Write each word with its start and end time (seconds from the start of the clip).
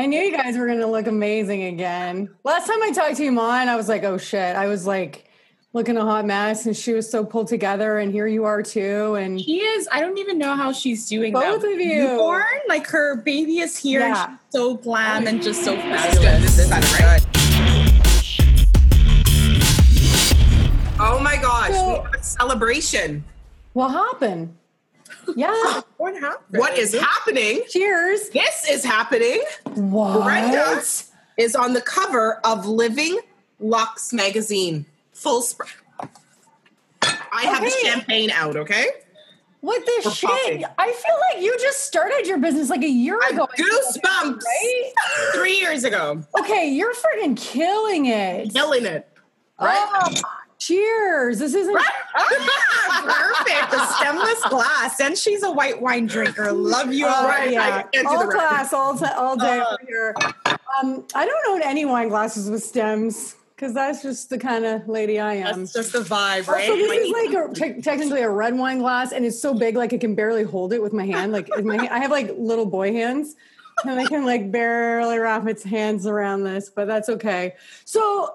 I 0.00 0.06
knew 0.06 0.18
you 0.18 0.32
guys 0.34 0.56
were 0.56 0.64
going 0.66 0.78
to 0.78 0.86
look 0.86 1.06
amazing 1.06 1.64
again. 1.64 2.30
Last 2.42 2.66
time 2.66 2.82
I 2.82 2.90
talked 2.90 3.18
to 3.18 3.22
you, 3.24 3.32
Mon, 3.32 3.68
I 3.68 3.76
was 3.76 3.86
like, 3.86 4.02
oh 4.02 4.16
shit. 4.16 4.56
I 4.56 4.66
was 4.66 4.86
like 4.86 5.28
looking 5.74 5.98
a 5.98 6.00
hot 6.00 6.24
mess 6.24 6.64
and 6.64 6.74
she 6.74 6.94
was 6.94 7.08
so 7.10 7.22
pulled 7.22 7.48
together 7.48 7.98
and 7.98 8.10
here 8.10 8.26
you 8.26 8.44
are 8.44 8.62
too. 8.62 9.16
And 9.16 9.38
She 9.38 9.58
is. 9.60 9.86
I 9.92 10.00
don't 10.00 10.16
even 10.16 10.38
know 10.38 10.56
how 10.56 10.72
she's 10.72 11.06
doing. 11.06 11.34
Both 11.34 11.60
that. 11.60 11.72
of 11.74 11.78
you. 11.78 11.98
Newborn, 12.08 12.44
like 12.66 12.86
her 12.86 13.16
baby 13.16 13.58
is 13.58 13.76
here. 13.76 14.00
Yeah. 14.00 14.24
And 14.24 14.38
she's 14.50 14.52
so 14.58 14.74
glam 14.76 15.26
and 15.26 15.42
just 15.42 15.62
so 15.66 15.76
This 15.76 15.84
is 15.84 15.90
fabulous. 15.90 16.18
good. 16.18 16.42
This 16.44 16.58
is 16.60 16.70
better, 16.70 17.04
right? 17.04 17.26
Oh 20.98 21.20
my 21.22 21.36
gosh, 21.36 21.72
So- 21.72 21.88
we 21.88 21.94
have 22.04 22.14
a 22.14 22.22
celebration. 22.22 23.22
what 23.74 23.90
happened? 23.90 24.56
Yeah. 25.36 25.82
What 25.96 26.14
happened? 26.14 26.58
What 26.60 26.78
is 26.78 26.94
happening? 26.94 27.62
Cheers. 27.68 28.30
This 28.30 28.68
is 28.68 28.84
happening. 28.84 29.42
What? 29.74 30.24
Brenda 30.24 30.82
is 31.36 31.54
on 31.54 31.72
the 31.74 31.80
cover 31.80 32.40
of 32.44 32.66
Living 32.66 33.18
Lux 33.58 34.12
magazine. 34.12 34.86
Full 35.12 35.42
spread. 35.42 35.68
I 37.02 37.42
have 37.44 37.60
the 37.62 37.68
Okay. 37.68 37.88
champagne 37.88 38.30
out, 38.30 38.56
okay? 38.56 38.86
What 39.60 39.84
the 39.84 40.00
For 40.04 40.10
shit? 40.10 40.30
popping. 40.30 40.64
I 40.78 40.86
feel 40.92 41.14
like 41.34 41.44
you 41.44 41.56
just 41.60 41.84
started 41.84 42.26
your 42.26 42.38
business 42.38 42.70
like 42.70 42.82
a 42.82 42.88
year 42.88 43.18
I 43.22 43.28
ago. 43.28 43.46
goosebumps. 43.58 44.42
Right? 44.42 44.92
Three 45.34 45.58
years 45.60 45.84
ago. 45.84 46.22
Okay, 46.38 46.70
you're 46.70 46.94
freaking 46.94 47.36
killing 47.36 48.06
it. 48.06 48.52
Killing 48.52 48.86
it. 48.86 49.06
Oh, 49.58 50.08
cheers. 50.60 51.38
This 51.38 51.54
isn't. 51.54 51.74
Perfect. 52.14 53.70
The 53.70 53.86
stemless 53.94 54.42
glass. 54.48 55.00
And 55.00 55.18
she's 55.18 55.42
a 55.42 55.50
white 55.50 55.80
wine 55.80 56.06
drinker. 56.06 56.52
Love 56.52 56.92
you 56.92 57.06
already. 57.06 57.56
I 57.56 57.84
yeah. 57.92 58.02
do 58.02 58.08
all 58.08 58.20
the 58.20 58.26
rest. 58.26 58.36
class, 58.36 58.72
all, 58.72 58.96
t- 58.96 59.04
all 59.16 59.36
day 59.36 59.58
Uh. 59.58 59.66
over 59.66 59.78
here. 59.86 60.14
Um, 60.80 61.04
I 61.14 61.26
don't 61.26 61.48
own 61.48 61.62
any 61.62 61.84
wine 61.84 62.08
glasses 62.08 62.48
with 62.48 62.62
stems 62.62 63.34
because 63.56 63.74
that's 63.74 64.02
just 64.02 64.30
the 64.30 64.38
kind 64.38 64.64
of 64.64 64.88
lady 64.88 65.18
I 65.18 65.34
am. 65.34 65.60
That's 65.60 65.72
just 65.74 65.92
the 65.92 65.98
vibe, 65.98 66.48
right? 66.48 66.70
Also, 66.70 66.76
this 66.76 67.06
is 67.06 67.12
like 67.12 67.50
a, 67.50 67.52
te- 67.52 67.82
technically 67.82 68.22
a 68.22 68.30
red 68.30 68.56
wine 68.56 68.78
glass, 68.78 69.12
and 69.12 69.26
it's 69.26 69.38
so 69.38 69.52
big, 69.52 69.76
like 69.76 69.92
I 69.92 69.98
can 69.98 70.14
barely 70.14 70.44
hold 70.44 70.72
it 70.72 70.80
with 70.80 70.94
my 70.94 71.04
hand. 71.04 71.32
Like 71.32 71.50
my, 71.62 71.76
hand, 71.76 71.88
I 71.90 71.98
have 71.98 72.10
like 72.10 72.32
little 72.38 72.64
boy 72.64 72.92
hands, 72.92 73.36
and 73.84 74.00
I 74.00 74.06
can 74.06 74.24
like 74.24 74.50
barely 74.50 75.18
wrap 75.18 75.46
its 75.46 75.62
hands 75.62 76.06
around 76.06 76.44
this, 76.44 76.70
but 76.70 76.86
that's 76.86 77.10
okay. 77.10 77.54
So, 77.84 78.34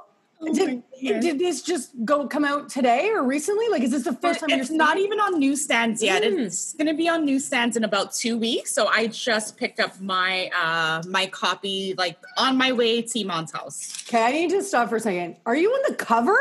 did, 0.53 0.83
did 0.99 1.39
this 1.39 1.61
just 1.61 1.91
go 2.03 2.27
come 2.27 2.43
out 2.45 2.69
today 2.69 3.09
or 3.09 3.23
recently? 3.23 3.67
Like, 3.69 3.83
is 3.83 3.91
this 3.91 4.03
the 4.03 4.13
first 4.13 4.41
time 4.41 4.49
it's 4.49 4.69
you're 4.69 4.77
not 4.77 4.97
even 4.97 5.19
on 5.19 5.39
newsstands 5.39 6.03
yet. 6.03 6.23
Mm. 6.23 6.45
It's 6.45 6.73
going 6.73 6.87
to 6.87 6.93
be 6.93 7.07
on 7.07 7.25
newsstands 7.25 7.77
in 7.77 7.83
about 7.83 8.13
two 8.13 8.37
weeks. 8.37 8.73
So 8.73 8.87
I 8.87 9.07
just 9.07 9.57
picked 9.57 9.79
up 9.79 9.99
my 10.01 10.49
uh 10.49 11.03
my 11.07 11.27
copy 11.27 11.93
like 11.97 12.17
on 12.37 12.57
my 12.57 12.71
way 12.71 13.01
to 13.01 13.19
Iman's 13.19 13.51
house. 13.51 14.03
Okay, 14.07 14.23
I 14.23 14.31
need 14.31 14.49
to 14.51 14.63
stop 14.63 14.89
for 14.89 14.97
a 14.97 14.99
second. 14.99 15.37
Are 15.45 15.55
you 15.55 15.69
on 15.71 15.91
the 15.91 15.95
cover? 15.95 16.37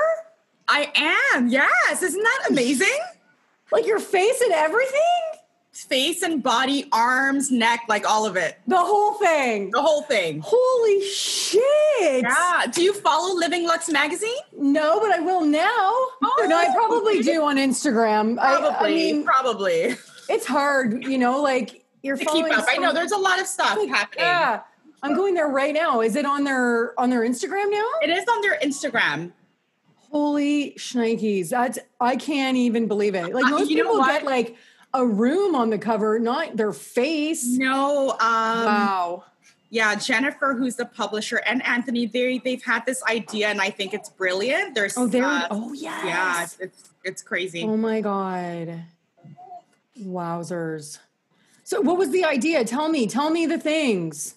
I 0.68 0.90
am. 1.34 1.48
Yes, 1.48 2.02
isn't 2.02 2.22
that 2.22 2.46
amazing? 2.50 2.98
Like 3.70 3.86
your 3.86 4.00
face 4.00 4.40
and 4.40 4.52
everything? 4.52 5.00
Face 5.74 6.22
and 6.22 6.40
body, 6.40 6.86
arms, 6.92 7.50
neck, 7.50 7.80
like 7.88 8.08
all 8.08 8.24
of 8.26 8.36
it, 8.36 8.60
The 8.68 8.78
whole 8.78 9.14
thing. 9.14 9.70
the 9.72 9.82
whole 9.82 10.02
thing. 10.02 10.40
Holy 10.44 11.02
shit! 11.04 12.22
Yeah. 12.22 12.66
Do 12.70 12.80
you 12.82 12.92
follow 12.94 13.34
Living 13.34 13.64
Lux 13.66 13.88
magazine? 13.90 14.36
No, 14.56 15.00
but 15.00 15.10
I 15.10 15.18
will 15.18 15.40
now. 15.44 15.66
Oh. 15.68 16.46
no, 16.48 16.56
I 16.56 16.72
probably 16.74 17.22
do 17.22 17.42
on 17.42 17.56
Instagram. 17.56 18.38
I- 18.38 18.58
Probably. 18.60 19.10
I, 19.10 19.12
mean, 19.12 19.24
probably. 19.24 19.96
it's 20.28 20.46
hard, 20.46 21.02
you 21.04 21.18
know, 21.18 21.42
like 21.42 21.84
you're 22.02 22.16
To 22.18 22.24
following 22.24 22.50
keep 22.52 22.58
up. 22.58 22.66
I 22.68 22.76
know 22.76 22.92
there's 22.92 23.10
a 23.12 23.16
lot 23.18 23.40
of 23.40 23.46
stuff 23.48 23.70
happening. 23.88 24.24
Yeah. 24.24 24.60
I'm 25.02 25.14
going 25.16 25.34
there 25.34 25.48
right 25.48 25.74
now. 25.74 26.00
Is 26.02 26.14
it 26.16 26.24
on 26.24 26.44
their 26.44 26.98
on 27.00 27.10
their 27.10 27.22
Instagram 27.22 27.70
now? 27.70 27.84
It 28.00 28.10
is 28.10 28.24
on 28.28 28.40
their 28.42 28.58
Instagram. 28.60 29.32
Holy 30.10 30.72
shnikes. 30.78 31.48
That's 31.50 31.78
I 32.00 32.16
can't 32.16 32.56
even 32.56 32.86
believe 32.86 33.14
it. 33.14 33.34
Like 33.34 33.44
Uh, 33.46 33.50
most 33.50 33.70
you 33.70 33.82
people 33.82 34.04
get 34.04 34.24
like 34.24 34.56
a 34.94 35.04
room 35.06 35.54
on 35.54 35.68
the 35.70 35.78
cover, 35.78 36.18
not 36.18 36.56
their 36.56 36.72
face. 36.72 37.44
No, 37.44 38.12
um, 38.12 38.18
wow. 38.20 39.24
yeah, 39.70 39.94
Jennifer, 39.96 40.54
who's 40.54 40.76
the 40.76 40.86
publisher, 40.86 41.42
and 41.46 41.62
Anthony, 41.66 42.06
they 42.06 42.38
they've 42.38 42.62
had 42.62 42.86
this 42.86 43.02
idea, 43.04 43.48
and 43.48 43.60
I 43.60 43.70
think 43.70 43.92
it's 43.92 44.08
brilliant. 44.08 44.74
There's 44.74 44.96
Oh, 44.96 45.06
there. 45.06 45.24
uh, 45.24 45.48
oh, 45.50 45.72
yes. 45.72 46.04
yeah, 46.06 46.42
it's, 46.44 46.56
it's 46.60 46.90
it's 47.04 47.22
crazy. 47.22 47.64
Oh 47.64 47.76
my 47.76 48.00
god. 48.00 48.84
Wowzers. 50.00 50.98
So 51.64 51.80
what 51.80 51.96
was 51.98 52.10
the 52.10 52.24
idea? 52.24 52.64
Tell 52.64 52.88
me. 52.88 53.06
Tell 53.06 53.30
me 53.30 53.46
the 53.46 53.58
things. 53.58 54.34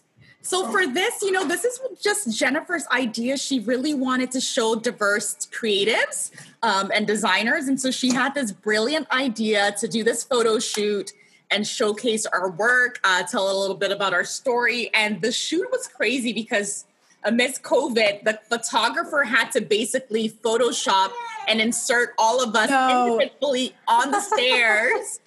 So 0.48 0.66
for 0.72 0.88
this, 0.88 1.22
you 1.22 1.34
know, 1.34 1.46
this 1.46 1.66
is 1.66 1.82
just 2.02 2.38
Jennifer's 2.38 2.88
idea. 2.88 3.38
She 3.38 3.60
really 3.60 3.94
wanted 3.94 4.32
to 4.32 4.40
show 4.40 4.76
diverse 4.76 5.36
creatives 5.52 6.32
um, 6.64 6.90
and 6.96 7.06
designers, 7.06 7.68
and 7.68 7.78
so 7.78 7.92
she 7.92 8.14
had 8.14 8.34
this 8.34 8.54
brilliant 8.54 9.12
idea 9.12 9.74
to 9.78 9.90
do 9.90 10.06
this 10.06 10.24
photo 10.24 10.58
shoot 10.58 11.12
and 11.52 11.68
showcase 11.68 12.26
our 12.26 12.50
work, 12.52 12.98
uh, 13.04 13.24
tell 13.24 13.52
a 13.52 13.58
little 13.60 13.76
bit 13.76 13.92
about 13.92 14.14
our 14.14 14.24
story. 14.24 14.90
And 14.94 15.22
the 15.22 15.34
shoot 15.34 15.68
was 15.70 15.86
crazy 15.88 16.32
because 16.32 16.86
amidst 17.26 17.64
COVID, 17.64 18.24
the 18.24 18.40
photographer 18.48 19.24
had 19.24 19.52
to 19.52 19.60
basically 19.60 20.30
Photoshop 20.30 21.12
and 21.50 21.60
insert 21.60 22.14
all 22.18 22.42
of 22.42 22.56
us 22.56 22.70
No. 22.70 23.20
individually 23.20 23.76
on 23.88 24.12
the 24.12 24.22
stairs. 24.32 25.20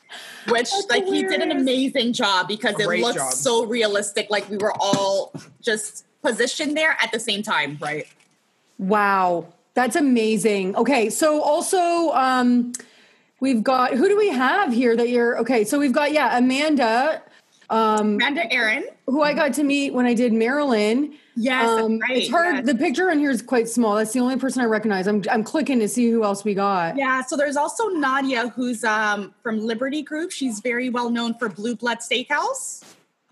Which 0.48 0.70
That's 0.70 0.86
like 0.88 1.04
he 1.04 1.22
did 1.22 1.40
an 1.40 1.52
amazing 1.52 2.12
job 2.12 2.48
because 2.48 2.78
it 2.78 2.86
Great 2.86 3.02
looked 3.02 3.18
job. 3.18 3.32
so 3.32 3.64
realistic, 3.66 4.28
like 4.30 4.48
we 4.48 4.56
were 4.56 4.72
all 4.80 5.32
just 5.60 6.06
positioned 6.22 6.76
there 6.76 6.96
at 7.02 7.12
the 7.12 7.20
same 7.20 7.42
time. 7.42 7.78
Right. 7.80 8.06
Wow. 8.78 9.46
That's 9.74 9.96
amazing. 9.96 10.76
Okay, 10.76 11.10
so 11.10 11.42
also 11.42 12.10
um 12.12 12.72
we've 13.40 13.62
got 13.62 13.94
who 13.94 14.08
do 14.08 14.16
we 14.16 14.28
have 14.28 14.72
here 14.72 14.96
that 14.96 15.08
you're 15.08 15.38
okay, 15.38 15.64
so 15.64 15.78
we've 15.78 15.92
got 15.92 16.12
yeah, 16.12 16.36
Amanda 16.36 17.22
um 17.70 18.14
Amanda 18.16 18.52
Aaron. 18.52 18.84
who 19.06 19.22
I 19.22 19.32
got 19.32 19.54
to 19.54 19.62
meet 19.64 19.94
when 19.94 20.04
I 20.06 20.12
did 20.14 20.32
Marilyn. 20.32 21.14
Yes, 21.36 21.68
Um, 21.68 21.98
right. 22.00 22.18
it's 22.18 22.28
hard. 22.30 22.56
yes. 22.56 22.66
The 22.66 22.74
picture 22.74 23.10
on 23.10 23.18
here 23.20 23.30
is 23.30 23.40
quite 23.40 23.68
small. 23.68 23.94
That's 23.94 24.12
the 24.12 24.18
only 24.20 24.36
person 24.36 24.60
I 24.60 24.66
recognize. 24.66 25.06
I'm 25.06 25.22
I'm 25.30 25.44
clicking 25.44 25.78
to 25.78 25.88
see 25.88 26.10
who 26.10 26.24
else 26.24 26.44
we 26.44 26.52
got. 26.54 26.96
Yeah, 26.96 27.22
so 27.22 27.36
there's 27.36 27.56
also 27.56 27.88
Nadia, 27.88 28.48
who's 28.48 28.82
um, 28.84 29.32
from 29.42 29.60
Liberty 29.60 30.02
Group. 30.02 30.32
She's 30.32 30.60
very 30.60 30.90
well 30.90 31.08
known 31.08 31.34
for 31.34 31.48
Blue 31.48 31.76
Blood 31.76 31.98
Steakhouse. 31.98 32.82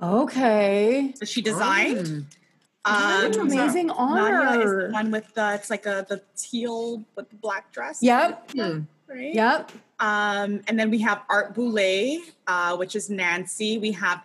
Okay. 0.00 1.12
that 1.18 1.28
she 1.28 1.42
designed. 1.42 2.26
What 2.84 3.34
an 3.34 3.40
Um, 3.40 3.48
amazing 3.48 3.88
Nadia 3.88 4.60
is 4.60 4.66
honor. 4.70 4.86
the 4.86 4.92
one 4.92 5.10
with 5.10 5.34
the 5.34 5.54
it's 5.54 5.68
like 5.68 5.84
a 5.84 6.06
the 6.08 6.22
teal 6.36 7.04
with 7.16 7.28
the 7.28 7.36
black 7.36 7.72
dress. 7.72 7.98
Yep. 8.02 8.52
Hmm. 8.52 8.78
Right. 9.08 9.34
Yep. 9.34 9.72
Um, 10.00 10.60
and 10.68 10.78
then 10.78 10.90
we 10.90 10.98
have 11.00 11.22
Art 11.28 11.54
Boulay, 11.54 12.20
uh, 12.46 12.76
which 12.76 12.94
is 12.94 13.10
Nancy. 13.10 13.76
We 13.78 13.90
have 13.92 14.22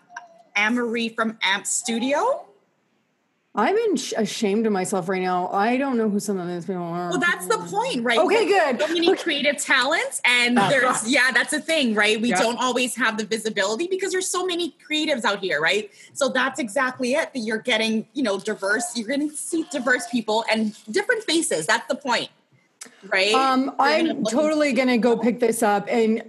Anne-Marie 0.55 1.09
from 1.09 1.37
Amp 1.43 1.65
Studio. 1.65 2.45
I'm 3.55 3.75
in 3.77 3.97
sh- 3.97 4.13
ashamed 4.17 4.65
of 4.65 4.73
myself 4.73 5.07
right 5.07 5.21
now. 5.21 5.47
I 5.49 5.77
don't 5.77 5.95
know 5.95 6.09
who 6.09 6.19
some 6.19 6.39
of 6.39 6.47
these 6.47 6.65
people 6.65 6.81
are. 6.81 7.09
Well, 7.11 7.19
that's 7.19 7.45
the 7.45 7.59
point, 7.59 8.03
right? 8.03 8.17
Okay, 8.17 8.47
good. 8.47 8.81
So 8.81 8.87
many 8.87 9.15
creative 9.15 9.57
talents, 9.63 10.19
and 10.25 10.57
there's 10.57 11.07
yeah, 11.07 11.29
that's 11.31 11.53
a 11.53 11.59
thing, 11.61 11.93
right? 11.93 12.19
We 12.19 12.29
Yeah. 12.29 12.39
don't 12.41 12.57
always 12.57 12.95
have 12.95 13.15
the 13.15 13.25
visibility 13.25 13.85
because 13.87 14.11
there's 14.11 14.27
so 14.27 14.43
many 14.43 14.75
creatives 14.89 15.23
out 15.23 15.37
here, 15.37 15.61
right? 15.61 15.91
So 16.13 16.29
that's 16.29 16.59
exactly 16.59 17.13
it. 17.13 17.31
That 17.31 17.41
you're 17.41 17.59
getting, 17.59 18.07
you 18.13 18.23
know, 18.23 18.39
diverse. 18.39 18.97
You're 18.97 19.07
going 19.07 19.29
to 19.29 19.35
see 19.35 19.67
diverse 19.71 20.07
people 20.09 20.43
and 20.51 20.75
different 20.91 21.23
faces. 21.23 21.67
That's 21.67 21.87
the 21.87 21.95
point, 21.95 22.29
right? 23.07 23.35
Um, 23.35 23.65
You're 23.65 23.71
gonna 23.75 24.09
I'm 24.09 24.23
totally 24.25 24.73
gonna 24.73 24.97
go 24.97 25.15
pick 25.15 25.39
this 25.39 25.61
up 25.61 25.85
and 25.89 26.23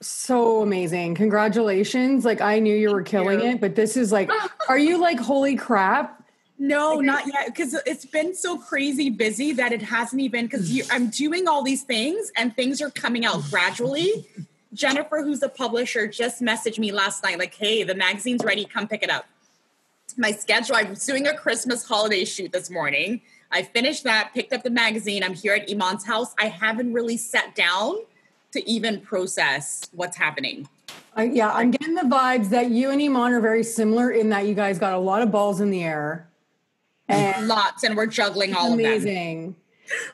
so 0.00 0.62
amazing. 0.62 1.14
Congratulations. 1.14 2.24
Like 2.24 2.40
I 2.40 2.58
knew 2.58 2.74
you 2.74 2.90
were 2.90 3.02
killing 3.02 3.40
it, 3.40 3.60
but 3.60 3.74
this 3.74 3.96
is 3.96 4.12
like, 4.12 4.30
are 4.68 4.78
you 4.78 4.98
like, 4.98 5.20
holy 5.20 5.56
crap? 5.56 6.20
No, 6.58 7.00
not 7.00 7.26
yet, 7.26 7.46
because 7.46 7.74
it's 7.86 8.04
been 8.04 8.34
so 8.34 8.58
crazy 8.58 9.08
busy 9.08 9.52
that 9.52 9.72
it 9.72 9.80
hasn't 9.80 10.20
even. 10.20 10.44
Because 10.44 10.90
I'm 10.90 11.08
doing 11.08 11.48
all 11.48 11.62
these 11.62 11.84
things, 11.84 12.30
and 12.36 12.54
things 12.54 12.82
are 12.82 12.90
coming 12.90 13.24
out 13.24 13.42
gradually. 13.48 14.28
Jennifer, 14.74 15.22
who's 15.22 15.40
the 15.40 15.48
publisher, 15.48 16.06
just 16.06 16.42
messaged 16.42 16.78
me 16.78 16.92
last 16.92 17.22
night, 17.24 17.38
like, 17.38 17.54
"Hey, 17.54 17.82
the 17.82 17.94
magazine's 17.94 18.44
ready. 18.44 18.66
Come 18.66 18.88
pick 18.88 19.02
it 19.02 19.08
up." 19.08 19.26
My 20.18 20.32
schedule. 20.32 20.76
I'm 20.76 20.92
doing 20.92 21.26
a 21.26 21.34
Christmas 21.34 21.82
holiday 21.82 22.26
shoot 22.26 22.52
this 22.52 22.68
morning. 22.68 23.22
I 23.50 23.62
finished 23.62 24.04
that, 24.04 24.32
picked 24.34 24.52
up 24.52 24.62
the 24.62 24.70
magazine. 24.70 25.24
I'm 25.24 25.34
here 25.34 25.54
at 25.54 25.70
Iman's 25.70 26.04
house. 26.04 26.34
I 26.38 26.48
haven't 26.48 26.92
really 26.92 27.16
sat 27.16 27.54
down 27.54 28.00
to 28.52 28.68
even 28.68 29.00
process 29.00 29.82
what's 29.92 30.16
happening. 30.16 30.68
I, 31.16 31.24
yeah, 31.24 31.52
I'm 31.52 31.70
getting 31.70 31.94
the 31.94 32.02
vibes 32.02 32.50
that 32.50 32.70
you 32.70 32.90
and 32.90 33.00
Iman 33.02 33.32
are 33.32 33.40
very 33.40 33.64
similar 33.64 34.10
in 34.10 34.28
that 34.30 34.46
you 34.46 34.54
guys 34.54 34.78
got 34.78 34.92
a 34.94 34.98
lot 34.98 35.22
of 35.22 35.30
balls 35.30 35.60
in 35.60 35.70
the 35.70 35.82
air. 35.82 36.28
And 37.08 37.48
Lots, 37.48 37.82
and 37.82 37.96
we're 37.96 38.06
juggling 38.06 38.54
all 38.54 38.72
of 38.72 38.78
them. 38.78 38.86
amazing. 38.86 39.56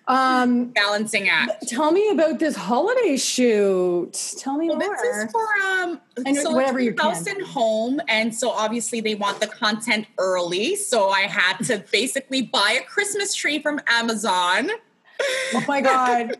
Um, 0.09 0.67
balancing 0.71 1.29
act. 1.29 1.69
tell 1.69 1.93
me 1.93 2.09
about 2.09 2.39
this 2.39 2.57
holiday 2.57 3.19
shoot. 3.19 4.35
Tell 4.39 4.57
me 4.57 4.69
Well, 4.71 4.79
more. 4.79 4.97
this 5.03 5.25
is 5.25 5.31
for 5.31 5.47
um 5.71 6.01
And 6.25 6.35
so 6.35 6.53
whatever 6.53 6.79
it's 6.79 6.87
you 6.87 6.95
house 6.99 7.27
and 7.27 7.43
home, 7.43 8.01
and 8.09 8.35
so 8.35 8.49
obviously 8.49 9.03
they 9.03 9.15
want 9.15 9.39
the 9.39 9.47
content 9.47 10.07
early. 10.17 10.77
So 10.77 11.11
I 11.11 11.23
had 11.23 11.59
to 11.67 11.85
basically 11.93 12.41
buy 12.41 12.79
a 12.81 12.85
Christmas 12.87 13.35
tree 13.35 13.61
from 13.61 13.79
Amazon. 13.87 14.71
Oh 15.21 15.65
my 15.67 15.81
god. 15.81 16.37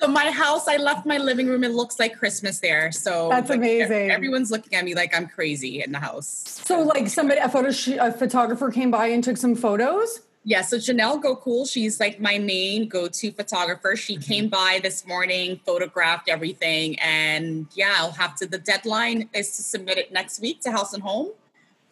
So 0.00 0.08
my 0.08 0.30
house, 0.30 0.68
I 0.68 0.76
left 0.76 1.06
my 1.06 1.18
living 1.18 1.48
room. 1.48 1.64
It 1.64 1.72
looks 1.72 1.98
like 1.98 2.18
Christmas 2.18 2.60
there. 2.60 2.92
So 2.92 3.28
That's 3.30 3.48
like, 3.48 3.58
amazing. 3.58 4.10
Everyone's 4.10 4.50
looking 4.50 4.76
at 4.78 4.84
me 4.84 4.94
like 4.94 5.16
I'm 5.16 5.26
crazy 5.26 5.82
in 5.82 5.92
the 5.92 5.98
house. 5.98 6.60
So 6.64 6.82
like 6.82 7.08
somebody 7.08 7.40
a 7.40 7.48
photo 7.48 7.70
sh- 7.70 7.98
a 7.98 8.12
photographer 8.12 8.70
came 8.70 8.90
by 8.90 9.06
and 9.08 9.24
took 9.24 9.36
some 9.36 9.54
photos. 9.54 10.20
Yeah, 10.42 10.62
so 10.62 10.78
Janelle 10.78 11.20
Go 11.22 11.36
Cool, 11.36 11.66
she's 11.66 12.00
like 12.00 12.18
my 12.18 12.38
main 12.38 12.88
go-to 12.88 13.30
photographer. 13.30 13.94
She 13.94 14.14
mm-hmm. 14.14 14.22
came 14.22 14.48
by 14.48 14.80
this 14.82 15.06
morning, 15.06 15.60
photographed 15.66 16.30
everything, 16.30 16.98
and 16.98 17.66
yeah, 17.74 17.96
I'll 17.98 18.12
have 18.12 18.36
to. 18.36 18.46
The 18.46 18.58
deadline 18.58 19.28
is 19.34 19.54
to 19.56 19.62
submit 19.62 19.98
it 19.98 20.12
next 20.12 20.40
week 20.40 20.62
to 20.62 20.72
House 20.72 20.94
and 20.94 21.02
Home, 21.02 21.32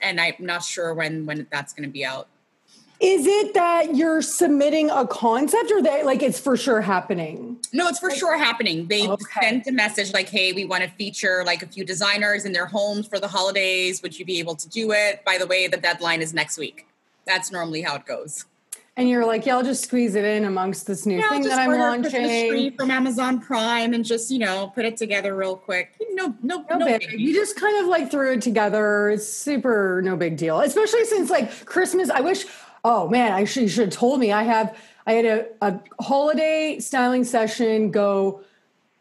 and 0.01 0.19
I'm 0.19 0.35
not 0.39 0.63
sure 0.63 0.95
when 0.95 1.27
when 1.27 1.47
that's 1.51 1.75
going 1.75 1.87
to 1.87 1.93
be 1.93 2.07
out. 2.07 2.29
Is 3.01 3.27
it 3.27 3.55
that 3.55 3.95
you're 3.95 4.21
submitting 4.23 4.91
a 4.91 5.07
concept 5.07 5.71
or 5.71 5.81
that 5.83 6.05
like 6.05 6.21
it's 6.21 6.41
for 6.41 6.57
sure 6.57 6.81
happening? 6.81 7.57
No, 7.73 7.87
it's 7.89 8.01
for 8.01 8.11
sure 8.11 8.37
happening. 8.37 8.89
They 8.89 9.07
Okay. 9.07 9.25
sent 9.41 9.67
a 9.69 9.73
message 9.73 10.13
like, 10.13 10.29
"Hey, 10.29 10.53
we 10.53 10.65
want 10.65 10.83
to 10.83 10.91
feature 10.91 11.45
like 11.47 11.63
a 11.63 11.67
few 11.69 11.85
designers 11.85 12.45
in 12.45 12.53
their 12.53 12.67
homes 12.67 13.07
for 13.07 13.21
the 13.21 13.29
holidays. 13.29 14.03
Would 14.03 14.19
you 14.19 14.25
be 14.25 14.41
able 14.41 14.57
to 14.57 14.69
do 14.69 14.91
it?" 14.91 15.25
By 15.25 15.39
the 15.39 15.47
way, 15.47 15.69
the 15.69 15.77
deadline 15.77 16.23
is 16.23 16.35
next 16.35 16.59
week. 16.59 16.87
That's 17.25 17.53
normally 17.53 17.83
how 17.83 17.95
it 17.95 18.05
goes. 18.05 18.47
And 18.97 19.09
you're 19.09 19.25
like, 19.25 19.47
yeah, 19.47 19.55
I'll 19.57 19.63
just 19.63 19.85
squeeze 19.85 20.17
it 20.17 20.25
in 20.25 20.45
amongst 20.45 20.89
this 20.89 21.07
new 21.07 21.19
Yeah, 21.19 21.29
thing 21.29 21.43
that 21.45 21.57
I'm 21.57 21.71
launching. 21.71 22.73
from 22.77 22.91
Amazon 22.91 23.39
Prime 23.41 23.95
and 23.95 24.05
just 24.05 24.29
you 24.29 24.41
know 24.41 24.73
put 24.75 24.85
it 24.85 24.97
together 24.97 25.37
real 25.37 25.55
quick. 25.55 25.93
No, 26.15 26.35
no, 26.43 26.65
No 26.69 26.79
no. 26.79 26.85
big. 26.87 27.03
biggie. 27.03 27.19
You 27.21 27.33
just 27.33 27.55
kind 27.55 27.79
of 27.81 27.87
like 27.87 28.11
threw 28.11 28.33
it 28.33 28.43
together. 28.43 29.09
It's 29.11 29.29
super 29.29 30.03
no 30.05 30.17
big 30.17 30.37
deal. 30.37 30.59
Especially 30.63 31.05
since 31.05 31.31
like 31.31 31.65
Christmas. 31.65 32.11
I 32.11 32.23
wish. 32.23 32.45
Oh 32.91 33.07
man, 33.07 33.33
I 33.33 33.45
should, 33.45 33.65
you 33.65 33.69
should 33.69 33.85
have 33.89 33.95
told 33.95 34.19
me. 34.19 34.33
I 34.33 34.43
have. 34.45 34.75
I 35.07 35.13
had 35.13 35.25
a, 35.27 35.47
a 35.63 35.81
holiday 36.03 36.79
styling 36.81 37.23
session 37.25 37.91
go 37.91 38.41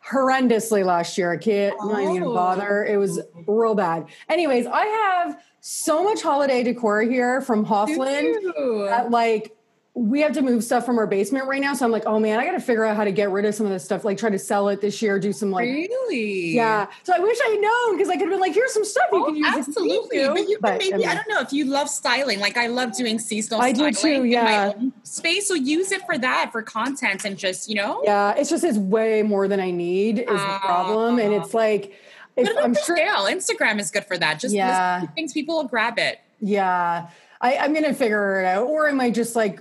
horrendously 0.06 0.86
last 0.86 1.18
year. 1.18 1.32
I 1.34 1.38
can't 1.38 1.76
I'm 1.82 1.88
not 1.90 2.02
even 2.16 2.24
Oh. 2.24 2.34
bother. 2.34 2.84
It 2.86 2.98
was 2.98 3.20
real 3.48 3.76
bad. 3.76 4.08
Anyways, 4.30 4.68
I 4.68 4.86
have 4.86 5.42
so 5.62 6.04
much 6.04 6.22
holiday 6.22 6.64
decor 6.64 7.02
here 7.02 7.42
from 7.42 7.66
Hoffland. 7.66 8.42
That 8.90 9.10
like 9.10 9.57
we 9.98 10.22
have 10.22 10.32
to 10.34 10.44
move 10.44 10.64
stuff 10.64 10.86
from 10.86 11.00
our 11.00 11.08
basement 11.08 11.48
right 11.48 11.60
now. 11.60 11.74
So 11.74 11.84
I'm 11.84 11.92
like, 11.92 12.06
oh 12.06 12.20
man, 12.20 12.40
I 12.40 12.46
got 12.46 12.52
to 12.52 12.60
figure 12.60 12.86
out 12.86 12.96
how 12.96 13.04
to 13.04 13.12
get 13.12 13.32
rid 13.32 13.46
of 13.46 13.56
some 13.56 13.66
of 13.66 13.72
this 13.72 13.84
stuff. 13.84 14.06
Like 14.06 14.20
try 14.20 14.30
to 14.30 14.38
sell 14.38 14.70
it 14.70 14.80
this 14.80 15.02
year. 15.02 15.18
Do 15.18 15.34
some 15.34 15.50
like 15.50 15.66
really? 15.66 16.52
yeah. 16.52 16.86
So 17.02 17.16
I 17.16 17.20
wish 17.20 17.36
I 17.44 17.50
had 17.50 17.60
known 17.62 17.98
because 17.98 18.08
I 18.08 18.14
could 18.14 18.22
have 18.22 18.30
been 18.30 18.40
like, 18.40 18.54
here's 18.54 18.74
some 18.76 18.86
stuff 18.86 19.06
you 19.12 19.20
Oh, 19.20 19.26
can 19.26 19.36
use. 19.38 19.48
you 19.48 19.58
absolutely. 19.58 20.28
But 20.28 20.50
you 20.50 20.58
But, 20.62 20.68
can 20.68 20.78
maybe, 20.78 20.94
I 20.94 20.98
mean- 20.98 21.08
I 21.08 21.16
don't 21.16 21.28
know, 21.28 21.40
if 21.42 21.52
you 21.52 21.66
love 21.66 21.90
styling, 21.90 22.40
like 22.40 22.58
I 22.58 22.68
love 22.68 22.96
doing 22.96 23.18
seasonal 23.18 23.60
I 23.60 23.72
do 23.72 23.90
too, 23.92 24.08
in 24.08 24.26
yeah. 24.28 24.74
space. 25.02 25.48
So 25.48 25.56
use 25.56 25.92
it 25.92 26.02
for 26.06 26.16
that, 26.20 26.52
for 26.52 26.62
content 26.62 27.26
and 27.26 27.36
just, 27.36 27.68
you 27.68 27.74
know. 27.76 28.02
Yeah, 28.04 28.36
it's 28.38 28.52
just 28.52 28.64
it's 28.64 28.78
way 28.78 29.24
more 29.24 29.48
than 29.48 29.60
I 29.60 29.72
need 29.72 30.20
is 30.20 30.26
the 30.28 30.60
problem, 30.62 31.18
and 31.18 31.34
it's 31.34 31.56
ah. 31.56 31.58
like 31.58 31.94
it's, 32.36 32.52
I'm 32.62 32.76
sure. 32.76 32.98
sale. 32.98 33.26
Instagram 33.26 33.80
is 33.80 33.90
good 33.90 34.06
for 34.06 34.16
that. 34.20 34.40
Just 34.40 34.54
Yeah. 34.54 35.08
things 35.16 35.34
people 35.34 35.56
will 35.56 35.68
grab 35.68 35.98
it. 35.98 36.20
Yeah, 36.40 37.10
I, 37.42 37.58
I'm 37.58 37.74
gonna 37.74 37.96
figure 37.96 38.42
it 38.42 38.46
out, 38.46 38.68
or 38.68 38.88
I 38.88 38.92
might 38.92 39.16
just 39.16 39.36
like 39.36 39.60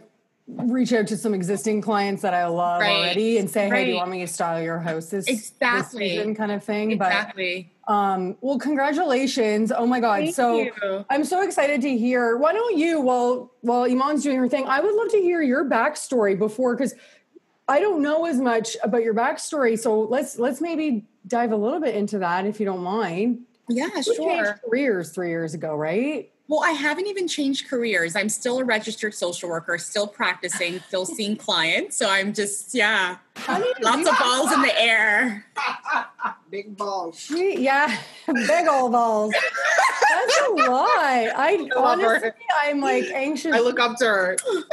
reach 0.48 0.92
out 0.92 1.06
to 1.08 1.16
some 1.16 1.34
existing 1.34 1.80
clients 1.80 2.22
that 2.22 2.32
I 2.34 2.46
love 2.46 2.80
Right. 2.80 2.90
already 2.96 3.38
and 3.38 3.50
say, 3.50 3.68
"Hey, 3.68 3.84
do 3.84 3.90
you 3.90 3.96
want 3.96 4.10
me 4.10 4.20
to 4.20 4.26
style 4.28 4.62
your 4.62 4.78
house 4.78 5.06
this, 5.06 5.26
this 5.26 5.50
Exactly. 5.50 6.10
season?" 6.10 6.34
kind 6.34 6.52
of 6.52 6.62
thing. 6.62 6.92
Exactly. 6.92 7.72
But 7.86 7.92
um, 7.92 8.36
well, 8.40 8.58
congratulations! 8.58 9.72
Oh 9.76 9.86
my 9.86 10.00
god, 10.00 10.20
Thank 10.22 10.34
so 10.34 10.62
you. 10.62 11.04
I'm 11.10 11.24
so 11.24 11.42
excited 11.42 11.80
to 11.82 11.96
hear. 11.96 12.36
Why 12.36 12.52
don't 12.52 12.76
you, 12.78 13.00
while 13.00 13.52
while 13.62 13.86
Iman's 13.86 14.22
doing 14.22 14.38
her 14.38 14.48
thing, 14.48 14.66
I 14.66 14.80
would 14.80 14.94
love 14.94 15.08
to 15.10 15.18
hear 15.18 15.42
your 15.42 15.64
backstory 15.64 16.38
before 16.38 16.76
because 16.76 16.94
I 17.68 17.80
don't 17.80 18.00
know 18.02 18.26
as 18.26 18.38
much 18.40 18.76
about 18.84 19.02
your 19.02 19.14
backstory. 19.14 19.76
So 19.78 20.00
let's 20.00 20.38
let's 20.38 20.60
maybe 20.60 21.06
dive 21.26 21.50
a 21.52 21.56
little 21.56 21.80
bit 21.80 21.96
into 21.96 22.18
that 22.20 22.46
if 22.46 22.60
you 22.60 22.66
don't 22.66 22.82
mind. 22.82 23.40
Yeah, 23.68 23.88
You 23.96 24.02
sure. 24.14 24.60
careers 24.64 25.10
three 25.10 25.30
years 25.30 25.54
ago, 25.54 25.74
right? 25.74 26.30
Well, 26.48 26.62
I 26.62 26.70
haven't 26.70 27.08
even 27.08 27.26
changed 27.26 27.68
careers. 27.68 28.14
I'm 28.14 28.28
still 28.28 28.60
a 28.60 28.64
registered 28.64 29.14
social 29.14 29.48
worker, 29.48 29.78
still 29.78 30.06
practicing, 30.06 30.80
still 30.80 31.04
seeing 31.04 31.36
clients. 31.36 31.96
So 31.96 32.08
I'm 32.08 32.32
just, 32.32 32.72
yeah, 32.72 33.16
lots 33.82 34.08
of 34.08 34.18
balls 34.18 34.52
in 34.52 34.62
the 34.62 34.80
air. 34.80 35.44
Big 36.50 36.76
balls. 36.76 37.26
Gee, 37.26 37.58
Yeah, 37.58 37.94
big 38.32 38.68
old 38.68 38.92
balls. 38.92 39.34
That's 40.10 40.40
a 40.48 40.52
lie. 40.52 41.32
I 41.34 41.56
love 41.76 42.00
her. 42.00 42.06
honestly, 42.08 42.30
I'm 42.62 42.80
like 42.80 43.04
anxious. 43.12 43.52
I 43.52 43.58
look 43.58 43.80
up 43.80 43.96
to 43.98 44.04
her. 44.04 44.36
well, 44.46 44.64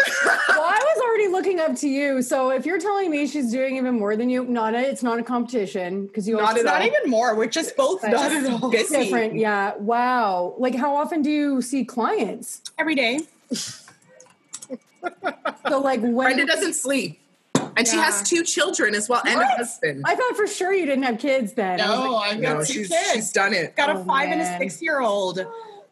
I 0.61 0.79
was 0.95 1.03
already 1.03 1.29
looking 1.29 1.59
up 1.59 1.75
to 1.77 1.87
you. 1.89 2.21
So 2.21 2.51
if 2.51 2.67
you're 2.67 2.79
telling 2.79 3.09
me 3.09 3.25
she's 3.25 3.51
doing 3.51 3.75
even 3.77 3.95
more 3.97 4.15
than 4.15 4.29
you, 4.29 4.45
not 4.45 4.75
a, 4.75 4.79
it's 4.87 5.01
not 5.01 5.17
a 5.17 5.23
competition 5.23 6.05
because 6.05 6.27
you 6.27 6.37
Not 6.37 6.51
also 6.51 6.61
Not 6.63 6.85
even 6.85 7.09
more. 7.09 7.35
We're 7.35 7.47
just 7.47 7.75
both 7.75 8.03
But 8.03 8.11
just 8.11 8.35
at 8.47 8.61
all. 8.61 8.69
busy 8.69 8.95
different. 9.05 9.35
Yeah. 9.35 9.75
Wow. 9.77 10.53
Like 10.59 10.75
how 10.75 10.95
often 10.95 11.23
do 11.23 11.31
you 11.31 11.61
see 11.63 11.83
clients? 11.85 12.61
every 12.77 12.93
day. 12.95 13.21
So 15.67 15.79
like 15.79 16.01
when 16.01 16.13
Brenda 16.15 16.45
doesn't 16.45 16.73
sleep. 16.73 17.19
And 17.77 17.87
she 17.87 17.95
has 17.97 18.21
two 18.27 18.43
children 18.43 18.95
as 18.95 19.09
well 19.09 19.21
and 19.25 19.39
a 19.41 19.45
husband. 19.45 20.03
I 20.05 20.15
thought 20.15 20.35
for 20.35 20.47
sure 20.47 20.73
you 20.73 20.85
didn't 20.85 21.03
have 21.03 21.19
kids 21.19 21.53
then. 21.53 21.77
No, 21.77 22.11
like, 22.13 22.33
I've 22.35 22.41
got 22.41 22.53
no, 22.59 22.63
two 22.63 22.73
she's, 22.73 22.87
kids. 22.89 23.11
she's 23.13 23.31
done 23.31 23.53
it. 23.53 23.75
got 23.75 23.89
Oh, 23.89 24.01
a 24.01 24.05
five 24.05 24.29
and 24.29 24.41
a 24.41 24.57
six 24.57 24.81
year 24.81 24.99
old. 25.01 25.39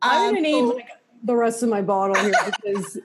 I'm 0.01 0.21
Um, 0.21 0.27
gonna 0.35 0.41
need 0.41 0.61
like 0.61 0.87
the 1.23 1.35
rest 1.35 1.63
of 1.63 1.69
my 1.69 1.81
bottle 1.81 2.15
here 2.23 2.33
because 2.45 2.93
that 2.93 3.03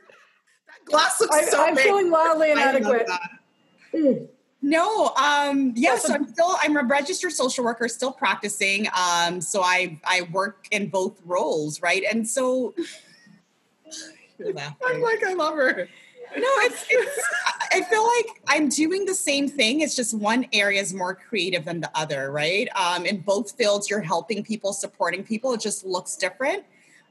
Glass 0.85 1.21
looks 1.21 1.37
I, 1.37 1.43
so 1.45 1.65
I'm 1.65 1.75
big. 1.75 1.85
feeling 1.85 2.11
wildly 2.11 2.51
inadequate. 2.53 3.07
that. 3.07 4.29
No, 4.63 5.13
um, 5.17 5.73
yeah, 5.77 5.97
so 5.97 6.13
I'm 6.15 6.27
still 6.29 6.57
I'm 6.61 6.77
a 6.77 6.83
registered 6.83 7.33
social 7.33 7.65
worker, 7.65 7.89
still 7.89 8.13
practicing. 8.13 8.89
Um, 8.99 9.41
so 9.41 9.63
I 9.63 10.01
I 10.05 10.23
work 10.33 10.67
in 10.71 10.89
both 10.89 11.21
roles, 11.25 11.81
right? 11.83 12.03
And 12.11 12.27
so 12.27 12.75
I'm 14.47 15.01
like, 15.01 15.23
I 15.25 15.35
love 15.35 15.55
her. 15.55 15.89
No, 16.35 16.49
it's, 16.61 16.85
it's 16.89 17.29
I 17.73 17.83
feel 17.83 18.05
like 18.05 18.43
I'm 18.49 18.69
doing 18.69 19.05
the 19.05 19.15
same 19.15 19.49
thing. 19.49 19.81
It's 19.81 19.95
just 19.95 20.15
one 20.15 20.47
area 20.53 20.81
is 20.81 20.95
more 20.95 21.15
creative 21.15 21.65
than 21.65 21.81
the 21.81 21.91
other, 21.95 22.31
right? 22.31 22.69
Um, 22.75 23.05
in 23.05 23.21
both 23.21 23.53
fields, 23.53 23.91
you're 23.91 24.01
helping 24.01 24.43
people, 24.43 24.73
supporting 24.73 25.25
people. 25.25 25.53
It 25.53 25.61
just 25.61 25.85
looks 25.85 26.17
different. 26.17 26.65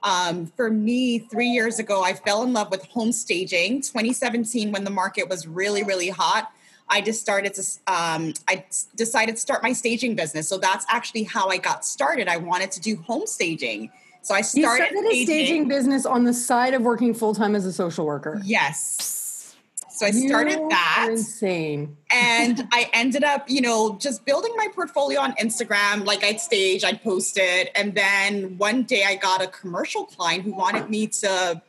Um, 0.03 0.47
for 0.55 0.69
me, 0.69 1.19
three 1.19 1.47
years 1.47 1.79
ago, 1.79 2.03
I 2.03 2.13
fell 2.13 2.43
in 2.43 2.53
love 2.53 2.71
with 2.71 2.83
home 2.85 3.11
staging. 3.11 3.81
2017, 3.81 4.71
when 4.71 4.83
the 4.83 4.91
market 4.91 5.27
was 5.29 5.47
really, 5.47 5.83
really 5.83 6.09
hot, 6.09 6.51
I 6.87 7.01
just 7.01 7.21
started 7.21 7.53
to. 7.55 7.61
Um, 7.87 8.33
I 8.47 8.65
decided 8.95 9.35
to 9.35 9.41
start 9.41 9.63
my 9.63 9.73
staging 9.73 10.15
business. 10.15 10.47
So 10.47 10.57
that's 10.57 10.85
actually 10.89 11.23
how 11.23 11.49
I 11.49 11.57
got 11.57 11.83
started. 11.85 12.27
I 12.27 12.37
wanted 12.37 12.71
to 12.71 12.81
do 12.81 12.97
home 12.97 13.25
staging. 13.25 13.91
So 14.25 14.33
I 14.33 14.39
You 14.39 14.43
started 14.43 14.87
started 14.87 15.05
a 15.11 15.23
staging 15.23 15.67
business 15.67 16.03
on 16.03 16.23
the 16.23 16.33
side 16.33 16.73
of 16.73 16.81
working 16.81 17.13
full 17.13 17.35
time 17.35 17.53
as 17.53 17.63
a 17.63 17.71
social 17.71 18.07
worker. 18.07 18.41
Yes. 18.43 19.55
So 19.91 20.07
I 20.07 20.09
started 20.09 20.57
You 20.57 20.69
that 20.69 21.07
insane. 21.11 21.95
and 22.11 22.67
I 22.73 22.89
ended 22.91 23.23
up, 23.23 23.47
you 23.47 23.61
know, 23.61 23.97
just 23.99 24.25
building 24.25 24.51
my 24.57 24.67
portfolio 24.73 25.19
on 25.19 25.33
Instagram. 25.33 26.05
Like 26.05 26.23
I'd 26.23 26.41
stage, 26.41 26.83
I'd 26.83 27.03
post 27.03 27.37
it. 27.37 27.69
And 27.75 27.93
then 27.93 28.57
one 28.57 28.81
day 28.81 29.03
I 29.03 29.13
got 29.13 29.43
a 29.43 29.47
commercial 29.47 30.05
client 30.05 30.41
who 30.43 30.53
wanted 30.53 30.89
me 30.89 31.05
to 31.21 31.61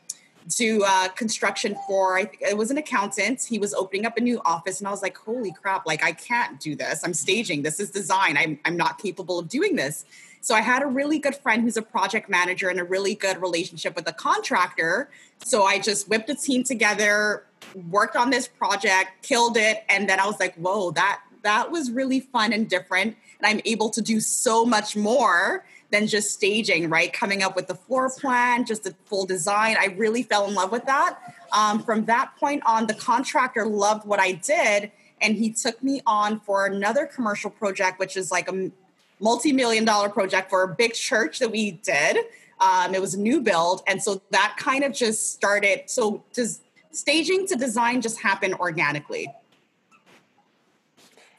do 0.57 0.83
uh, 0.83 1.09
construction 1.09 1.75
for, 1.87 2.17
I 2.17 2.25
think 2.25 2.41
it 2.41 2.57
was 2.57 2.71
an 2.71 2.79
accountant. 2.79 3.43
He 3.43 3.59
was 3.59 3.75
opening 3.75 4.07
up 4.07 4.17
a 4.17 4.21
new 4.21 4.41
office. 4.45 4.79
And 4.79 4.87
I 4.87 4.91
was 4.91 5.03
like, 5.03 5.15
holy 5.15 5.51
crap, 5.51 5.85
like 5.85 6.03
I 6.03 6.11
can't 6.11 6.59
do 6.59 6.75
this. 6.75 7.03
I'm 7.03 7.13
staging. 7.13 7.61
This 7.61 7.79
is 7.79 7.91
design. 7.91 8.35
I'm, 8.35 8.59
I'm 8.65 8.77
not 8.77 8.97
capable 8.97 9.37
of 9.37 9.47
doing 9.47 9.75
this. 9.75 10.05
So 10.47 10.55
I 10.55 10.61
had 10.61 10.81
a 10.81 10.85
really 10.85 11.19
good 11.19 11.35
friend 11.35 11.61
who's 11.61 11.75
a 11.75 11.81
project 11.81 12.29
manager 12.29 12.69
and 12.69 12.79
a 12.79 12.85
really 12.85 13.15
good 13.15 13.41
relationship 13.41 13.97
with 13.97 14.07
a 14.07 14.13
contractor. 14.13 15.09
So 15.43 15.63
I 15.63 15.77
just 15.77 16.07
whipped 16.07 16.29
a 16.29 16.35
team 16.35 16.63
together, 16.63 17.43
worked 17.89 18.15
on 18.15 18.29
this 18.29 18.47
project, 18.47 19.09
killed 19.23 19.57
it, 19.57 19.83
and 19.89 20.07
then 20.07 20.21
I 20.21 20.25
was 20.25 20.39
like, 20.39 20.55
"Whoa, 20.55 20.91
that 20.91 21.19
that 21.41 21.69
was 21.69 21.91
really 21.91 22.21
fun 22.21 22.53
and 22.53 22.69
different." 22.69 23.17
And 23.41 23.45
I'm 23.45 23.59
able 23.65 23.89
to 23.89 24.01
do 24.01 24.21
so 24.21 24.65
much 24.65 24.95
more 24.95 25.65
than 25.91 26.07
just 26.07 26.31
staging, 26.31 26.89
right? 26.89 27.11
Coming 27.11 27.43
up 27.43 27.57
with 27.57 27.67
the 27.67 27.75
floor 27.75 28.09
plan, 28.09 28.65
just 28.65 28.85
the 28.85 28.95
full 29.03 29.25
design. 29.25 29.75
I 29.77 29.87
really 29.97 30.23
fell 30.23 30.47
in 30.47 30.53
love 30.53 30.71
with 30.71 30.85
that. 30.85 31.19
Um, 31.51 31.83
from 31.83 32.05
that 32.05 32.37
point 32.37 32.63
on, 32.65 32.87
the 32.87 32.93
contractor 32.93 33.65
loved 33.65 34.07
what 34.07 34.21
I 34.21 34.31
did, 34.31 34.93
and 35.19 35.35
he 35.35 35.49
took 35.51 35.83
me 35.83 35.99
on 36.05 36.39
for 36.39 36.65
another 36.65 37.05
commercial 37.05 37.49
project, 37.49 37.99
which 37.99 38.15
is 38.15 38.31
like 38.31 38.49
a 38.49 38.71
multi-million 39.19 39.85
dollar 39.85 40.09
project 40.09 40.49
for 40.49 40.63
a 40.63 40.67
big 40.67 40.93
church 40.93 41.39
that 41.39 41.51
we 41.51 41.71
did 41.71 42.17
um, 42.59 42.95
it 42.95 43.01
was 43.01 43.13
a 43.13 43.19
new 43.19 43.41
build 43.41 43.81
and 43.87 44.01
so 44.01 44.21
that 44.31 44.55
kind 44.57 44.83
of 44.83 44.93
just 44.93 45.33
started 45.33 45.81
so 45.87 46.23
just 46.33 46.61
staging 46.97 47.47
to 47.47 47.55
design 47.55 48.01
just 48.01 48.19
happened 48.19 48.55
organically. 48.55 49.31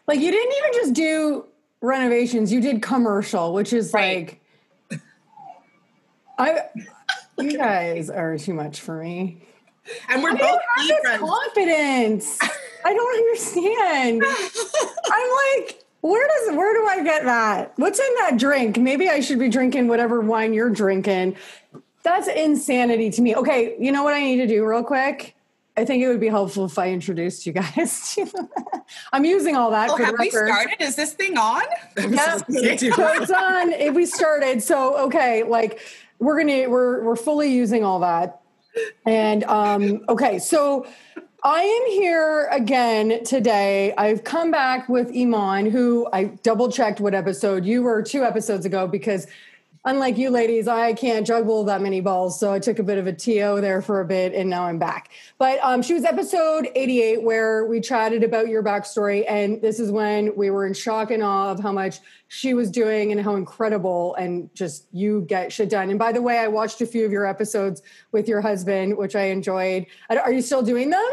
Like 0.07 0.21
you 0.21 0.31
didn't 0.31 0.55
even 0.59 0.71
just 0.81 0.93
do 0.95 1.45
renovations, 1.81 2.53
you 2.53 2.61
did 2.61 2.81
commercial, 2.81 3.53
which 3.53 3.73
is 3.73 3.93
Right. 3.93 4.39
like 4.89 5.01
I 6.39 6.63
you 7.39 7.57
guys 7.57 8.09
are 8.11 8.39
too 8.39 8.55
much 8.55 8.81
for 8.81 9.03
me. 9.03 9.43
And 10.09 10.23
we're 10.23 10.31
I 10.31 10.35
both 10.35 10.41
don't 10.41 10.61
have 10.77 11.03
this 11.03 11.19
confidence. 11.19 12.39
I 12.85 12.95
don't 12.95 13.17
understand. 13.17 14.23
I'm 15.13 15.61
like, 15.65 15.85
where 16.01 16.29
does 16.29 16.57
where 16.57 16.75
do 16.75 16.87
I 16.87 17.03
get 17.03 17.25
that? 17.25 17.73
What's 17.77 17.99
in 17.99 18.15
that 18.21 18.39
drink? 18.39 18.79
Maybe 18.79 19.09
I 19.09 19.21
should 19.21 19.39
be 19.39 19.49
drinking 19.49 19.89
whatever 19.89 20.21
wine 20.21 20.55
you're 20.55 20.71
drinking. 20.71 21.37
That's 22.03 22.29
insanity 22.29 23.11
to 23.11 23.23
me. 23.23 23.35
Okay, 23.35 23.77
you 23.79 23.91
know 23.91 24.05
what 24.05 24.15
I 24.15 24.21
need 24.21 24.37
to 24.37 24.47
do 24.47 24.65
real 24.65 24.85
quick? 24.85 25.35
I 25.77 25.85
think 25.85 26.03
it 26.03 26.09
would 26.09 26.21
be 26.21 26.29
helpful 26.29 26.65
if 26.65 26.77
I 26.77 26.91
introduced 26.91 27.47
you 27.47 27.53
guys. 27.53 28.15
to 28.17 28.49
I'm 29.13 29.25
using 29.25 29.55
all 29.55 29.71
that 29.71 29.91
Oh, 29.91 29.97
for 29.97 30.03
the 30.03 30.07
have 30.07 30.17
we 30.19 30.31
started? 30.31 30.81
Is 30.81 30.97
this 30.97 31.13
thing 31.13 31.39
on? 31.39 31.63
Yeah. 31.97 32.37
so 32.39 32.45
it's 32.49 33.31
on. 33.31 33.73
If 33.73 33.95
we 33.95 34.07
started, 34.07 34.63
so 34.63 34.99
okay, 35.07 35.45
like 35.45 35.81
we're 36.19 36.39
gonna 36.39 36.69
we're 36.69 37.05
we're 37.05 37.17
fully 37.17 37.53
using 37.53 37.85
all 37.85 38.01
that. 38.01 38.41
And 39.07 39.45
um, 39.45 40.05
okay, 40.09 40.39
so 40.39 40.87
I 41.45 41.63
am 41.63 41.93
here 41.93 42.49
again 42.51 43.23
today. 43.23 43.95
I've 43.97 44.25
come 44.25 44.51
back 44.51 44.89
with 44.89 45.17
Iman, 45.17 45.71
who 45.71 46.09
I 46.13 46.25
double 46.25 46.69
checked 46.69 46.99
what 46.99 47.15
episode 47.15 47.65
you 47.65 47.83
were 47.83 48.03
two 48.03 48.25
episodes 48.25 48.67
ago 48.67 48.89
because 48.89 49.29
unlike 49.85 50.19
you 50.19 50.31
ladies, 50.31 50.67
I 50.67 50.95
can't 50.95 51.25
juggle 51.25 51.63
that 51.65 51.81
many 51.81 52.01
balls. 52.01 52.41
So 52.41 52.53
I 52.53 52.59
took 52.59 52.81
a 52.81 52.83
bit 52.83 52.99
of 52.99 53.07
a 53.07 53.13
TO 53.13 53.61
there 53.61 53.81
for 53.83 54.01
a 54.01 54.05
bit 54.05 54.35
and 54.35 54.51
now 54.51 54.65
I'm 54.65 54.81
back. 54.81 55.11
But 55.39 55.61
um, 55.63 55.81
she 55.81 55.95
was 55.95 56.03
episode 56.03 56.71
88 56.75 57.23
where 57.23 57.67
we 57.67 57.81
chatted 57.81 58.25
about 58.25 58.49
your 58.49 58.65
backstory. 58.65 59.25
And 59.29 59.63
this 59.63 59.79
is 59.79 59.93
when 59.93 60.35
we 60.35 60.51
were 60.51 60.67
in 60.67 60.75
shock 60.75 61.13
and 61.13 61.23
awe 61.23 61.53
of 61.53 61.61
how 61.61 61.71
much 61.71 62.01
she 62.27 62.53
was 62.53 62.69
doing 62.69 63.13
and 63.13 63.21
how 63.21 63.37
incredible 63.37 64.17
and 64.17 64.53
just 64.57 64.87
you 64.91 65.21
get 65.29 65.53
shit 65.53 65.71
done. 65.71 65.89
And 65.91 66.01
by 66.01 66.11
the 66.11 66.21
way, 66.21 66.39
I 66.39 66.49
watched 66.49 66.81
a 66.81 66.87
few 66.87 67.07
of 67.07 67.13
your 67.13 67.27
episodes 67.27 67.81
with 68.11 68.27
your 68.27 68.41
husband, 68.41 68.97
which 68.97 69.15
I 69.15 69.27
enjoyed. 69.27 69.87
Are 70.11 70.33
you 70.33 70.43
still 70.43 70.63
doing 70.63 70.91
them? 70.91 71.09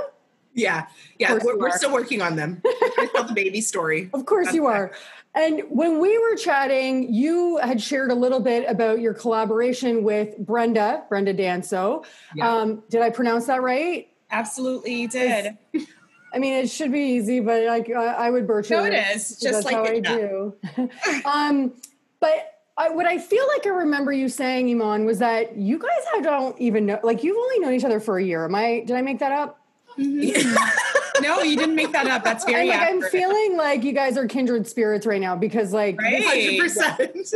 Yeah, 0.55 0.87
yeah, 1.19 1.37
we're, 1.43 1.57
we're 1.57 1.77
still 1.77 1.91
working 1.91 2.21
on 2.21 2.37
them. 2.37 2.61
I 2.65 3.09
tell 3.13 3.25
the 3.25 3.33
baby 3.33 3.61
story. 3.61 4.09
Of 4.13 4.25
course 4.25 4.47
That's 4.47 4.55
you 4.55 4.65
are. 4.65 4.91
And 5.35 5.63
when 5.69 5.99
we 5.99 6.17
were 6.17 6.35
chatting, 6.35 7.13
you 7.13 7.57
had 7.57 7.81
shared 7.81 8.09
a 8.09 8.15
little 8.15 8.39
bit 8.39 8.67
about 8.69 9.01
your 9.01 9.13
collaboration 9.13 10.03
with 10.03 10.37
Brenda, 10.37 11.03
Brenda 11.09 11.33
Danso. 11.33 12.05
Yeah. 12.33 12.49
Um, 12.49 12.83
did 12.89 13.01
I 13.01 13.09
pronounce 13.09 13.47
that 13.47 13.61
right? 13.61 14.07
Absolutely 14.31 15.01
you 15.01 15.07
did. 15.09 15.57
I 16.33 16.39
mean, 16.39 16.53
it 16.53 16.69
should 16.69 16.91
be 16.91 16.99
easy, 16.99 17.41
but 17.41 17.63
like 17.65 17.89
I, 17.89 18.05
I 18.05 18.29
would 18.29 18.47
butcher 18.47 18.75
No, 18.75 18.85
it 18.85 18.93
is, 18.93 19.37
just 19.39 19.65
like 19.65 19.75
how 19.75 19.85
I 19.85 19.99
do. 19.99 20.55
um, 21.25 21.73
but 22.19 22.55
I, 22.77 22.89
what 22.89 23.05
I 23.05 23.17
feel 23.17 23.45
like 23.47 23.65
I 23.65 23.69
remember 23.69 24.11
you 24.11 24.27
saying, 24.27 24.69
Iman, 24.69 25.05
was 25.05 25.19
that 25.19 25.55
you 25.55 25.79
guys 25.79 25.89
I 26.15 26.21
don't 26.21 26.59
even 26.59 26.85
know, 26.85 26.99
like 27.03 27.23
you've 27.23 27.37
only 27.37 27.59
known 27.59 27.73
each 27.73 27.85
other 27.85 27.99
for 27.99 28.17
a 28.17 28.23
year. 28.23 28.45
Am 28.45 28.55
I? 28.55 28.83
Did 28.85 28.95
I 28.95 29.01
make 29.01 29.19
that 29.19 29.31
up? 29.31 29.64
No, 29.97 31.41
you 31.41 31.55
didn't 31.57 31.75
make 31.75 31.91
that 31.93 32.07
up. 32.07 32.23
That's 32.23 32.43
And 32.43 32.53
very 32.53 32.67
like 32.67 32.81
I'm 32.81 33.01
feeling 33.03 33.55
like 33.57 33.83
you 33.83 33.93
guys 33.93 34.17
are 34.17 34.27
kindred 34.27 34.67
spirits 34.67 35.05
right 35.05 35.21
now 35.21 35.35
because 35.35 35.71
like 35.71 35.99
Right. 35.99 36.23
Hundred 36.23 36.59
percent. 36.59 37.33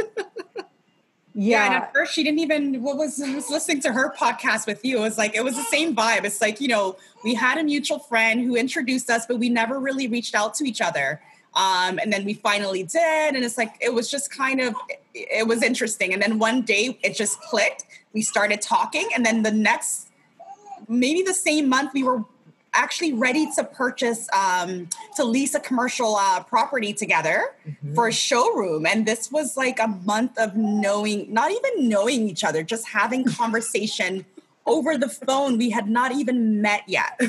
Yeah, 1.36 1.66
and 1.66 1.74
at 1.76 1.94
first 1.94 2.14
she 2.14 2.24
didn't 2.24 2.40
even. 2.40 2.82
What 2.84 2.98
was 2.98 3.22
I 3.22 3.34
was 3.34 3.50
listening 3.50 3.80
to 3.82 3.94
her 3.94 4.12
podcast 4.12 4.68
with 4.68 4.84
you? 4.84 4.98
It 4.98 5.02
was 5.02 5.18
like 5.18 5.36
it 5.36 5.44
was 5.44 5.56
the 5.56 5.64
same 5.64 5.96
vibe. 5.96 6.26
It's 6.26 6.42
like 6.42 6.60
you 6.60 6.68
know 6.68 6.98
we 7.24 7.34
had 7.34 7.58
a 7.58 7.64
mutual 7.64 8.00
friend 8.00 8.42
who 8.42 8.58
introduced 8.58 9.10
us, 9.10 9.26
but 9.26 9.38
we 9.38 9.48
never 9.48 9.80
really 9.80 10.08
reached 10.08 10.36
out 10.36 10.54
to 10.56 10.66
each 10.66 10.82
other. 10.82 11.22
Um, 11.56 11.98
and 11.98 12.12
then 12.12 12.26
we 12.26 12.34
finally 12.34 12.84
did, 12.84 13.36
and 13.36 13.46
it's 13.46 13.58
like 13.58 13.76
it 13.80 13.94
was 13.94 14.12
just 14.12 14.36
kind 14.36 14.60
of 14.60 14.76
it, 14.90 15.02
it 15.14 15.48
was 15.48 15.64
interesting. 15.64 16.14
And 16.14 16.22
then 16.22 16.40
one 16.40 16.64
day 16.64 17.00
it 17.04 17.16
just 17.16 17.40
clicked. 17.40 17.86
We 18.12 18.22
started 18.22 18.62
talking, 18.62 19.08
and 19.16 19.26
then 19.26 19.44
the 19.44 19.52
next 19.52 20.10
maybe 20.90 21.22
the 21.22 21.34
same 21.34 21.70
month 21.70 21.92
we 21.94 22.04
were 22.04 22.26
actually 22.74 23.14
ready 23.14 23.50
to 23.56 23.64
purchase 23.64 24.28
um, 24.34 24.88
to 25.16 25.24
lease 25.24 25.56
a 25.56 25.60
commercial 25.60 26.16
uh, 26.16 26.44
property 26.44 26.94
together 26.94 27.56
for 27.96 28.08
a 28.08 28.12
showroom 28.12 28.86
and 28.86 29.06
this 29.06 29.32
was 29.32 29.58
like 29.58 29.80
a 29.80 29.88
month 29.88 30.38
of 30.38 30.56
knowing 30.56 31.32
not 31.32 31.52
even 31.52 31.90
knowing 31.90 32.28
each 32.28 32.44
other 32.44 32.64
just 32.64 32.88
having 32.88 33.24
conversation 33.40 34.26
over 34.66 34.98
the 34.98 35.10
phone 35.10 35.58
we 35.58 35.70
had 35.70 35.90
not 35.90 36.12
even 36.12 36.62
met 36.62 36.84
yet 36.88 37.20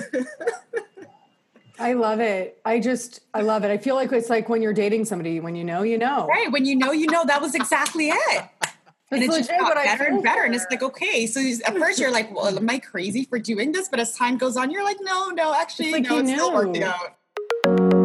I 1.78 1.94
love 1.94 2.20
it. 2.20 2.60
I 2.62 2.78
just 2.78 3.20
I 3.32 3.40
love 3.40 3.64
it. 3.64 3.70
I 3.70 3.78
feel 3.78 3.94
like 3.94 4.12
it's 4.12 4.28
like 4.28 4.50
when 4.50 4.60
you're 4.60 4.74
dating 4.74 5.06
somebody, 5.06 5.40
when 5.40 5.56
you 5.56 5.64
know, 5.64 5.82
you 5.82 5.96
know. 5.96 6.26
right 6.26 6.52
when 6.52 6.66
you 6.66 6.76
know 6.76 6.92
you 6.92 7.06
know 7.06 7.24
that 7.24 7.40
was 7.40 7.54
exactly 7.54 8.10
it 8.10 8.44
and 9.10 9.22
it 9.22 9.26
That's 9.26 9.38
just 9.38 9.50
legit 9.50 9.60
got 9.60 9.68
what 9.68 9.78
I 9.78 9.84
better 9.84 10.04
and 10.04 10.22
better 10.22 10.42
and 10.42 10.54
it's 10.54 10.66
like 10.70 10.82
okay 10.82 11.26
so 11.26 11.40
at 11.40 11.76
first 11.76 11.98
you're 11.98 12.12
like 12.12 12.34
well 12.34 12.56
am 12.56 12.70
i 12.70 12.78
crazy 12.78 13.24
for 13.24 13.38
doing 13.38 13.72
this? 13.72 13.88
But 13.88 14.00
as 14.00 14.14
time 14.14 14.38
goes 14.38 14.56
on 14.56 14.70
you're 14.70 14.84
like 14.84 14.98
no 15.00 15.30
no 15.30 15.54
actually 15.54 15.86
It's 15.86 15.94
like 15.94 16.02
no 16.04 16.18
it's 16.18 16.30
still 16.30 16.52
working 16.52 16.84
out 16.84 17.99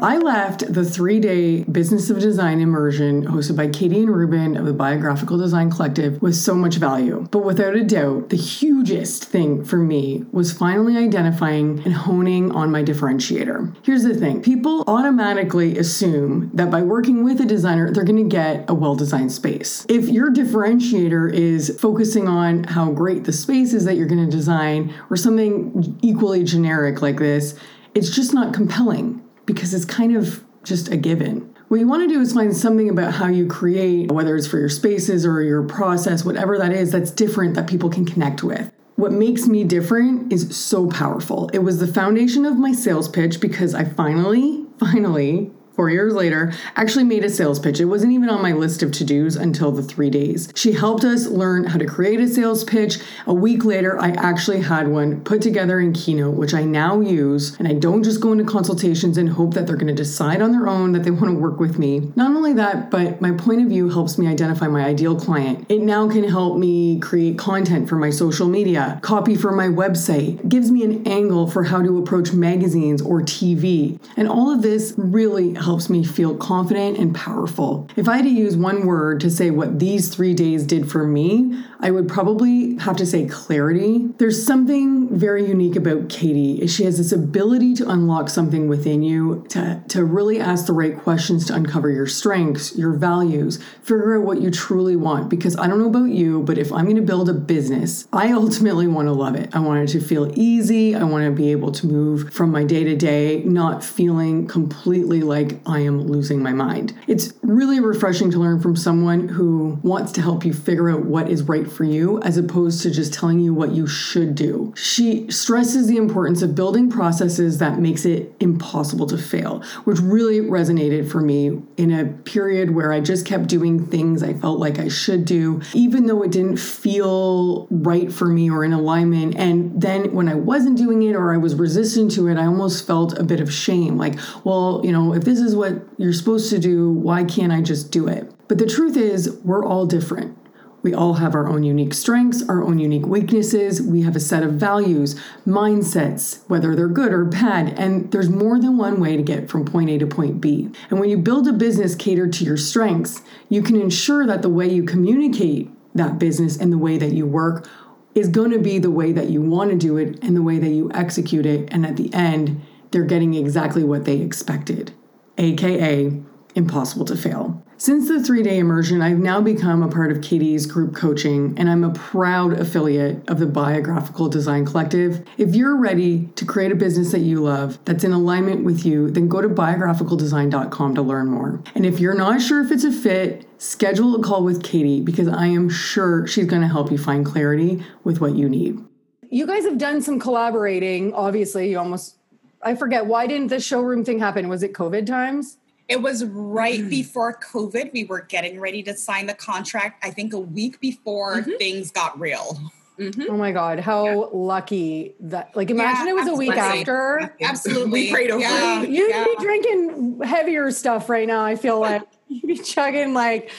I 0.00 0.16
left 0.16 0.72
the 0.72 0.84
three 0.84 1.18
day 1.18 1.64
Business 1.64 2.08
of 2.08 2.20
Design 2.20 2.60
immersion 2.60 3.26
hosted 3.26 3.56
by 3.56 3.66
Katie 3.66 4.02
and 4.02 4.14
Ruben 4.14 4.56
of 4.56 4.64
the 4.64 4.72
Biographical 4.72 5.38
Design 5.38 5.72
Collective 5.72 6.22
with 6.22 6.36
so 6.36 6.54
much 6.54 6.76
value. 6.76 7.26
But 7.32 7.40
without 7.40 7.74
a 7.74 7.82
doubt, 7.82 8.28
the 8.28 8.36
hugest 8.36 9.24
thing 9.24 9.64
for 9.64 9.78
me 9.78 10.24
was 10.30 10.52
finally 10.52 10.96
identifying 10.96 11.82
and 11.84 11.94
honing 11.94 12.52
on 12.52 12.70
my 12.70 12.84
differentiator. 12.84 13.74
Here's 13.82 14.04
the 14.04 14.14
thing 14.14 14.40
people 14.40 14.84
automatically 14.86 15.76
assume 15.76 16.52
that 16.54 16.70
by 16.70 16.82
working 16.82 17.24
with 17.24 17.40
a 17.40 17.46
designer, 17.46 17.92
they're 17.92 18.04
going 18.04 18.22
to 18.22 18.36
get 18.36 18.70
a 18.70 18.74
well 18.74 18.94
designed 18.94 19.32
space. 19.32 19.84
If 19.88 20.08
your 20.08 20.30
differentiator 20.30 21.34
is 21.34 21.76
focusing 21.80 22.28
on 22.28 22.62
how 22.64 22.92
great 22.92 23.24
the 23.24 23.32
space 23.32 23.72
is 23.72 23.84
that 23.86 23.96
you're 23.96 24.06
going 24.06 24.24
to 24.24 24.30
design 24.30 24.94
or 25.10 25.16
something 25.16 25.98
equally 26.02 26.44
generic 26.44 27.02
like 27.02 27.18
this, 27.18 27.58
it's 27.96 28.10
just 28.10 28.32
not 28.32 28.54
compelling 28.54 29.24
because 29.48 29.72
it's 29.72 29.86
kind 29.86 30.14
of 30.14 30.44
just 30.62 30.92
a 30.92 30.96
given. 30.96 31.54
What 31.68 31.80
you 31.80 31.88
want 31.88 32.06
to 32.06 32.14
do 32.14 32.20
is 32.20 32.34
find 32.34 32.54
something 32.54 32.90
about 32.90 33.14
how 33.14 33.28
you 33.28 33.46
create, 33.46 34.12
whether 34.12 34.36
it's 34.36 34.46
for 34.46 34.58
your 34.58 34.68
spaces 34.68 35.24
or 35.24 35.42
your 35.42 35.62
process, 35.62 36.22
whatever 36.22 36.58
that 36.58 36.70
is, 36.70 36.92
that's 36.92 37.10
different 37.10 37.54
that 37.54 37.66
people 37.66 37.88
can 37.88 38.04
connect 38.04 38.42
with. 38.42 38.70
What 38.96 39.12
makes 39.12 39.46
me 39.46 39.64
different 39.64 40.30
is 40.32 40.54
so 40.54 40.88
powerful. 40.90 41.48
It 41.54 41.60
was 41.60 41.78
the 41.78 41.86
foundation 41.86 42.44
of 42.44 42.58
my 42.58 42.72
sales 42.72 43.08
pitch 43.08 43.40
because 43.40 43.74
I 43.74 43.84
finally, 43.84 44.66
finally, 44.78 45.50
four 45.78 45.90
years 45.90 46.12
later, 46.12 46.52
actually 46.74 47.04
made 47.04 47.22
a 47.22 47.30
sales 47.30 47.60
pitch. 47.60 47.78
It 47.78 47.84
wasn't 47.84 48.12
even 48.12 48.28
on 48.28 48.42
my 48.42 48.52
list 48.52 48.82
of 48.82 48.90
to 48.90 49.04
dos 49.04 49.36
until 49.36 49.70
the 49.70 49.80
three 49.80 50.10
days. 50.10 50.48
She 50.56 50.72
helped 50.72 51.04
us 51.04 51.28
learn 51.28 51.62
how 51.62 51.78
to 51.78 51.86
create 51.86 52.18
a 52.18 52.26
sales 52.26 52.64
pitch. 52.64 52.98
A 53.28 53.32
week 53.32 53.64
later, 53.64 53.96
I 53.96 54.08
actually 54.08 54.60
had 54.60 54.88
one 54.88 55.20
put 55.20 55.40
together 55.40 55.78
in 55.78 55.92
Keynote, 55.92 56.34
which 56.34 56.52
I 56.52 56.64
now 56.64 56.98
use. 56.98 57.56
And 57.60 57.68
I 57.68 57.74
don't 57.74 58.02
just 58.02 58.20
go 58.20 58.32
into 58.32 58.42
consultations 58.42 59.18
and 59.18 59.28
hope 59.28 59.54
that 59.54 59.68
they're 59.68 59.76
going 59.76 59.86
to 59.86 59.94
decide 59.94 60.42
on 60.42 60.50
their 60.50 60.66
own 60.66 60.90
that 60.94 61.04
they 61.04 61.12
want 61.12 61.26
to 61.26 61.38
work 61.38 61.60
with 61.60 61.78
me. 61.78 62.10
Not 62.16 62.34
only 62.34 62.54
that, 62.54 62.90
but 62.90 63.20
my 63.20 63.30
point 63.30 63.62
of 63.62 63.68
view 63.68 63.88
helps 63.88 64.18
me 64.18 64.26
identify 64.26 64.66
my 64.66 64.84
ideal 64.84 65.14
client. 65.14 65.64
It 65.68 65.82
now 65.82 66.10
can 66.10 66.24
help 66.24 66.58
me 66.58 66.98
create 66.98 67.38
content 67.38 67.88
for 67.88 67.94
my 67.94 68.10
social 68.10 68.48
media, 68.48 68.98
copy 69.02 69.36
for 69.36 69.52
my 69.52 69.68
website, 69.68 70.48
gives 70.48 70.72
me 70.72 70.82
an 70.82 71.06
angle 71.06 71.48
for 71.48 71.62
how 71.62 71.82
to 71.82 71.98
approach 71.98 72.32
magazines 72.32 73.00
or 73.00 73.20
TV. 73.20 74.00
And 74.16 74.28
all 74.28 74.50
of 74.50 74.62
this 74.62 74.94
really 74.96 75.54
helps 75.54 75.67
me 75.90 76.04
feel 76.04 76.36
confident 76.36 76.98
and 76.98 77.14
powerful. 77.14 77.88
If 77.96 78.08
I 78.08 78.16
had 78.16 78.24
to 78.24 78.30
use 78.30 78.56
one 78.56 78.86
word 78.86 79.20
to 79.20 79.30
say 79.30 79.50
what 79.50 79.78
these 79.78 80.08
three 80.08 80.34
days 80.34 80.64
did 80.64 80.90
for 80.90 81.06
me, 81.06 81.62
I 81.80 81.90
would 81.90 82.08
probably 82.08 82.76
have 82.78 82.96
to 82.96 83.06
say 83.06 83.26
clarity. 83.26 84.08
There's 84.18 84.44
something 84.44 85.16
very 85.16 85.46
unique 85.46 85.76
about 85.76 86.08
Katie. 86.08 86.66
She 86.66 86.84
has 86.84 86.98
this 86.98 87.12
ability 87.12 87.74
to 87.74 87.88
unlock 87.88 88.28
something 88.28 88.68
within 88.68 89.02
you, 89.02 89.46
to, 89.50 89.82
to 89.88 90.04
really 90.04 90.40
ask 90.40 90.66
the 90.66 90.72
right 90.72 90.98
questions 90.98 91.46
to 91.46 91.54
uncover 91.54 91.90
your 91.90 92.06
strengths, 92.06 92.76
your 92.76 92.92
values, 92.92 93.62
figure 93.82 94.18
out 94.18 94.24
what 94.26 94.40
you 94.40 94.50
truly 94.50 94.96
want. 94.96 95.28
Because 95.28 95.56
I 95.56 95.66
don't 95.66 95.78
know 95.78 95.88
about 95.88 96.10
you, 96.10 96.42
but 96.42 96.58
if 96.58 96.72
I'm 96.72 96.84
going 96.84 96.96
to 96.96 97.02
build 97.02 97.28
a 97.28 97.34
business, 97.34 98.08
I 98.12 98.32
ultimately 98.32 98.86
want 98.86 99.06
to 99.06 99.12
love 99.12 99.36
it. 99.36 99.54
I 99.54 99.60
want 99.60 99.88
it 99.88 99.92
to 99.92 100.00
feel 100.04 100.32
easy. 100.36 100.96
I 100.96 101.04
want 101.04 101.26
to 101.26 101.30
be 101.30 101.52
able 101.52 101.72
to 101.72 101.86
move 101.86 102.32
from 102.32 102.50
my 102.50 102.64
day 102.64 102.84
to 102.84 102.96
day, 102.96 103.42
not 103.44 103.84
feeling 103.84 104.46
completely 104.46 105.20
like 105.22 105.57
I 105.66 105.80
am 105.80 106.02
losing 106.02 106.42
my 106.42 106.52
mind. 106.52 106.94
It's 107.06 107.34
really 107.42 107.80
refreshing 107.80 108.30
to 108.32 108.38
learn 108.38 108.60
from 108.60 108.76
someone 108.76 109.28
who 109.28 109.78
wants 109.82 110.12
to 110.12 110.22
help 110.22 110.44
you 110.44 110.52
figure 110.52 110.90
out 110.90 111.04
what 111.04 111.30
is 111.30 111.42
right 111.42 111.70
for 111.70 111.84
you 111.84 112.20
as 112.22 112.36
opposed 112.36 112.82
to 112.82 112.90
just 112.90 113.14
telling 113.14 113.40
you 113.40 113.54
what 113.54 113.72
you 113.72 113.86
should 113.86 114.34
do. 114.34 114.72
She 114.76 115.30
stresses 115.30 115.86
the 115.86 115.96
importance 115.96 116.42
of 116.42 116.54
building 116.54 116.90
processes 116.90 117.58
that 117.58 117.78
makes 117.78 118.04
it 118.04 118.34
impossible 118.40 119.06
to 119.06 119.18
fail, 119.18 119.62
which 119.84 119.98
really 120.00 120.40
resonated 120.40 121.10
for 121.10 121.20
me 121.20 121.60
in 121.76 121.92
a 121.92 122.06
period 122.06 122.74
where 122.74 122.92
I 122.92 123.00
just 123.00 123.26
kept 123.26 123.46
doing 123.46 123.86
things 123.86 124.22
I 124.22 124.34
felt 124.34 124.58
like 124.58 124.78
I 124.78 124.88
should 124.88 125.24
do, 125.24 125.60
even 125.74 126.06
though 126.06 126.22
it 126.22 126.30
didn't 126.30 126.58
feel 126.58 127.66
right 127.70 128.12
for 128.12 128.26
me 128.26 128.50
or 128.50 128.64
in 128.64 128.72
alignment. 128.72 129.36
And 129.36 129.80
then 129.80 130.12
when 130.12 130.28
I 130.28 130.34
wasn't 130.34 130.76
doing 130.78 131.02
it 131.02 131.14
or 131.14 131.32
I 131.32 131.36
was 131.36 131.54
resistant 131.54 132.12
to 132.12 132.28
it, 132.28 132.36
I 132.36 132.46
almost 132.46 132.86
felt 132.86 133.18
a 133.18 133.24
bit 133.24 133.40
of 133.40 133.52
shame 133.52 133.96
like, 133.96 134.18
well, 134.44 134.80
you 134.84 134.92
know, 134.92 135.14
if 135.14 135.24
this 135.24 135.40
is 135.40 135.47
what 135.54 135.86
you're 135.96 136.12
supposed 136.12 136.50
to 136.50 136.58
do, 136.58 136.90
why 136.90 137.24
can't 137.24 137.52
I 137.52 137.62
just 137.62 137.90
do 137.90 138.08
it? 138.08 138.32
But 138.48 138.58
the 138.58 138.66
truth 138.66 138.96
is, 138.96 139.38
we're 139.44 139.64
all 139.64 139.86
different. 139.86 140.36
We 140.82 140.94
all 140.94 141.14
have 141.14 141.34
our 141.34 141.48
own 141.48 141.64
unique 141.64 141.92
strengths, 141.92 142.48
our 142.48 142.62
own 142.62 142.78
unique 142.78 143.06
weaknesses. 143.06 143.82
We 143.82 144.02
have 144.02 144.14
a 144.14 144.20
set 144.20 144.44
of 144.44 144.52
values, 144.52 145.20
mindsets, 145.46 146.48
whether 146.48 146.76
they're 146.76 146.88
good 146.88 147.12
or 147.12 147.24
bad, 147.24 147.76
and 147.78 148.10
there's 148.12 148.30
more 148.30 148.60
than 148.60 148.78
one 148.78 149.00
way 149.00 149.16
to 149.16 149.22
get 149.22 149.50
from 149.50 149.64
point 149.64 149.90
A 149.90 149.98
to 149.98 150.06
point 150.06 150.40
B. 150.40 150.70
And 150.88 151.00
when 151.00 151.10
you 151.10 151.18
build 151.18 151.48
a 151.48 151.52
business 151.52 151.94
catered 151.94 152.32
to 152.34 152.44
your 152.44 152.56
strengths, 152.56 153.22
you 153.48 153.60
can 153.60 153.76
ensure 153.76 154.24
that 154.26 154.42
the 154.42 154.48
way 154.48 154.68
you 154.72 154.84
communicate 154.84 155.70
that 155.94 156.18
business 156.18 156.56
and 156.56 156.72
the 156.72 156.78
way 156.78 156.96
that 156.96 157.12
you 157.12 157.26
work 157.26 157.68
is 158.14 158.28
going 158.28 158.52
to 158.52 158.58
be 158.58 158.78
the 158.78 158.90
way 158.90 159.12
that 159.12 159.30
you 159.30 159.42
want 159.42 159.70
to 159.70 159.76
do 159.76 159.96
it 159.96 160.22
and 160.22 160.36
the 160.36 160.42
way 160.42 160.58
that 160.58 160.70
you 160.70 160.90
execute 160.94 161.44
it. 161.44 161.68
And 161.72 161.84
at 161.84 161.96
the 161.96 162.12
end, 162.14 162.62
they're 162.90 163.04
getting 163.04 163.34
exactly 163.34 163.84
what 163.84 164.04
they 164.04 164.20
expected, 164.20 164.92
aka 165.38 166.12
impossible 166.54 167.04
to 167.06 167.16
fail. 167.16 167.62
Since 167.80 168.08
the 168.08 168.20
three 168.20 168.42
day 168.42 168.58
immersion, 168.58 169.00
I've 169.00 169.18
now 169.18 169.40
become 169.40 169.84
a 169.84 169.88
part 169.88 170.10
of 170.10 170.20
Katie's 170.20 170.66
group 170.66 170.96
coaching, 170.96 171.54
and 171.56 171.70
I'm 171.70 171.84
a 171.84 171.92
proud 171.92 172.54
affiliate 172.54 173.28
of 173.30 173.38
the 173.38 173.46
Biographical 173.46 174.28
Design 174.28 174.66
Collective. 174.66 175.24
If 175.38 175.54
you're 175.54 175.76
ready 175.76 176.26
to 176.34 176.44
create 176.44 176.72
a 176.72 176.74
business 176.74 177.12
that 177.12 177.20
you 177.20 177.40
love, 177.40 177.78
that's 177.84 178.02
in 178.02 178.10
alignment 178.10 178.64
with 178.64 178.84
you, 178.84 179.12
then 179.12 179.28
go 179.28 179.40
to 179.40 179.48
biographicaldesign.com 179.48 180.96
to 180.96 181.02
learn 181.02 181.28
more. 181.28 181.62
And 181.76 181.86
if 181.86 182.00
you're 182.00 182.16
not 182.16 182.42
sure 182.42 182.64
if 182.64 182.72
it's 182.72 182.82
a 182.82 182.90
fit, 182.90 183.48
schedule 183.58 184.16
a 184.16 184.22
call 184.24 184.42
with 184.42 184.64
Katie 184.64 185.00
because 185.00 185.28
I 185.28 185.46
am 185.46 185.70
sure 185.70 186.26
she's 186.26 186.46
going 186.46 186.62
to 186.62 186.68
help 186.68 186.90
you 186.90 186.98
find 186.98 187.24
clarity 187.24 187.84
with 188.02 188.20
what 188.20 188.34
you 188.34 188.48
need. 188.48 188.84
You 189.30 189.46
guys 189.46 189.64
have 189.64 189.78
done 189.78 190.02
some 190.02 190.18
collaborating. 190.18 191.14
Obviously, 191.14 191.70
you 191.70 191.78
almost, 191.78 192.17
I 192.62 192.74
forget, 192.74 193.06
why 193.06 193.26
didn't 193.26 193.48
the 193.48 193.60
showroom 193.60 194.04
thing 194.04 194.18
happen? 194.18 194.48
Was 194.48 194.62
it 194.62 194.72
COVID 194.72 195.06
times? 195.06 195.58
It 195.88 196.02
was 196.02 196.24
right 196.26 196.86
before 196.88 197.38
COVID. 197.52 197.92
We 197.92 198.04
were 198.04 198.20
getting 198.22 198.60
ready 198.60 198.82
to 198.82 198.94
sign 198.96 199.26
the 199.26 199.34
contract. 199.34 200.04
I 200.04 200.10
think 200.10 200.32
a 200.34 200.38
week 200.38 200.80
before 200.80 201.36
Mhm. 201.36 201.56
things 201.58 201.90
got 201.90 202.18
real. 202.20 202.58
Mhm. 202.98 203.26
Oh 203.30 203.36
my 203.36 203.52
God, 203.52 203.78
how 203.78 204.28
lucky 204.32 205.14
that, 205.20 205.54
like, 205.54 205.70
imagine 205.70 206.06
Yeah, 206.06 206.12
it 206.12 206.16
was 206.16 206.28
a 206.28 206.34
week 206.34 206.50
after. 206.56 207.32
Absolutely. 207.40 207.90
We 208.08 208.10
prayed 208.12 208.30
over 208.32 208.40
yeah. 208.40 208.82
You'd 208.82 209.08
yeah. 209.10 209.24
be 209.24 209.36
drinking 209.40 210.20
heavier 210.24 210.70
stuff 210.72 211.08
right 211.08 211.26
now, 211.28 211.44
I 211.44 211.54
feel 211.54 211.78
like. 211.80 212.02
You'd 212.28 212.46
be 212.48 212.58
chugging 212.58 213.14
like 213.14 213.50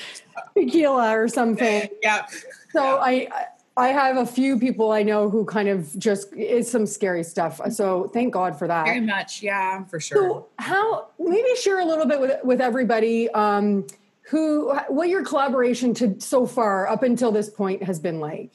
tequila 0.55 1.17
or 1.17 1.27
something. 1.29 1.87
Yeah. 2.03 2.25
So 2.73 2.99
I 2.99 3.29
I 3.79 3.89
have 3.89 4.17
a 4.17 4.25
few 4.25 4.59
people 4.59 4.91
I 4.91 5.03
know 5.03 5.29
who 5.29 5.45
kind 5.45 5.69
of 5.69 5.97
just 5.97 6.33
is 6.33 6.69
some 6.69 6.85
scary 6.85 7.23
stuff. 7.23 7.61
So 7.71 8.09
thank 8.13 8.33
God 8.33 8.59
for 8.59 8.67
that. 8.67 8.85
Very 8.85 8.99
much. 8.99 9.41
Yeah. 9.41 9.85
For 9.85 10.01
sure. 10.01 10.17
So 10.17 10.47
how 10.57 11.07
maybe 11.17 11.55
share 11.55 11.79
a 11.79 11.85
little 11.85 12.05
bit 12.05 12.19
with 12.19 12.43
with 12.43 12.59
everybody 12.59 13.29
um, 13.29 13.87
who 14.23 14.75
what 14.89 15.07
your 15.07 15.23
collaboration 15.23 15.93
to 15.95 16.19
so 16.19 16.45
far 16.45 16.89
up 16.89 17.03
until 17.03 17.31
this 17.31 17.49
point 17.49 17.81
has 17.83 17.99
been 17.99 18.19
like. 18.19 18.51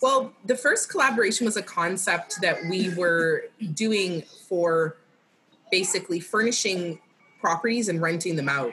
Well, 0.00 0.32
the 0.44 0.56
first 0.56 0.88
collaboration 0.88 1.44
was 1.44 1.56
a 1.56 1.62
concept 1.62 2.40
that 2.42 2.58
we 2.70 2.94
were 2.94 3.46
doing 3.72 4.22
for 4.48 4.96
basically 5.72 6.20
furnishing 6.20 7.00
properties 7.40 7.88
and 7.88 8.00
renting 8.00 8.36
them 8.36 8.48
out. 8.48 8.72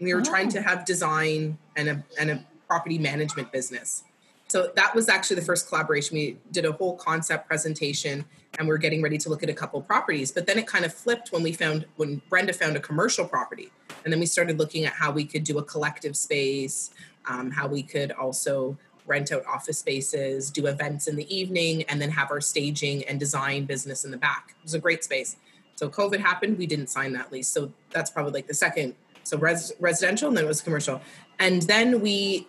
We 0.00 0.14
were 0.14 0.22
trying 0.22 0.48
to 0.50 0.62
have 0.62 0.86
design 0.86 1.58
and 1.76 1.88
a 1.88 2.04
and 2.18 2.30
a 2.30 2.44
property 2.66 2.98
management 2.98 3.52
business. 3.52 4.04
So 4.48 4.70
that 4.76 4.94
was 4.94 5.08
actually 5.08 5.36
the 5.36 5.42
first 5.42 5.68
collaboration. 5.68 6.16
We 6.16 6.38
did 6.52 6.64
a 6.64 6.72
whole 6.72 6.96
concept 6.96 7.48
presentation 7.48 8.24
and 8.58 8.68
we 8.68 8.74
are 8.74 8.78
getting 8.78 9.02
ready 9.02 9.18
to 9.18 9.28
look 9.28 9.42
at 9.42 9.50
a 9.50 9.54
couple 9.54 9.80
properties. 9.82 10.30
But 10.30 10.46
then 10.46 10.58
it 10.58 10.66
kind 10.66 10.84
of 10.84 10.94
flipped 10.94 11.32
when 11.32 11.42
we 11.42 11.52
found 11.52 11.86
when 11.96 12.22
Brenda 12.28 12.52
found 12.52 12.76
a 12.76 12.80
commercial 12.80 13.26
property. 13.26 13.72
And 14.04 14.12
then 14.12 14.20
we 14.20 14.26
started 14.26 14.58
looking 14.58 14.84
at 14.84 14.92
how 14.92 15.10
we 15.10 15.24
could 15.24 15.42
do 15.42 15.58
a 15.58 15.64
collective 15.64 16.16
space, 16.16 16.90
um, 17.26 17.50
how 17.50 17.66
we 17.66 17.82
could 17.82 18.12
also 18.12 18.78
rent 19.06 19.32
out 19.32 19.44
office 19.46 19.78
spaces, 19.78 20.50
do 20.50 20.66
events 20.66 21.06
in 21.06 21.16
the 21.16 21.34
evening, 21.34 21.82
and 21.84 22.00
then 22.00 22.10
have 22.10 22.30
our 22.30 22.40
staging 22.40 23.04
and 23.04 23.18
design 23.18 23.64
business 23.64 24.04
in 24.04 24.10
the 24.10 24.16
back. 24.16 24.54
It 24.58 24.64
was 24.64 24.74
a 24.74 24.78
great 24.78 25.02
space. 25.04 25.36
So 25.76 25.88
COVID 25.88 26.20
happened, 26.20 26.56
we 26.56 26.66
didn't 26.66 26.88
sign 26.88 27.12
that 27.12 27.30
lease. 27.30 27.48
So 27.48 27.72
that's 27.90 28.10
probably 28.10 28.32
like 28.32 28.46
the 28.46 28.54
second. 28.54 28.94
So 29.24 29.36
res- 29.38 29.72
residential, 29.80 30.28
and 30.28 30.36
then 30.36 30.44
it 30.44 30.48
was 30.48 30.60
commercial. 30.60 31.00
And 31.38 31.62
then 31.62 32.00
we, 32.00 32.46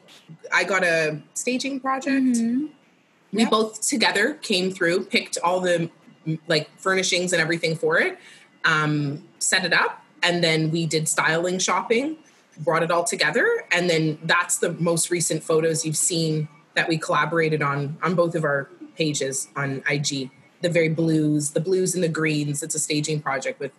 I 0.54 0.64
got 0.64 0.84
a 0.84 1.22
staging 1.34 1.80
project. 1.80 2.24
Mhm. 2.38 2.70
We 3.34 3.42
Yep. 3.42 3.50
both 3.52 3.88
together 3.88 4.36
came 4.36 4.72
through, 4.72 5.06
picked 5.06 5.38
all 5.44 5.60
the 5.60 5.90
mm, 6.26 6.40
like 6.48 6.70
furnishings 6.80 7.34
and 7.34 7.42
everything 7.42 7.76
for 7.76 8.00
it, 8.00 8.18
um, 8.66 9.24
set 9.40 9.66
it 9.66 9.74
up, 9.74 10.04
and 10.24 10.44
then 10.44 10.72
we 10.72 10.86
did 10.86 11.08
styling 11.08 11.60
shopping, 11.60 12.18
brought 12.60 12.84
it 12.84 12.92
all 12.92 13.04
together, 13.04 13.48
and 13.72 13.90
then 13.90 14.18
that's 14.24 14.58
the 14.58 14.74
most 14.74 15.12
recent 15.12 15.44
photos 15.44 15.86
you've 15.86 15.98
seen 15.98 16.48
that 16.76 16.88
we 16.88 16.98
collaborated 16.98 17.62
on 17.62 17.98
on 18.02 18.16
both 18.16 18.36
of 18.36 18.44
our 18.44 18.70
pages 18.96 19.48
on 19.56 19.84
IG. 19.90 20.30
The 20.62 20.70
very 20.70 20.90
blues, 20.90 21.52
the 21.52 21.60
blues 21.62 21.94
and 21.96 22.04
the 22.04 22.10
greens. 22.10 22.64
It's 22.64 22.76
a 22.76 22.80
staging 22.80 23.22
project 23.22 23.60
with. 23.60 23.72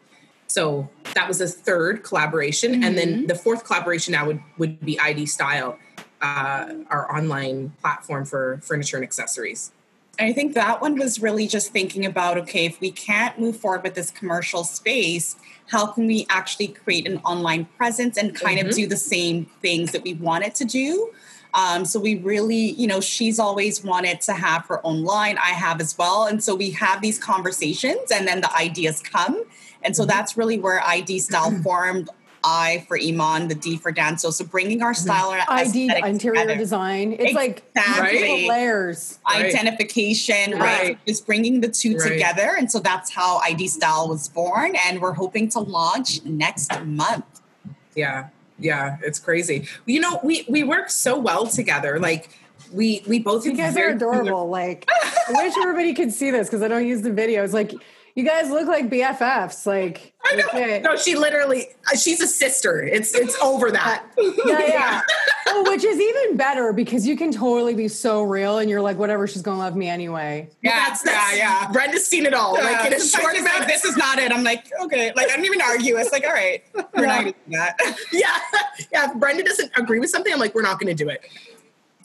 So 0.48 0.88
that 1.14 1.28
was 1.28 1.40
a 1.40 1.46
third 1.46 2.02
collaboration, 2.02 2.82
and 2.82 2.96
then 2.96 3.26
the 3.26 3.34
fourth 3.34 3.64
collaboration 3.64 4.12
now 4.12 4.26
would 4.26 4.40
would 4.56 4.80
be 4.84 4.98
ID 4.98 5.26
Style, 5.26 5.78
uh, 6.22 6.72
our 6.90 7.14
online 7.14 7.72
platform 7.80 8.24
for 8.24 8.58
furniture 8.62 8.96
and 8.96 9.04
accessories. 9.04 9.72
I 10.20 10.32
think 10.32 10.54
that 10.54 10.80
one 10.80 10.98
was 10.98 11.22
really 11.22 11.46
just 11.46 11.70
thinking 11.70 12.04
about 12.04 12.38
okay, 12.38 12.64
if 12.64 12.80
we 12.80 12.90
can't 12.90 13.38
move 13.38 13.56
forward 13.56 13.82
with 13.84 13.94
this 13.94 14.11
commercial 14.11 14.64
space, 14.64 15.37
how 15.66 15.87
can 15.87 16.06
we 16.06 16.26
actually 16.30 16.68
create 16.68 17.06
an 17.06 17.18
online 17.18 17.66
presence 17.76 18.16
and 18.16 18.34
kind 18.34 18.58
of 18.58 18.68
Mhm. 18.68 18.74
do 18.74 18.87
the 18.87 18.96
same 18.96 19.46
things 19.61 19.92
that 19.92 20.02
we 20.02 20.14
wanted 20.14 20.54
to 20.56 20.64
do? 20.64 21.11
Um, 21.54 21.84
so 21.84 21.98
we 21.98 22.16
really, 22.16 22.72
you 22.72 22.87
know, 22.87 23.00
she's 23.00 23.38
always 23.38 23.82
wanted 23.82 24.20
to 24.22 24.32
have 24.32 24.66
her 24.66 24.84
own 24.84 25.02
line. 25.04 25.38
I 25.38 25.50
have 25.50 25.80
as 25.80 25.96
well, 25.96 26.26
and 26.26 26.42
so 26.42 26.54
we 26.54 26.70
have 26.72 27.00
these 27.00 27.18
conversations, 27.18 28.11
and 28.12 28.28
then 28.28 28.40
the 28.40 28.54
ideas 28.54 29.00
come, 29.02 29.44
and 29.82 29.96
so 29.96 30.02
mm-hmm. 30.02 30.11
that's 30.11 30.37
really 30.37 30.58
where 30.58 30.82
ID 30.84 31.18
style 31.20 31.50
mm-hmm. 31.50 31.62
formed. 31.62 32.11
I 32.44 32.84
for 32.87 32.98
Iman, 32.98 33.48
the 33.48 33.54
D 33.54 33.76
for 33.76 33.92
Danso. 33.92 34.32
So 34.32 34.44
bringing 34.44 34.80
our 34.82 34.92
mm-hmm. 34.92 35.02
style 35.02 35.32
and 35.32 35.42
ID 35.48 35.90
interior 36.04 36.42
together. 36.42 36.56
design. 36.56 37.16
It's 37.18 37.34
like 37.34 37.64
Exactly. 37.74 38.28
multiple 38.28 38.48
layers. 38.48 39.18
Identification, 39.26 40.52
right? 40.52 40.61
Right. 40.61 41.06
Just 41.06 41.26
bringing 41.26 41.61
the 41.61 41.68
two 41.68 41.96
Right. 41.96 42.12
together. 42.12 42.54
And 42.56 42.70
so 42.70 42.78
that's 42.78 43.11
how 43.11 43.38
ID 43.38 43.66
Style 43.68 44.08
was 44.08 44.28
born. 44.28 44.76
And 44.87 45.00
we're 45.00 45.14
hoping 45.14 45.48
to 45.50 45.61
launch 45.61 46.24
next 46.24 46.70
month. 46.84 47.24
Yeah, 47.94 48.28
yeah, 48.58 48.96
it's 49.02 49.18
crazy. 49.18 49.66
You 49.86 50.00
know, 50.00 50.20
we 50.22 50.44
we 50.48 50.62
work 50.62 50.90
so 50.90 51.18
well 51.18 51.46
together. 51.46 51.98
Like 51.98 52.30
we 52.72 53.02
we 53.06 53.18
both 53.18 53.46
You 53.46 53.56
guys 53.56 53.76
are 53.76 53.88
adorable. 53.88 54.48
Like 54.48 54.88
I 55.28 55.32
wish 55.32 55.54
everybody 55.60 55.94
could 55.94 56.12
see 56.12 56.30
this 56.30 56.48
because 56.48 56.62
I 56.62 56.68
don't 56.68 56.86
use 56.86 57.02
the 57.02 57.10
videos. 57.10 57.52
Like 57.52 57.72
you 58.18 58.24
guys 58.24 58.50
look 58.50 58.66
like 58.66 58.90
BFFs. 58.90 59.64
Like 59.64 60.12
I 60.24 60.35
know. 60.35 60.44
okay. 60.48 60.81
No, 60.81 60.96
she 60.96 61.14
literally 61.14 61.68
uh, 61.87 61.96
she's 61.96 62.20
a 62.20 62.26
sister. 62.26 62.83
It's 62.83 63.14
it's 63.14 63.40
over 63.40 63.70
that. 63.70 64.04
yeah, 64.44 64.66
yeah. 64.66 65.02
Oh, 65.50 65.62
which 65.70 65.83
is 65.83 65.98
even 65.98 66.37
better 66.37 66.74
because 66.74 67.07
you 67.07 67.16
can 67.16 67.33
totally 67.33 67.74
be 67.74 67.88
so 67.88 68.22
real 68.22 68.59
and 68.59 68.68
you're 68.68 68.83
like, 68.83 68.98
whatever, 68.98 69.26
she's 69.26 69.40
gonna 69.40 69.59
love 69.59 69.76
me 69.76 69.88
anyway. 69.88 70.46
that's, 70.62 71.00
that's, 71.00 71.37
yeah, 71.38 71.62
yeah. 71.62 71.72
Brenda's 71.72 72.07
seen 72.07 72.26
it 72.26 72.35
all. 72.35 72.52
like 72.52 72.85
in 72.87 72.92
a 72.92 73.00
short 73.00 73.35
she's 73.35 73.40
amount. 73.40 73.61
like, 73.61 73.68
this 73.68 73.83
is 73.83 73.96
not 73.96 74.18
it. 74.18 74.31
I'm 74.31 74.44
like, 74.44 74.70
okay. 74.83 75.11
Like, 75.16 75.31
I 75.31 75.37
don't 75.37 75.46
even 75.46 75.62
argue. 75.62 75.96
It's 75.96 76.12
like, 76.12 76.24
all 76.24 76.35
right, 76.35 76.62
we're 76.94 77.07
not 77.07 77.22
doing 77.22 77.35
that. 77.52 77.78
yeah, 78.12 78.38
yeah. 78.92 79.11
If 79.11 79.14
Brenda 79.14 79.42
doesn't 79.42 79.72
agree 79.74 80.00
with 80.00 80.11
something, 80.11 80.31
I'm 80.31 80.38
like, 80.38 80.54
we're 80.54 80.61
not 80.61 80.78
going 80.78 80.94
to 80.94 81.02
do 81.02 81.09
it. 81.09 81.24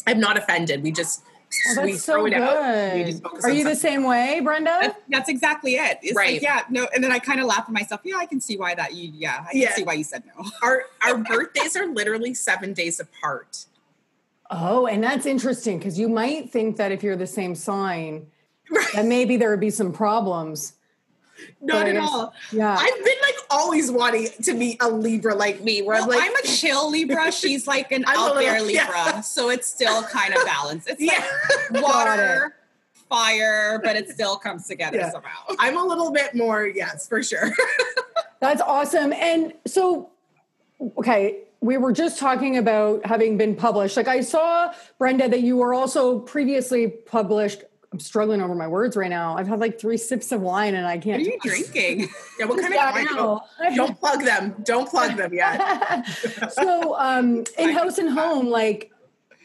I'm 0.07 0.21
not 0.21 0.37
offended. 0.37 0.81
We 0.81 0.93
just 0.93 1.23
Oh, 1.69 1.85
that's 1.85 2.03
so 2.03 2.23
good. 2.23 2.33
it 2.33 2.41
out. 2.41 2.95
We 2.95 3.03
just 3.05 3.23
focus 3.23 3.45
Are 3.45 3.49
you 3.51 3.63
the 3.63 3.75
something. 3.75 3.91
same 3.91 4.03
way, 4.03 4.39
Brenda? 4.43 4.77
That's, 4.81 4.99
that's 5.09 5.29
exactly 5.29 5.75
it. 5.75 5.99
It's 6.01 6.15
Right. 6.15 6.33
like, 6.33 6.41
yeah, 6.41 6.61
no. 6.69 6.87
And 6.93 7.03
then 7.03 7.11
I 7.11 7.19
kind 7.19 7.39
of 7.39 7.45
laugh 7.45 7.65
at 7.67 7.71
myself. 7.71 8.01
Yeah, 8.03 8.17
I 8.17 8.25
can 8.25 8.39
see 8.41 8.57
why 8.57 8.75
that 8.75 8.93
you, 8.93 9.11
yeah, 9.15 9.45
I 9.47 9.51
can 9.53 9.71
see 9.73 9.83
why 9.83 9.93
you 9.93 10.03
said 10.03 10.23
no. 10.25 10.43
Our 10.63 10.83
our 11.05 11.17
birthdays 11.17 11.75
are 11.75 11.85
literally 11.87 12.33
seven 12.33 12.73
days 12.73 12.99
apart. 12.99 13.65
Oh, 14.51 14.85
and 14.87 15.03
that's 15.03 15.25
interesting 15.25 15.77
because 15.79 15.97
you 15.97 16.07
might 16.09 16.51
think 16.51 16.77
that 16.77 16.91
if 16.91 17.01
you're 17.03 17.15
the 17.15 17.27
same 17.27 17.55
sign, 17.55 18.27
Right. 18.71 18.87
that 18.93 19.05
maybe 19.05 19.35
there 19.37 19.49
would 19.49 19.59
be 19.59 19.69
some 19.69 19.91
problems. 19.91 20.73
Not 21.61 21.87
at 21.87 21.97
all. 21.97 22.33
Yeah. 22.51 22.75
I've 22.77 23.05
been 23.05 23.17
like 23.21 23.35
always 23.49 23.91
wanting 23.91 24.29
to 24.43 24.53
meet 24.53 24.77
a 24.81 24.89
Libra 24.89 25.35
like 25.35 25.61
me, 25.63 25.81
where 25.81 25.95
Well, 25.95 26.03
I'm 26.03 26.09
like, 26.09 26.21
I'm 26.23 26.35
a 26.35 26.47
chill 26.47 26.89
Libra. 26.91 27.31
She's 27.41 27.67
like 27.67 27.91
an 27.91 28.03
I'm 28.07 28.17
a 28.17 28.19
out 28.31 28.35
there 28.35 28.61
Libra. 28.61 28.73
yeah. 28.73 29.21
So 29.21 29.49
it's 29.49 29.67
still 29.67 30.03
kind 30.03 30.33
of 30.35 30.43
balanced. 30.45 30.89
It's 30.89 31.01
yeah, 31.01 31.25
like 31.71 31.83
water, 31.83 32.55
fire, 33.09 33.79
but 33.83 33.95
it 33.95 34.09
still 34.09 34.37
comes 34.37 34.67
together 34.67 34.97
Yeah. 34.97 35.11
somehow. 35.11 35.55
I'm 35.59 35.77
a 35.77 35.83
little 35.83 36.11
bit 36.11 36.35
more, 36.35 36.65
yes, 36.65 37.07
for 37.07 37.21
sure. 37.23 37.51
That's 38.39 38.61
awesome. 38.61 39.13
And 39.13 39.53
so, 39.65 40.09
okay, 40.97 41.39
we 41.61 41.77
were 41.77 41.93
just 41.93 42.19
talking 42.19 42.57
about 42.57 43.05
having 43.05 43.37
been 43.37 43.55
published. 43.55 43.95
Like 43.95 44.09
I 44.09 44.19
saw, 44.19 44.73
Brenda, 44.97 45.29
that 45.29 45.41
you 45.41 45.55
were 45.55 45.73
also 45.73 46.19
previously 46.19 46.87
published. 46.89 47.63
I'm 47.93 47.99
struggling 47.99 48.41
over 48.41 48.55
my 48.55 48.67
words 48.67 48.97
right 48.97 49.09
now. 49.09 49.37
I've 49.37 49.47
had 49.47 49.59
like 49.59 49.79
three 49.79 49.97
sips 49.97 50.31
of 50.31 50.41
wine 50.41 50.73
and 50.73 50.85
I 50.87 50.97
can't. 50.97 51.21
are 51.21 51.25
you 51.25 51.37
drinking? 51.43 52.09
yeah, 52.39 52.45
what 52.45 52.59
kind 52.59 52.73
Yeah, 52.73 52.89
of 52.89 52.95
wine? 52.95 53.05
Don't, 53.05 53.75
don't 53.75 53.99
plug 53.99 54.23
them. 54.25 54.55
Don't 54.63 54.89
plug 54.89 55.15
them 55.15 55.31
yet. 55.31 56.03
so 56.51 56.97
um 56.97 57.43
in 57.59 57.69
house 57.69 57.99
and 57.99 58.09
home 58.09 58.47
like 58.47 58.91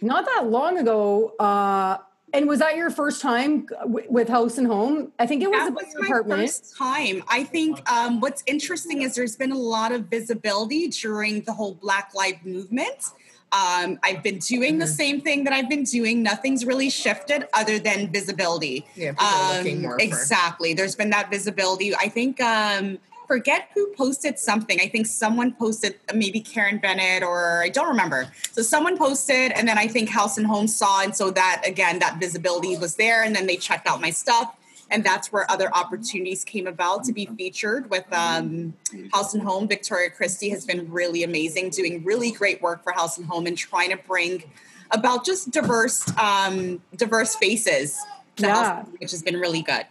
not 0.00 0.24
that 0.24 0.46
long 0.46 0.78
ago 0.78 1.34
uh 1.38 1.98
and 2.32 2.46
was 2.48 2.58
that 2.60 2.76
your 2.76 2.88
first 2.90 3.20
time 3.20 3.66
w- 3.82 4.06
with 4.10 4.28
house 4.28 4.56
and 4.58 4.66
home 4.66 5.12
i 5.18 5.26
think 5.26 5.42
it 5.42 5.50
was 5.50 5.58
That 5.58 5.74
was 5.74 5.94
my 5.98 6.06
apartment 6.06 6.40
first 6.42 6.76
time. 6.76 7.22
I 7.28 7.44
think 7.44 7.86
um, 7.90 8.20
what's 8.20 8.42
interesting 8.46 9.02
is 9.02 9.14
there's 9.14 9.36
been 9.36 9.52
a 9.52 9.58
lot 9.58 9.92
of 9.92 10.06
visibility 10.06 10.88
during 10.88 11.42
the 11.42 11.52
whole 11.52 11.74
Black 11.74 12.12
Lives 12.14 12.38
Movement. 12.44 13.04
Um, 13.52 13.98
I've 14.02 14.22
been 14.22 14.38
doing 14.38 14.78
the 14.78 14.86
same 14.86 15.20
thing 15.20 15.44
that 15.44 15.52
I've 15.52 15.68
been 15.68 15.84
doing. 15.84 16.22
Nothing's 16.22 16.64
really 16.66 16.90
shifted 16.90 17.46
other 17.54 17.78
than 17.78 18.12
visibility. 18.12 18.84
Yeah, 18.94 19.12
people 19.12 19.26
are 19.26 19.56
looking 19.58 19.76
Um, 19.76 19.82
more 19.82 19.92
for- 19.98 20.04
exactly. 20.04 20.74
There's 20.74 20.94
been 20.94 21.10
that 21.10 21.30
visibility. 21.30 21.94
I 21.96 22.08
think 22.10 22.40
um, 22.42 22.98
forget 23.26 23.68
who 23.74 23.92
posted 23.96 24.38
something. 24.38 24.78
I 24.80 24.88
think 24.88 25.06
someone 25.06 25.52
posted 25.52 25.94
maybe 26.14 26.40
Karen 26.40 26.78
Bennett 26.78 27.22
or 27.22 27.62
I 27.62 27.70
don't 27.70 27.88
remember. 27.88 28.30
So 28.52 28.60
someone 28.62 28.98
posted, 28.98 29.52
and 29.52 29.66
then 29.66 29.78
I 29.78 29.86
think 29.86 30.10
House 30.10 30.36
and 30.36 30.46
Home 30.46 30.66
saw, 30.68 31.00
and 31.02 31.16
so 31.16 31.30
that 31.30 31.62
again 31.66 31.98
that 32.00 32.18
visibility 32.20 32.76
was 32.76 32.96
there, 32.96 33.22
and 33.24 33.34
then 33.34 33.46
they 33.46 33.56
checked 33.56 33.86
out 33.86 34.00
my 34.00 34.10
stuff. 34.10 34.54
And 34.90 35.04
that's 35.04 35.30
where 35.32 35.50
other 35.50 35.72
opportunities 35.74 36.44
came 36.44 36.66
about 36.66 37.04
to 37.04 37.12
be 37.12 37.26
featured 37.26 37.90
with 37.90 38.04
um, 38.12 38.72
House 39.12 39.34
and 39.34 39.42
Home. 39.42 39.68
Victoria 39.68 40.08
Christie 40.10 40.48
has 40.50 40.64
been 40.64 40.90
really 40.90 41.22
amazing, 41.24 41.70
doing 41.70 42.02
really 42.04 42.30
great 42.30 42.62
work 42.62 42.82
for 42.82 42.92
House 42.92 43.18
and 43.18 43.26
Home 43.26 43.46
and 43.46 43.56
trying 43.56 43.90
to 43.90 43.96
bring 43.96 44.44
about 44.90 45.26
just 45.26 45.50
diverse, 45.50 46.10
um, 46.16 46.80
diverse 46.96 47.36
faces 47.36 47.98
to 48.36 48.46
Yeah. 48.46 48.82
Home, 48.82 48.94
which 48.98 49.10
has 49.10 49.22
been 49.22 49.36
really 49.36 49.62
good. 49.62 49.84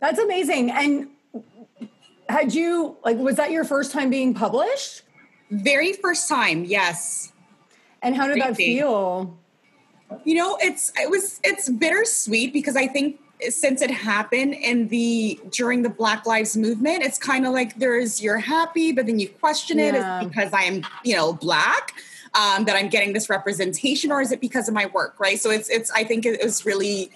that's 0.00 0.18
amazing 0.18 0.70
and 0.70 1.08
had 2.28 2.52
you 2.54 2.96
like 3.04 3.16
was 3.16 3.36
that 3.36 3.50
your 3.50 3.64
first 3.64 3.90
time 3.90 4.10
being 4.10 4.34
published 4.34 5.02
Very 5.50 5.92
first 5.94 6.28
time, 6.28 6.64
yes. 6.64 7.32
and 8.02 8.14
how 8.14 8.26
did 8.28 8.40
that 8.42 8.54
feel 8.56 9.38
You 10.24 10.34
know, 10.34 10.58
it's 10.60 10.92
it 10.96 11.08
was 11.10 11.40
it's 11.42 11.68
bittersweet 11.70 12.52
because 12.52 12.76
I 12.76 12.86
think 12.86 13.18
since 13.50 13.82
it 13.82 13.90
happened 13.90 14.54
in 14.54 14.88
the 14.88 15.38
during 15.50 15.82
the 15.82 15.88
Black 15.88 16.26
Lives 16.26 16.56
Movement, 16.56 17.02
it's 17.02 17.18
kind 17.18 17.46
of 17.46 17.52
like 17.52 17.78
there's 17.78 18.22
you're 18.22 18.38
happy, 18.38 18.92
but 18.92 19.06
then 19.06 19.18
you 19.18 19.28
question 19.28 19.78
it. 19.78 19.94
Is 19.94 20.02
Yeah. 20.02 20.22
it 20.22 20.28
because 20.28 20.50
I'm 20.52 20.84
you 21.04 21.14
know 21.16 21.32
black 21.32 21.92
um, 22.34 22.64
that 22.64 22.76
I'm 22.76 22.88
getting 22.88 23.12
this 23.12 23.30
representation, 23.30 24.10
or 24.12 24.20
is 24.20 24.32
it 24.32 24.40
because 24.40 24.68
of 24.68 24.74
my 24.74 24.86
work? 24.86 25.18
Right. 25.18 25.40
So 25.40 25.50
it's 25.50 25.68
it's 25.68 25.90
I 25.92 26.04
think 26.04 26.26
it 26.26 26.42
was 26.42 26.66
really 26.66 27.10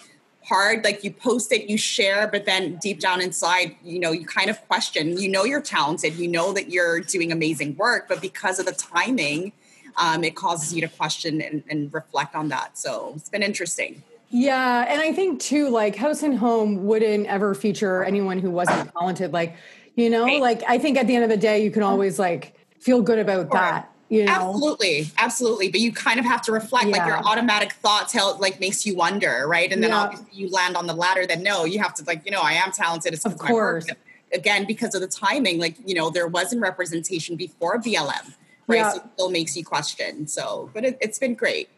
hard 0.44 0.82
like 0.82 1.04
you 1.04 1.10
post 1.12 1.52
it 1.52 1.70
you 1.70 1.78
share 1.78 2.26
but 2.26 2.44
then 2.46 2.76
deep 2.82 2.98
down 2.98 3.20
inside 3.20 3.76
you 3.84 4.00
know 4.00 4.10
you 4.10 4.26
kind 4.26 4.50
of 4.50 4.60
question 4.66 5.16
you 5.16 5.28
know 5.28 5.44
you're 5.44 5.60
talented 5.62 6.16
you 6.16 6.26
know 6.26 6.52
that 6.52 6.68
you're 6.68 6.98
doing 6.98 7.30
amazing 7.30 7.76
work 7.76 8.08
but 8.08 8.20
because 8.20 8.58
of 8.58 8.66
the 8.66 8.72
timing 8.72 9.52
um, 9.96 10.24
it 10.24 10.34
causes 10.34 10.74
you 10.74 10.80
to 10.80 10.88
question 10.88 11.40
and, 11.40 11.62
and 11.70 11.94
reflect 11.94 12.34
on 12.34 12.48
that 12.48 12.76
so 12.76 13.12
it's 13.14 13.28
been 13.28 13.42
interesting 13.44 14.02
yeah 14.32 14.86
and 14.88 15.00
i 15.00 15.12
think 15.12 15.38
too 15.40 15.68
like 15.68 15.94
house 15.94 16.22
and 16.22 16.36
home 16.38 16.84
wouldn't 16.86 17.26
ever 17.26 17.54
feature 17.54 18.02
anyone 18.02 18.38
who 18.38 18.50
wasn't 18.50 18.90
talented 18.94 19.32
like 19.32 19.54
you 19.94 20.08
know 20.08 20.24
Right. 20.24 20.40
like 20.40 20.62
i 20.66 20.78
think 20.78 20.96
at 20.96 21.06
the 21.06 21.14
end 21.14 21.22
of 21.22 21.30
the 21.30 21.36
day 21.36 21.62
you 21.62 21.70
can 21.70 21.82
mm-hmm. 21.82 21.92
always 21.92 22.18
like 22.18 22.54
feel 22.80 23.02
good 23.02 23.18
about 23.18 23.50
that 23.52 23.90
you 24.08 24.24
know 24.24 24.32
absolutely 24.32 25.06
absolutely 25.18 25.68
but 25.68 25.80
you 25.80 25.92
kind 25.92 26.18
of 26.18 26.24
have 26.24 26.40
to 26.42 26.52
reflect 26.52 26.86
like 26.86 27.06
your 27.06 27.18
automatic 27.18 27.72
thoughts 27.74 28.12
how 28.14 28.34
it 28.34 28.40
like 28.40 28.58
makes 28.58 28.86
you 28.86 28.96
wonder 28.96 29.44
right 29.46 29.70
and 29.70 29.82
then 29.82 29.90
Yeah. 29.90 29.98
obviously 29.98 30.28
you 30.32 30.48
land 30.48 30.76
on 30.76 30.86
the 30.86 30.94
ladder 30.94 31.26
then 31.26 31.42
no 31.42 31.66
you 31.66 31.78
have 31.80 31.92
to 31.94 32.04
like 32.04 32.24
you 32.24 32.32
know 32.32 32.40
i 32.40 32.54
am 32.54 32.72
talented 32.72 33.12
it's 33.12 33.26
Of 33.26 33.36
course. 33.36 33.86
again 34.32 34.64
because 34.66 34.94
of 34.94 35.02
the 35.02 35.08
timing 35.08 35.58
like 35.58 35.76
you 35.84 35.94
know 35.94 36.08
there 36.08 36.26
wasn't 36.26 36.62
representation 36.62 37.36
before 37.36 37.78
blm 37.78 38.34
right 38.66 38.76
Yeah. 38.76 38.90
so 38.92 38.96
it 38.96 39.02
still 39.14 39.30
makes 39.30 39.56
you 39.58 39.64
question 39.64 40.26
so 40.26 40.70
but 40.72 40.86
it, 40.86 40.98
it's 41.02 41.18
been 41.18 41.34
great 41.34 41.68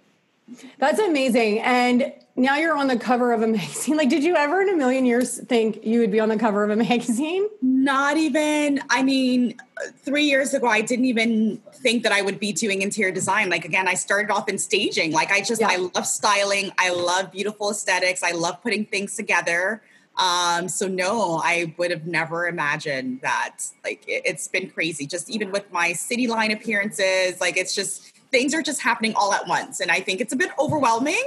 That's 0.79 0.99
amazing. 0.99 1.61
And 1.61 2.13
now 2.37 2.57
you're 2.57 2.77
on 2.77 2.89
the 2.89 2.99
cover 2.99 3.33
of 3.33 3.43
a 3.43 3.47
magazine. 3.49 3.97
Like, 3.97 4.09
did 4.09 4.25
you 4.25 4.37
ever 4.37 4.61
in 4.61 4.69
a 4.69 4.77
million 4.77 5.07
years 5.07 5.39
think 5.39 5.85
you 5.85 6.01
would 6.01 6.11
be 6.11 6.21
on 6.21 6.29
the 6.29 6.37
cover 6.37 6.65
of 6.65 6.71
a 6.71 6.77
magazine? 6.89 7.49
Not 7.63 8.17
even, 8.17 8.81
I 8.91 9.03
mean, 9.03 9.57
three 9.99 10.25
years 10.25 10.55
ago, 10.55 10.67
I 10.67 10.81
didn't 10.81 11.07
even 11.07 11.59
think 11.75 12.03
that 12.03 12.13
I 12.13 12.23
would 12.23 12.39
be 12.39 12.53
doing 12.53 12.83
interior 12.83 13.13
design. 13.13 13.51
Like, 13.51 13.65
again, 13.65 13.89
I 13.89 13.95
started 13.95 14.31
off 14.31 14.49
in 14.49 14.59
staging. 14.59 15.13
Like, 15.13 15.31
I 15.31 15.41
just, 15.41 15.61
Yeah. 15.61 15.69
I 15.71 15.77
love 15.77 16.07
styling. 16.07 16.73
I 16.79 16.91
love 16.91 17.33
beautiful 17.33 17.71
aesthetics. 17.71 18.23
I 18.23 18.33
love 18.33 18.63
putting 18.63 18.85
things 18.85 19.17
together. 19.17 19.83
Um, 20.17 20.69
so 20.69 20.87
no, 20.87 21.41
I 21.43 21.75
would 21.77 21.91
have 21.91 22.07
never 22.07 22.47
imagined 22.47 23.21
that. 23.23 23.59
Like, 23.83 24.05
it, 24.07 24.23
it's 24.25 24.47
been 24.47 24.71
crazy. 24.71 25.07
Just 25.07 25.29
even 25.29 25.51
with 25.51 25.71
my 25.73 25.91
Cityline 25.91 26.53
appearances, 26.53 27.41
like, 27.41 27.57
it's 27.57 27.75
just, 27.75 28.14
things 28.35 28.53
are 28.53 28.63
just 28.63 28.83
happening 28.83 29.15
all 29.15 29.33
at 29.33 29.47
once. 29.47 29.79
And 29.79 29.93
I 29.93 30.01
think 30.01 30.21
it's 30.21 30.33
a 30.33 30.37
bit 30.37 30.51
overwhelming. 30.59 31.23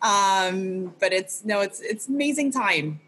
Um, 0.00 0.94
but 0.98 1.12
it's, 1.12 1.44
no, 1.44 1.60
it's, 1.60 1.80
it's 1.80 2.08
amazing 2.08 2.50
time. 2.50 2.98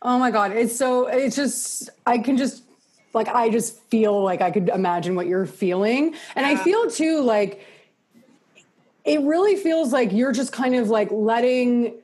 Oh 0.00 0.18
my 0.18 0.30
God. 0.30 0.52
It's 0.52 0.74
so, 0.74 1.06
it's 1.08 1.36
just, 1.36 1.90
I 2.06 2.16
can 2.16 2.38
just, 2.38 2.62
like, 3.12 3.28
I 3.28 3.50
just 3.50 3.78
feel 3.90 4.22
like 4.22 4.40
I 4.40 4.50
could 4.50 4.70
imagine 4.70 5.14
what 5.14 5.26
you're 5.26 5.44
feeling. 5.44 6.14
And 6.34 6.46
I 6.46 6.56
feel 6.56 6.90
too, 6.90 7.20
like, 7.20 7.66
it 9.04 9.20
really 9.20 9.56
feels 9.56 9.92
like 9.92 10.10
you're 10.12 10.32
just 10.32 10.52
kind 10.52 10.74
of 10.74 10.88
like 10.88 11.10
letting, 11.10 11.96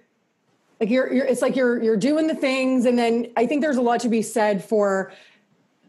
like 0.78 0.90
you're, 0.90 1.10
you're 1.10 1.24
it's 1.24 1.40
like 1.40 1.56
you're 1.56 1.82
you're 1.82 1.96
doing 1.96 2.26
the 2.26 2.34
things 2.34 2.86
and 2.86 2.98
then 2.98 3.28
i 3.36 3.46
think 3.46 3.60
there's 3.62 3.76
a 3.76 3.80
lot 3.80 4.00
to 4.00 4.08
be 4.08 4.20
said 4.20 4.64
for 4.64 5.12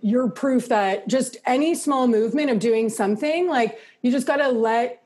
your 0.04 0.30
proof 0.30 0.68
that 0.68 1.08
just 1.08 1.38
any 1.46 1.74
small 1.74 2.08
movement 2.08 2.52
of 2.52 2.60
doing 2.60 2.90
something 2.90 3.48
like 3.48 3.80
you 4.02 4.12
just 4.12 4.28
got 4.28 4.36
to 4.36 4.50
let 4.50 5.02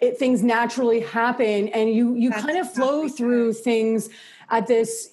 it, 0.00 0.18
things 0.18 0.42
naturally 0.42 1.00
happen 1.00 1.68
and 1.68 1.92
you 1.92 2.14
you 2.14 2.30
That's 2.30 2.44
kind 2.44 2.58
of 2.58 2.72
flow 2.72 3.08
through 3.08 3.52
things 3.52 4.08
at 4.48 4.66
this 4.66 5.10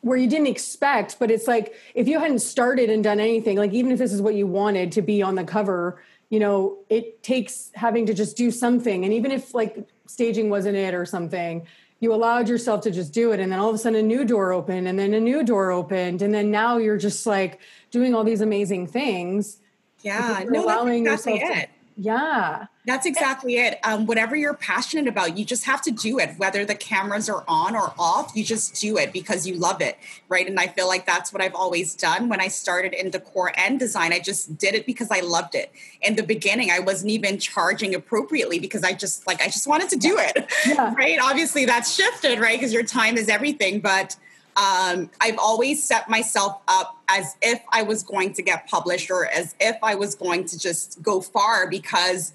where 0.00 0.18
you 0.18 0.28
didn't 0.28 0.48
expect 0.48 1.18
but 1.20 1.30
it's 1.30 1.46
like 1.46 1.74
if 1.94 2.08
you 2.08 2.18
hadn't 2.18 2.40
started 2.40 2.90
and 2.90 3.02
done 3.02 3.20
anything 3.20 3.56
like 3.56 3.72
even 3.72 3.92
if 3.92 3.98
this 3.98 4.12
is 4.12 4.20
what 4.20 4.34
you 4.34 4.46
wanted 4.46 4.90
to 4.92 5.02
be 5.02 5.22
on 5.22 5.36
the 5.36 5.44
cover 5.44 6.02
you 6.30 6.40
know 6.40 6.78
it 6.88 7.22
takes 7.22 7.70
having 7.74 8.06
to 8.06 8.14
just 8.14 8.36
do 8.36 8.50
something. 8.50 9.04
And 9.04 9.12
even 9.12 9.30
if 9.30 9.54
like 9.54 9.88
staging 10.06 10.50
wasn't 10.50 10.76
it 10.76 10.94
or 10.94 11.04
something 11.04 11.66
you 12.00 12.14
allowed 12.14 12.48
yourself 12.48 12.80
to 12.82 12.90
just 12.90 13.12
do 13.12 13.32
it 13.32 13.40
and 13.40 13.50
then 13.50 13.58
all 13.58 13.68
of 13.68 13.74
a 13.74 13.78
sudden 13.78 13.98
a 13.98 14.02
new 14.02 14.24
door 14.24 14.52
opened 14.52 14.86
and 14.86 14.98
then 14.98 15.14
a 15.14 15.20
new 15.20 15.42
door 15.42 15.70
opened 15.70 16.22
and 16.22 16.32
then 16.32 16.50
now 16.50 16.78
you're 16.78 16.96
just 16.96 17.26
like 17.26 17.60
doing 17.90 18.14
all 18.14 18.24
these 18.24 18.40
amazing 18.40 18.86
things 18.86 19.58
Yeah, 20.02 20.44
no, 20.44 20.50
that's 20.52 20.64
allowing 20.64 21.06
exactly 21.06 21.40
yourself 21.40 21.62
to-. 21.62 21.68
Yeah 21.98 22.66
That's 22.86 23.04
exactly 23.04 23.56
it. 23.56 23.78
Um, 23.84 24.06
whatever 24.06 24.34
you're 24.34 24.54
passionate 24.54 25.06
about, 25.08 25.36
you 25.36 25.44
just 25.44 25.66
have 25.66 25.82
to 25.82 25.90
do 25.90 26.18
it. 26.18 26.30
Whether 26.38 26.64
the 26.64 26.74
cameras 26.74 27.28
are 27.28 27.44
on 27.46 27.76
or 27.76 27.92
off, 27.98 28.32
you 28.34 28.42
just 28.42 28.80
do 28.80 28.96
it 28.96 29.12
because 29.12 29.46
you 29.46 29.56
love 29.56 29.82
it, 29.82 29.98
right? 30.30 30.46
And 30.46 30.58
I 30.58 30.68
feel 30.68 30.88
like 30.88 31.04
that's 31.04 31.30
what 31.30 31.42
I've 31.42 31.54
always 31.54 31.94
done. 31.94 32.30
When 32.30 32.40
I 32.40 32.48
started 32.48 32.94
in 32.94 33.10
decor 33.10 33.52
and 33.58 33.78
design, 33.78 34.14
I 34.14 34.20
just 34.20 34.56
did 34.56 34.74
it 34.74 34.86
because 34.86 35.10
I 35.10 35.20
loved 35.20 35.54
it. 35.54 35.70
In 36.00 36.16
the 36.16 36.22
beginning, 36.22 36.70
I 36.70 36.78
wasn't 36.78 37.10
even 37.10 37.38
charging 37.38 37.94
appropriately 37.94 38.58
because 38.58 38.84
I 38.84 38.94
just 38.94 39.26
like 39.26 39.42
I 39.42 39.46
just 39.46 39.66
wanted 39.66 39.90
to 39.90 39.96
do 39.96 40.16
it, 40.18 40.50
Yeah. 40.66 40.94
right? 40.94 41.18
Obviously, 41.22 41.66
that's 41.66 41.94
shifted, 41.94 42.38
right? 42.38 42.58
Because 42.58 42.72
your 42.72 42.84
time 42.84 43.18
is 43.18 43.28
everything, 43.28 43.80
but 43.80 44.16
um, 44.58 45.08
I've 45.20 45.38
always 45.38 45.82
set 45.84 46.08
myself 46.08 46.60
up 46.66 46.96
as 47.08 47.36
if 47.40 47.62
I 47.70 47.82
was 47.82 48.02
going 48.02 48.32
to 48.32 48.42
get 48.42 48.66
published 48.66 49.08
or 49.08 49.26
as 49.26 49.54
if 49.60 49.76
I 49.84 49.94
was 49.94 50.16
going 50.16 50.46
to 50.46 50.58
just 50.58 51.00
go 51.00 51.20
far 51.20 51.70
because 51.70 52.32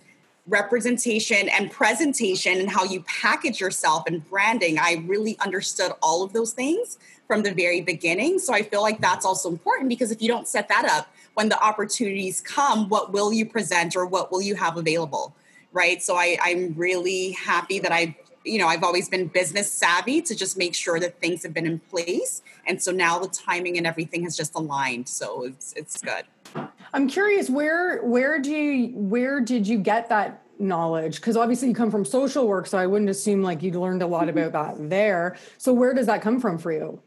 representation 0.47 1.49
and 1.49 1.69
presentation 1.69 2.59
and 2.59 2.69
how 2.69 2.85
you 2.85 3.01
package 3.03 3.59
yourself 3.59 4.03
and 4.07 4.27
branding, 4.29 4.79
I 4.79 5.03
really 5.05 5.37
understood 5.39 5.91
all 6.01 6.23
of 6.23 6.31
those 6.31 6.53
things 6.53 6.97
from 7.27 7.43
the 7.43 7.53
very 7.53 7.81
beginning. 7.81 8.39
So 8.39 8.53
I 8.53 8.61
feel 8.61 8.81
like 8.81 9.01
that's 9.01 9.25
also 9.25 9.49
important 9.49 9.89
because 9.89 10.11
if 10.11 10.21
you 10.21 10.29
don't 10.29 10.47
set 10.47 10.69
that 10.69 10.85
up, 10.85 11.13
when 11.33 11.49
the 11.49 11.61
opportunities 11.61 12.39
come, 12.39 12.87
what 12.87 13.11
will 13.11 13.33
you 13.33 13.45
present 13.45 13.97
or 13.97 14.05
what 14.05 14.31
will 14.31 14.41
you 14.41 14.55
have 14.55 14.77
available? 14.77 15.35
Right. 15.73 16.01
So 16.01 16.15
I, 16.15 16.37
I'm 16.41 16.73
really 16.77 17.31
happy 17.31 17.79
that 17.79 17.91
I've 17.91 18.13
you 18.43 18.57
know, 18.57 18.67
I've 18.67 18.83
always 18.83 19.09
been 19.09 19.27
business 19.27 19.71
savvy 19.71 20.21
to 20.21 20.35
just 20.35 20.57
make 20.57 20.75
sure 20.75 20.99
that 20.99 21.19
things 21.19 21.43
have 21.43 21.53
been 21.53 21.65
in 21.65 21.79
place. 21.79 22.41
And 22.65 22.81
so 22.81 22.91
now 22.91 23.19
the 23.19 23.27
timing 23.27 23.77
and 23.77 23.87
everything 23.87 24.23
has 24.23 24.35
just 24.35 24.55
aligned. 24.55 25.07
So 25.07 25.43
it's 25.43 25.73
it's 25.73 26.01
good. 26.01 26.25
I'm 26.93 27.07
curious 27.07 27.49
where 27.49 28.03
where 28.03 28.39
do 28.39 28.51
you 28.51 28.95
where 28.95 29.41
did 29.41 29.67
you 29.67 29.77
get 29.77 30.09
that 30.09 30.41
knowledge? 30.59 31.17
Because 31.17 31.37
obviously 31.37 31.69
you 31.69 31.75
come 31.75 31.91
from 31.91 32.05
social 32.05 32.47
work, 32.47 32.67
so 32.67 32.77
I 32.77 32.87
wouldn't 32.87 33.09
assume 33.09 33.41
like 33.41 33.63
you'd 33.63 33.75
learned 33.75 34.01
a 34.01 34.07
lot 34.07 34.27
mm-hmm. 34.27 34.37
about 34.37 34.77
that 34.77 34.89
there. 34.89 35.37
So 35.57 35.73
where 35.73 35.93
does 35.93 36.05
that 36.07 36.21
come 36.21 36.39
from 36.39 36.57
for 36.57 36.71
you? 36.71 37.01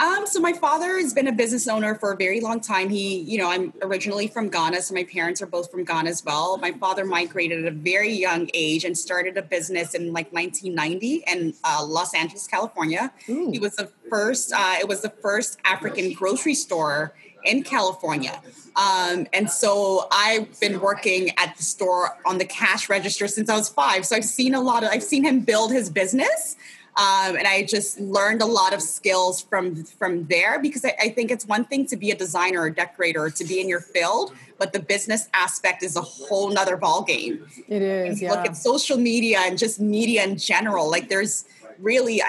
Um, 0.00 0.26
so 0.26 0.40
my 0.40 0.54
father 0.54 0.96
has 0.96 1.12
been 1.12 1.28
a 1.28 1.32
business 1.32 1.68
owner 1.68 1.94
for 1.94 2.12
a 2.12 2.16
very 2.16 2.40
long 2.40 2.60
time. 2.60 2.88
He, 2.88 3.18
you 3.18 3.36
know, 3.36 3.50
I'm 3.50 3.74
originally 3.82 4.28
from 4.28 4.48
Ghana, 4.48 4.80
so 4.80 4.94
my 4.94 5.04
parents 5.04 5.42
are 5.42 5.46
both 5.46 5.70
from 5.70 5.84
Ghana 5.84 6.08
as 6.08 6.24
well. 6.24 6.56
My 6.56 6.72
father 6.72 7.04
migrated 7.04 7.66
at 7.66 7.70
a 7.70 7.76
very 7.76 8.10
young 8.10 8.48
age 8.54 8.86
and 8.86 8.96
started 8.96 9.36
a 9.36 9.42
business 9.42 9.94
in 9.94 10.14
like 10.14 10.32
1990 10.32 11.24
in 11.26 11.52
uh, 11.64 11.84
Los 11.86 12.14
Angeles, 12.14 12.46
California. 12.46 13.12
Ooh. 13.28 13.50
He 13.50 13.58
was 13.58 13.76
the 13.76 13.90
first. 14.08 14.54
Uh, 14.54 14.76
it 14.80 14.88
was 14.88 15.02
the 15.02 15.10
first 15.10 15.58
African 15.66 16.14
grocery 16.14 16.54
store 16.54 17.12
in 17.44 17.62
California. 17.62 18.40
Um, 18.76 19.26
and 19.34 19.50
so 19.50 20.06
I've 20.10 20.58
been 20.60 20.80
working 20.80 21.30
at 21.36 21.56
the 21.56 21.62
store 21.62 22.18
on 22.24 22.38
the 22.38 22.44
cash 22.46 22.88
register 22.88 23.28
since 23.28 23.50
I 23.50 23.56
was 23.56 23.68
five. 23.68 24.06
So 24.06 24.16
I've 24.16 24.24
seen 24.24 24.54
a 24.54 24.60
lot 24.60 24.82
of, 24.82 24.90
I've 24.90 25.02
seen 25.02 25.24
him 25.24 25.40
build 25.40 25.72
his 25.72 25.90
business. 25.90 26.56
Um, 26.96 27.36
and 27.36 27.46
I 27.46 27.62
just 27.62 28.00
learned 28.00 28.42
a 28.42 28.46
lot 28.46 28.74
of 28.74 28.82
skills 28.82 29.40
from 29.40 29.84
from 29.84 30.26
there 30.26 30.60
because 30.60 30.84
I, 30.84 30.94
I, 31.00 31.08
think 31.10 31.30
it's 31.30 31.46
one 31.46 31.64
thing 31.64 31.86
to 31.86 31.96
be 31.96 32.10
a 32.10 32.16
designer 32.16 32.62
or 32.62 32.70
decorator 32.70 33.30
to 33.30 33.44
be 33.44 33.60
in 33.60 33.68
your 33.68 33.80
field, 33.80 34.34
but 34.58 34.72
the 34.72 34.80
business 34.80 35.28
aspect 35.32 35.84
is 35.84 35.94
a 35.94 36.02
whole 36.02 36.50
nother 36.50 36.76
ball 36.76 37.02
game. 37.02 37.46
It 37.68 37.80
is. 37.80 38.20
Yeah. 38.20 38.32
Look 38.32 38.44
at 38.44 38.56
social 38.56 38.96
media 38.96 39.38
and 39.40 39.56
just 39.56 39.80
media 39.80 40.24
in 40.24 40.36
general. 40.36 40.90
Like 40.90 41.08
there's 41.08 41.44
really 41.78 42.20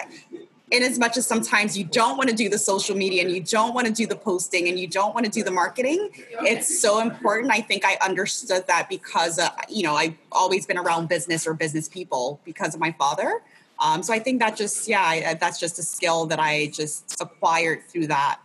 in 0.71 0.84
as 0.84 0.97
much 0.97 1.17
as 1.17 1.28
sometimes 1.28 1.78
you 1.78 1.84
don't 1.84 2.17
want 2.17 2.30
to 2.30 2.36
do 2.36 2.50
the 2.50 2.58
social 2.58 2.95
media 2.95 3.21
and 3.21 3.32
you 3.32 3.41
don't 3.41 3.74
want 3.74 3.86
to 3.86 3.93
do 3.93 4.08
the 4.08 4.15
posting 4.15 4.69
and 4.69 4.80
you 4.80 4.88
don't 4.88 5.13
want 5.13 5.26
to 5.26 5.32
do 5.32 5.43
the 5.43 5.52
marketing 5.52 6.10
it's 6.41 6.80
so 6.80 7.00
important 7.00 7.52
i 7.52 7.60
think 7.60 7.84
i 7.86 7.97
understood 8.02 8.65
that 8.67 8.88
because 8.89 9.38
uh, 9.38 9.50
you 9.67 9.84
know 9.84 9.95
i've 9.95 10.15
always 10.32 10.65
been 10.65 10.78
around 10.78 11.10
business 11.10 11.45
or 11.45 11.54
business 11.54 11.89
people 11.89 12.39
because 12.45 12.74
of 12.74 12.80
my 12.80 12.91
father 12.93 13.41
um, 13.81 14.01
so 14.03 14.13
i 14.13 14.19
think 14.19 14.39
that 14.39 14.55
just 14.55 14.87
yeah 14.87 15.03
I, 15.03 15.33
that's 15.33 15.59
just 15.59 15.79
a 15.79 15.83
skill 15.83 16.25
that 16.27 16.39
i 16.39 16.67
just 16.67 17.19
acquired 17.21 17.83
through 17.89 18.07
that 18.07 18.39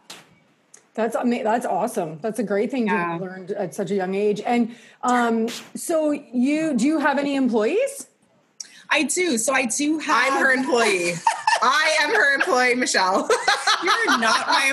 that's 0.96 1.14
that's 1.14 1.66
awesome. 1.66 2.18
That's 2.22 2.38
a 2.38 2.42
great 2.42 2.70
thing 2.70 2.86
yeah. 2.86 3.18
to 3.18 3.22
learn 3.22 3.50
at 3.54 3.74
such 3.74 3.90
a 3.90 3.94
young 3.94 4.14
age. 4.14 4.40
And 4.40 4.74
um, 5.02 5.46
so, 5.74 6.10
you 6.10 6.72
do 6.72 6.86
you 6.86 6.98
have 7.00 7.18
any 7.18 7.36
employees? 7.36 8.08
I 8.88 9.02
do. 9.02 9.36
So 9.36 9.52
I 9.52 9.66
do 9.66 9.98
have. 9.98 10.32
I'm 10.32 10.40
her 10.40 10.52
employee. 10.52 11.12
I 11.62 11.96
am 12.00 12.14
her 12.14 12.34
employee, 12.34 12.74
Michelle. 12.76 13.28
You're 13.84 14.18
not 14.18 14.46
my 14.46 14.70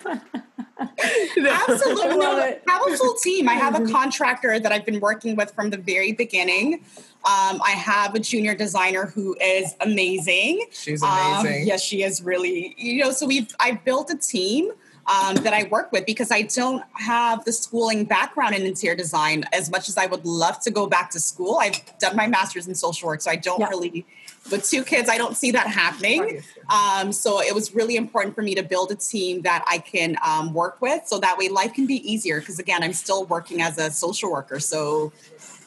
employee. 0.00 0.40
Absolutely. 0.80 2.16
No, 2.16 2.36
I 2.38 2.58
have 2.68 2.82
a 2.92 2.96
full 2.96 3.14
team. 3.14 3.48
I 3.48 3.54
have 3.54 3.80
a 3.80 3.90
contractor 3.90 4.58
that 4.58 4.72
I've 4.72 4.84
been 4.84 5.00
working 5.00 5.36
with 5.36 5.52
from 5.52 5.70
the 5.70 5.76
very 5.76 6.12
beginning. 6.12 6.84
Um, 7.24 7.60
I 7.64 7.70
have 7.70 8.14
a 8.14 8.18
junior 8.18 8.54
designer 8.54 9.06
who 9.06 9.36
is 9.40 9.74
amazing. 9.80 10.66
She's 10.72 11.02
amazing. 11.02 11.62
Um, 11.62 11.66
yes, 11.66 11.82
she 11.82 12.02
is 12.02 12.22
really, 12.22 12.74
you 12.76 13.02
know, 13.02 13.12
so 13.12 13.26
we've, 13.26 13.54
I've 13.60 13.82
built 13.84 14.10
a 14.10 14.16
team 14.16 14.70
um, 15.06 15.36
that 15.36 15.52
I 15.52 15.64
work 15.64 15.92
with 15.92 16.06
because 16.06 16.30
I 16.30 16.42
don't 16.42 16.82
have 16.94 17.44
the 17.44 17.52
schooling 17.52 18.04
background 18.04 18.54
in 18.54 18.62
interior 18.62 18.96
design 18.96 19.44
as 19.52 19.70
much 19.70 19.88
as 19.88 19.96
I 19.96 20.06
would 20.06 20.24
love 20.24 20.60
to 20.60 20.70
go 20.70 20.86
back 20.86 21.10
to 21.10 21.20
school. 21.20 21.58
I've 21.60 21.80
done 21.98 22.16
my 22.16 22.26
master's 22.26 22.66
in 22.66 22.74
social 22.74 23.08
work, 23.08 23.20
so 23.20 23.30
I 23.30 23.36
don't 23.36 23.60
yeah. 23.60 23.68
really, 23.68 24.06
with 24.50 24.68
two 24.68 24.84
kids, 24.84 25.08
I 25.08 25.18
don't 25.18 25.36
see 25.36 25.50
that 25.52 25.66
happening. 25.66 26.42
Um, 26.68 27.12
so 27.12 27.40
it 27.40 27.54
was 27.54 27.74
really 27.74 27.96
important 27.96 28.34
for 28.34 28.42
me 28.42 28.54
to 28.54 28.62
build 28.62 28.90
a 28.90 28.94
team 28.94 29.42
that 29.42 29.64
I 29.66 29.78
can 29.78 30.16
um, 30.24 30.52
work 30.52 30.80
with 30.80 31.06
so 31.06 31.18
that 31.18 31.38
way 31.38 31.48
life 31.48 31.74
can 31.74 31.86
be 31.86 31.96
easier. 32.10 32.40
Because 32.40 32.58
again, 32.58 32.82
I'm 32.82 32.92
still 32.92 33.24
working 33.24 33.62
as 33.62 33.78
a 33.78 33.90
social 33.90 34.30
worker. 34.30 34.60
So 34.60 35.12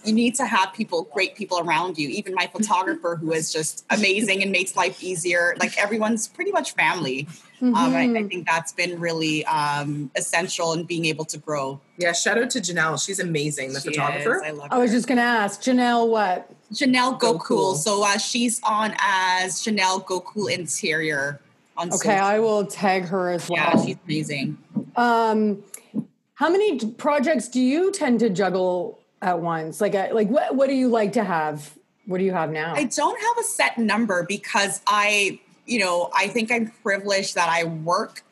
you 0.08 0.14
need 0.14 0.36
to 0.36 0.46
have 0.46 0.74
people, 0.74 1.04
great 1.14 1.36
people 1.36 1.60
around 1.60 1.98
you. 1.98 2.08
Even 2.10 2.34
my 2.34 2.48
photographer, 2.48 3.16
who 3.16 3.34
is 3.34 3.52
just 3.52 3.86
amazing 3.90 4.42
and 4.42 4.52
makes 4.52 4.76
life 4.76 5.04
easier. 5.04 5.56
Like 5.60 5.78
everyone's 5.78 6.28
pretty 6.28 6.52
much 6.52 6.74
family. 6.74 7.28
Mm-hmm. 7.62 7.76
Um, 7.76 7.96
I, 7.96 8.02
I, 8.02 8.06
mm-hmm. 8.08 8.28
think 8.28 8.48
that's 8.48 8.72
been 8.72 9.00
really 9.00 9.44
um, 9.46 10.12
essential 10.16 10.74
in 10.74 10.84
being 10.84 11.06
able 11.06 11.26
to 11.26 11.38
grow. 11.38 11.80
Yeah, 11.98 12.14
shout 12.14 12.38
out 12.38 12.52
to 12.52 12.60
Janelle. 12.60 13.04
She's 13.04 13.20
amazing, 13.20 13.74
the 13.74 13.82
she 13.82 13.90
photographer. 13.90 14.44
I, 14.46 14.52
love 14.52 14.68
I 14.72 14.78
was 14.78 14.92
just 14.92 15.08
going 15.08 15.18
to 15.18 15.24
ask 15.24 15.62
Janelle 15.62 16.08
what? 16.10 16.50
Janelle 16.72 17.18
Go, 17.20 17.34
Go 17.34 17.40
Cool. 17.40 17.76
So 17.76 18.06
uh, 18.06 18.18
she's 18.18 18.62
on 18.64 18.94
as 19.00 19.64
Janelle 19.64 20.06
Go 20.06 20.22
Cool 20.22 20.48
Interior. 20.48 21.40
On 21.78 21.90
okay, 21.90 21.98
social. 21.98 22.12
I 22.12 22.40
will 22.40 22.66
tag 22.66 23.06
her 23.06 23.30
as 23.30 23.48
well. 23.50 23.60
Yeah, 23.60 23.86
she's 23.86 23.98
amazing. 24.06 24.58
Um, 24.96 25.64
how 26.34 26.50
many 26.50 26.92
projects 26.94 27.50
do 27.50 27.60
you 27.60 27.92
tend 27.92 28.20
to 28.20 28.30
juggle 28.30 29.00
at 29.22 29.40
once? 29.40 29.82
Like, 29.82 29.94
like 29.94 30.30
what 30.30 30.56
what 30.56 30.68
do 30.68 30.76
you 30.76 30.90
like 30.90 31.14
to 31.14 31.24
have? 31.24 31.74
What 32.06 32.20
do 32.20 32.24
you 32.24 32.32
have 32.32 32.52
now? 32.52 32.74
I 32.76 32.86
don't 32.86 33.20
have 33.20 33.38
a 33.38 33.44
set 33.44 33.78
number 33.78 34.24
because 34.24 34.82
I, 34.88 35.40
you 35.66 35.80
know, 35.80 36.10
I 36.16 36.28
think 36.30 36.52
I'm 36.52 36.72
privileged 36.82 37.36
that 37.36 37.50
I 37.50 37.66
work 37.66 38.24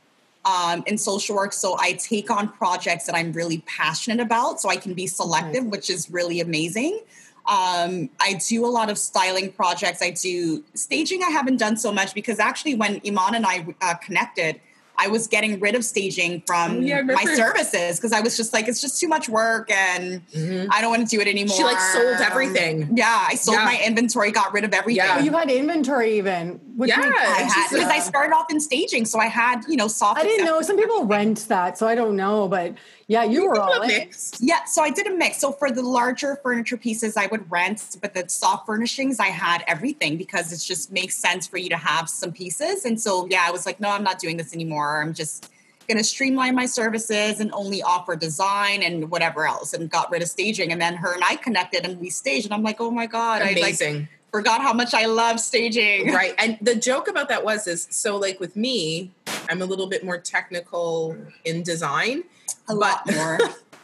um, 0.46 0.84
in 0.86 0.98
social 0.98 1.36
work, 1.36 1.52
so 1.54 1.76
I 1.80 1.94
take 1.94 2.30
on 2.30 2.50
projects 2.50 3.06
that 3.08 3.16
I'm 3.16 3.34
really 3.34 3.64
passionate 3.66 4.20
about, 4.20 4.62
so 4.62 4.70
I 4.70 4.78
can 4.78 4.94
be 4.94 5.08
selective, 5.08 5.64
nice. 5.64 5.72
which 5.72 5.90
is 5.90 6.10
really 6.10 6.40
amazing. 6.40 7.02
Um, 7.48 8.10
I 8.20 8.40
do 8.48 8.66
a 8.66 8.68
lot 8.68 8.90
of 8.90 8.98
styling 8.98 9.52
projects. 9.52 10.02
I 10.02 10.12
do 10.12 10.64
staging. 10.74 11.24
I 11.24 11.30
haven't 11.30 11.58
done 11.58 11.78
so 11.78 11.92
much 11.92 12.14
because 12.14 12.40
actually, 12.40 12.76
when 12.76 13.02
Iman 13.06 13.36
and 13.36 13.46
I 13.46 13.66
uh, 13.82 13.96
connected, 13.96 14.62
I 14.98 15.08
was 15.08 15.28
getting 15.28 15.60
rid 15.60 15.76
of 15.76 15.84
staging 15.84 16.42
from 16.46 16.78
oh, 16.78 16.80
yeah, 16.80 17.02
my 17.02 17.24
services 17.24 17.98
because 17.98 18.14
I 18.14 18.22
was 18.22 18.38
just 18.38 18.54
like, 18.54 18.68
it's 18.68 18.82
just 18.82 19.00
too 19.00 19.08
much 19.08 19.28
work 19.28 19.70
and 19.72 20.26
mm-hmm. 20.28 20.72
I 20.72 20.82
don't 20.82 20.90
want 20.90 21.08
to 21.08 21.16
do 21.16 21.22
it 21.22 21.28
anymore. 21.28 21.56
She 21.56 21.64
like 21.64 21.80
sold 21.80 22.22
everything. 22.22 22.90
Yeah, 22.96 23.26
I 23.28 23.36
sold 23.36 23.58
yeah. 23.58 23.66
my 23.66 23.82
inventory, 23.86 24.32
got 24.32 24.54
rid 24.54 24.64
of 24.64 24.74
everything. 24.74 25.04
Yeah. 25.04 25.18
Oh, 25.20 25.24
you 25.24 25.32
had 25.32 25.50
inventory 25.50 26.18
even. 26.18 26.60
Which 26.76 26.90
yeah, 26.90 27.00
I 27.00 27.42
had, 27.42 27.70
because 27.70 27.90
I 27.90 28.00
started 28.00 28.36
off 28.36 28.52
in 28.52 28.60
staging, 28.60 29.06
so 29.06 29.20
I 29.20 29.28
had 29.28 29.64
you 29.68 29.78
know 29.78 29.88
soft. 29.88 30.20
I 30.20 30.24
didn't 30.24 30.46
know 30.46 30.62
some 30.62 30.78
people 30.78 31.06
rent 31.06 31.48
that, 31.48 31.78
so 31.78 31.88
I 31.88 31.96
don't 31.96 32.16
know, 32.16 32.50
but 32.50 32.74
yeah, 33.08 33.24
you, 33.24 33.44
you 33.44 33.50
were 33.50 33.60
all 33.60 33.82
in. 33.84 34.10
Yeah, 34.40 34.64
so 34.66 34.82
I 34.82 34.90
did 34.90 35.06
a 35.08 35.16
mix. 35.16 35.38
So 35.38 35.52
for 35.52 35.70
the 35.70 35.84
larger 35.84 36.38
furniture 36.38 36.78
pieces, 36.78 37.18
I 37.18 37.28
would 37.28 37.50
rent, 37.52 37.98
but 38.02 38.14
the 38.14 38.28
soft 38.28 38.66
furnishings, 38.66 39.20
I 39.20 39.28
had 39.28 39.64
everything 39.68 40.18
because 40.18 40.52
it 40.52 40.66
just 40.66 40.92
makes 40.92 41.16
sense 41.16 41.46
for 41.46 41.58
you 41.58 41.70
to 41.70 41.78
have 41.78 42.10
some 42.10 42.32
pieces. 42.32 42.84
And 42.86 43.00
so 43.00 43.28
yeah, 43.30 43.46
I 43.48 43.52
was 43.52 43.66
like, 43.66 43.80
no, 43.80 43.90
I'm 43.90 44.04
not 44.04 44.18
doing 44.18 44.38
this 44.38 44.54
anymore. 44.54 45.02
I'm 45.02 45.14
just 45.14 45.52
going 45.88 45.98
to 45.98 46.04
streamline 46.04 46.56
my 46.56 46.66
services 46.66 47.40
and 47.40 47.52
only 47.54 47.84
offer 47.84 48.16
design 48.16 48.82
and 48.82 49.10
whatever 49.12 49.46
else 49.46 49.74
and 49.74 49.90
got 49.90 50.10
rid 50.12 50.22
of 50.22 50.28
staging 50.28 50.72
and 50.72 50.82
then 50.82 50.96
her 50.96 51.14
and 51.14 51.24
i 51.24 51.36
connected 51.36 51.86
and 51.86 52.00
we 52.00 52.10
staged 52.10 52.46
and 52.46 52.54
i'm 52.54 52.64
like 52.64 52.78
oh 52.80 52.90
my 52.92 53.06
god 53.06 53.42
amazing 53.42 53.96
I 53.96 54.00
like 54.00 54.10
forgot 54.32 54.62
how 54.62 54.74
much 54.74 54.96
i 54.96 55.06
love 55.06 55.40
staging 55.40 56.08
right 56.14 56.34
and 56.38 56.58
the 56.62 56.76
joke 56.76 57.08
about 57.08 57.30
that 57.30 57.44
was 57.44 57.68
is 57.68 57.88
so 57.92 58.18
like 58.18 58.40
with 58.40 58.56
me 58.56 59.12
i'm 59.50 59.62
a 59.62 59.66
little 59.66 59.88
bit 59.88 60.04
more 60.04 60.18
technical 60.18 61.16
in 61.44 61.62
design 61.62 62.24
a 62.68 62.76
lot 62.76 63.02
more 63.14 63.40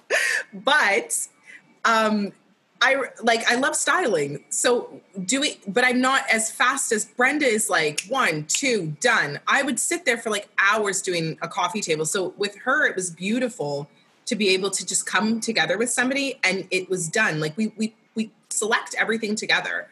but 0.54 1.28
um 1.86 2.32
I 2.82 2.96
like 3.22 3.50
I 3.50 3.56
love 3.56 3.76
styling. 3.76 4.44
So 4.50 5.02
do 5.13 5.41
doing 5.41 5.62
but 5.67 5.86
I'm 5.86 6.02
not 6.02 6.24
as 6.32 6.52
fast 6.52 6.91
as 6.91 7.06
Brenda 7.06 7.46
is 7.46 7.70
like 7.70 8.06
one, 8.10 8.46
two, 8.46 8.96
done. 9.00 9.39
I 9.48 9.62
would 9.62 9.80
sit 9.80 10.04
there 10.04 10.17
for 10.17 10.32
like 10.32 10.50
hours 10.58 11.02
doing 11.02 11.38
a 11.44 11.48
coffee 11.48 11.82
table. 11.82 12.06
So 12.06 12.34
with 12.38 12.56
her 12.58 12.88
it 12.88 12.96
was 12.96 13.12
beautiful 13.12 13.88
to 14.26 14.36
be 14.36 14.50
able 14.50 14.72
to 14.72 14.86
just 14.86 15.06
come 15.06 15.39
together 15.39 15.78
with 15.78 15.91
somebody 15.91 16.39
and 16.44 16.67
it 16.72 16.89
was 16.89 17.08
done. 17.08 17.39
Like 17.39 17.56
we 17.56 17.72
we 17.78 17.94
we 18.15 18.32
select 18.50 18.96
everything 18.98 19.36
together. 19.36 19.88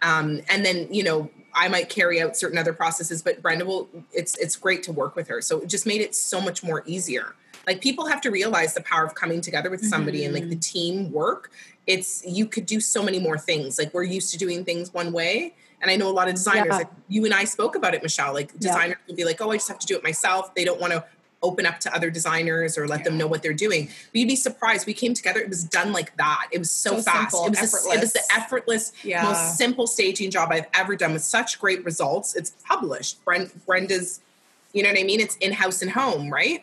Um 0.00 0.40
and 0.48 0.64
then, 0.64 0.88
you 0.90 1.02
know, 1.02 1.30
I 1.52 1.68
might 1.68 1.90
carry 1.90 2.22
out 2.22 2.38
certain 2.38 2.56
other 2.56 2.72
processes, 2.72 3.20
but 3.20 3.42
Brenda 3.42 3.66
will 3.66 3.86
it's 4.14 4.38
it's 4.38 4.56
great 4.56 4.82
to 4.84 4.92
work 4.92 5.14
with 5.14 5.28
her. 5.28 5.42
So 5.42 5.60
it 5.60 5.68
just 5.68 5.86
made 5.86 6.00
it 6.00 6.14
so 6.14 6.40
much 6.40 6.62
more 6.62 6.82
easier 6.86 7.34
like 7.66 7.80
people 7.80 8.06
have 8.06 8.20
to 8.22 8.30
realize 8.30 8.74
the 8.74 8.82
power 8.82 9.04
of 9.04 9.14
coming 9.14 9.40
together 9.40 9.70
with 9.70 9.84
somebody 9.84 10.20
mm-hmm. 10.20 10.26
and 10.26 10.34
like 10.34 10.48
the 10.48 10.56
mm-hmm. 10.56 10.78
team 11.04 11.12
work 11.12 11.50
it's 11.90 12.22
you 12.24 12.46
could 12.46 12.66
do 12.66 12.80
so 12.80 13.02
many 13.02 13.18
more 13.18 13.36
things. 13.36 13.78
Like 13.78 13.92
we're 13.92 14.04
used 14.04 14.30
to 14.32 14.38
doing 14.38 14.64
things 14.64 14.94
one 14.94 15.12
way. 15.12 15.54
And 15.82 15.90
I 15.90 15.96
know 15.96 16.08
a 16.08 16.12
lot 16.12 16.28
of 16.28 16.34
designers, 16.34 16.66
yeah. 16.68 16.76
like 16.76 16.90
you 17.08 17.24
and 17.24 17.34
I 17.34 17.44
spoke 17.44 17.74
about 17.74 17.94
it, 17.94 18.02
Michelle. 18.02 18.32
Like 18.32 18.56
designers 18.58 18.96
yeah. 19.00 19.08
will 19.08 19.16
be 19.16 19.24
like, 19.24 19.40
oh, 19.40 19.50
I 19.50 19.56
just 19.56 19.68
have 19.68 19.78
to 19.78 19.86
do 19.86 19.96
it 19.96 20.04
myself. 20.04 20.54
They 20.54 20.64
don't 20.64 20.80
want 20.80 20.92
to 20.92 21.04
open 21.42 21.64
up 21.64 21.80
to 21.80 21.94
other 21.94 22.10
designers 22.10 22.76
or 22.76 22.86
let 22.86 23.00
yeah. 23.00 23.04
them 23.04 23.16
know 23.16 23.26
what 23.26 23.42
they're 23.42 23.54
doing. 23.54 23.86
But 23.86 24.18
you'd 24.20 24.28
be 24.28 24.36
surprised. 24.36 24.86
We 24.86 24.92
came 24.92 25.14
together, 25.14 25.40
it 25.40 25.48
was 25.48 25.64
done 25.64 25.92
like 25.92 26.14
that. 26.18 26.48
It 26.52 26.58
was 26.58 26.70
so, 26.70 26.96
so 26.96 27.02
fast. 27.02 27.30
Simple, 27.32 27.46
it 27.46 27.60
was. 27.60 27.86
A, 27.86 27.92
it 27.92 28.00
was 28.00 28.12
the 28.12 28.22
effortless, 28.34 28.92
yeah. 29.02 29.24
most 29.24 29.56
simple 29.56 29.86
staging 29.86 30.30
job 30.30 30.50
I've 30.52 30.66
ever 30.74 30.94
done 30.96 31.14
with 31.14 31.22
such 31.22 31.58
great 31.58 31.82
results. 31.82 32.36
It's 32.36 32.50
published. 32.64 33.24
Brenda's, 33.24 34.20
you 34.74 34.82
know 34.82 34.90
what 34.90 34.98
I 34.98 35.02
mean? 35.02 35.18
It's 35.18 35.36
in-house 35.36 35.80
and 35.80 35.90
home, 35.90 36.28
right? 36.28 36.62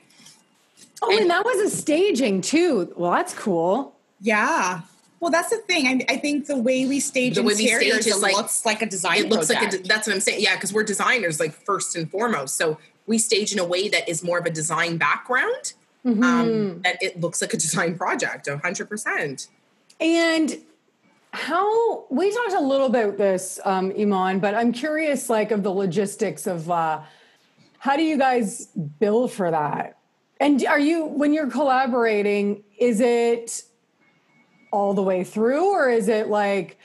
Oh, 1.01 1.11
and, 1.11 1.21
and 1.21 1.29
that 1.29 1.45
was 1.45 1.73
a 1.73 1.75
staging 1.75 2.41
too. 2.41 2.93
Well, 2.95 3.11
that's 3.11 3.33
cool. 3.33 3.95
Yeah. 4.19 4.81
Well, 5.19 5.31
that's 5.31 5.49
the 5.49 5.57
thing. 5.57 5.87
I, 5.87 6.13
I 6.13 6.17
think 6.17 6.45
the 6.45 6.57
way 6.57 6.85
we 6.85 6.99
stage 6.99 7.35
The 7.35 7.43
way 7.43 7.55
we 7.55 7.63
interiors, 7.63 8.01
stage 8.01 8.13
is 8.13 8.21
like- 8.21 8.35
looks 8.35 8.65
like 8.65 8.81
a 8.81 8.85
design 8.85 9.17
it 9.17 9.29
looks 9.29 9.49
like 9.49 9.73
a, 9.73 9.77
that's 9.77 10.07
what 10.07 10.13
I'm 10.13 10.19
saying. 10.19 10.41
Yeah, 10.41 10.55
because 10.55 10.73
we're 10.73 10.83
designers, 10.83 11.39
like 11.39 11.53
first 11.53 11.95
and 11.95 12.09
foremost. 12.09 12.55
So 12.55 12.77
we 13.05 13.17
stage 13.17 13.53
in 13.53 13.59
a 13.59 13.65
way 13.65 13.89
that 13.89 14.07
is 14.07 14.23
more 14.23 14.37
of 14.37 14.45
a 14.45 14.51
design 14.51 14.97
background. 14.97 15.73
Mm-hmm. 16.05 16.23
Um, 16.23 16.81
that 16.83 17.01
it 17.01 17.19
looks 17.19 17.41
like 17.41 17.53
a 17.53 17.57
design 17.57 17.97
project, 17.97 18.47
hundred 18.47 18.87
percent. 18.87 19.47
And 19.99 20.57
how 21.33 22.05
we 22.09 22.31
talked 22.31 22.53
a 22.53 22.61
little 22.61 22.85
about 22.85 23.17
this, 23.17 23.59
um, 23.65 23.91
Iman, 23.97 24.39
but 24.39 24.55
I'm 24.55 24.71
curious, 24.71 25.29
like, 25.29 25.51
of 25.51 25.63
the 25.63 25.71
logistics 25.71 26.47
of 26.47 26.71
uh, 26.71 27.01
how 27.79 27.97
do 27.97 28.03
you 28.03 28.17
guys 28.17 28.67
bill 28.99 29.27
for 29.27 29.51
that? 29.51 29.96
And 30.39 30.63
are 30.65 30.79
you 30.79 31.05
when 31.05 31.33
you're 31.33 31.49
collaborating? 31.49 32.63
Is 32.77 32.99
it 33.01 33.63
all 34.71 34.93
the 34.93 35.01
way 35.01 35.23
through, 35.23 35.71
or 35.71 35.89
is 35.89 36.07
it 36.07 36.27
like 36.27 36.77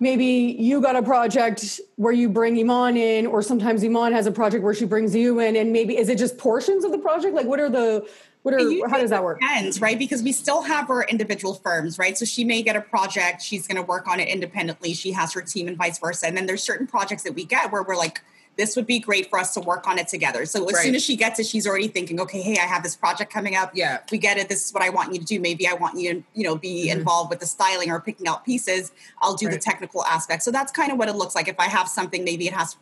maybe 0.00 0.24
you 0.24 0.80
got 0.80 0.96
a 0.96 1.02
project 1.02 1.80
where 1.96 2.12
you 2.12 2.28
bring 2.28 2.58
Iman 2.58 2.96
in, 2.96 3.26
or 3.26 3.42
sometimes 3.42 3.84
Iman 3.84 4.12
has 4.12 4.26
a 4.26 4.32
project 4.32 4.64
where 4.64 4.74
she 4.74 4.84
brings 4.84 5.14
you 5.14 5.40
in, 5.40 5.56
and 5.56 5.72
maybe 5.72 5.96
is 5.96 6.08
it 6.08 6.18
just 6.18 6.38
portions 6.38 6.84
of 6.84 6.92
the 6.92 6.98
project? 6.98 7.34
Like, 7.34 7.46
what 7.46 7.60
are 7.60 7.70
the 7.70 8.08
what 8.42 8.54
are 8.54 8.88
how 8.88 8.98
does 8.98 9.10
that 9.10 9.22
work? 9.22 9.40
Depends, 9.40 9.80
right? 9.80 9.98
Because 9.98 10.22
we 10.22 10.32
still 10.32 10.62
have 10.62 10.88
our 10.90 11.04
individual 11.04 11.54
firms, 11.54 11.98
right? 11.98 12.16
So 12.16 12.24
she 12.24 12.42
may 12.44 12.62
get 12.62 12.74
a 12.74 12.80
project, 12.80 13.42
she's 13.42 13.66
going 13.66 13.76
to 13.76 13.82
work 13.82 14.08
on 14.08 14.18
it 14.18 14.28
independently. 14.28 14.94
She 14.94 15.12
has 15.12 15.32
her 15.34 15.42
team, 15.42 15.68
and 15.68 15.76
vice 15.76 15.98
versa. 15.98 16.26
And 16.26 16.36
then 16.36 16.46
there's 16.46 16.62
certain 16.62 16.86
projects 16.86 17.22
that 17.24 17.34
we 17.34 17.44
get 17.44 17.70
where 17.70 17.82
we're 17.82 17.96
like, 17.96 18.22
this 18.56 18.76
would 18.76 18.86
be 18.86 18.98
great 18.98 19.30
for 19.30 19.38
us 19.38 19.54
to 19.54 19.60
work 19.60 19.88
on 19.88 19.98
it 19.98 20.08
together. 20.08 20.44
So 20.44 20.64
as 20.66 20.74
Right. 20.74 20.84
soon 20.84 20.94
as 20.94 21.02
she 21.02 21.16
gets 21.16 21.38
it, 21.38 21.46
she's 21.46 21.66
already 21.66 21.88
thinking, 21.88 22.20
okay, 22.20 22.42
hey, 22.42 22.58
I 22.58 22.66
have 22.66 22.82
this 22.82 22.94
project 22.94 23.32
coming 23.32 23.56
up. 23.56 23.70
Yeah. 23.74 24.00
we 24.12 24.18
get 24.18 24.36
it. 24.36 24.48
This 24.48 24.66
is 24.66 24.72
what 24.72 24.82
I 24.82 24.90
want 24.90 25.14
you 25.14 25.20
to 25.20 25.24
do. 25.24 25.40
Maybe 25.40 25.66
I 25.66 25.72
want 25.72 25.98
you 25.98 26.14
to, 26.14 26.22
you 26.34 26.44
know, 26.44 26.56
be 26.56 26.88
mm-hmm. 26.88 26.98
involved 26.98 27.30
with 27.30 27.40
the 27.40 27.46
styling 27.46 27.90
or 27.90 28.00
picking 28.00 28.28
out 28.28 28.44
pieces. 28.44 28.92
I'll 29.22 29.34
do 29.34 29.48
the 29.48 29.58
technical 29.58 30.04
aspect. 30.04 30.42
So 30.42 30.50
that's 30.50 30.72
kind 30.72 30.92
of 30.92 30.98
what 30.98 31.08
it 31.08 31.16
looks 31.16 31.34
like. 31.34 31.48
If 31.48 31.58
I 31.58 31.66
have 31.66 31.88
something, 31.88 32.24
maybe 32.24 32.46
it 32.46 32.52
has 32.52 32.76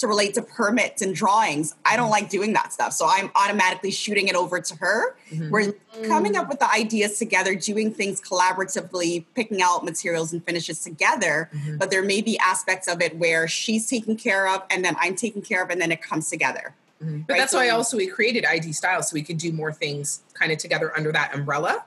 to 0.00 0.06
relate 0.08 0.32
to 0.32 0.42
permits 0.42 1.02
and 1.02 1.14
drawings. 1.14 1.74
I 1.84 1.94
don't 1.94 2.06
mm-hmm. 2.06 2.12
like 2.12 2.30
doing 2.30 2.54
that 2.54 2.72
stuff. 2.72 2.94
So 2.94 3.06
I'm 3.06 3.30
automatically 3.34 3.90
shooting 3.90 4.28
it 4.28 4.34
over 4.34 4.58
to 4.58 4.76
her. 4.76 5.14
Mm-hmm. 5.30 5.50
We're 5.50 5.72
mm. 5.72 6.08
coming 6.08 6.36
up 6.36 6.48
with 6.48 6.58
the 6.58 6.72
ideas 6.72 7.18
together, 7.18 7.54
doing 7.54 7.92
things 7.92 8.18
collaboratively, 8.18 9.26
picking 9.34 9.60
out 9.60 9.84
materials 9.84 10.32
and 10.32 10.42
finishes 10.42 10.82
together. 10.82 11.50
Mm-hmm. 11.54 11.76
But 11.76 11.90
there 11.90 12.02
may 12.02 12.22
be 12.22 12.38
aspects 12.38 12.88
of 12.88 13.02
it 13.02 13.18
where 13.18 13.46
she's 13.46 13.88
taken 13.90 14.16
care 14.16 14.48
of 14.48 14.62
and 14.70 14.82
then 14.82 14.96
I'm 14.98 15.16
taken 15.16 15.42
care 15.42 15.62
of 15.62 15.68
and 15.68 15.78
then 15.78 15.92
it 15.92 16.00
comes 16.00 16.30
together. 16.30 16.74
But 16.98 17.06
Right, 17.06 17.26
that's 17.38 17.52
so 17.52 17.58
why 17.58 17.68
also 17.70 17.96
we 17.96 18.06
created 18.06 18.44
ID 18.44 18.72
Style 18.72 19.02
so 19.02 19.14
we 19.14 19.22
could 19.22 19.38
do 19.38 19.52
more 19.52 19.72
things 19.72 20.20
kind 20.34 20.52
of 20.52 20.58
together 20.58 20.94
under 20.96 21.12
that 21.12 21.34
umbrella. 21.34 21.84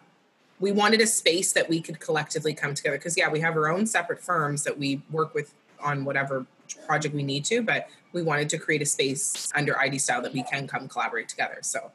We 0.60 0.72
wanted 0.72 1.02
a 1.02 1.08
space 1.08 1.54
that 1.54 1.68
we 1.68 1.82
could 1.82 2.00
collectively 2.00 2.54
come 2.54 2.74
together 2.74 2.98
because 2.98 3.18
yeah, 3.18 3.30
we 3.30 3.40
have 3.40 3.56
our 3.56 3.70
own 3.72 3.86
separate 3.86 4.22
firms 4.22 4.64
that 4.64 4.78
we 4.78 5.02
work 5.12 5.34
with 5.34 5.54
on 5.80 6.06
whatever 6.06 6.46
project 6.88 7.14
we 7.16 7.24
need 7.24 7.46
to, 7.46 7.62
but 7.62 7.88
we 8.12 8.22
wanted 8.22 8.50
to 8.50 8.58
create 8.58 8.82
a 8.82 8.86
space 8.86 9.52
under 9.56 9.80
ID 9.80 9.98
Style 9.98 10.22
that 10.22 10.34
we 10.34 10.44
can 10.44 10.68
come 10.68 10.88
collaborate 10.88 11.28
together. 11.30 11.58
So 11.62 11.92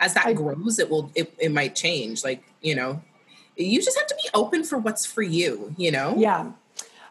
as 0.00 0.14
that 0.14 0.26
I- 0.26 0.32
grows, 0.32 0.78
it 0.78 0.90
will 0.90 1.10
it, 1.14 1.32
it 1.38 1.52
might 1.52 1.74
change. 1.74 2.24
Like 2.24 2.42
you 2.60 2.74
know, 2.74 3.00
you 3.56 3.80
just 3.82 3.96
have 3.98 4.06
to 4.08 4.14
be 4.16 4.28
open 4.34 4.64
for 4.64 4.78
what's 4.78 5.06
for 5.06 5.22
you. 5.22 5.74
You 5.76 5.92
know. 5.92 6.14
Yeah. 6.16 6.50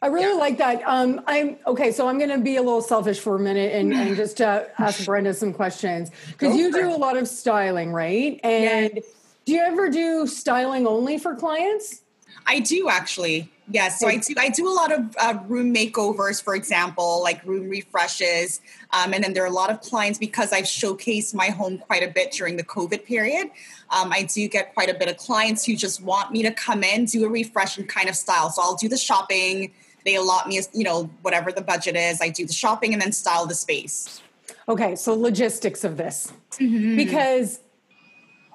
I 0.02 0.08
really 0.08 0.34
Yeah. 0.34 0.34
like 0.34 0.58
that. 0.58 0.84
Um, 0.86 1.22
I'm 1.28 1.56
okay, 1.66 1.94
so 1.94 2.10
I'm 2.10 2.18
going 2.18 2.30
to 2.30 2.38
be 2.38 2.58
a 2.58 2.62
little 2.62 2.82
selfish 2.82 3.20
for 3.22 3.38
a 3.38 3.40
minute 3.40 3.74
and, 3.74 3.94
and 3.94 4.16
just 4.24 4.42
uh, 4.42 4.64
ask 4.78 5.06
Brenda 5.06 5.34
some 5.34 5.54
questions 5.54 6.12
because 6.28 6.58
you 6.58 6.74
do 6.74 6.80
it. 6.80 6.94
a 6.94 6.98
lot 6.98 7.16
of 7.16 7.26
styling, 7.26 7.94
right? 7.94 8.38
And 8.44 9.00
do 9.46 9.54
you 9.54 9.62
ever 9.62 9.90
do 9.90 10.28
styling 10.28 10.86
only 10.88 11.18
for 11.18 11.36
clients? 11.36 12.02
I 12.46 12.60
do 12.60 12.90
actually. 12.90 13.50
Yes, 13.70 13.98
so 13.98 14.10
I 14.10 14.18
do. 14.18 14.34
I 14.38 14.50
do 14.50 14.68
a 14.68 14.76
lot 14.76 14.92
of 14.92 15.16
uh, 15.18 15.40
room 15.48 15.74
makeovers, 15.74 16.44
for 16.44 16.54
example, 16.54 17.22
like 17.24 17.44
room 17.46 17.70
refreshes, 17.70 18.60
um, 18.92 19.14
and 19.14 19.24
then 19.24 19.32
there 19.32 19.44
are 19.44 19.48
a 19.48 19.54
lot 19.54 19.72
of 19.72 19.80
clients 19.80 20.20
because 20.20 20.52
I've 20.52 20.66
showcased 20.66 21.34
my 21.34 21.48
home 21.48 21.78
quite 21.78 22.04
a 22.04 22.12
bit 22.12 22.34
during 22.34 22.58
the 22.58 22.64
COVID 22.66 23.06
period. 23.06 23.52
Um, 23.90 24.12
I 24.12 24.24
do 24.24 24.50
get 24.50 24.74
quite 24.74 24.90
a 24.90 24.94
bit 24.94 25.08
of 25.08 25.16
clients 25.16 25.66
who 25.66 25.78
just 25.78 26.04
want 26.04 26.32
me 26.32 26.44
to 26.44 26.52
come 26.52 26.84
in, 26.84 27.06
do 27.06 27.24
a 27.26 27.30
refresh 27.30 27.78
and 27.78 27.88
kind 27.88 28.10
of 28.10 28.16
style. 28.16 28.50
So 28.50 28.62
I'll 28.62 28.76
do 28.76 28.90
the 28.90 28.98
shopping. 28.98 29.72
They 30.04 30.16
allot 30.16 30.50
me, 30.50 30.60
you 30.74 30.84
know, 30.84 31.10
whatever 31.22 31.50
the 31.54 31.62
budget 31.62 31.96
is. 31.96 32.20
I 32.22 32.28
do 32.30 32.46
the 32.46 32.54
shopping 32.54 32.92
and 32.92 33.02
then 33.02 33.14
style 33.14 33.46
the 33.46 33.56
space. 33.56 34.22
Okay, 34.68 34.96
so 34.98 35.14
logistics 35.14 35.86
of 35.86 35.96
this. 35.96 36.34
Mm-hmm. 36.60 36.98
Because 36.98 37.62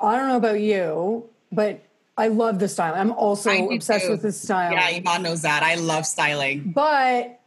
I 0.03 0.17
don't 0.17 0.29
know 0.29 0.37
about 0.37 0.61
you, 0.61 1.31
but 1.51 1.83
I 2.19 2.29
love 2.29 2.59
the 2.59 2.69
styling. 2.69 3.01
I'm 3.01 3.13
also 3.13 3.51
obsessed 3.71 4.07
too. 4.07 4.11
with 4.11 4.23
the 4.23 4.33
styling. 4.33 4.77
Yeah, 4.77 4.99
Iman 4.99 5.23
knows 5.23 5.43
that. 5.43 5.63
I 5.63 5.77
love 5.77 6.05
styling. 6.05 6.73
but 6.73 7.41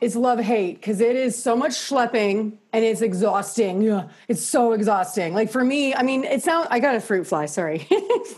it's 0.00 0.14
love 0.14 0.38
hate 0.38 0.76
because 0.76 1.00
it 1.00 1.16
is 1.16 1.40
so 1.42 1.56
much 1.56 1.72
schlepping 1.72 2.52
and 2.72 2.84
it's 2.84 3.00
exhausting. 3.00 3.82
Yeah, 3.82 4.08
It's 4.28 4.42
so 4.42 4.72
exhausting. 4.72 5.34
Like 5.34 5.50
for 5.50 5.64
me, 5.64 5.94
I 5.94 6.02
mean, 6.02 6.24
it 6.24 6.42
sounds. 6.42 6.68
I 6.70 6.78
got 6.78 6.94
a 6.94 7.00
fruit 7.00 7.26
fly. 7.26 7.46
Sorry. 7.46 7.88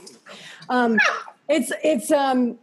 um, 0.71 0.99
it's 1.49 1.73
it's 1.83 2.11
um. 2.11 2.59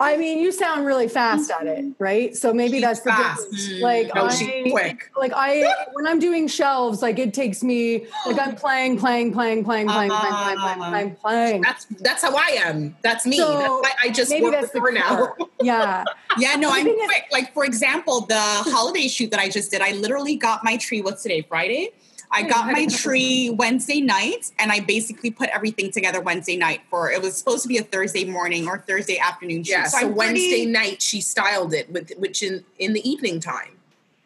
I 0.00 0.16
mean, 0.16 0.38
you 0.38 0.50
sound 0.50 0.86
really 0.86 1.08
fast 1.08 1.50
at 1.50 1.66
it, 1.66 1.78
mm-hmm. 1.78 2.02
right? 2.02 2.34
So 2.34 2.54
maybe 2.54 2.78
she's 2.78 2.82
that's 2.82 3.00
the 3.00 3.10
difference. 3.10 3.68
Mm-hmm. 3.68 3.82
Like 3.82 4.14
no, 4.14 4.26
I, 4.26 4.70
quick. 4.70 5.10
like 5.16 5.32
I, 5.34 5.70
when 5.92 6.06
I'm 6.06 6.18
doing 6.18 6.48
shelves, 6.48 7.02
like 7.02 7.18
it 7.18 7.34
takes 7.34 7.62
me, 7.62 8.06
like 8.26 8.40
I'm 8.40 8.56
playing, 8.56 8.98
playing, 8.98 9.32
playing, 9.32 9.62
playing, 9.62 9.88
playing, 9.88 10.10
uh, 10.10 10.20
playing, 10.20 10.34
playing, 10.34 10.58
ah. 10.58 10.64
playing, 10.72 10.90
playing, 10.90 11.16
playing. 11.16 11.60
That's 11.60 11.84
that's 12.00 12.22
how 12.22 12.34
I 12.34 12.58
am. 12.62 12.96
That's 13.02 13.26
me. 13.26 13.36
So 13.36 13.80
that's 13.82 13.96
I 14.02 14.08
just 14.08 14.32
work 14.40 14.52
that's 14.52 14.72
with 14.72 14.82
her 14.82 14.92
now. 14.92 15.34
yeah. 15.60 16.04
yeah. 16.38 16.56
No, 16.56 16.70
I'm 16.72 16.84
quick. 16.84 17.26
Like 17.30 17.52
for 17.52 17.66
example, 17.66 18.22
the 18.22 18.40
holiday 18.40 19.06
shoot 19.06 19.30
that 19.32 19.40
I 19.40 19.50
just 19.50 19.70
did, 19.70 19.82
I 19.82 19.92
literally 19.92 20.36
got 20.36 20.64
my 20.64 20.78
tree. 20.78 21.02
What's 21.02 21.22
today? 21.22 21.42
Friday. 21.42 21.90
I 22.32 22.42
got 22.42 22.66
my 22.72 22.86
tree 22.90 23.50
Wednesday 23.50 24.00
night, 24.00 24.52
and 24.58 24.70
I 24.70 24.80
basically 24.80 25.30
put 25.30 25.48
everything 25.50 25.90
together 25.90 26.20
Wednesday 26.20 26.56
night 26.56 26.82
for. 26.88 27.10
It 27.10 27.20
was 27.20 27.36
supposed 27.36 27.62
to 27.62 27.68
be 27.68 27.78
a 27.78 27.82
Thursday 27.82 28.24
morning 28.24 28.68
or 28.68 28.78
Thursday 28.78 29.18
afternoon 29.18 29.64
shoot. 29.64 29.72
Yeah, 29.72 29.84
so, 29.84 29.98
I'm 29.98 30.14
Wednesday 30.14 30.50
pretty- 30.50 30.66
night 30.66 31.02
she 31.02 31.20
styled 31.20 31.74
it 31.74 31.90
with 31.90 32.12
which 32.18 32.42
in 32.42 32.64
in 32.78 32.92
the 32.92 33.08
evening 33.08 33.40
time. 33.40 33.76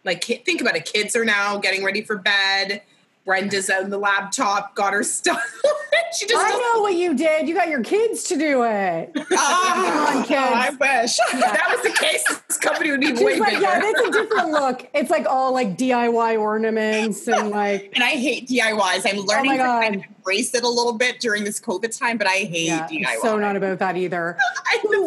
Like 0.04 0.22
think 0.24 0.60
about 0.60 0.76
it, 0.76 0.84
kids 0.84 1.16
are 1.16 1.24
now 1.24 1.56
getting 1.58 1.82
ready 1.82 2.02
for 2.02 2.16
bed. 2.16 2.82
Brenda's 3.24 3.70
on 3.70 3.88
the 3.88 3.96
laptop, 3.98 4.74
got 4.74 4.92
her 4.92 5.02
stuff. 5.02 5.40
she 6.18 6.26
just 6.26 6.44
I 6.44 6.50
know 6.50 6.82
what 6.82 6.94
you 6.94 7.14
did. 7.14 7.48
You 7.48 7.54
got 7.54 7.68
your 7.68 7.82
kids 7.82 8.24
to 8.24 8.36
do 8.36 8.62
it. 8.64 9.12
Ah, 9.36 10.10
Come 10.12 10.16
on, 10.18 10.24
kids. 10.24 10.38
I 10.40 10.70
wish. 11.02 11.18
if 11.32 11.40
that 11.40 11.66
was 11.74 11.82
the 11.82 11.98
case, 11.98 12.22
this 12.48 12.56
company 12.58 12.90
would 12.90 13.00
be 13.00 13.12
way 13.12 13.32
She's 13.32 13.40
like, 13.40 13.50
bigger. 13.54 13.62
yeah, 13.62 13.80
it's 13.82 14.00
a 14.08 14.10
different 14.10 14.50
look. 14.50 14.88
It's 14.94 15.10
like 15.10 15.26
all 15.26 15.52
like 15.52 15.76
DIY 15.78 16.38
ornaments 16.38 17.26
and 17.26 17.50
like 17.50 17.90
and 17.94 18.04
I 18.04 18.10
hate 18.10 18.48
DIYs. 18.48 19.06
I'm 19.10 19.20
learning 19.24 19.52
Oh 19.52 19.56
my 19.80 19.88
God. 19.90 20.04
Embrace 20.24 20.54
it 20.54 20.64
a 20.64 20.68
little 20.68 20.94
bit 20.94 21.20
during 21.20 21.44
this 21.44 21.60
COVID 21.60 21.96
time, 21.98 22.16
but 22.16 22.26
I 22.26 22.36
hate 22.38 22.66
yeah, 22.66 22.88
DIY. 22.88 23.20
so 23.20 23.38
not 23.38 23.56
about 23.56 23.78
that 23.78 23.96
either. 23.96 24.38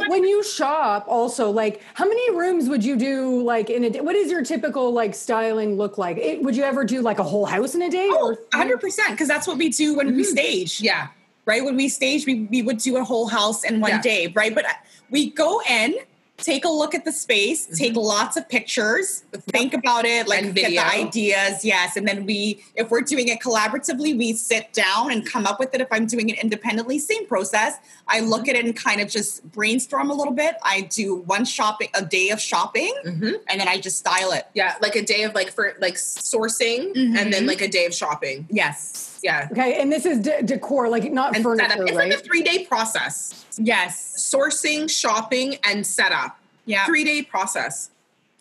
When 0.08 0.24
you 0.24 0.44
shop 0.44 1.06
also 1.08 1.50
like 1.50 1.82
how 1.94 2.06
many 2.08 2.36
rooms 2.36 2.70
would 2.70 2.84
you 2.84 2.96
do 2.96 3.42
like 3.44 3.70
in 3.70 3.84
a 3.84 3.90
day 3.90 4.02
What 4.02 4.16
is 4.16 4.32
your 4.32 4.44
typical 4.44 4.92
like 4.92 5.14
styling 5.14 5.76
look 5.76 5.98
like 5.98 6.18
it, 6.18 6.42
would 6.42 6.56
you 6.56 6.64
ever 6.64 6.84
do 6.86 7.02
like 7.02 7.20
a 7.20 7.24
whole 7.24 7.46
house 7.46 7.76
in 7.76 7.82
a 7.82 7.90
day 7.90 8.10
Oh, 8.12 8.36
or 8.54 8.60
100% 8.60 8.80
because 9.12 9.28
that's 9.28 9.48
what 9.48 9.58
we 9.58 9.70
do 9.70 9.96
when 9.96 10.08
we 10.08 10.14
mm-hmm. 10.24 10.24
stage. 10.24 10.82
yeah. 10.82 11.08
right? 11.46 11.64
When 11.64 11.76
we 11.76 11.90
stage, 11.90 12.26
we, 12.26 12.44
we 12.52 12.62
would 12.62 12.78
do 12.78 12.98
a 12.98 13.04
whole 13.04 13.28
house 13.28 13.64
in 13.64 13.80
one 13.80 13.92
Yeah. 13.92 14.02
day, 14.02 14.28
right? 14.36 14.54
But 14.54 14.66
uh, 14.66 14.74
we 15.10 15.32
go 15.32 15.62
in, 15.70 15.96
take 16.38 16.66
a 16.66 16.70
look 16.70 16.94
at 16.94 17.04
the 17.04 17.12
space, 17.12 17.66
mm-hmm. 17.66 17.76
take 17.76 17.96
lots 17.96 18.38
of 18.38 18.48
pictures, 18.48 19.24
think 19.50 19.74
about 19.74 20.06
it, 20.06 20.28
like 20.28 20.54
get 20.54 20.70
the 20.70 20.80
ideas, 20.80 21.66
yes. 21.66 21.98
And 21.98 22.08
then 22.08 22.26
we, 22.26 22.64
if 22.76 22.92
we're 22.92 23.02
doing 23.02 23.28
it 23.28 23.40
collaboratively, 23.40 24.18
we 24.18 24.34
sit 24.34 24.72
down 24.74 25.12
and 25.12 25.26
come 25.26 25.48
up 25.48 25.60
with 25.60 25.74
it. 25.74 25.82
If 25.82 25.88
I'm 25.92 26.06
doing 26.06 26.30
it 26.30 26.42
independently, 26.42 27.00
same 27.00 27.26
process. 27.28 27.78
I 28.08 28.20
look 28.20 28.42
mm-hmm. 28.42 28.50
at 28.52 28.56
it 28.58 28.66
and 28.66 28.76
kind 28.76 29.02
of 29.02 29.10
just 29.10 29.50
brainstorm 29.52 30.10
a 30.10 30.14
little 30.14 30.34
bit. 30.34 30.56
I 30.64 30.82
do 30.82 31.16
one 31.16 31.44
shopping, 31.44 31.90
a 31.94 32.06
day 32.06 32.30
of 32.30 32.40
shopping, 32.40 32.94
Mhm. 33.06 33.36
and 33.48 33.60
then 33.60 33.68
I 33.68 33.80
just 33.80 33.98
style 33.98 34.32
it. 34.32 34.48
Yeah, 34.54 34.76
like 34.82 34.96
a 34.96 35.04
day 35.04 35.24
of 35.24 35.34
like 35.34 35.52
for 35.52 35.74
like 35.80 35.96
sourcing 35.96 36.94
mm-hmm. 36.94 37.18
and 37.18 37.34
then 37.34 37.46
like 37.48 37.62
a 37.62 37.68
day 37.68 37.86
of 37.86 37.94
shopping. 37.94 38.48
Yes. 38.50 39.17
Yeah. 39.24 39.48
okay 39.52 39.82
and 39.82 39.92
this 39.92 40.06
is 40.06 40.20
de- 40.20 40.44
decor 40.44 40.90
like 40.90 41.12
not 41.12 41.36
And 41.36 41.44
furniture. 41.44 41.84
It's 41.84 41.96
right 41.96 42.10
like 42.10 42.20
a 42.20 42.22
three 42.22 42.44
day 42.44 42.66
process. 42.66 43.46
Yes. 43.58 44.32
Sourcing, 44.34 44.90
shopping, 44.90 45.58
and 45.64 45.86
setup. 45.86 46.40
Yeah. 46.66 46.86
Three 46.86 47.04
day 47.04 47.24
process. 47.24 47.90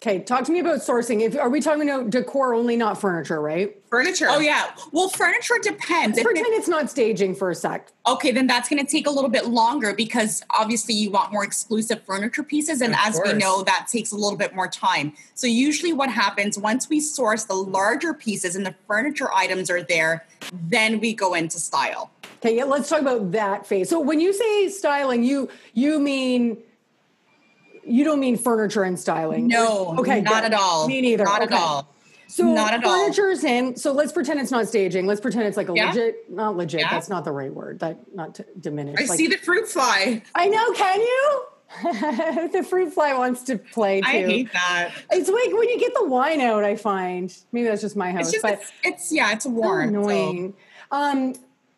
Okay 0.02 0.20
talk 0.20 0.44
to 0.44 0.52
me 0.52 0.60
about 0.60 0.78
sourcing 0.80 1.22
if 1.22 1.36
are 1.38 1.48
we 1.48 1.60
talking 1.60 1.88
about 1.88 2.10
decor 2.10 2.54
only 2.54 2.76
not 2.76 3.00
furniture 3.00 3.40
right 3.40 3.76
Furniture. 3.88 4.26
Oh 4.28 4.40
yeah. 4.40 4.72
Well, 4.92 5.08
furniture 5.08 5.54
depends. 5.62 6.18
If 6.18 6.22
it- 6.22 6.24
pretend 6.26 6.48
it's 6.50 6.66
not 6.66 6.90
staging 6.90 7.36
for 7.36 7.50
a 7.50 7.54
sec 7.54 7.92
okay, 8.06 8.30
then 8.32 8.46
that's 8.46 8.68
going 8.68 8.84
to 8.84 8.90
take 8.90 9.06
a 9.06 9.10
little 9.10 9.30
bit 9.30 9.46
longer 9.46 9.94
because 9.94 10.42
obviously 10.50 10.94
you 10.94 11.10
want 11.10 11.32
more 11.32 11.44
exclusive 11.44 12.02
furniture 12.02 12.42
pieces. 12.42 12.80
And 12.80 12.94
Of 12.94 13.00
as 13.04 13.20
we 13.24 13.32
know, 13.32 13.62
that 13.62 13.86
takes 13.90 14.10
a 14.12 14.16
little 14.16 14.36
bit 14.36 14.54
more 14.54 14.68
time. 14.68 15.12
So, 15.34 15.46
usually, 15.46 15.92
what 15.92 16.10
happens 16.10 16.58
once 16.58 16.88
we 16.88 17.00
source 17.00 17.44
the 17.44 17.54
larger 17.54 18.12
pieces 18.12 18.54
and 18.54 18.66
the 18.66 18.74
furniture 18.86 19.32
items 19.32 19.70
are 19.70 19.82
there, 19.82 20.26
then 20.68 21.00
we 21.00 21.14
go 21.14 21.34
into 21.34 21.58
style. 21.58 22.10
okay 22.38 22.56
yeah, 22.56 22.64
let's 22.64 22.88
talk 22.88 23.00
about 23.00 23.32
that 23.32 23.66
phase 23.66 23.88
so 23.88 23.98
when 24.00 24.20
you 24.20 24.32
say 24.32 24.68
styling 24.68 25.22
you 25.22 25.48
you 25.74 25.98
mean 25.98 26.58
you 27.86 28.04
don't 28.04 28.20
mean 28.20 28.36
furniture 28.36 28.82
and 28.82 28.98
styling. 28.98 29.46
No, 29.48 29.94
Okay, 29.98 30.20
not 30.20 30.42
good. 30.42 30.52
at 30.52 30.54
all. 30.54 30.86
Me 30.88 31.00
neither. 31.00 31.24
Not 31.24 31.42
Okay. 31.42 31.54
at 31.54 31.60
all. 31.60 31.92
So 32.28 32.42
Not 32.42 32.74
at 32.74 32.84
all. 32.84 32.90
furniture's 32.98 33.44
in. 33.44 33.76
So 33.76 33.92
let's 33.92 34.12
pretend 34.12 34.40
it's 34.40 34.50
not 34.50 34.66
staging. 34.68 35.06
Let's 35.06 35.20
pretend 35.20 35.44
it's 35.46 35.56
like 35.56 35.68
a 35.68 35.72
Yeah. 35.74 35.88
legit, 35.90 36.30
not 36.30 36.56
legit. 36.56 36.80
Yeah. 36.80 36.90
That's 36.90 37.08
not 37.08 37.24
the 37.24 37.30
right 37.32 37.52
word. 37.54 37.78
That 37.80 37.98
not 38.14 38.34
to 38.36 38.46
diminish. 38.60 38.98
I 39.00 39.04
like, 39.04 39.16
see 39.16 39.28
the 39.28 39.36
fruit 39.38 39.68
fly. 39.68 40.22
I 40.34 40.48
know. 40.48 40.72
Can 40.72 41.00
you? 41.00 41.42
the 42.52 42.64
fruit 42.68 42.92
fly 42.92 43.14
wants 43.14 43.42
to 43.44 43.56
play 43.58 44.00
too. 44.00 44.06
I 44.08 44.12
hate 44.24 44.52
that. 44.52 44.90
It's 45.10 45.28
like 45.28 45.52
when 45.58 45.68
you 45.68 45.78
get 45.78 45.92
the 45.94 46.04
wine 46.06 46.40
out. 46.40 46.64
I 46.64 46.76
find 46.76 47.32
maybe 47.52 47.68
that's 47.68 47.82
just 47.82 47.96
my 47.96 48.10
house, 48.12 48.26
It's 48.26 48.32
just 48.32 48.42
but 48.42 48.54
it's, 48.54 48.72
it's 48.84 49.12
yeah, 49.12 49.32
it's 49.32 49.46
warm. 49.46 49.84
so- 49.92 50.00
annoying. 50.00 50.54
Um, 50.90 51.34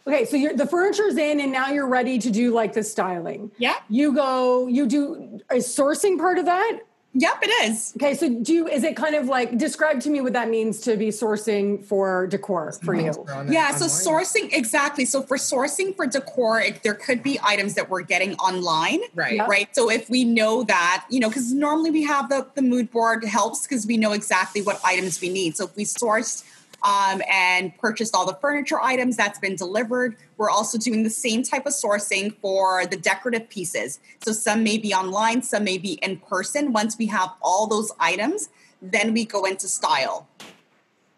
okay, 0.08 0.24
so 0.24 0.36
you're, 0.36 0.54
the 0.54 0.66
furniture's 0.66 1.16
in, 1.16 1.40
and 1.40 1.52
now 1.52 1.68
you're 1.68 1.86
ready 1.86 2.18
to 2.18 2.30
do 2.30 2.52
like 2.52 2.72
the 2.72 2.82
styling. 2.82 3.50
Yeah. 3.58 3.76
You 3.88 4.14
go. 4.14 4.66
You 4.66 4.86
do 4.86 5.40
a 5.50 5.56
sourcing 5.56 6.18
part 6.18 6.38
of 6.38 6.46
that. 6.46 6.80
Yep, 7.14 7.38
it 7.42 7.70
is. 7.70 7.94
Okay, 7.96 8.14
so 8.14 8.28
do 8.28 8.52
you, 8.52 8.68
is 8.68 8.84
it 8.84 8.94
kind 8.94 9.14
of 9.14 9.26
like 9.26 9.56
describe 9.56 10.00
to 10.02 10.10
me 10.10 10.20
what 10.20 10.34
that 10.34 10.50
means 10.50 10.78
to 10.82 10.94
be 10.96 11.08
sourcing 11.08 11.82
for 11.84 12.26
decor 12.26 12.72
for 12.84 12.94
you? 12.94 13.12
Yeah, 13.48 13.74
so 13.74 13.86
sourcing 13.86 14.52
exactly. 14.52 15.04
So 15.04 15.22
for 15.22 15.36
sourcing 15.36 15.96
for 15.96 16.06
decor, 16.06 16.60
it, 16.60 16.82
there 16.82 16.94
could 16.94 17.22
be 17.22 17.40
items 17.42 17.74
that 17.74 17.88
we're 17.88 18.02
getting 18.02 18.34
online. 18.36 19.00
Right. 19.14 19.36
Yep. 19.36 19.48
Right. 19.48 19.74
So 19.74 19.90
if 19.90 20.08
we 20.10 20.22
know 20.24 20.62
that, 20.64 21.06
you 21.10 21.18
know, 21.18 21.28
because 21.28 21.52
normally 21.52 21.90
we 21.90 22.04
have 22.04 22.28
the, 22.28 22.46
the 22.54 22.62
mood 22.62 22.90
board 22.90 23.24
helps 23.24 23.66
because 23.66 23.86
we 23.86 23.96
know 23.96 24.12
exactly 24.12 24.60
what 24.60 24.78
items 24.84 25.20
we 25.20 25.30
need. 25.30 25.56
So 25.56 25.64
if 25.64 25.74
we 25.76 25.84
sourced 25.84 26.44
um, 26.82 27.22
and 27.30 27.76
purchased 27.78 28.14
all 28.14 28.24
the 28.26 28.34
furniture 28.40 28.80
items 28.80 29.16
that's 29.16 29.38
been 29.38 29.56
delivered, 29.56 30.16
we're 30.36 30.50
also 30.50 30.78
doing 30.78 31.02
the 31.02 31.10
same 31.10 31.42
type 31.42 31.66
of 31.66 31.72
sourcing 31.72 32.34
for 32.40 32.86
the 32.86 32.96
decorative 32.96 33.48
pieces. 33.48 33.98
So 34.24 34.32
some 34.32 34.62
may 34.62 34.78
be 34.78 34.94
online, 34.94 35.42
some 35.42 35.64
may 35.64 35.78
be 35.78 35.94
in 35.94 36.18
person. 36.18 36.72
Once 36.72 36.96
we 36.96 37.06
have 37.06 37.30
all 37.42 37.66
those 37.66 37.90
items, 37.98 38.48
then 38.80 39.12
we 39.12 39.24
go 39.24 39.44
into 39.44 39.66
style. 39.66 40.28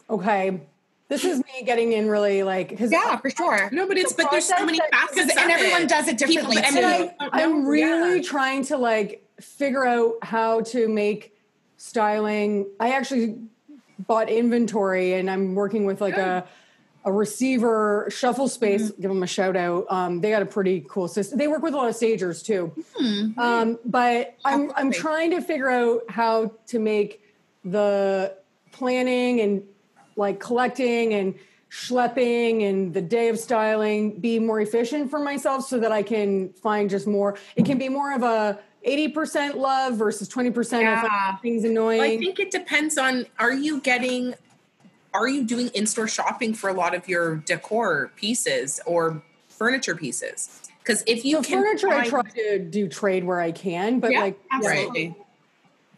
Okay, 0.09 0.61
this 1.09 1.25
is 1.25 1.39
me 1.39 1.63
getting 1.65 1.93
in 1.93 2.09
really 2.09 2.43
like 2.43 2.71
because 2.71 2.91
Yeah, 2.91 3.17
for 3.19 3.31
sure. 3.31 3.69
No, 3.71 3.87
but 3.87 3.97
it's 3.99 4.15
The 4.15 4.23
but 4.25 4.31
there's 4.31 4.47
so 4.47 4.65
many 4.65 4.79
facets 4.91 5.37
and 5.37 5.51
everyone 5.51 5.83
it. 5.83 5.89
does 5.89 6.09
it 6.09 6.17
differently 6.19 6.57
People- 6.57 6.71
too. 6.73 6.79
and 6.79 6.87
I, 7.21 7.27
I- 7.27 7.43
I'm 7.43 7.67
really 7.67 8.17
yeah. 8.17 8.23
trying 8.23 8.65
to 8.67 8.77
like 8.79 9.25
figure 9.41 9.85
out 9.87 10.15
how 10.23 10.63
to 10.63 10.89
make 10.89 11.35
styling. 11.77 12.67
I 12.81 12.93
actually 12.93 13.39
bought 14.07 14.28
inventory 14.28 15.14
and 15.14 15.30
I'm 15.30 15.55
working 15.55 15.84
with 15.84 16.01
like 16.01 16.16
a 16.16 16.46
a 17.05 17.12
receiver 17.12 18.09
shuffle 18.11 18.48
space. 18.48 18.90
Give 18.90 19.11
them 19.11 19.22
a 19.22 19.26
shout 19.26 19.57
out. 19.57 19.86
Um, 19.88 20.20
they 20.20 20.30
got 20.30 20.42
a 20.42 20.46
pretty 20.46 20.84
cool 20.88 21.09
system. 21.09 21.38
They 21.38 21.48
work 21.48 21.62
with 21.62 21.72
a 21.72 21.76
lot 21.76 21.88
of 21.88 21.96
stagers 21.96 22.42
too. 22.42 22.72
Um, 23.38 23.78
but 23.84 24.36
I'm 24.44 24.70
I'm 24.76 24.92
trying 24.92 25.30
to 25.30 25.40
figure 25.40 25.70
out 25.70 26.03
how 26.09 26.53
to 26.68 26.78
make 26.78 27.22
the 27.64 28.36
planning 28.72 29.40
and 29.40 29.62
like 30.16 30.40
collecting 30.40 31.14
and 31.14 31.34
schlepping 31.70 32.68
and 32.68 32.92
the 32.92 33.01
day 33.01 33.28
of 33.28 33.38
styling 33.38 34.18
be 34.20 34.38
more 34.38 34.61
efficient 34.61 35.09
for 35.09 35.20
myself 35.20 35.64
so 35.64 35.78
that 35.78 35.92
I 35.92 36.03
can 36.03 36.53
find 36.55 36.90
just 36.90 37.07
more. 37.07 37.38
It 37.57 37.64
can 37.64 37.78
be 37.78 37.88
more 37.88 38.12
of 38.12 38.22
a 38.22 38.59
80% 38.87 39.57
love 39.57 39.95
versus 39.95 40.28
20% 40.28 40.59
if 40.59 40.72
Yeah. 40.72 41.03
I 41.05 41.09
find 41.09 41.41
things 41.43 41.64
Well, 41.64 41.91
I 42.01 42.16
think 42.18 42.39
it 42.41 42.51
depends 42.51 42.97
on 42.99 43.26
are 43.39 43.53
you 43.53 43.81
getting 43.81 44.35
are 45.12 45.28
you 45.28 45.43
doing 45.43 45.68
in-store 45.74 46.07
shopping 46.07 46.55
for 46.55 46.70
a 46.70 46.72
lot 46.72 46.95
of 46.95 47.09
your 47.09 47.37
decor 47.37 48.12
pieces 48.14 48.81
or 48.87 49.20
furniture 49.49 49.97
pieces? 49.97 50.70
Because 50.78 51.03
if 51.07 51.24
you 51.24 51.39
For 51.39 51.49
can 51.49 51.62
furniture, 51.64 51.89
I 51.89 52.09
try 52.09 52.22
to 52.22 52.59
do 52.61 52.87
trade 52.89 53.24
where 53.24 53.41
I 53.41 53.51
can, 53.51 53.99
but 53.99 54.12
Yeah, 54.12 54.20
like 54.20 54.41
absolutely. 54.53 55.16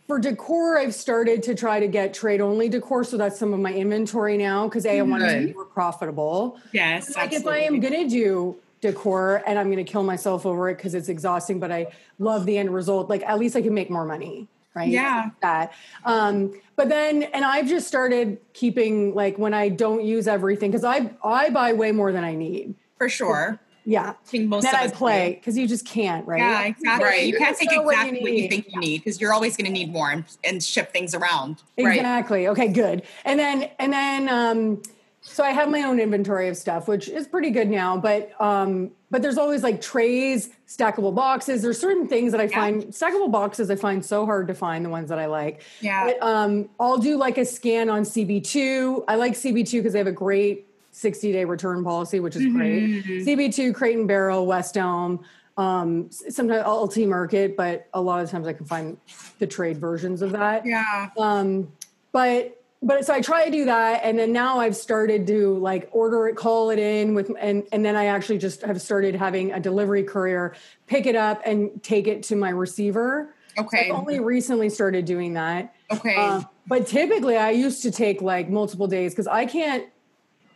for 0.06 0.18
decor, 0.18 0.78
I've 0.78 0.94
started 0.94 1.42
to 1.44 1.54
try 1.54 1.78
to 1.78 1.88
get 1.88 2.14
trade 2.14 2.40
only 2.40 2.70
decor. 2.70 3.04
So 3.04 3.18
that's 3.18 3.38
some 3.38 3.52
of 3.52 3.60
my 3.60 3.72
inventory 3.72 4.38
now 4.38 4.66
because 4.66 4.86
A, 4.86 4.98
I 4.98 5.02
want 5.02 5.22
to 5.22 5.46
be 5.46 5.52
more 5.52 5.66
profitable. 5.66 6.58
Yes, 6.72 7.14
like 7.14 7.34
if 7.34 7.46
I 7.46 7.58
am 7.58 7.80
going 7.80 7.94
to 7.94 8.08
do 8.08 8.56
decor 8.82 9.42
and 9.46 9.58
I'm 9.58 9.70
going 9.70 9.82
to 9.82 9.90
kill 9.90 10.02
myself 10.02 10.44
over 10.44 10.68
it 10.68 10.76
because 10.76 10.94
it's 10.94 11.08
exhausting, 11.08 11.58
but 11.58 11.72
I 11.72 11.86
love 12.18 12.44
the 12.44 12.58
end 12.58 12.74
result, 12.74 13.08
like 13.08 13.22
at 13.22 13.38
least 13.38 13.56
I 13.56 13.62
can 13.62 13.72
make 13.72 13.88
more 13.88 14.04
money. 14.04 14.48
Right. 14.74 14.88
Yeah. 14.88 15.30
That. 15.42 15.72
Um, 16.04 16.52
but 16.76 16.88
then, 16.88 17.24
and 17.24 17.44
I've 17.44 17.68
just 17.68 17.86
started 17.86 18.38
keeping 18.54 19.14
like 19.14 19.38
when 19.38 19.52
I 19.54 19.68
don't 19.68 20.02
use 20.02 20.26
everything 20.26 20.70
because 20.70 20.84
I 20.84 21.10
I 21.22 21.50
buy 21.50 21.74
way 21.74 21.92
more 21.92 22.10
than 22.10 22.24
I 22.24 22.34
need. 22.34 22.74
for 22.96 23.08
sure. 23.08 23.60
Yeah. 23.84 24.14
think 24.24 24.48
most 24.48 24.62
then 24.62 24.74
I 24.74 24.88
play 24.88 25.34
because 25.34 25.58
you 25.58 25.66
just 25.66 25.84
can't, 25.84 26.26
right? 26.26 26.38
Yeah, 26.38 26.64
exactly. 26.64 27.04
Right. 27.04 27.26
You 27.26 27.36
can't 27.36 27.56
take 27.56 27.70
Know 27.70 27.82
what 27.82 27.96
you 27.96 28.00
exactly 28.00 28.22
what 28.22 28.32
you 28.32 28.48
think 28.48 28.66
you 28.72 28.80
need 28.80 28.98
because 28.98 29.20
you're 29.20 29.32
always 29.32 29.56
going 29.56 29.66
to 29.66 29.72
need 29.72 29.92
more 29.92 30.10
and, 30.10 30.24
and 30.44 30.62
ship 30.62 30.92
things 30.92 31.14
around. 31.14 31.62
Right. 31.78 31.96
Exactly. 31.96 32.48
Okay, 32.48 32.68
good. 32.68 33.02
And 33.24 33.38
then 33.38 33.70
and 33.78 33.92
then 33.92 34.28
um 34.28 34.82
so 35.24 35.44
I 35.44 35.50
have 35.50 35.70
my 35.70 35.82
own 35.82 36.00
inventory 36.00 36.48
of 36.48 36.56
stuff, 36.56 36.88
which 36.88 37.08
is 37.08 37.28
pretty 37.28 37.50
good 37.50 37.70
now, 37.70 37.96
but 37.96 38.32
um 38.40 38.90
but 39.10 39.22
there's 39.22 39.38
always 39.38 39.62
like 39.62 39.80
trays, 39.80 40.50
stackable 40.66 41.14
boxes. 41.14 41.62
There's 41.62 41.78
certain 41.78 42.08
things 42.08 42.32
that 42.32 42.40
I 42.40 42.48
find 42.48 42.84
stackable 42.84 43.30
boxes 43.30 43.70
I 43.70 43.76
find 43.76 44.04
so 44.04 44.26
hard 44.26 44.48
to 44.48 44.54
find 44.54 44.84
the 44.84 44.88
ones 44.88 45.08
that 45.10 45.18
I 45.18 45.26
like. 45.26 45.62
Yeah. 45.80 46.06
But 46.06 46.22
um 46.22 46.68
I'll 46.80 46.98
do 46.98 47.16
like 47.16 47.38
a 47.38 47.44
scan 47.44 47.88
on 47.88 48.02
CB2. 48.02 49.04
I 49.06 49.14
like 49.14 49.34
CB2 49.34 49.72
because 49.72 49.92
they 49.92 50.00
have 50.00 50.08
a 50.08 50.12
great 50.12 50.66
60 50.90 51.32
day 51.32 51.44
return 51.44 51.84
policy, 51.84 52.20
which 52.20 52.36
is 52.36 52.46
great. 52.52 53.04
CB2, 53.04 53.74
Crate 53.74 53.96
and 53.96 54.08
Barrel, 54.08 54.44
West 54.46 54.76
Elm, 54.76 55.24
um, 55.56 56.10
sometimes 56.10 56.66
LT 56.66 57.08
Market, 57.08 57.56
but 57.56 57.86
a 57.94 58.00
lot 58.00 58.22
of 58.22 58.30
times 58.30 58.46
I 58.46 58.52
can 58.52 58.66
find 58.66 58.96
the 59.38 59.46
trade 59.46 59.78
versions 59.78 60.20
of 60.20 60.32
that. 60.32 60.66
Yeah. 60.66 61.10
Um, 61.16 61.72
but 62.12 62.61
but 62.82 63.06
so 63.06 63.14
I 63.14 63.20
try 63.20 63.44
to 63.44 63.50
do 63.50 63.66
that, 63.66 64.00
and 64.02 64.18
then 64.18 64.32
now 64.32 64.58
I've 64.58 64.74
started 64.74 65.26
to 65.28 65.56
like 65.58 65.88
order 65.92 66.26
it, 66.26 66.36
call 66.36 66.70
it 66.70 66.78
in 66.78 67.14
with, 67.14 67.30
and 67.38 67.64
and 67.70 67.84
then 67.84 67.94
I 67.94 68.06
actually 68.06 68.38
just 68.38 68.62
have 68.62 68.82
started 68.82 69.14
having 69.14 69.52
a 69.52 69.60
delivery 69.60 70.02
courier 70.02 70.54
pick 70.88 71.06
it 71.06 71.14
up 71.14 71.42
and 71.46 71.82
take 71.82 72.08
it 72.08 72.24
to 72.24 72.36
my 72.36 72.50
receiver. 72.50 73.34
Okay. 73.56 73.90
I've 73.90 73.96
only 73.96 74.18
recently 74.18 74.68
started 74.68 75.04
doing 75.04 75.34
that. 75.34 75.74
Okay. 75.90 76.16
Um, 76.16 76.48
but 76.66 76.86
typically, 76.86 77.36
I 77.36 77.50
used 77.50 77.82
to 77.82 77.90
take 77.90 78.20
like 78.20 78.48
multiple 78.48 78.88
days 78.88 79.12
because 79.12 79.28
I 79.28 79.46
can't 79.46 79.86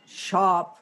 shop. 0.09 0.81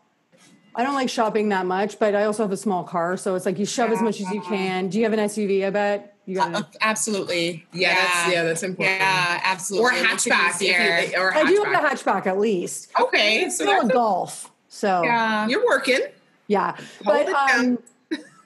I 0.75 0.83
don't 0.83 0.95
like 0.95 1.11
shopping 1.11 1.51
that 1.51 1.67
much, 1.67 1.99
but 1.99 2.15
I 2.15 2.25
also 2.25 2.43
have 2.43 2.53
a 2.53 2.57
small 2.57 2.85
car, 2.85 3.17
so 3.17 3.35
it's 3.35 3.47
like 3.47 3.59
you 3.59 3.67
shove 3.67 3.93
as 3.93 4.01
much 4.01 4.21
as 4.21 4.31
you 4.31 4.41
can. 4.41 4.89
Do 4.89 4.99
you 4.99 5.05
have 5.05 5.13
an 5.13 5.21
SUV? 5.21 5.67
I 5.67 5.71
bet 5.71 6.14
you 6.27 6.37
got. 6.37 6.55
Uh, 6.55 6.63
absolutely. 6.81 7.67
Yeah, 7.73 7.95
that's 7.95 8.33
yeah, 8.33 8.43
that's 8.45 8.63
important. 8.63 8.99
Yeah, 9.01 9.41
absolutely. 9.45 9.89
Or 9.91 9.93
It 9.93 10.03
makes 10.05 10.27
it 10.27 10.33
hatchback, 10.33 10.55
easier. 10.63 10.77
if 10.99 11.13
you, 11.13 11.19
or 11.19 11.29
a 11.31 11.39
I 11.39 11.45
do 11.45 11.65
have 11.65 11.85
a 11.85 11.89
hatchback 11.89 12.27
at 12.27 12.39
least. 12.39 12.91
Okay, 13.01 13.49
so 13.51 13.65
Still 13.65 13.89
a 13.89 13.93
golf, 13.93 14.51
so 14.69 15.03
yeah. 15.05 15.47
you're 15.49 15.65
working. 15.67 16.01
Yeah, 16.47 16.73
Hold 16.73 16.87
but 17.05 17.21
it 17.23 17.33
down. 17.33 17.61
um, 17.61 17.79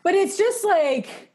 but 0.04 0.14
it's 0.14 0.36
just 0.38 0.64
like 0.64 1.27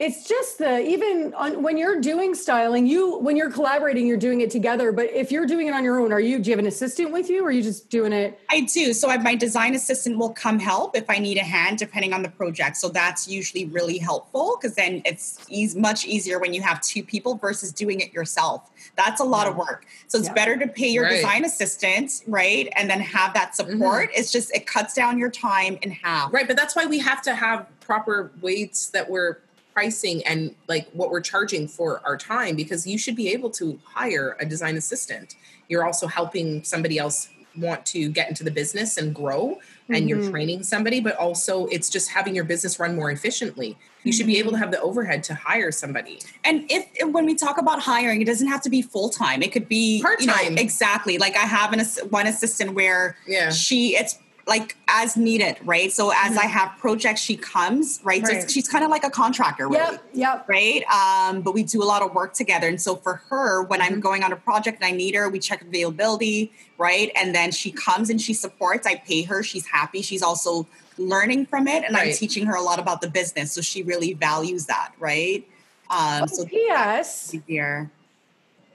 it's 0.00 0.26
just 0.26 0.56
the 0.56 0.80
even 0.80 1.34
on 1.34 1.62
when 1.62 1.76
you're 1.76 2.00
doing 2.00 2.34
styling, 2.34 2.86
you 2.86 3.18
when 3.18 3.36
you're 3.36 3.50
collaborating, 3.50 4.06
you're 4.06 4.16
doing 4.16 4.40
it 4.40 4.50
together. 4.50 4.92
But 4.92 5.10
if 5.12 5.30
you're 5.30 5.44
doing 5.44 5.66
it 5.66 5.74
on 5.74 5.84
your 5.84 6.00
own, 6.00 6.10
are 6.10 6.18
you? 6.18 6.38
Do 6.38 6.48
you 6.48 6.52
have 6.52 6.58
an 6.58 6.66
assistant 6.66 7.12
with 7.12 7.28
you, 7.28 7.44
or 7.44 7.48
are 7.48 7.50
you 7.50 7.62
just 7.62 7.90
doing 7.90 8.14
it? 8.14 8.40
I 8.48 8.62
do. 8.62 8.94
So 8.94 9.10
I, 9.10 9.18
my 9.18 9.34
design 9.34 9.74
assistant 9.74 10.16
will 10.16 10.30
come 10.30 10.58
help 10.58 10.96
if 10.96 11.04
I 11.10 11.18
need 11.18 11.36
a 11.36 11.42
hand, 11.42 11.76
depending 11.76 12.14
on 12.14 12.22
the 12.22 12.30
project. 12.30 12.78
So 12.78 12.88
that's 12.88 13.28
usually 13.28 13.66
really 13.66 13.98
helpful 13.98 14.56
because 14.58 14.74
then 14.74 15.02
it's 15.04 15.38
eas 15.50 15.76
much 15.76 16.06
easier 16.06 16.38
when 16.38 16.54
you 16.54 16.62
have 16.62 16.80
two 16.80 17.02
people 17.02 17.34
versus 17.34 17.70
doing 17.70 18.00
it 18.00 18.10
yourself. 18.14 18.70
That's 18.96 19.20
a 19.20 19.24
lot 19.24 19.48
of 19.48 19.56
work. 19.56 19.84
So 20.08 20.18
it's 20.18 20.28
Yeah. 20.28 20.32
better 20.32 20.56
to 20.56 20.66
pay 20.66 20.88
your 20.88 21.04
Right. 21.04 21.16
design 21.16 21.44
assistant, 21.44 22.22
right, 22.26 22.72
and 22.74 22.88
then 22.88 23.00
have 23.00 23.34
that 23.34 23.52
mm-hmm. 23.52 23.72
support. 23.72 24.10
It's 24.14 24.32
just 24.32 24.50
it 24.56 24.66
cuts 24.66 24.94
down 24.94 25.18
your 25.18 25.30
time 25.30 25.78
in 25.82 25.90
half. 25.90 26.32
Right, 26.32 26.48
but 26.48 26.56
that's 26.56 26.74
why 26.74 26.86
we 26.86 27.00
have 27.00 27.20
to 27.22 27.34
have 27.34 27.66
proper 27.80 28.30
weights 28.40 28.86
that 28.86 29.10
we're 29.10 29.38
pricing 29.80 30.22
and 30.26 30.54
like 30.68 30.90
what 30.92 31.10
we're 31.10 31.22
charging 31.22 31.66
for 31.66 32.02
our 32.04 32.18
time 32.18 32.54
because 32.54 32.86
you 32.86 32.98
should 32.98 33.16
be 33.16 33.28
able 33.32 33.48
to 33.48 33.80
hire 33.82 34.36
a 34.38 34.44
design 34.44 34.76
assistant. 34.76 35.36
You're 35.68 35.86
also 35.86 36.06
helping 36.06 36.62
somebody 36.64 36.98
else 36.98 37.30
want 37.56 37.86
to 37.86 38.10
get 38.10 38.28
into 38.28 38.44
the 38.44 38.50
business 38.50 38.98
and 38.98 39.14
grow 39.14 39.58
and 39.88 40.08
you're 40.08 40.18
mm-hmm. 40.18 40.30
training 40.30 40.62
somebody 40.62 41.00
but 41.00 41.16
also 41.16 41.66
it's 41.66 41.88
just 41.88 42.10
having 42.10 42.32
your 42.34 42.44
business 42.44 42.78
run 42.78 42.94
more 42.94 43.10
efficiently. 43.10 43.78
You 44.04 44.12
should 44.12 44.26
be 44.26 44.34
mm-hmm. 44.34 44.40
able 44.40 44.52
to 44.52 44.58
have 44.58 44.70
the 44.70 44.80
overhead 44.82 45.24
to 45.24 45.34
hire 45.34 45.72
somebody. 45.72 46.20
And 46.44 46.66
if 46.68 46.84
when 47.10 47.24
we 47.24 47.34
talk 47.34 47.56
about 47.56 47.80
hiring, 47.80 48.20
it 48.20 48.26
doesn't 48.26 48.48
have 48.48 48.60
to 48.62 48.70
be 48.70 48.82
full 48.82 49.08
time. 49.08 49.42
It 49.42 49.50
could 49.50 49.66
be 49.66 49.96
you 49.96 50.26
know, 50.26 50.34
Part-time. 50.34 50.58
exactly. 50.58 51.16
Like 51.16 51.36
I 51.36 51.46
have 51.58 51.72
an 51.72 51.80
one 52.10 52.26
assistant 52.26 52.74
where 52.74 53.16
Yeah. 53.26 53.50
she 53.50 53.96
it's 53.96 54.18
like 54.50 54.76
as 54.88 55.16
needed, 55.16 55.56
right? 55.64 55.92
So 55.92 56.10
as 56.10 56.36
I 56.36 56.46
have 56.46 56.76
projects, 56.78 57.20
she 57.20 57.36
comes, 57.36 58.00
right? 58.02 58.26
So 58.26 58.48
she's 58.48 58.68
kind 58.68 58.84
of 58.84 58.90
like 58.90 59.04
a 59.04 59.08
contractor, 59.08 59.68
really. 59.68 59.92
Yep, 59.92 60.04
yep. 60.12 60.48
Right. 60.48 60.82
Um, 60.90 61.40
but 61.40 61.54
we 61.54 61.62
do 61.62 61.80
a 61.80 61.86
lot 61.86 62.02
of 62.02 62.12
work 62.14 62.34
together. 62.34 62.66
And 62.66 62.82
so 62.82 62.96
for 62.96 63.22
her, 63.30 63.62
when 63.62 63.80
I'm 63.80 64.00
going 64.00 64.24
on 64.24 64.32
a 64.32 64.36
project 64.36 64.82
and 64.82 64.84
I 64.84 64.90
need 64.90 65.14
her, 65.14 65.28
we 65.28 65.38
check 65.38 65.62
availability, 65.62 66.52
right? 66.78 67.12
And 67.14 67.32
then 67.32 67.52
she 67.52 67.70
comes 67.70 68.10
and 68.10 68.20
she 68.20 68.34
supports. 68.34 68.88
I 68.88 68.96
pay 68.96 69.22
her. 69.22 69.44
She's 69.44 69.66
happy. 69.66 70.02
She's 70.02 70.22
also 70.22 70.66
learning 70.98 71.46
from 71.46 71.68
it. 71.68 71.84
And 71.84 71.96
I'm 71.96 72.12
teaching 72.12 72.44
her 72.46 72.56
a 72.56 72.62
lot 72.62 72.80
about 72.80 73.02
the 73.02 73.08
business. 73.08 73.52
So 73.52 73.60
she 73.60 73.84
really 73.84 74.14
values 74.14 74.66
that, 74.66 74.92
right? 74.98 75.46
Um, 75.90 76.26
so 76.26 76.44
P.S. 76.44 77.32
easier. 77.32 77.88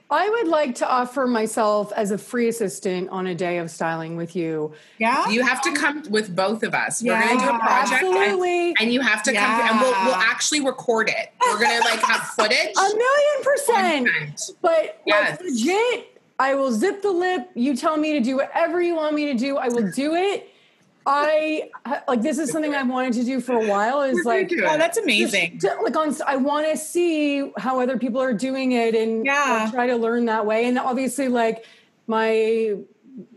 I 0.08 0.28
would 0.30 0.46
like 0.46 0.76
to 0.76 0.88
offer 0.88 1.26
myself 1.26 1.92
as 1.96 2.12
a 2.12 2.18
free 2.18 2.46
assistant 2.48 3.08
on 3.10 3.26
a 3.26 3.34
day 3.34 3.58
of 3.58 3.70
styling 3.72 4.16
with 4.16 4.36
you. 4.36 4.72
Yeah. 4.98 5.28
You 5.28 5.44
have 5.44 5.60
to 5.62 5.72
come 5.72 6.04
with 6.10 6.34
both 6.36 6.62
of 6.62 6.74
us. 6.74 7.02
We're 7.02 7.18
gonna 7.20 7.40
do 7.40 7.44
Yeah. 7.46 7.56
a 7.56 7.58
project, 7.58 8.02
and, 8.04 8.16
Absolutely. 8.16 8.74
and 8.80 8.92
you 8.92 9.00
have 9.00 9.22
to 9.24 9.32
come, 9.32 9.60
and 9.62 9.80
we'll, 9.80 9.90
we'll 10.04 10.14
actually 10.14 10.60
record 10.64 11.08
it. 11.08 11.32
We're 11.44 11.58
gonna 11.60 11.80
like 11.80 11.98
have 12.00 12.20
footage. 12.36 12.74
A 12.76 12.82
million 12.82 13.42
percent. 13.42 14.06
content. 14.08 14.40
But 14.62 15.00
Yes. 15.06 15.40
like 15.40 15.50
legit, 15.50 16.20
I 16.38 16.54
will 16.54 16.70
zip 16.70 17.02
the 17.02 17.10
lip. 17.10 17.50
You 17.54 17.74
tell 17.76 17.96
me 17.96 18.12
to 18.12 18.20
do 18.20 18.36
whatever 18.36 18.80
you 18.80 18.94
want 18.94 19.14
me 19.14 19.26
to 19.32 19.34
do. 19.34 19.56
I 19.56 19.68
will 19.68 19.90
do 19.90 20.14
it. 20.14 20.50
I 21.06 21.70
like 22.08 22.22
this 22.22 22.38
is 22.38 22.50
something 22.50 22.74
I 22.74 22.82
wanted 22.82 23.12
to 23.14 23.24
do 23.24 23.40
for 23.40 23.52
a 23.54 23.66
while. 23.66 24.02
Is 24.02 24.24
like 24.24 24.50
Oh, 24.52 24.74
it. 24.74 24.78
that's 24.78 24.98
amazing. 24.98 25.58
to- 25.60 25.78
like 25.82 25.96
on 25.96 26.14
I 26.26 26.36
want 26.36 26.68
to 26.70 26.76
see 26.76 27.52
how 27.56 27.80
other 27.80 27.96
people 27.98 28.20
are 28.20 28.32
doing 28.32 28.72
it 28.72 28.94
and 28.94 29.24
Yeah. 29.24 29.62
I'll 29.64 29.70
try 29.70 29.86
to 29.86 29.96
learn 29.96 30.24
that 30.26 30.44
way. 30.46 30.66
And 30.66 30.78
obviously, 30.78 31.28
like 31.28 31.64
my 32.06 32.74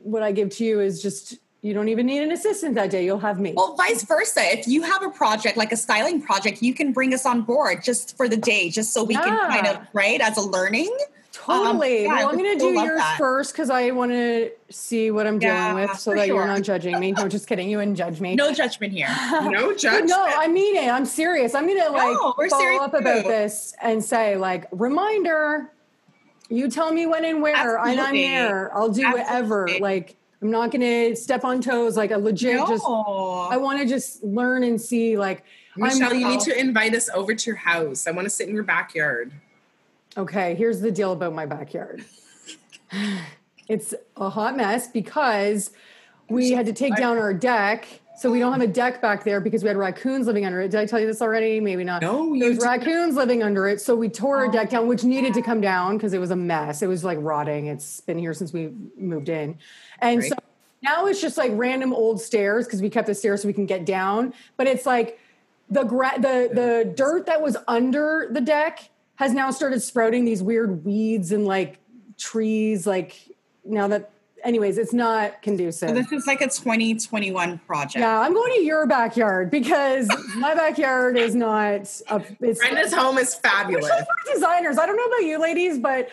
what 0.03 0.23
I 0.23 0.31
give 0.31 0.49
to 0.57 0.65
you 0.65 0.79
is 0.79 1.01
just 1.01 1.37
you 1.61 1.73
don't 1.73 1.89
even 1.89 2.05
need 2.05 2.21
an 2.23 2.31
assistant 2.31 2.75
that 2.75 2.89
day. 2.89 3.03
You'll 3.03 3.19
have 3.19 3.39
me. 3.39 3.53
Well, 3.55 3.75
vice 3.75 4.03
versa. 4.03 4.41
If 4.57 4.67
you 4.67 4.81
have 4.83 5.03
a 5.03 5.09
project 5.09 5.57
like 5.57 5.71
a 5.73 5.77
styling 5.77 6.21
project, 6.21 6.61
you 6.61 6.73
can 6.73 6.93
bring 6.93 7.13
us 7.13 7.25
on 7.25 7.41
board 7.41 7.83
just 7.83 8.15
for 8.15 8.29
the 8.29 8.37
day, 8.37 8.69
just 8.69 8.93
so 8.93 9.03
we 9.03 9.13
can 9.15 9.37
kind 9.49 9.67
of 9.67 9.77
right 9.93 10.21
as 10.21 10.37
a 10.37 10.41
learning. 10.41 10.89
Totally. 11.45 12.05
Um, 12.05 12.05
yeah, 12.05 12.11
I 12.11 12.19
well, 12.25 12.29
I'm 12.29 12.37
going 12.37 12.57
to 12.57 12.59
do 12.59 12.73
yours 12.73 12.99
that. 12.99 13.17
first 13.17 13.53
because 13.53 13.69
I 13.69 13.91
want 13.91 14.11
to 14.11 14.51
see 14.69 15.09
what 15.11 15.25
I'm 15.25 15.39
Yeah, 15.41 15.71
dealing 15.71 15.87
with 15.87 15.97
so 15.99 16.13
that 16.13 16.27
you're 16.27 16.45
not 16.45 16.61
judging 16.63 16.99
me. 16.99 17.11
No, 17.13 17.27
just 17.27 17.47
kidding. 17.47 17.69
You 17.69 17.77
wouldn't 17.77 17.97
judge 17.97 18.19
me. 18.19 18.35
No 18.35 18.53
judgment 18.53 18.93
here. 18.93 19.07
No 19.43 19.73
judgment. 19.75 20.09
no, 20.09 20.25
I 20.27 20.47
mean 20.47 20.75
it. 20.75 20.89
I'm 20.89 21.05
serious. 21.05 21.55
I'm 21.55 21.65
going 21.65 21.79
to 21.79 21.89
like 21.91 22.13
No, 22.13 22.35
follow 22.49 22.83
up 22.83 22.93
about 22.93 23.25
this 23.25 23.73
and 23.81 24.03
say, 24.03 24.35
like, 24.37 24.67
reminder, 24.71 25.71
you 26.49 26.69
tell 26.69 26.91
me 26.91 27.05
when 27.05 27.25
and 27.25 27.41
where, 27.41 27.77
and 27.77 27.99
I'm 27.99 28.15
here. 28.15 28.71
I'll 28.73 28.89
do 28.89 29.09
whatever. 29.11 29.69
Like, 29.79 30.17
I'm 30.41 30.51
not 30.51 30.71
going 30.71 30.81
to 30.81 31.15
step 31.15 31.43
on 31.43 31.61
toes. 31.61 31.95
Like, 31.97 32.11
a 32.11 32.17
legit 32.17 32.57
just, 32.67 32.85
I 32.85 33.57
want 33.57 33.79
to 33.81 33.85
just 33.85 34.23
learn 34.23 34.63
and 34.63 34.79
see, 34.79 35.17
like, 35.17 35.43
Michelle, 35.75 36.11
I'm, 36.11 36.19
you 36.19 36.27
need 36.27 36.41
to 36.41 36.59
invite 36.59 36.93
us 36.95 37.09
over 37.13 37.33
to 37.33 37.45
your 37.49 37.55
house. 37.55 38.07
I 38.07 38.11
want 38.11 38.25
to 38.25 38.29
sit 38.29 38.49
in 38.49 38.55
your 38.55 38.63
backyard. 38.63 39.31
Okay, 40.19 40.53
here's 40.53 40.81
the 40.81 40.91
deal 40.91 41.13
about 41.13 41.33
my 41.33 41.45
backyard. 41.45 42.03
It's 43.69 43.93
a 44.17 44.29
hot 44.29 44.57
mess 44.57 44.87
because 44.87 45.71
we 46.27 46.51
had 46.51 46.65
to 46.65 46.73
take 46.73 46.97
down 46.97 47.17
our 47.17 47.33
deck. 47.33 47.87
So 48.17 48.29
we 48.29 48.39
don't 48.39 48.51
have 48.51 48.61
a 48.61 48.67
deck 48.67 49.01
back 49.01 49.23
there 49.23 49.39
because 49.39 49.63
we 49.63 49.69
had 49.69 49.77
raccoons 49.77 50.27
living 50.27 50.45
under 50.45 50.59
it. 50.59 50.71
Did 50.71 50.81
I 50.81 50.85
tell 50.85 50.99
you 50.99 51.07
this 51.07 51.21
already? 51.21 51.61
Maybe 51.61 51.85
not. 51.85 52.01
No, 52.01 52.33
you 52.33 52.43
There's 52.43 52.57
raccoons 52.57 53.15
living 53.15 53.43
under 53.43 53.65
it. 53.69 53.79
So 53.79 53.95
we 53.95 54.09
tore 54.09 54.37
our 54.37 54.51
deck 54.51 54.67
oh. 54.69 54.71
down, 54.71 54.87
which 54.87 55.05
needed 55.05 55.33
to 55.35 55.41
come 55.41 55.61
down 55.61 55.95
because 55.95 56.11
it 56.11 56.19
was 56.19 56.31
a 56.31 56.35
mess. 56.35 56.81
It 56.81 56.87
was 56.87 57.05
like 57.05 57.17
rotting. 57.21 57.67
It's 57.67 58.01
been 58.01 58.17
here 58.17 58.33
since 58.33 58.51
we 58.51 58.73
moved 58.97 59.29
in. 59.29 59.57
And 59.99 60.21
so 60.21 60.35
now 60.81 61.05
it's 61.05 61.21
just 61.21 61.37
like 61.37 61.51
random 61.53 61.93
old 61.93 62.19
stairs 62.19 62.65
because 62.65 62.81
we 62.81 62.89
kept 62.89 63.07
the 63.07 63.15
stairs 63.15 63.43
so 63.43 63.47
we 63.47 63.53
can 63.53 63.65
get 63.65 63.85
down. 63.85 64.33
But 64.57 64.67
it's 64.67 64.85
like 64.85 65.17
the 65.69 65.83
gra- 65.83 66.19
the 66.19 66.49
the 66.51 66.93
dirt 66.93 67.27
that 67.27 67.41
was 67.41 67.55
under 67.69 68.27
the 68.33 68.41
deck 68.41 68.89
has 69.19 69.33
now 69.33 69.51
started 69.51 69.81
sprouting 69.81 70.23
these 70.23 70.41
weird 70.41 70.85
weeds 70.85 71.33
and 71.33 71.45
like 71.45 71.77
trees 72.17 72.87
like 72.87 73.19
now 73.65 73.85
that 73.85 74.11
anyways 74.45 74.77
it's 74.77 74.93
not 74.93 75.41
conducive 75.41 75.89
So 75.89 75.93
this 75.95 76.09
is 76.13 76.25
like 76.25 76.39
a 76.39 76.45
2021 76.45 77.57
project. 77.67 77.97
yeah 77.97 78.21
i'm 78.21 78.33
going 78.33 78.53
to 78.55 78.61
your 78.61 78.87
backyard 78.87 79.51
because 79.51 80.07
my 80.37 80.55
backyard 80.55 81.17
is 81.17 81.35
not 81.35 81.81
up 82.07 82.23
it's 82.39 82.59
Brenda's 82.59 82.93
home 82.93 83.17
is 83.17 83.35
fabulous. 83.35 83.89
for 83.89 84.33
designers 84.33 84.77
i 84.77 84.85
don't 84.85 84.95
know 84.95 85.03
about 85.05 85.23
you 85.25 85.37
ladies 85.37 85.77
but 85.77 86.07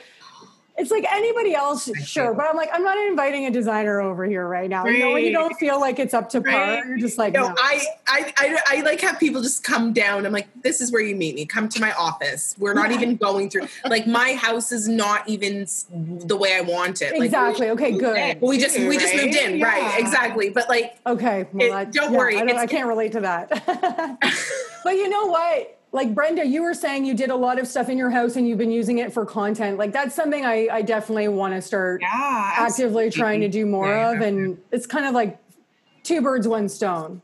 it's 0.78 0.90
like 0.90 1.04
anybody 1.10 1.54
else 1.54 1.90
sure 2.04 2.34
but 2.34 2.44
i'm 2.46 2.56
like 2.56 2.68
i'm 2.72 2.82
not 2.82 2.98
inviting 3.06 3.46
a 3.46 3.50
designer 3.50 4.00
over 4.00 4.24
here 4.26 4.46
right 4.46 4.68
now 4.68 4.84
you 4.86 4.98
know 4.98 5.12
when 5.12 5.24
you 5.24 5.32
don't 5.32 5.54
feel 5.56 5.80
like 5.80 5.98
it's 5.98 6.12
up 6.14 6.28
to 6.28 6.40
par 6.40 6.52
Right. 6.52 6.86
you're 6.86 6.98
just 6.98 7.16
like 7.18 7.32
No, 7.32 7.48
no. 7.48 7.54
I, 7.58 7.82
I, 8.06 8.32
I, 8.36 8.58
I 8.78 8.80
like 8.82 9.00
have 9.00 9.18
people 9.18 9.42
just 9.42 9.62
come 9.64 9.92
down. 9.92 10.26
I'm 10.26 10.32
like, 10.32 10.48
this 10.62 10.80
is 10.80 10.90
where 10.92 11.02
you 11.02 11.14
meet 11.16 11.34
me. 11.34 11.44
Come 11.46 11.68
to 11.70 11.80
my 11.80 11.92
office. 11.92 12.54
We're 12.58 12.74
not 12.74 12.90
even 12.92 13.16
going 13.16 13.50
through. 13.50 13.68
Like 13.84 14.06
my 14.06 14.34
house 14.34 14.72
is 14.72 14.88
not 14.88 15.28
even 15.28 15.66
the 15.90 16.36
way 16.36 16.54
I 16.54 16.60
want 16.60 17.02
it. 17.02 17.12
Like, 17.12 17.26
exactly 17.26 17.70
okay 17.70 17.92
good 17.92 18.40
we 18.40 18.58
just 18.58 18.78
we 18.78 18.96
just 18.98 19.14
Right? 19.14 19.24
moved 19.24 19.36
in, 19.36 19.60
right? 19.60 19.98
Exactly. 19.98 20.50
But 20.50 20.68
like, 20.68 20.96
Okay, 21.06 21.46
well, 21.52 21.66
It- 21.68 21.72
I, 21.72 21.84
don't 21.84 22.12
yeah, 22.12 22.18
worry, 22.18 22.36
I, 22.38 22.44
don't- 22.44 22.56
I 22.58 22.66
can't 22.66 22.88
relate 22.88 23.12
to 23.12 23.20
that. 23.20 23.48
but 24.84 24.90
you 24.94 25.08
know 25.08 25.26
what? 25.26 25.75
Like 25.96 26.14
Brenda, 26.14 26.44
you 26.46 26.62
were 26.62 26.74
saying 26.74 27.06
you 27.06 27.14
did 27.14 27.30
a 27.30 27.34
lot 27.36 27.58
of 27.58 27.66
stuff 27.66 27.88
in 27.88 27.96
your 27.96 28.10
house 28.10 28.36
and 28.36 28.46
you've 28.46 28.58
been 28.58 28.70
using 28.70 28.98
it 28.98 29.14
for 29.14 29.24
content. 29.24 29.78
Like 29.78 29.92
that's 29.92 30.14
something 30.14 30.44
I, 30.44 30.68
I 30.70 30.82
definitely 30.82 31.28
want 31.28 31.54
to 31.54 31.62
start 31.62 32.02
Yeah. 32.02 32.52
actively 32.58 33.10
trying 33.10 33.40
to 33.40 33.48
do 33.48 33.64
more 33.64 33.88
Yeah, 33.88 34.12
of. 34.12 34.20
And 34.20 34.58
it's 34.70 34.86
kind 34.86 35.06
of 35.06 35.14
like 35.14 35.38
two 36.02 36.20
birds, 36.20 36.46
one 36.46 36.68
stone. 36.68 37.22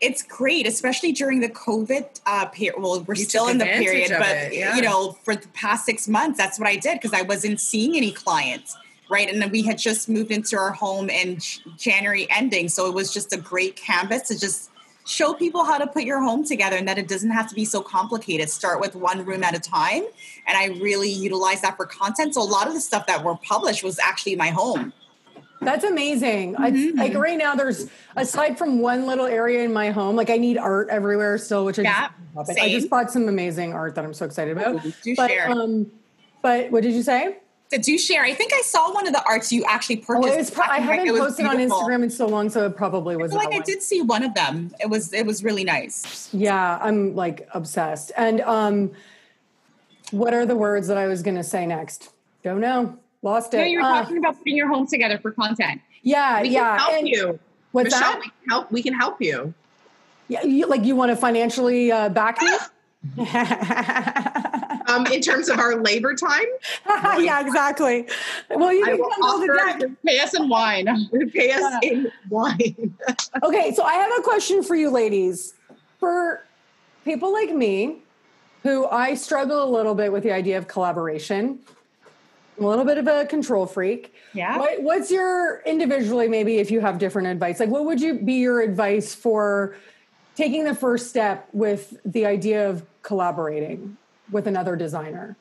it's 0.00 0.20
great, 0.22 0.66
especially 0.66 1.12
during 1.12 1.38
the 1.38 1.48
COVID 1.48 2.20
uh, 2.26 2.46
period. 2.46 2.74
Well, 2.82 3.04
we're 3.06 3.14
You 3.14 3.24
still 3.24 3.46
in 3.46 3.58
the 3.58 3.66
period, 3.66 4.10
but 4.18 4.52
yeah. 4.52 4.74
you 4.74 4.82
know, 4.82 5.12
for 5.22 5.36
the 5.36 5.46
past 5.54 5.86
six 5.86 6.08
months, 6.08 6.36
that's 6.38 6.58
what 6.58 6.68
I 6.68 6.74
did 6.74 6.94
because 7.00 7.12
I 7.12 7.22
wasn't 7.22 7.60
seeing 7.60 7.96
any 7.96 8.10
clients, 8.10 8.76
right? 9.08 9.32
And 9.32 9.40
then 9.40 9.52
we 9.52 9.62
had 9.62 9.78
just 9.78 10.08
moved 10.08 10.32
into 10.32 10.56
our 10.58 10.72
home 10.72 11.08
in 11.08 11.38
January 11.78 12.26
ending, 12.30 12.68
so 12.68 12.88
it 12.88 12.94
was 12.94 13.14
just 13.14 13.32
a 13.32 13.36
great 13.36 13.76
canvas 13.76 14.22
to 14.26 14.36
just 14.40 14.70
show 15.06 15.34
people 15.34 15.64
how 15.64 15.78
to 15.78 15.86
put 15.86 16.04
your 16.04 16.20
home 16.20 16.44
together 16.44 16.76
and 16.76 16.86
that 16.88 16.98
it 16.98 17.08
doesn't 17.08 17.30
have 17.30 17.48
to 17.48 17.54
be 17.54 17.64
so 17.64 17.80
complicated. 17.80 18.48
Start 18.48 18.80
with 18.80 18.94
one 18.94 19.24
room 19.24 19.42
at 19.42 19.54
a 19.54 19.60
time, 19.60 20.02
and 20.46 20.56
I 20.56 20.66
really 20.80 21.10
utilize 21.10 21.60
that 21.62 21.76
for 21.76 21.86
content. 21.86 22.34
So 22.34 22.42
a 22.42 22.44
lot 22.44 22.66
of 22.68 22.74
the 22.74 22.80
stuff 22.80 23.06
that 23.06 23.24
were 23.24 23.36
published 23.36 23.82
was 23.82 23.98
actually 23.98 24.36
my 24.36 24.48
home. 24.50 24.92
That's 25.60 25.84
amazing. 25.84 26.56
I, 26.56 26.72
Mm-hmm. 26.72 26.98
like 26.98 27.14
right 27.14 27.38
now, 27.38 27.54
there's 27.54 27.88
aside 28.16 28.58
from 28.58 28.80
one 28.80 29.06
little 29.06 29.26
area 29.26 29.62
in 29.62 29.72
my 29.72 29.90
home, 29.90 30.16
like 30.16 30.28
I 30.30 30.36
need 30.36 30.58
art 30.58 30.88
everywhere 30.90 31.38
still, 31.38 31.64
which 31.64 31.78
I 31.78 31.82
Yeah, 31.82 32.08
just, 32.46 32.58
I 32.58 32.68
just 32.68 32.90
bought 32.90 33.12
some 33.12 33.28
amazing 33.28 33.72
art 33.72 33.94
that 33.94 34.04
I'm 34.04 34.12
so 34.14 34.26
excited 34.26 34.56
about. 34.56 34.82
Do 35.02 35.14
but, 35.16 35.30
share. 35.30 35.48
um, 35.50 35.90
but 36.42 36.72
what 36.72 36.82
did 36.82 36.94
you 36.94 37.02
say? 37.04 37.36
Do 37.78 37.96
share. 37.98 38.22
I 38.24 38.34
think 38.34 38.52
I 38.52 38.60
saw 38.62 38.92
one 38.92 39.06
of 39.06 39.12
the 39.12 39.22
arts 39.26 39.52
you 39.52 39.64
actually 39.68 40.00
Oh, 40.02 40.04
purchased. 40.20 40.36
was 40.36 40.50
pro- 40.50 40.64
I 40.66 40.78
haven't 40.80 41.06
it 41.06 41.12
was 41.12 41.20
posted 41.20 41.46
on. 41.46 41.56
Instagram 41.56 42.02
in 42.02 42.10
so 42.10 42.26
long, 42.26 42.50
so 42.50 42.66
it 42.66 42.76
probably 42.76 43.14
I 43.14 43.18
was. 43.18 43.32
feel 43.32 43.38
like 43.38 43.48
I 43.52 43.56
one. 43.56 43.62
did 43.64 43.82
see 43.82 44.02
one 44.02 44.22
of 44.22 44.34
them. 44.34 44.74
It 44.80 44.88
was 44.90 45.12
it 45.12 45.24
was 45.26 45.42
really 45.44 45.64
nice. 45.64 46.28
Yeah, 46.32 46.78
I'm 46.82 47.14
like 47.14 47.48
obsessed. 47.54 48.12
And 48.16 48.40
um, 48.42 48.90
what 50.10 50.34
are 50.34 50.44
the 50.44 50.56
words 50.56 50.88
that 50.88 50.96
I 50.98 51.06
was 51.06 51.22
going 51.22 51.36
to 51.36 51.44
say 51.44 51.66
next? 51.66 52.10
Don't 52.42 52.60
know. 52.60 52.98
Lost 53.22 53.54
it. 53.54 53.58
Yeah, 53.58 53.64
you 53.66 53.78
were 53.78 53.84
Uh, 53.84 54.02
talking 54.02 54.18
about 54.18 54.36
putting 54.38 54.56
your 54.56 54.68
home 54.68 54.86
together 54.86 55.18
for 55.18 55.30
content. 55.30 55.80
yeah, 56.02 56.42
we 56.42 56.48
yeah. 56.48 56.76
can 56.76 56.78
help 56.78 56.92
and 56.98 57.08
you. 57.08 57.38
What's 57.72 57.86
Michelle, 57.94 58.00
that? 58.12 58.18
we 58.20 58.22
can 58.30 58.48
help. 58.50 58.72
We 58.72 58.82
can 58.82 58.94
help 58.94 59.22
you. 59.22 59.54
Yeah, 60.28 60.42
you, 60.44 60.66
like 60.66 60.84
you 60.84 60.96
want 60.96 61.10
to 61.10 61.16
financially 61.16 61.90
uh, 61.92 62.08
back 62.08 62.40
me? 62.42 62.48
Um, 64.92 65.06
in 65.06 65.20
terms 65.20 65.48
of 65.48 65.58
our 65.58 65.76
labor 65.76 66.14
time, 66.14 66.44
yeah, 67.20 67.40
exactly. 67.40 68.08
Well, 68.50 68.72
you 68.72 68.84
can 68.84 68.98
come 68.98 69.10
build 69.20 69.48
a 69.48 69.52
offer 69.52 69.78
deck. 69.78 69.90
Pay 70.04 70.18
us 70.20 70.34
in 70.34 70.48
wine. 70.48 70.86
pay 71.32 71.52
us 71.52 71.74
in 71.82 72.12
wine. 72.28 72.94
Okay, 73.42 73.72
so 73.74 73.82
I 73.82 73.94
have 73.94 74.12
a 74.18 74.22
question 74.22 74.62
for 74.62 74.74
you, 74.74 74.90
ladies. 74.90 75.54
For 75.98 76.44
people 77.04 77.32
like 77.32 77.54
me, 77.54 77.98
who 78.62 78.86
I 78.86 79.14
struggle 79.14 79.64
a 79.64 79.70
little 79.70 79.94
bit 79.94 80.12
with 80.12 80.22
the 80.22 80.32
idea 80.32 80.58
of 80.58 80.68
collaboration, 80.68 81.60
I'm 82.58 82.64
a 82.64 82.68
little 82.68 82.84
bit 82.84 82.98
of 82.98 83.06
a 83.06 83.24
control 83.24 83.66
freak. 83.66 84.14
Yeah. 84.34 84.58
What, 84.58 84.82
what's 84.82 85.10
your 85.10 85.62
individually, 85.62 86.28
maybe 86.28 86.58
if 86.58 86.70
you 86.70 86.80
have 86.80 86.98
different 86.98 87.28
advice, 87.28 87.58
like 87.60 87.70
what 87.70 87.84
would 87.86 88.00
you 88.00 88.14
be 88.14 88.34
your 88.34 88.60
advice 88.60 89.14
for 89.14 89.76
taking 90.36 90.64
the 90.64 90.74
first 90.74 91.08
step 91.08 91.48
with 91.52 91.96
the 92.04 92.26
idea 92.26 92.68
of 92.68 92.84
collaborating 93.02 93.96
with 94.30 94.46
another 94.46 94.76
designer? 94.76 95.36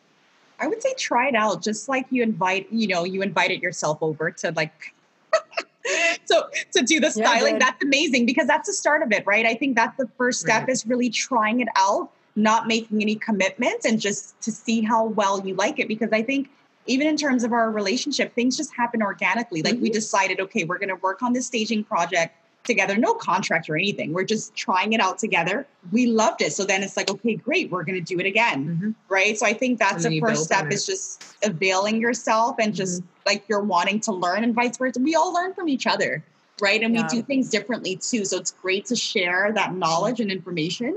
I 0.59 0.68
would 0.68 0.82
say 0.82 0.93
try 0.97 1.28
it 1.28 1.36
out, 1.36 1.64
just 1.64 1.89
like 1.89 2.05
you 2.12 2.22
invite, 2.24 2.72
you 2.72 2.88
know, 2.88 3.03
you 3.03 3.22
invited 3.22 3.62
yourself 3.62 3.97
over 4.01 4.30
to 4.32 4.51
like 4.51 4.93
so 6.26 6.43
to 6.74 6.84
do 6.84 6.99
the 6.99 7.09
styling. 7.09 7.53
did. 7.53 7.62
that's 7.62 7.84
amazing 7.84 8.26
because 8.26 8.47
that's 8.47 8.68
the 8.68 8.74
start 8.74 9.01
of 9.01 9.12
it, 9.12 9.26
right? 9.26 9.45
I 9.45 9.55
think 9.55 9.76
that's 9.76 9.97
the 9.97 10.07
first 10.18 10.39
step 10.41 10.68
Right. 10.68 10.70
is 10.70 10.86
really 10.86 11.09
trying 11.09 11.62
it 11.62 11.68
out, 11.76 12.12
not 12.36 12.68
making 12.68 13.01
any 13.01 13.16
commitments 13.16 13.86
and 13.86 13.99
just 13.99 14.39
to 14.41 14.51
see 14.51 14.82
how 14.82 15.05
well 15.05 15.45
you 15.45 15.55
like 15.55 15.80
it. 15.80 15.88
Because 15.88 16.12
I 16.12 16.22
think 16.22 16.49
even 16.86 17.07
in 17.07 17.18
terms 17.18 17.43
of 17.43 17.53
our 17.53 17.72
relationship, 17.72 18.34
things 18.36 18.57
just 18.57 18.74
happen 18.76 19.01
organically. 19.01 19.62
Like 19.64 19.80
we 19.80 19.89
Mm-hmm. 19.89 19.93
decided, 19.93 20.39
okay, 20.41 20.64
we're 20.64 20.80
gonna 20.80 20.95
work 20.97 21.24
on 21.24 21.34
this 21.34 21.47
staging 21.47 21.84
project 21.84 22.36
together, 22.64 22.97
no 22.97 23.14
contract 23.14 23.70
or 23.70 23.76
anything. 23.76 24.14
We're 24.14 24.24
just 24.24 24.55
trying 24.55 24.93
it 24.93 24.99
out 24.99 25.18
together. 25.18 25.66
We 25.91 26.07
loved 26.07 26.41
it. 26.41 26.53
So 26.53 26.64
then 26.64 26.84
it's 26.84 26.95
like, 26.95 27.09
okay, 27.09 27.36
great, 27.36 27.72
we're 27.72 27.84
gonna 27.84 28.01
do 28.01 28.20
it 28.20 28.26
again. 28.26 28.80
Mhm. 28.82 28.95
Right. 29.09 29.38
So 29.38 29.45
I 29.45 29.53
think 29.53 29.80
that's 29.80 30.03
the 30.03 30.20
first 30.20 30.43
step 30.43 30.72
is 30.72 30.86
just 30.86 31.24
availing 31.43 31.99
yourself 31.99 32.57
and 32.59 32.74
just 32.74 33.03
like 33.26 33.43
you're 33.47 33.62
wanting 33.64 33.99
to 34.01 34.12
learn 34.12 34.43
and 34.43 34.53
vice 34.53 34.78
versa. 34.78 34.99
We 34.99 35.16
all 35.16 35.34
learn 35.34 35.53
from 35.53 35.68
each 35.70 35.88
other. 35.88 36.24
Right. 36.62 36.84
And 36.84 36.93
Yeah. 36.93 37.03
we 37.03 37.07
do 37.09 37.22
things 37.24 37.49
differently 37.49 37.95
too. 37.95 38.26
So 38.26 38.38
it's 38.38 38.51
great 38.51 38.86
to 38.86 38.95
share 38.95 39.51
that 39.53 39.74
knowledge 39.76 40.20
and 40.20 40.32
information 40.32 40.95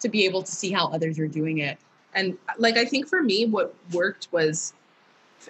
to 0.00 0.08
be 0.08 0.26
able 0.26 0.42
to 0.42 0.52
see 0.52 0.70
how 0.70 0.88
others 0.88 1.18
are 1.18 1.28
doing 1.28 1.58
it. 1.58 1.78
And 2.14 2.36
like 2.58 2.76
I 2.76 2.84
think 2.84 3.08
for 3.08 3.22
me, 3.22 3.46
what 3.46 3.74
worked 3.92 4.28
was 4.30 4.74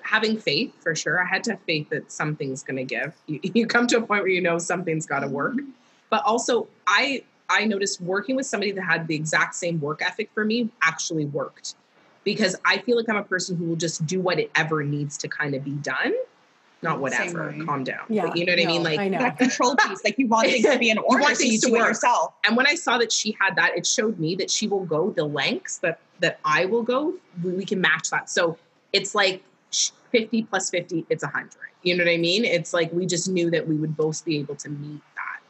having 0.03 0.39
faith 0.39 0.73
for 0.81 0.95
sure. 0.95 1.23
I 1.23 1.27
had 1.27 1.45
to 1.45 1.53
have 1.53 1.61
faith 1.63 1.89
that 1.91 2.11
something's 2.11 2.63
going 2.63 2.77
to 2.77 2.85
give. 2.85 3.15
You, 3.27 3.41
you 3.43 3.67
come 3.67 3.87
to 3.89 3.99
a 3.99 4.01
point 4.01 4.23
where 4.23 4.29
you 4.29 4.41
know 4.41 4.59
something's 4.59 5.07
got 5.07 5.21
to 5.21 5.27
mm-hmm. 5.27 5.35
work. 5.35 5.57
But 6.11 6.23
also, 6.25 6.69
I 6.87 7.23
I 7.49 7.65
noticed 7.65 8.01
working 8.01 8.37
with 8.37 8.47
somebody 8.47 8.73
that 8.73 8.83
had 8.83 9.07
the 9.09 9.15
exact 9.15 9.55
same 9.55 9.81
work 9.81 10.03
ethic 10.03 10.31
for 10.35 10.45
me 10.45 10.71
actually 10.83 11.27
worked 11.27 11.75
because 12.25 12.57
I 12.65 12.79
feel 12.79 12.97
like 12.97 13.09
I'm 13.09 13.17
a 13.17 13.23
person 13.23 13.57
who 13.57 13.67
will 13.67 13.77
just 13.77 14.05
do 14.07 14.21
whatever 14.21 14.83
needs 14.83 15.17
to 15.19 15.29
kind 15.29 15.55
of 15.55 15.65
be 15.65 15.73
done. 15.73 16.13
Not 16.83 17.01
whatever. 17.01 17.55
Calm 17.65 17.85
down. 17.85 18.05
Yeah, 18.09 18.33
you 18.35 18.45
know 18.45 18.53
what 18.53 18.59
no, 18.59 18.65
I 18.65 18.67
mean? 18.67 18.83
Like 18.83 19.01
I 19.01 19.09
know. 19.09 19.19
that 19.19 19.39
control 19.39 19.75
piece. 19.77 20.05
Like 20.05 20.19
you 20.19 20.27
want 20.27 20.49
things 20.51 20.67
to 20.67 20.79
be 20.79 20.91
in 20.91 20.99
order, 20.99 21.23
want 21.23 21.37
so 21.37 21.45
you 21.45 21.59
to 21.59 21.69
do 21.69 21.75
it 21.75 21.79
work. 21.79 21.89
yourself. 21.89 22.35
And 22.45 22.57
when 22.57 22.67
I 22.67 22.75
saw 22.75 22.99
that 22.99 23.11
she 23.11 23.37
had 23.41 23.57
that, 23.57 23.77
it 23.77 23.87
showed 23.87 24.19
me 24.19 24.35
that 24.37 24.51
she 24.51 24.69
will 24.69 24.85
go 24.85 25.11
the 25.11 25.25
lengths 25.25 25.79
that 25.79 26.01
that 26.21 26.39
I 26.45 26.67
will 26.67 26.83
go. 26.83 27.15
We, 27.43 27.53
we 27.53 27.65
can 27.65 27.81
match 27.81 28.11
that. 28.11 28.29
So 28.29 28.59
it's 28.93 29.15
like 29.15 29.43
sh- 29.77 29.91
50 30.13 30.43
plus 30.45 30.71
50, 30.71 31.07
it's 31.11 31.23
100. 31.23 31.51
You 31.83 31.97
know 31.97 32.05
what 32.05 32.11
I 32.11 32.17
mean? 32.17 32.45
It's 32.45 32.73
like 32.73 32.93
we 32.93 33.07
just 33.07 33.29
knew 33.29 33.51
that 33.51 33.67
we 33.67 33.77
would 33.77 33.97
both 33.97 34.25
be 34.25 34.39
able 34.39 34.57
to 34.57 34.69
meet 34.69 35.01
that. 35.15 35.41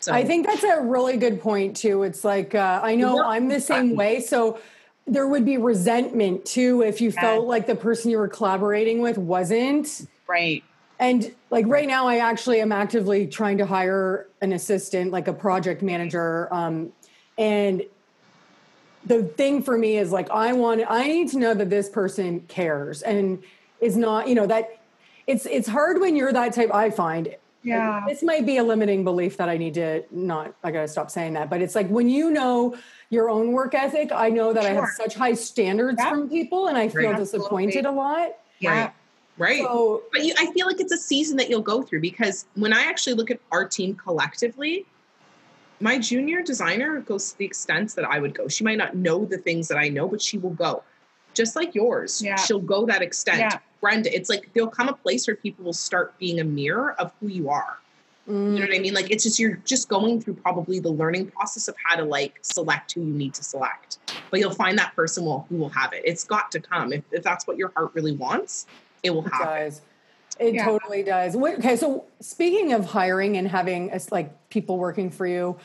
So 0.00 0.12
I 0.12 0.24
think 0.24 0.46
that's 0.46 0.62
a 0.62 0.80
really 0.80 1.16
good 1.16 1.40
point 1.40 1.76
too. 1.76 2.04
It's 2.04 2.24
like 2.24 2.54
uh, 2.54 2.80
I 2.82 2.94
know 2.94 3.22
I'm 3.22 3.48
the 3.48 3.60
same 3.60 3.96
way, 3.96 4.20
so 4.20 4.58
there 5.06 5.26
would 5.26 5.44
be 5.44 5.56
resentment 5.56 6.44
too 6.44 6.82
if 6.82 7.00
you 7.00 7.10
Yeah. 7.10 7.20
felt 7.20 7.46
like 7.46 7.66
the 7.66 7.74
person 7.74 8.10
you 8.10 8.18
were 8.18 8.28
collaborating 8.28 9.00
with 9.00 9.18
wasn't. 9.18 10.06
Right. 10.28 10.62
And 10.98 11.34
like 11.50 11.66
right 11.66 11.88
now, 11.88 12.06
I 12.06 12.18
actually 12.18 12.60
am 12.60 12.72
actively 12.72 13.26
trying 13.26 13.58
to 13.58 13.66
hire 13.66 14.28
an 14.42 14.52
assistant, 14.52 15.10
like 15.10 15.28
a 15.28 15.32
project 15.32 15.82
manager. 15.82 16.52
Um, 16.52 16.92
and 17.36 17.82
the 19.06 19.24
thing 19.24 19.62
for 19.62 19.76
me 19.76 19.96
is 19.96 20.12
like 20.12 20.30
I 20.30 20.52
want, 20.52 20.82
I 20.88 21.06
need 21.06 21.30
to 21.30 21.38
know 21.38 21.54
that 21.54 21.70
this 21.70 21.88
person 21.88 22.40
cares 22.48 23.02
and 23.02 23.42
is 23.80 23.96
not, 23.96 24.28
you 24.28 24.34
know, 24.34 24.46
that 24.46 24.78
it's 25.26 25.46
it's 25.46 25.68
hard 25.68 26.00
when 26.00 26.16
you're 26.16 26.32
that 26.32 26.52
type. 26.52 26.74
I 26.74 26.90
find 26.90 27.34
Yeah. 27.62 28.04
this 28.08 28.22
might 28.22 28.46
be 28.46 28.56
a 28.56 28.64
limiting 28.64 29.04
belief 29.04 29.36
that 29.36 29.48
I 29.48 29.56
need 29.56 29.74
to 29.74 30.02
not. 30.10 30.54
I 30.64 30.70
gotta 30.70 30.88
stop 30.88 31.10
saying 31.10 31.34
that. 31.34 31.50
But 31.50 31.60
it's 31.62 31.74
like 31.74 31.88
when 31.88 32.08
you 32.08 32.30
know 32.30 32.76
your 33.10 33.28
own 33.30 33.52
work 33.52 33.74
ethic, 33.74 34.10
I 34.12 34.28
know 34.30 34.52
that 34.52 34.64
I 34.64 34.70
have 34.70 34.88
such 34.96 35.14
high 35.14 35.34
standards 35.34 35.98
Yeah. 36.02 36.10
from 36.10 36.28
people, 36.28 36.68
and 36.68 36.76
I 36.76 36.88
feel 36.88 37.10
Right. 37.10 37.16
disappointed 37.16 37.86
a 37.86 37.90
lot. 37.92 38.36
Yeah. 38.60 38.70
right. 38.80 38.92
Right. 39.38 39.62
So 39.62 40.02
But 40.12 40.24
you, 40.24 40.34
I 40.38 40.52
feel 40.52 40.66
like 40.66 40.80
it's 40.80 40.92
a 40.92 40.98
season 40.98 41.36
that 41.38 41.48
you'll 41.48 41.62
go 41.62 41.80
through 41.82 42.00
because 42.00 42.44
when 42.56 42.72
I 42.74 42.82
actually 42.84 43.14
look 43.14 43.30
at 43.30 43.40
our 43.52 43.64
team 43.66 43.94
collectively, 43.94 44.84
my 45.80 45.98
junior 45.98 46.42
designer 46.42 47.00
goes 47.00 47.32
to 47.32 47.38
the 47.38 47.46
extents 47.46 47.94
that 47.94 48.04
I 48.04 48.18
would 48.20 48.34
go. 48.34 48.48
She 48.48 48.64
might 48.64 48.76
not 48.76 48.96
know 48.96 49.24
the 49.24 49.38
things 49.38 49.68
that 49.68 49.78
I 49.78 49.88
know, 49.88 50.06
but 50.08 50.20
she 50.20 50.36
will 50.36 50.50
go. 50.50 50.82
Just 51.32 51.56
like 51.56 51.74
yours, 51.74 52.20
Yeah. 52.20 52.36
she'll 52.36 52.58
go 52.60 52.84
that 52.86 53.00
extent. 53.00 53.38
Yeah. 53.38 53.58
Brenda, 53.80 54.14
it's 54.14 54.28
like 54.28 54.52
there'll 54.52 54.70
come 54.70 54.88
a 54.88 54.92
place 54.92 55.26
where 55.26 55.36
people 55.36 55.64
will 55.64 55.72
start 55.72 56.18
being 56.18 56.40
a 56.40 56.44
mirror 56.44 56.94
of 56.98 57.12
who 57.20 57.28
you 57.28 57.48
are. 57.50 57.78
You 58.26 58.34
know 58.34 58.60
what 58.60 58.70
I 58.70 58.78
mm. 58.78 58.82
mean? 58.82 58.94
Like 58.94 59.10
it's 59.10 59.24
just 59.24 59.40
you're 59.40 59.56
just 59.64 59.88
going 59.88 60.20
through 60.20 60.34
probably 60.34 60.78
the 60.78 60.90
learning 60.90 61.32
process 61.32 61.66
of 61.66 61.74
how 61.84 61.96
to 61.96 62.04
like 62.04 62.38
select 62.42 62.92
who 62.92 63.00
you 63.00 63.12
need 63.12 63.34
to 63.34 63.42
select. 63.42 63.98
But 64.30 64.38
you'll 64.38 64.52
find 64.52 64.78
that 64.78 64.94
person 64.94 65.24
will 65.24 65.46
who 65.48 65.56
will 65.56 65.70
have 65.70 65.92
it. 65.92 66.02
It's 66.04 66.22
got 66.22 66.52
to 66.52 66.60
come. 66.60 66.92
If, 66.92 67.02
if 67.10 67.24
that's 67.24 67.46
what 67.48 67.56
your 67.56 67.72
heart 67.74 67.90
really 67.94 68.12
wants, 68.12 68.66
it 69.02 69.10
will 69.10 69.26
It 69.26 69.32
happen. 69.32 69.46
does. 69.46 69.80
It 70.38 70.54
Yeah. 70.54 70.64
totally 70.64 71.02
does. 71.02 71.34
Okay, 71.34 71.76
so 71.76 72.04
speaking 72.20 72.72
of 72.72 72.86
hiring 72.86 73.36
and 73.36 73.48
having 73.48 73.90
us 73.90 74.12
like 74.12 74.48
people 74.48 74.78
working 74.78 75.10
for 75.10 75.26
you, 75.26 75.56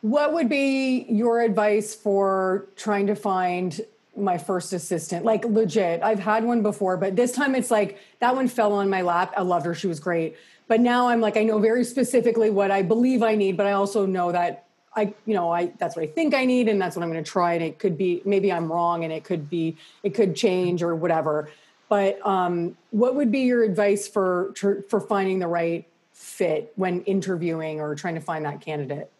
what 0.00 0.32
would 0.32 0.48
be 0.48 1.04
your 1.10 1.40
advice 1.40 1.94
for 1.94 2.66
trying 2.76 3.08
to 3.08 3.14
find 3.14 3.80
my 4.16 4.38
first 4.38 4.72
assistant? 4.72 5.24
Like 5.24 5.44
legit, 5.44 6.02
I've 6.02 6.18
had 6.18 6.44
one 6.44 6.62
before, 6.62 6.96
but 6.96 7.16
this 7.16 7.32
time 7.32 7.54
it's 7.54 7.70
like 7.70 7.98
that 8.20 8.34
one 8.34 8.48
fell 8.48 8.72
on 8.72 8.88
my 8.90 9.02
lap. 9.02 9.34
I 9.36 9.42
loved 9.42 9.66
her; 9.66 9.74
she 9.74 9.86
was 9.86 10.00
great. 10.00 10.36
But 10.68 10.80
now 10.80 11.08
I'm 11.08 11.20
like, 11.20 11.36
I 11.36 11.44
know 11.44 11.58
very 11.58 11.84
specifically 11.84 12.50
what 12.50 12.70
I 12.70 12.82
believe 12.82 13.22
I 13.22 13.36
need, 13.36 13.56
but 13.56 13.66
I 13.66 13.72
also 13.72 14.04
know 14.04 14.32
that 14.32 14.66
I, 14.96 15.14
you 15.26 15.34
know, 15.34 15.52
I 15.52 15.66
that's 15.78 15.94
what 15.94 16.02
I 16.02 16.06
think 16.06 16.34
I 16.34 16.44
need, 16.44 16.68
and 16.68 16.80
that's 16.80 16.96
what 16.96 17.02
I'm 17.02 17.10
going 17.10 17.22
to 17.22 17.30
try. 17.30 17.54
And 17.54 17.62
it 17.62 17.78
could 17.78 17.98
be 17.98 18.22
maybe 18.24 18.50
I'm 18.52 18.72
wrong, 18.72 19.04
and 19.04 19.12
it 19.12 19.24
could 19.24 19.48
be 19.50 19.76
it 20.02 20.14
could 20.14 20.34
change 20.34 20.82
or 20.82 20.94
whatever. 20.94 21.50
But 21.88 22.26
um, 22.26 22.76
what 22.90 23.14
would 23.14 23.30
be 23.30 23.40
your 23.40 23.62
advice 23.62 24.08
for 24.08 24.54
for 24.88 25.00
finding 25.00 25.38
the 25.38 25.46
right 25.46 25.86
fit 26.12 26.72
when 26.76 27.02
interviewing 27.02 27.80
or 27.80 27.94
trying 27.94 28.14
to 28.14 28.20
find 28.20 28.44
that 28.46 28.60
candidate? 28.60 29.10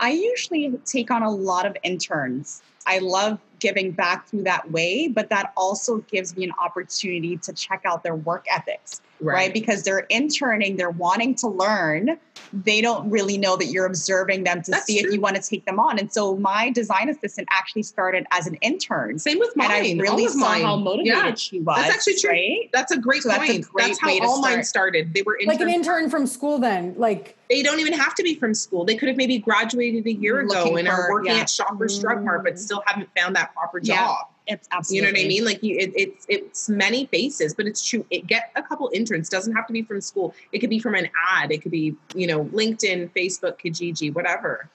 I 0.00 0.10
usually 0.10 0.78
take 0.84 1.10
on 1.10 1.22
a 1.22 1.30
lot 1.30 1.64
of 1.64 1.76
interns. 1.82 2.62
I 2.86 2.98
love 2.98 3.38
giving 3.64 3.92
back 3.92 4.28
through 4.28 4.42
that 4.42 4.70
way, 4.70 5.08
but 5.08 5.30
that 5.30 5.50
also 5.56 5.96
gives 6.12 6.36
me 6.36 6.44
an 6.44 6.52
opportunity 6.62 7.38
to 7.38 7.50
check 7.54 7.80
out 7.86 8.02
their 8.02 8.14
work 8.14 8.44
ethics, 8.50 9.00
right? 9.24 9.52
Because 9.52 9.82
they're 9.82 10.06
interning, 10.10 10.76
they're 10.76 10.90
wanting 10.90 11.34
to 11.36 11.48
learn. 11.48 12.18
They 12.52 12.80
don't 12.80 13.10
really 13.10 13.36
know 13.36 13.56
that 13.56 13.66
you're 13.66 13.86
observing 13.86 14.44
them 14.44 14.62
to 14.62 14.70
That's 14.70 14.86
see 14.86 15.00
true. 15.00 15.08
if 15.08 15.14
you 15.14 15.20
want 15.20 15.36
to 15.36 15.42
take 15.42 15.64
them 15.64 15.80
on. 15.80 15.98
And 15.98 16.12
so 16.12 16.36
my 16.36 16.70
design 16.70 17.08
assistant 17.08 17.48
actually 17.50 17.82
started 17.82 18.26
as 18.30 18.46
an 18.46 18.54
intern. 18.56 19.18
Same 19.18 19.38
with 19.40 19.56
mine. 19.56 19.70
and 19.84 20.00
I 20.00 20.02
really 20.02 20.28
saw 20.28 20.38
mine. 20.38 20.62
how 20.62 20.76
motivated 20.76 21.06
Yeah. 21.06 21.34
she 21.34 21.60
was. 21.60 21.76
That's 21.76 21.94
actually 21.96 22.16
true. 22.20 22.30
Right? 22.30 22.70
That's 22.72 22.92
a 22.92 22.98
great 22.98 23.22
So 23.22 23.30
that's 23.30 23.42
a 23.42 23.52
point. 23.54 23.68
great 23.68 23.86
That's 23.88 24.00
how 24.00 24.06
way 24.08 24.20
to 24.20 24.26
all 24.26 24.40
mine 24.40 24.62
started. 24.62 25.14
They 25.14 25.22
were 25.22 25.38
Like 25.46 25.60
an 25.60 25.68
intern 25.68 26.10
from 26.10 26.26
school, 26.26 26.58
then, 26.58 26.94
like 26.96 27.36
they 27.50 27.62
don't 27.62 27.80
even 27.80 27.92
have 27.92 28.14
to 28.16 28.22
be 28.22 28.34
from 28.36 28.54
school. 28.54 28.84
They 28.84 28.96
could 28.96 29.08
have 29.08 29.16
maybe 29.16 29.38
graduated 29.38 30.06
a 30.06 30.12
year 30.12 30.40
ago 30.40 30.60
Looking 30.60 30.78
and 30.80 30.88
are 30.88 31.10
working 31.10 31.32
yeah. 31.32 31.42
at 31.42 31.50
Shoppers 31.50 31.98
Drug 31.98 32.24
Mart, 32.24 32.44
but 32.44 32.54
mm. 32.54 32.58
still 32.58 32.82
haven't 32.86 33.08
found 33.16 33.36
that 33.36 33.52
proper 33.54 33.80
Yeah. 33.82 34.14
Job. 34.48 34.58
It's 34.78 34.90
You 34.92 35.02
know 35.02 35.08
what 35.08 35.18
I 35.18 35.24
mean? 35.24 35.44
Like 35.44 35.62
you, 35.62 35.76
it, 35.78 35.92
it's 35.96 36.26
it's 36.28 36.68
many 36.68 37.06
faces, 37.06 37.54
but 37.54 37.66
it's 37.66 37.86
true. 37.86 38.04
It 38.10 38.26
get 38.26 38.50
a 38.56 38.62
couple 38.62 38.90
interns. 38.92 39.28
Doesn't 39.28 39.54
have 39.54 39.66
to 39.66 39.72
be 39.72 39.82
from 39.82 40.00
school. 40.00 40.34
It 40.52 40.58
could 40.60 40.70
be 40.70 40.78
from 40.78 40.94
an 40.94 41.08
ad. 41.30 41.50
It 41.50 41.62
could 41.62 41.72
be 41.72 41.94
you 42.14 42.26
know 42.26 42.44
LinkedIn, 42.46 43.10
Facebook, 43.12 43.58
Kijiji, 43.58 44.14
whatever. 44.14 44.68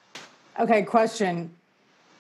okay, 0.60 0.84
question: 0.84 1.52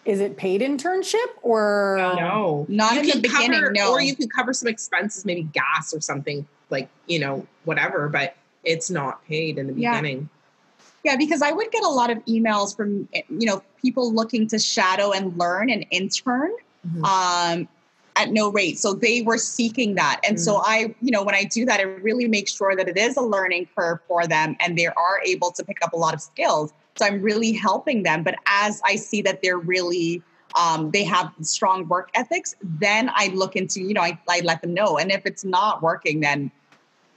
Is 0.06 0.20
it 0.20 0.38
paid 0.38 0.62
internship 0.62 1.18
or 1.42 1.98
No, 1.98 2.66
Not 2.70 2.94
you 2.94 3.00
in 3.02 3.06
the 3.08 3.12
could 3.14 3.22
beginning, 3.24 3.60
cover, 3.60 3.72
no. 3.72 3.92
Or 3.92 4.02
you 4.02 4.16
could 4.16 4.32
cover 4.32 4.54
some 4.54 4.68
expenses, 4.68 5.26
maybe 5.26 5.44
gas 5.44 5.94
or 5.94 6.02
something 6.02 6.48
like 6.70 6.88
you 7.08 7.20
know 7.20 7.46
whatever. 7.66 8.10
But 8.10 8.36
it's 8.64 8.90
not 8.90 9.26
paid 9.26 9.58
in 9.58 9.68
the 9.68 9.74
Yeah. 9.74 10.00
beginning. 10.00 10.30
Yeah, 11.06 11.16
because 11.16 11.42
I 11.42 11.54
would 11.54 11.72
get 11.72 11.84
a 11.86 11.88
lot 11.90 12.10
of 12.10 12.18
emails 12.26 12.76
from 12.76 13.08
you 13.30 13.48
know 13.48 13.64
people 13.82 14.14
looking 14.14 14.48
to 14.50 14.60
shadow 14.60 15.12
and 15.14 15.36
learn 15.38 15.70
and 15.70 15.86
intern 15.92 16.52
Mhm. 16.96 17.06
um, 17.06 17.68
at 18.16 18.32
no 18.32 18.52
rate. 18.52 18.78
So 18.78 18.94
they 18.94 19.22
were 19.22 19.38
seeking 19.38 19.96
that, 19.96 20.20
and 20.28 20.40
so 20.40 20.62
I, 20.66 20.94
you 21.02 21.12
know, 21.12 21.24
when 21.24 21.36
I 21.36 21.44
do 21.46 21.66
that, 21.66 21.80
I 21.80 21.84
really 21.84 22.28
make 22.28 22.50
sure 22.50 22.76
that 22.76 22.88
it 22.88 22.98
is 22.98 23.16
a 23.16 23.22
learning 23.22 23.70
curve 23.76 24.00
for 24.08 24.28
them, 24.28 24.58
and 24.60 24.78
they 24.78 24.88
are 24.88 25.22
able 25.26 25.52
to 25.52 25.64
pick 25.64 25.78
up 25.82 25.94
a 25.94 25.98
lot 25.98 26.14
of 26.14 26.22
skills. 26.22 26.74
So 26.98 27.06
I'm 27.06 27.22
really 27.22 27.54
helping 27.54 28.04
them. 28.04 28.24
But 28.24 28.36
as 28.46 28.82
I 28.84 28.98
see 28.98 29.22
that 29.22 29.42
they're 29.42 29.58
really 29.58 30.22
um, 30.56 30.92
they 30.92 31.04
have 31.04 31.32
strong 31.42 31.88
work 31.88 32.10
ethics, 32.16 32.56
then 32.62 33.12
I 33.14 33.28
look 33.28 33.56
into, 33.56 33.82
you 33.82 33.94
know, 33.94 34.02
I, 34.02 34.20
I 34.28 34.42
let 34.42 34.62
them 34.62 34.74
know. 34.74 34.98
And 34.98 35.12
if 35.12 35.26
it's 35.26 35.46
not 35.46 35.82
working, 35.82 36.22
then 36.22 36.52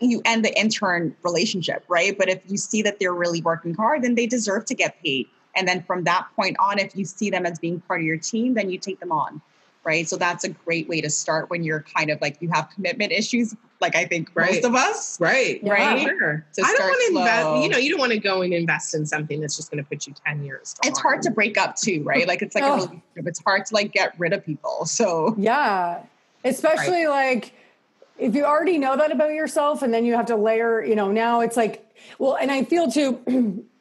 you 0.01 0.21
end 0.25 0.45
the 0.45 0.59
intern 0.59 1.15
relationship, 1.23 1.85
right? 1.89 2.17
But 2.17 2.29
if 2.29 2.43
you 2.47 2.57
see 2.57 2.83
that 2.83 2.99
they're 2.99 3.15
really 3.15 3.41
working 3.41 3.75
hard, 3.75 4.03
then 4.03 4.15
they 4.17 4.27
deserve 4.27 4.65
to 4.67 4.75
get 4.75 5.03
paid. 5.03 5.29
And 5.55 5.67
then 5.67 5.83
from 5.83 6.05
that 6.05 6.27
point 6.35 6.57
on, 6.59 6.79
if 6.79 6.97
you 6.97 7.05
see 7.05 7.31
them 7.31 7.47
as 7.47 7.59
being 7.59 7.81
part 7.81 8.01
of 8.01 8.07
your 8.07 8.17
team, 8.17 8.55
then 8.55 8.71
you 8.71 8.79
take 8.79 9.01
them 9.01 9.13
on, 9.13 9.41
right? 9.85 10.09
So 10.09 10.17
that's 10.17 10.45
a 10.45 10.49
great 10.49 10.89
way 10.89 11.01
to 11.01 11.11
start 11.11 11.51
when 11.51 11.63
you're 11.65 11.85
kind 11.97 12.11
of 12.11 12.21
like 12.21 12.37
you 12.41 12.49
have 12.53 12.71
commitment 12.71 13.13
issues, 13.13 13.55
like 13.81 13.97
I 13.97 14.05
think 14.05 14.31
Right. 14.35 14.55
most 14.55 14.65
of 14.65 14.75
us. 14.75 15.19
Right, 15.21 15.61
Yeah. 15.63 15.73
right. 15.73 16.01
Sure. 16.03 16.47
To 16.55 16.63
I 16.65 16.75
don't 16.79 16.87
want 16.89 17.01
to 17.13 17.19
invest. 17.19 17.49
slow. 17.49 17.63
You 17.63 17.69
know, 17.69 17.79
you 17.79 17.91
don't 17.91 17.99
want 18.01 18.13
to 18.13 18.19
go 18.19 18.43
and 18.43 18.53
invest 18.55 18.95
in 18.95 19.05
something 19.07 19.41
that's 19.41 19.57
just 19.57 19.71
going 19.71 19.83
to 19.83 19.89
put 19.89 20.07
you 20.07 20.15
ten 20.25 20.43
years. 20.45 20.75
It's 20.85 20.99
hard 21.01 21.23
to 21.23 21.31
break 21.31 21.59
up 21.59 21.77
too, 21.77 22.03
right? 22.05 22.27
Like 22.29 22.43
it's 22.43 22.55
like 22.55 22.65
a 22.65 22.69
Oh. 22.69 22.75
relationship. 22.77 23.03
It's 23.17 23.43
hard 23.45 23.67
to 23.67 23.75
like 23.75 23.93
get 23.93 24.15
rid 24.19 24.33
of 24.33 24.45
people. 24.45 24.87
So 24.87 25.35
Yeah. 25.39 26.03
Especially 26.45 27.07
like 27.07 27.55
if 28.19 28.35
you 28.35 28.45
already 28.45 28.79
know 28.79 28.97
that 28.97 29.11
about 29.11 29.33
yourself 29.33 29.83
and 29.83 29.93
then 29.93 30.05
you 30.05 30.15
have 30.15 30.27
to 30.27 30.37
layer, 30.37 30.85
you 30.85 30.95
know, 30.95 31.11
now 31.11 31.41
it's 31.41 31.57
like, 31.57 31.85
well, 32.19 32.37
and 32.37 32.51
I 32.53 32.65
feel 32.65 32.91
too, 32.91 33.65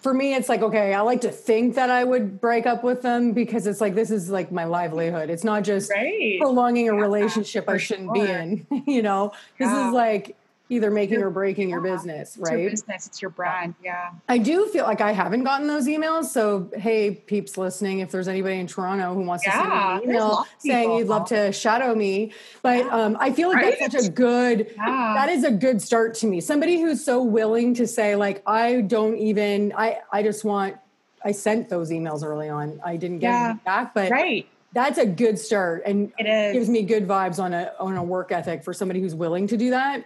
for 0.00 0.14
me, 0.14 0.34
it's 0.34 0.48
like, 0.48 0.62
okay, 0.62 0.94
I 0.94 1.00
like 1.00 1.20
to 1.22 1.30
think 1.30 1.74
that 1.74 1.90
I 1.90 2.04
would 2.04 2.40
break 2.40 2.66
up 2.66 2.84
with 2.84 3.02
them 3.02 3.32
because 3.32 3.66
it's 3.66 3.80
like, 3.80 3.94
this 3.94 4.10
is 4.10 4.30
like 4.30 4.52
my 4.52 4.64
livelihood. 4.64 5.28
It's 5.28 5.44
not 5.44 5.64
just 5.64 5.90
right. 5.90 6.38
prolonging 6.40 6.88
a 6.88 6.94
Yeah, 6.94 7.00
relationship 7.00 7.68
I 7.68 7.78
shouldn't 7.78 8.12
be 8.12 8.20
in, 8.20 8.66
you 8.86 9.02
know, 9.02 9.32
this 9.58 9.68
is 9.72 9.92
like 9.92 10.36
either 10.70 10.90
making 10.90 11.22
or 11.22 11.30
breaking 11.30 11.70
your 11.70 11.84
Yeah. 11.84 11.92
business, 11.94 12.36
It's 12.36 12.50
your 12.50 12.58
right? 12.58 12.70
business, 12.70 13.06
it's 13.06 13.22
your 13.22 13.30
brand. 13.30 13.74
Yeah. 13.82 14.10
I 14.28 14.38
do 14.38 14.66
feel 14.66 14.84
like 14.84 15.00
I 15.00 15.12
haven't 15.12 15.44
gotten 15.44 15.66
those 15.66 15.86
emails. 15.86 16.26
So, 16.26 16.68
hey, 16.76 17.10
peeps 17.12 17.56
listening, 17.56 18.00
if 18.00 18.10
there's 18.10 18.28
anybody 18.28 18.58
in 18.58 18.66
Toronto 18.66 19.14
who 19.14 19.22
wants 19.22 19.44
to 19.44 19.50
Yeah, 19.50 19.62
send 19.62 19.70
me 19.70 20.04
an 20.04 20.10
email 20.16 20.46
saying 20.58 20.92
you'd 20.98 21.08
love 21.08 21.26
to 21.28 21.52
shadow 21.52 21.94
me, 21.94 22.32
but 22.62 22.86
um, 22.92 23.16
I 23.18 23.32
feel 23.32 23.48
like 23.48 23.78
that's 23.80 23.94
such 23.94 24.06
a 24.06 24.10
good. 24.10 24.72
Yeah. 24.76 25.14
That 25.16 25.30
is 25.30 25.44
a 25.44 25.50
good 25.50 25.80
start 25.80 26.14
to 26.16 26.26
me. 26.26 26.40
Somebody 26.40 26.80
who's 26.80 27.04
so 27.04 27.22
willing 27.22 27.72
to 27.74 27.86
say, 27.86 28.14
like, 28.16 28.42
I 28.46 28.82
don't 28.82 29.16
even. 29.16 29.72
I 29.76 29.98
I 30.12 30.22
just 30.22 30.44
want. 30.44 30.76
I 31.24 31.32
sent 31.32 31.68
those 31.68 31.90
emails 31.90 32.22
early 32.24 32.48
on. 32.48 32.80
I 32.84 32.96
didn't 32.96 33.18
get 33.18 33.30
Yeah. 33.30 33.48
them 33.48 33.60
back, 33.64 33.92
but 33.94 34.10
right. 34.12 34.46
that's 34.72 34.98
a 34.98 35.04
good 35.06 35.36
start 35.38 35.82
and 35.84 36.12
It 36.16 36.26
is. 36.26 36.52
gives 36.52 36.68
me 36.68 36.82
good 36.84 37.08
vibes 37.08 37.42
on 37.42 37.52
a 37.52 37.72
on 37.80 37.96
a 37.96 38.02
work 38.04 38.30
ethic 38.30 38.62
for 38.62 38.72
somebody 38.72 39.00
who's 39.00 39.16
willing 39.16 39.46
to 39.48 39.56
do 39.56 39.70
that. 39.70 40.04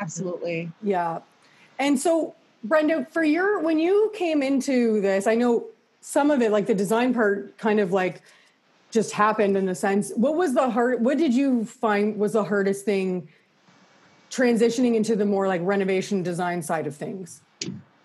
Absolutely. 0.00 0.70
Yeah. 0.82 1.20
And 1.78 1.98
so, 1.98 2.34
Brenda, 2.64 3.06
for 3.10 3.22
your 3.22 3.60
when 3.60 3.78
you 3.78 4.10
came 4.14 4.42
into 4.42 5.00
this, 5.00 5.26
I 5.26 5.34
know 5.34 5.66
some 6.00 6.30
of 6.30 6.42
it, 6.42 6.50
like 6.50 6.66
the 6.66 6.74
design 6.74 7.14
part, 7.14 7.56
kind 7.58 7.80
of 7.80 7.92
like 7.92 8.22
just 8.90 9.12
happened 9.12 9.56
in 9.56 9.66
the 9.66 9.74
sense. 9.74 10.12
What 10.16 10.36
was 10.36 10.54
the 10.54 10.70
hard? 10.70 11.04
What 11.04 11.18
did 11.18 11.34
you 11.34 11.64
find 11.64 12.18
was 12.18 12.32
the 12.32 12.44
hardest 12.44 12.84
thing 12.84 13.28
transitioning 14.30 14.94
into 14.94 15.16
the 15.16 15.26
more 15.26 15.46
like 15.46 15.60
renovation 15.64 16.22
design 16.22 16.62
side 16.62 16.86
of 16.86 16.96
things? 16.96 17.42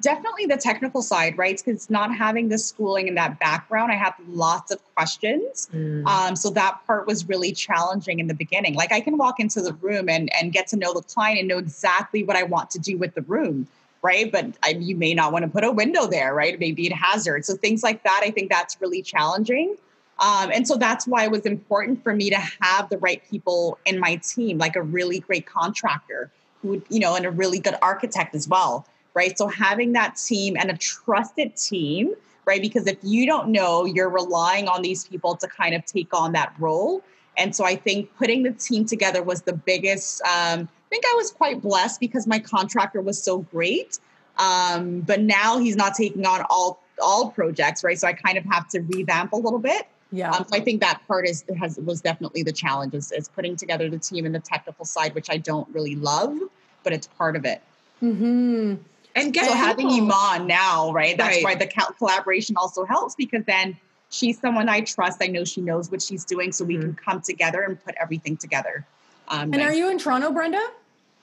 Definitely 0.03 0.45
the 0.47 0.57
technical 0.57 1.01
side, 1.01 1.37
right? 1.37 1.57
Because 1.57 1.89
not 1.89 2.13
having 2.13 2.49
the 2.49 2.57
schooling 2.57 3.07
and 3.07 3.15
that 3.17 3.39
background, 3.39 3.89
I 3.89 3.95
have 3.95 4.13
lots 4.27 4.69
of 4.69 4.79
questions. 4.95 5.69
Mm. 5.73 6.05
Um, 6.05 6.35
so 6.35 6.49
that 6.51 6.85
part 6.85 7.07
was 7.07 7.27
really 7.29 7.53
challenging 7.53 8.19
in 8.19 8.27
the 8.27 8.33
beginning. 8.33 8.75
Like 8.75 8.91
I 8.91 8.99
can 8.99 9.17
walk 9.17 9.39
into 9.39 9.61
the 9.61 9.73
room 9.75 10.09
and, 10.09 10.29
and 10.35 10.51
get 10.51 10.67
to 10.67 10.75
know 10.75 10.93
the 10.93 11.01
client 11.01 11.39
and 11.39 11.47
know 11.47 11.57
exactly 11.57 12.21
what 12.23 12.35
I 12.35 12.43
want 12.43 12.69
to 12.71 12.79
do 12.79 12.97
with 12.97 13.15
the 13.15 13.21
room, 13.21 13.65
right? 14.01 14.29
But 14.29 14.47
I, 14.61 14.71
you 14.71 14.97
may 14.97 15.13
not 15.13 15.31
want 15.31 15.43
to 15.43 15.49
put 15.49 15.63
a 15.63 15.71
window 15.71 16.05
there, 16.05 16.33
right? 16.33 16.59
Maybe 16.59 16.85
it 16.85 16.93
hazard. 16.93 17.45
So 17.45 17.55
things 17.55 17.81
like 17.81 18.03
that, 18.03 18.21
I 18.23 18.29
think 18.29 18.51
that's 18.51 18.81
really 18.81 19.01
challenging. 19.01 19.77
Um, 20.19 20.51
and 20.51 20.67
so 20.67 20.75
that's 20.75 21.07
why 21.07 21.23
it 21.23 21.31
was 21.31 21.45
important 21.45 22.03
for 22.03 22.13
me 22.13 22.29
to 22.29 22.39
have 22.61 22.89
the 22.89 22.97
right 22.97 23.21
people 23.31 23.79
in 23.85 23.99
my 23.99 24.17
team, 24.17 24.57
like 24.57 24.75
a 24.75 24.81
really 24.81 25.19
great 25.19 25.45
contractor 25.45 26.29
who 26.61 26.69
would, 26.69 26.83
you 26.89 26.99
know, 26.99 27.15
and 27.15 27.25
a 27.25 27.31
really 27.31 27.59
good 27.59 27.75
architect 27.81 28.35
as 28.35 28.47
well, 28.47 28.85
right? 29.13 29.37
So 29.37 29.47
having 29.47 29.93
that 29.93 30.15
team 30.15 30.55
and 30.57 30.71
a 30.71 30.77
trusted 30.77 31.55
team, 31.55 32.13
right? 32.45 32.61
Because 32.61 32.87
if 32.87 32.97
you 33.01 33.25
don't 33.25 33.49
know, 33.49 33.85
you're 33.85 34.09
relying 34.09 34.67
on 34.67 34.81
these 34.81 35.05
people 35.05 35.35
to 35.35 35.47
kind 35.47 35.75
of 35.75 35.85
take 35.85 36.13
on 36.13 36.33
that 36.33 36.53
role. 36.59 37.03
And 37.37 37.55
so 37.55 37.65
I 37.65 37.75
think 37.75 38.15
putting 38.17 38.43
the 38.43 38.51
team 38.51 38.85
together 38.85 39.23
was 39.23 39.41
the 39.41 39.53
biggest. 39.53 40.21
Um, 40.21 40.61
I 40.61 40.89
think 40.89 41.03
I 41.05 41.13
was 41.15 41.31
quite 41.31 41.61
blessed 41.61 41.99
because 41.99 42.27
my 42.27 42.39
contractor 42.39 43.01
was 43.01 43.21
so 43.21 43.39
great. 43.39 43.99
Um, 44.37 45.01
but 45.01 45.21
now 45.21 45.59
he's 45.59 45.75
not 45.75 45.95
taking 45.95 46.25
on 46.25 46.45
all 46.49 46.81
all 47.01 47.31
projects, 47.31 47.83
right? 47.83 47.99
So 47.99 48.07
I 48.07 48.13
kind 48.13 48.37
of 48.37 48.45
have 48.45 48.67
to 48.69 48.79
revamp 48.79 49.33
a 49.33 49.35
little 49.35 49.59
bit. 49.59 49.87
Yeah. 50.11 50.29
Um, 50.29 50.45
so 50.47 50.55
I 50.55 50.59
think 50.59 50.79
that 50.81 51.01
part 51.07 51.27
is 51.27 51.43
has 51.59 51.77
was 51.77 52.01
definitely 52.01 52.43
the 52.43 52.51
challenge 52.51 52.93
is, 52.93 53.11
is 53.11 53.27
putting 53.27 53.55
together 53.55 53.89
the 53.89 53.97
team 53.97 54.25
and 54.25 54.33
the 54.33 54.39
technical 54.39 54.85
side, 54.85 55.15
which 55.15 55.29
I 55.29 55.37
don't 55.37 55.67
really 55.69 55.95
love, 55.95 56.37
but 56.83 56.93
it's 56.93 57.07
part 57.07 57.35
of 57.35 57.45
it. 57.45 57.61
hmm 57.99 58.75
And 59.15 59.33
get 59.33 59.45
So 59.45 59.53
having 59.53 59.87
Iman 59.87 60.47
now, 60.47 60.91
right? 60.91 61.15
That's 61.17 61.35
Right. 61.37 61.43
why 61.43 61.55
the 61.55 61.67
collaboration 61.97 62.55
also 62.57 62.83
helps 62.85 63.13
because 63.15 63.43
then 63.45 63.77
she's 64.09 64.39
someone 64.39 64.69
I 64.69 64.81
trust. 64.81 65.21
I 65.21 65.27
know 65.27 65.43
she 65.45 65.61
knows 65.61 65.91
what 65.91 66.01
she's 66.01 66.25
doing, 66.25 66.51
so 66.51 66.65
we 66.65 66.77
can 66.77 66.95
come 66.95 67.21
together 67.21 67.61
and 67.61 67.83
put 67.83 67.93
everything 68.01 68.37
together. 68.37 68.85
Um, 69.27 69.53
And 69.53 69.61
are 69.61 69.73
you 69.73 69.89
in 69.89 69.99
Toronto, 69.99 70.31
Brenda? 70.31 70.61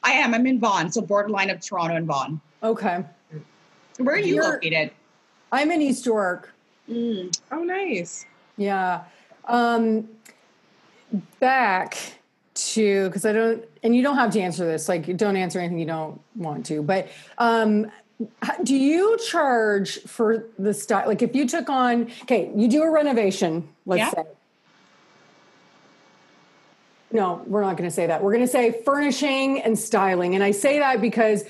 I 0.02 0.12
am. 0.12 0.34
I'm 0.34 0.46
in 0.46 0.60
Vaughan, 0.60 0.90
so 0.92 1.00
borderline 1.02 1.50
of 1.50 1.60
Toronto 1.60 1.96
and 1.96 2.06
Vaughan. 2.06 2.40
Okay. 2.62 3.04
Where 3.98 4.14
are 4.14 4.18
you 4.18 4.36
You're- 4.36 4.46
located? 4.46 4.92
I'm 5.52 5.70
in 5.72 5.82
East 5.82 6.06
York. 6.06 6.54
Mm. 6.88 7.36
Oh, 7.50 7.64
nice. 7.64 8.24
Yeah. 8.56 9.02
Um, 9.46 10.08
back 11.40 11.96
to 12.54 13.06
because 13.08 13.24
I 13.24 13.32
don't, 13.32 13.64
and 13.82 13.94
you 13.94 14.02
don't 14.02 14.16
have 14.16 14.32
to 14.32 14.40
answer 14.40 14.66
this. 14.66 14.88
Like, 14.88 15.16
don't 15.16 15.36
answer 15.36 15.58
anything 15.58 15.78
you 15.78 15.86
don't 15.86 16.20
want 16.34 16.66
to. 16.66 16.82
But 16.82 17.08
um, 17.38 17.90
do 18.62 18.74
you 18.74 19.18
charge 19.18 20.00
for 20.00 20.46
the 20.58 20.74
style? 20.74 21.06
Like, 21.06 21.22
if 21.22 21.34
you 21.34 21.46
took 21.48 21.70
on, 21.70 22.10
okay, 22.22 22.50
you 22.54 22.68
do 22.68 22.82
a 22.82 22.90
renovation, 22.90 23.68
let's 23.86 24.00
Yeah. 24.00 24.10
say. 24.10 24.28
No, 27.12 27.42
we're 27.46 27.62
not 27.62 27.76
going 27.76 27.88
to 27.88 27.94
say 27.94 28.06
that. 28.06 28.22
We're 28.22 28.32
going 28.32 28.44
to 28.44 28.50
say 28.50 28.82
furnishing 28.84 29.60
and 29.62 29.76
styling. 29.76 30.36
And 30.36 30.44
I 30.44 30.52
say 30.52 30.78
that 30.78 31.00
because 31.00 31.44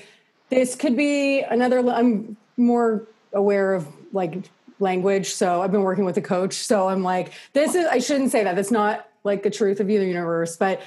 this 0.49 0.75
could 0.75 0.97
be 0.97 1.41
another, 1.41 1.87
I'm 1.87 2.35
more 2.57 3.07
aware 3.33 3.75
of 3.75 3.87
like 4.11 4.49
language. 4.79 5.33
So 5.33 5.61
I've 5.61 5.71
been 5.71 5.83
working 5.83 6.03
with 6.03 6.17
a 6.17 6.21
coach. 6.21 6.55
So 6.55 6.89
I'm 6.89 7.03
like, 7.03 7.33
this 7.53 7.75
is, 7.75 7.85
I 7.85 7.99
shouldn't 7.99 8.31
say 8.31 8.43
that. 8.43 8.55
That's 8.55 8.71
not 8.71 9.07
like 9.23 9.43
the 9.43 9.49
truth 9.49 9.79
of 9.79 9.89
either 9.89 10.05
universe. 10.05 10.57
But 10.57 10.81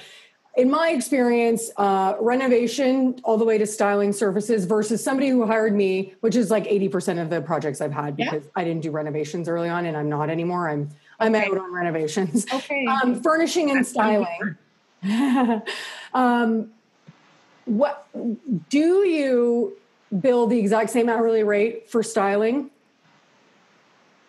in 0.57 0.69
my 0.69 0.89
experience, 0.91 1.69
uh, 1.77 2.15
renovation 2.19 3.19
all 3.23 3.37
the 3.37 3.43
way 3.45 3.57
to 3.57 3.65
styling 3.67 4.13
surfaces 4.13 4.65
versus 4.65 5.03
somebody 5.03 5.29
who 5.29 5.45
hired 5.45 5.75
me, 5.75 6.13
which 6.21 6.35
is 6.35 6.49
like 6.49 6.63
80% 6.65 7.21
of 7.21 7.29
the 7.29 7.41
projects 7.41 7.81
I've 7.81 7.91
had 7.91 8.15
Yeah. 8.17 8.31
because 8.31 8.47
I 8.55 8.63
didn't 8.63 8.81
do 8.81 8.91
renovations 8.91 9.49
early 9.49 9.67
on 9.69 9.85
and 9.85 9.97
I'm 9.97 10.09
not 10.09 10.29
anymore. 10.29 10.69
I'm, 10.69 10.89
I'm 11.19 11.35
Okay. 11.35 11.49
out 11.49 11.57
on 11.57 11.73
renovations. 11.73 12.45
Okay. 12.53 12.85
Um, 12.85 13.21
furnishing 13.21 13.69
and 13.71 13.79
That's 13.79 13.89
styling. 13.89 14.55
um, 16.13 16.71
what 17.65 18.07
do 18.69 19.07
you 19.07 19.77
bill 20.21 20.47
the 20.47 20.57
exact 20.57 20.89
same 20.89 21.09
hourly 21.09 21.43
rate 21.43 21.89
for 21.89 22.01
styling? 22.01 22.69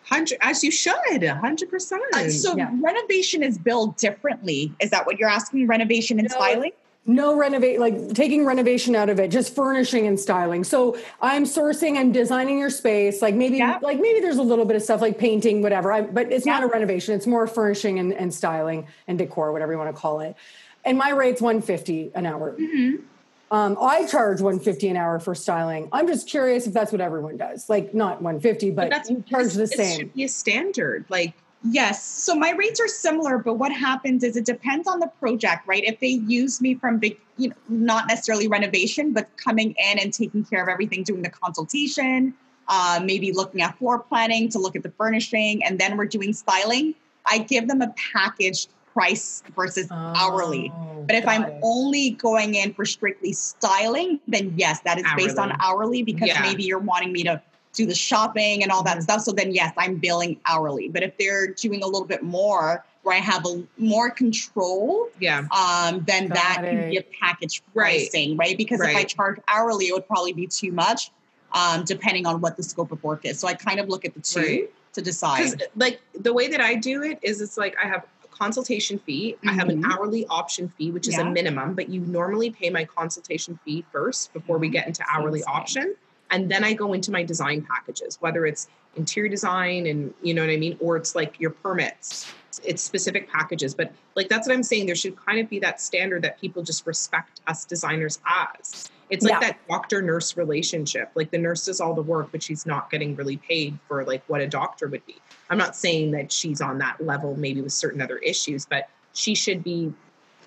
Hundred 0.07 0.37
as 0.41 0.63
you 0.63 0.71
should. 0.71 1.23
Hundred 1.23 1.69
percent. 1.69 2.01
Uh, 2.13 2.29
so 2.29 2.55
Yeah. 2.55 2.69
renovation 2.81 3.43
is 3.43 3.57
billed 3.57 3.97
differently. 3.97 4.71
Is 4.79 4.89
that 4.91 5.05
what 5.05 5.19
you're 5.19 5.29
asking? 5.29 5.67
Renovation 5.67 6.17
and 6.19 6.29
No. 6.29 6.35
styling? 6.35 6.71
No 7.09 7.37
renovate, 7.37 7.79
like 7.79 8.13
taking 8.13 8.45
renovation 8.45 8.93
out 8.95 9.09
of 9.09 9.17
it, 9.19 9.31
just 9.31 9.55
furnishing 9.55 10.07
and 10.07 10.19
styling. 10.19 10.65
So 10.65 10.97
I'm 11.21 11.45
sourcing, 11.45 11.97
I'm 11.97 12.11
designing 12.11 12.59
your 12.59 12.69
space. 12.69 13.21
Like 13.21 13.33
maybe, 13.33 13.57
Yeah. 13.57 13.79
like 13.81 13.99
maybe 13.99 14.19
there's 14.19 14.37
a 14.37 14.43
little 14.43 14.65
bit 14.65 14.75
of 14.75 14.81
stuff 14.81 15.01
like 15.01 15.17
painting, 15.17 15.61
whatever. 15.61 15.91
I, 15.93 16.01
but 16.01 16.31
it's 16.31 16.45
not 16.45 16.63
a 16.63 16.67
renovation. 16.67 17.13
It's 17.15 17.27
more 17.27 17.47
furnishing 17.47 17.99
and, 17.99 18.13
and 18.13 18.33
styling 18.33 18.87
and 19.07 19.17
decor, 19.17 19.51
whatever 19.53 19.71
you 19.71 19.77
want 19.77 19.93
to 19.93 19.99
call 19.99 20.19
it. 20.19 20.35
And 20.83 20.97
my 20.97 21.09
rate's 21.11 21.41
150 21.41 22.11
an 22.15 22.25
hour. 22.25 22.53
Mm-hmm. 22.59 23.03
Um, 23.49 23.77
I 23.81 24.05
charge 24.05 24.41
150 24.41 24.89
an 24.89 24.97
hour 24.97 25.19
for 25.19 25.33
styling. 25.33 25.87
I'm 25.91 26.07
just 26.07 26.27
curious 26.27 26.67
if 26.67 26.73
that's 26.73 26.91
what 26.91 26.99
everyone 26.99 27.37
does. 27.37 27.69
Like 27.69 27.93
not 27.93 28.21
150, 28.21 28.71
but, 28.71 28.89
that's 28.89 29.09
you 29.09 29.23
charge 29.27 29.53
the 29.53 29.63
It 29.63 29.69
same. 29.69 29.99
should 29.99 30.13
be 30.13 30.23
a 30.25 30.29
standard. 30.29 31.05
Like 31.09 31.33
Yes. 31.63 32.03
So 32.05 32.35
my 32.35 32.51
rates 32.51 32.79
are 32.79 32.87
similar, 32.87 33.37
but 33.39 33.55
what 33.55 33.71
happens 33.71 34.23
is 34.23 34.37
it 34.37 34.45
depends 34.45 34.87
on 34.87 34.99
the 34.99 35.07
project, 35.19 35.67
right? 35.67 35.83
If 35.83 35.99
they 35.99 36.07
use 36.07 36.61
me 36.61 36.75
from 36.75 36.99
big, 36.99 37.17
you 37.37 37.49
know, 37.49 37.55
not 37.67 38.07
necessarily 38.07 38.47
renovation, 38.47 39.11
but 39.11 39.27
coming 39.37 39.75
in 39.91 39.99
and 39.99 40.13
taking 40.13 40.45
care 40.45 40.61
of 40.61 40.69
everything, 40.69 41.03
doing 41.03 41.23
the 41.23 41.29
consultation, 41.29 42.33
uh, 42.67 42.99
maybe 43.03 43.31
looking 43.31 43.61
at 43.61 43.77
floor 43.77 43.99
planning 43.99 44.49
to 44.49 44.59
look 44.59 44.75
at 44.75 44.83
the 44.83 44.91
furnishing, 44.91 45.63
and 45.63 45.79
then 45.79 45.97
we're 45.97 46.05
doing 46.05 46.31
styling. 46.31 46.93
I 47.25 47.39
give 47.39 47.67
them 47.67 47.81
a 47.81 47.93
packaged 48.13 48.69
price 48.97 49.43
versus 49.55 49.87
hourly. 49.91 50.71
Oh, 50.75 51.03
But 51.07 51.15
if 51.17 51.27
I'm 51.27 51.43
it. 51.43 51.53
only 51.61 52.11
going 52.11 52.55
in 52.55 52.73
for 52.73 52.83
strictly 52.83 53.31
styling, 53.31 54.19
then 54.27 54.53
yes, 54.57 54.79
that 54.81 54.97
is 54.97 55.05
based 55.15 55.37
on 55.37 55.51
Hourly. 55.51 55.57
hourly 55.61 56.03
because 56.03 56.27
Yeah. 56.29 56.41
maybe 56.41 56.63
you're 56.63 56.79
wanting 56.79 57.11
me 57.11 57.23
to 57.23 57.41
do 57.73 57.85
the 57.85 57.93
shopping 57.95 58.63
and 58.63 58.71
all 58.71 58.81
that 58.83 58.97
Mhm. 58.97 59.03
stuff. 59.03 59.21
So 59.21 59.31
then 59.31 59.51
yes, 59.53 59.71
I'm 59.77 59.95
billing 59.97 60.39
hourly. 60.45 60.89
But 60.89 61.03
if 61.03 61.15
they're 61.17 61.47
doing 61.47 61.83
a 61.83 61.85
little 61.85 62.07
bit 62.07 62.23
more 62.23 62.83
where 63.03 63.15
I 63.15 63.19
have 63.19 63.45
a 63.45 63.63
more 63.77 64.09
control, 64.09 65.09
yeah. 65.19 65.43
um, 65.51 66.03
then 66.07 66.27
that 66.29 66.55
Got 66.57 66.65
can 66.65 66.77
it. 66.79 66.89
be 66.89 66.97
a 66.97 67.03
package 67.21 67.61
pricing, 67.73 68.35
right? 68.35 68.57
Because 68.57 68.81
if 68.81 68.95
I 68.95 69.03
charge 69.03 69.37
hourly, 69.47 69.85
it 69.89 69.93
would 69.93 70.07
probably 70.07 70.33
be 70.33 70.47
too 70.47 70.71
much, 70.71 71.11
um, 71.53 71.83
depending 71.85 72.25
on 72.25 72.41
what 72.41 72.57
the 72.57 72.63
scope 72.63 72.91
of 72.91 73.01
work 73.03 73.25
is. 73.25 73.39
So 73.39 73.47
I 73.47 73.53
kind 73.53 73.79
of 73.79 73.87
look 73.89 74.03
at 74.05 74.13
the 74.15 74.21
two 74.21 74.39
Right. 74.39 74.73
to 74.93 75.01
decide. 75.03 75.63
like 75.75 76.01
the 76.19 76.33
way 76.33 76.47
that 76.47 76.59
I 76.59 76.73
do 76.73 77.03
it 77.03 77.19
is 77.21 77.39
it's 77.41 77.57
like 77.57 77.75
I 77.81 77.87
have 77.87 78.03
consultation 78.37 78.99
fee, 78.99 79.35
I 79.45 79.53
have 79.53 79.69
an 79.69 79.81
Mhm. 79.83 79.91
hourly 79.91 80.25
option 80.27 80.69
fee, 80.77 80.91
which 80.91 81.07
is 81.07 81.15
Yeah. 81.15 81.21
a 81.27 81.31
minimum, 81.31 81.73
but 81.73 81.89
you 81.89 82.01
normally 82.01 82.49
pay 82.51 82.69
my 82.69 82.85
consultation 82.85 83.59
fee 83.65 83.83
first 83.91 84.33
before 84.33 84.57
we 84.57 84.69
get 84.69 84.87
into 84.87 85.03
hourly 85.09 85.39
Same, 85.39 85.45
same. 85.45 85.55
option. 85.55 85.95
And 86.29 86.51
then 86.51 86.63
I 86.63 86.73
go 86.73 86.93
into 86.93 87.11
my 87.11 87.23
design 87.23 87.61
packages, 87.61 88.17
whether 88.19 88.45
it's 88.45 88.67
interior 88.95 89.29
design 89.29 89.85
and 89.87 90.13
you 90.21 90.33
know 90.33 90.41
what 90.41 90.49
I 90.51 90.57
mean, 90.57 90.77
or 90.79 90.97
it's 90.97 91.15
like 91.15 91.39
your 91.39 91.51
permits. 91.51 92.27
It's 92.63 92.81
specific 92.81 93.29
packages. 93.31 93.73
But 93.73 93.91
like 94.15 94.27
that's 94.27 94.47
what 94.47 94.53
I'm 94.55 94.63
saying. 94.63 94.87
There 94.87 94.95
should 94.95 95.15
kind 95.15 95.39
of 95.39 95.49
be 95.49 95.59
that 95.59 95.79
standard 95.79 96.23
that 96.23 96.39
people 96.41 96.63
just 96.63 96.85
respect 96.85 97.41
us 97.47 97.65
designers 97.65 98.19
as. 98.27 98.89
It's 99.09 99.23
like 99.23 99.33
Yeah. 99.33 99.39
that 99.39 99.67
doctor 99.69 100.01
nurse 100.01 100.35
relationship. 100.35 101.11
Like 101.15 101.31
the 101.31 101.37
nurse 101.37 101.65
does 101.65 101.79
all 101.79 101.93
the 101.93 102.01
work, 102.01 102.29
but 102.31 102.43
she's 102.43 102.65
not 102.65 102.89
getting 102.89 103.15
really 103.15 103.37
paid 103.37 103.77
for 103.87 104.03
like 104.03 104.23
what 104.27 104.41
a 104.41 104.47
doctor 104.47 104.87
would 104.87 105.05
be. 105.05 105.15
I'm 105.49 105.57
not 105.57 105.75
saying 105.75 106.11
that 106.11 106.31
she's 106.31 106.59
on 106.61 106.77
that 106.79 106.99
level, 106.99 107.35
maybe 107.37 107.61
with 107.61 107.71
certain 107.71 108.01
other 108.01 108.17
issues, 108.17 108.65
but 108.65 108.89
she 109.13 109.33
should 109.33 109.63
be 109.63 109.93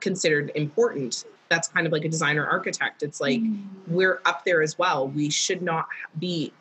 considered 0.00 0.52
important. 0.54 1.24
That's 1.48 1.68
kind 1.68 1.86
of 1.86 1.92
like 1.92 2.04
a 2.04 2.08
designer 2.08 2.46
architect. 2.46 3.02
It's 3.02 3.20
like 3.20 3.40
we're 3.86 4.20
up 4.26 4.44
there 4.44 4.62
as 4.62 4.78
well. 4.78 5.08
We 5.08 5.30
should 5.30 5.62
not 5.62 5.86
be 6.18 6.52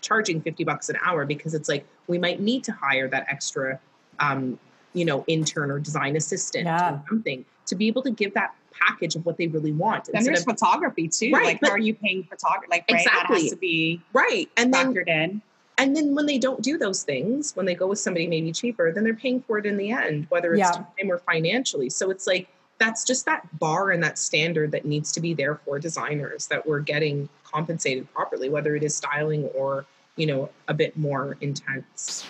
charging 0.00 0.40
50 0.40 0.64
bucks 0.64 0.88
an 0.90 0.96
hour 1.02 1.24
because 1.24 1.54
it's 1.54 1.68
like 1.68 1.84
we 2.06 2.18
might 2.18 2.40
need 2.40 2.62
to 2.64 2.72
hire 2.72 3.08
that 3.08 3.26
extra 3.28 3.80
um, 4.20 4.58
you 4.94 5.04
know, 5.04 5.24
intern 5.26 5.70
or 5.70 5.78
design 5.78 6.16
assistant 6.16 6.64
Yeah. 6.66 6.94
or 6.94 7.02
something 7.08 7.44
to 7.66 7.74
be 7.74 7.86
able 7.88 8.02
to 8.02 8.10
give 8.10 8.34
that 8.34 8.54
package 8.80 9.14
of 9.16 9.24
what 9.26 9.36
they 9.36 9.46
really 9.46 9.72
want. 9.72 10.08
Then 10.12 10.24
there's 10.24 10.40
of- 10.40 10.44
photography 10.46 11.08
too. 11.08 11.30
Right, 11.32 11.44
like, 11.44 11.60
but- 11.60 11.68
how 11.68 11.74
are 11.74 11.78
you 11.78 11.94
paying 11.94 12.24
photography? 12.24 12.68
Like, 12.70 12.84
right, 12.90 13.04
that 13.04 13.14
Exactly. 13.14 13.42
has 13.42 13.50
to 13.50 13.56
be 13.56 14.00
right. 14.12 14.48
And 14.56 14.72
then 14.72 14.96
in. 15.06 15.42
and 15.78 15.96
then 15.96 16.14
when 16.14 16.26
they 16.26 16.38
don't 16.38 16.62
do 16.62 16.78
those 16.78 17.02
things, 17.02 17.54
when 17.56 17.66
they 17.66 17.74
go 17.74 17.86
with 17.86 17.98
somebody 17.98 18.26
maybe 18.26 18.52
cheaper, 18.52 18.92
then 18.92 19.04
they're 19.04 19.14
paying 19.14 19.40
for 19.42 19.58
it 19.58 19.66
in 19.66 19.76
the 19.76 19.90
end, 19.90 20.26
whether 20.28 20.52
it's 20.54 20.60
Yeah. 20.60 20.70
time 20.72 21.10
or 21.10 21.18
financially. 21.18 21.90
So 21.90 22.10
it's 22.10 22.26
like 22.26 22.48
that's 22.78 23.04
just 23.04 23.26
that 23.26 23.58
bar 23.58 23.90
and 23.90 24.02
that 24.04 24.18
standard 24.18 24.70
that 24.70 24.84
needs 24.84 25.10
to 25.12 25.20
be 25.20 25.34
there 25.34 25.56
for 25.64 25.80
designers 25.80 26.46
that 26.46 26.64
we're 26.66 26.78
getting 26.80 27.28
compensated 27.42 28.12
properly, 28.14 28.48
whether 28.48 28.76
it 28.76 28.82
is 28.84 28.94
styling 28.94 29.44
or 29.46 29.84
you 30.16 30.26
know 30.26 30.48
a 30.68 30.74
bit 30.74 30.96
more 30.96 31.36
intense. 31.40 32.26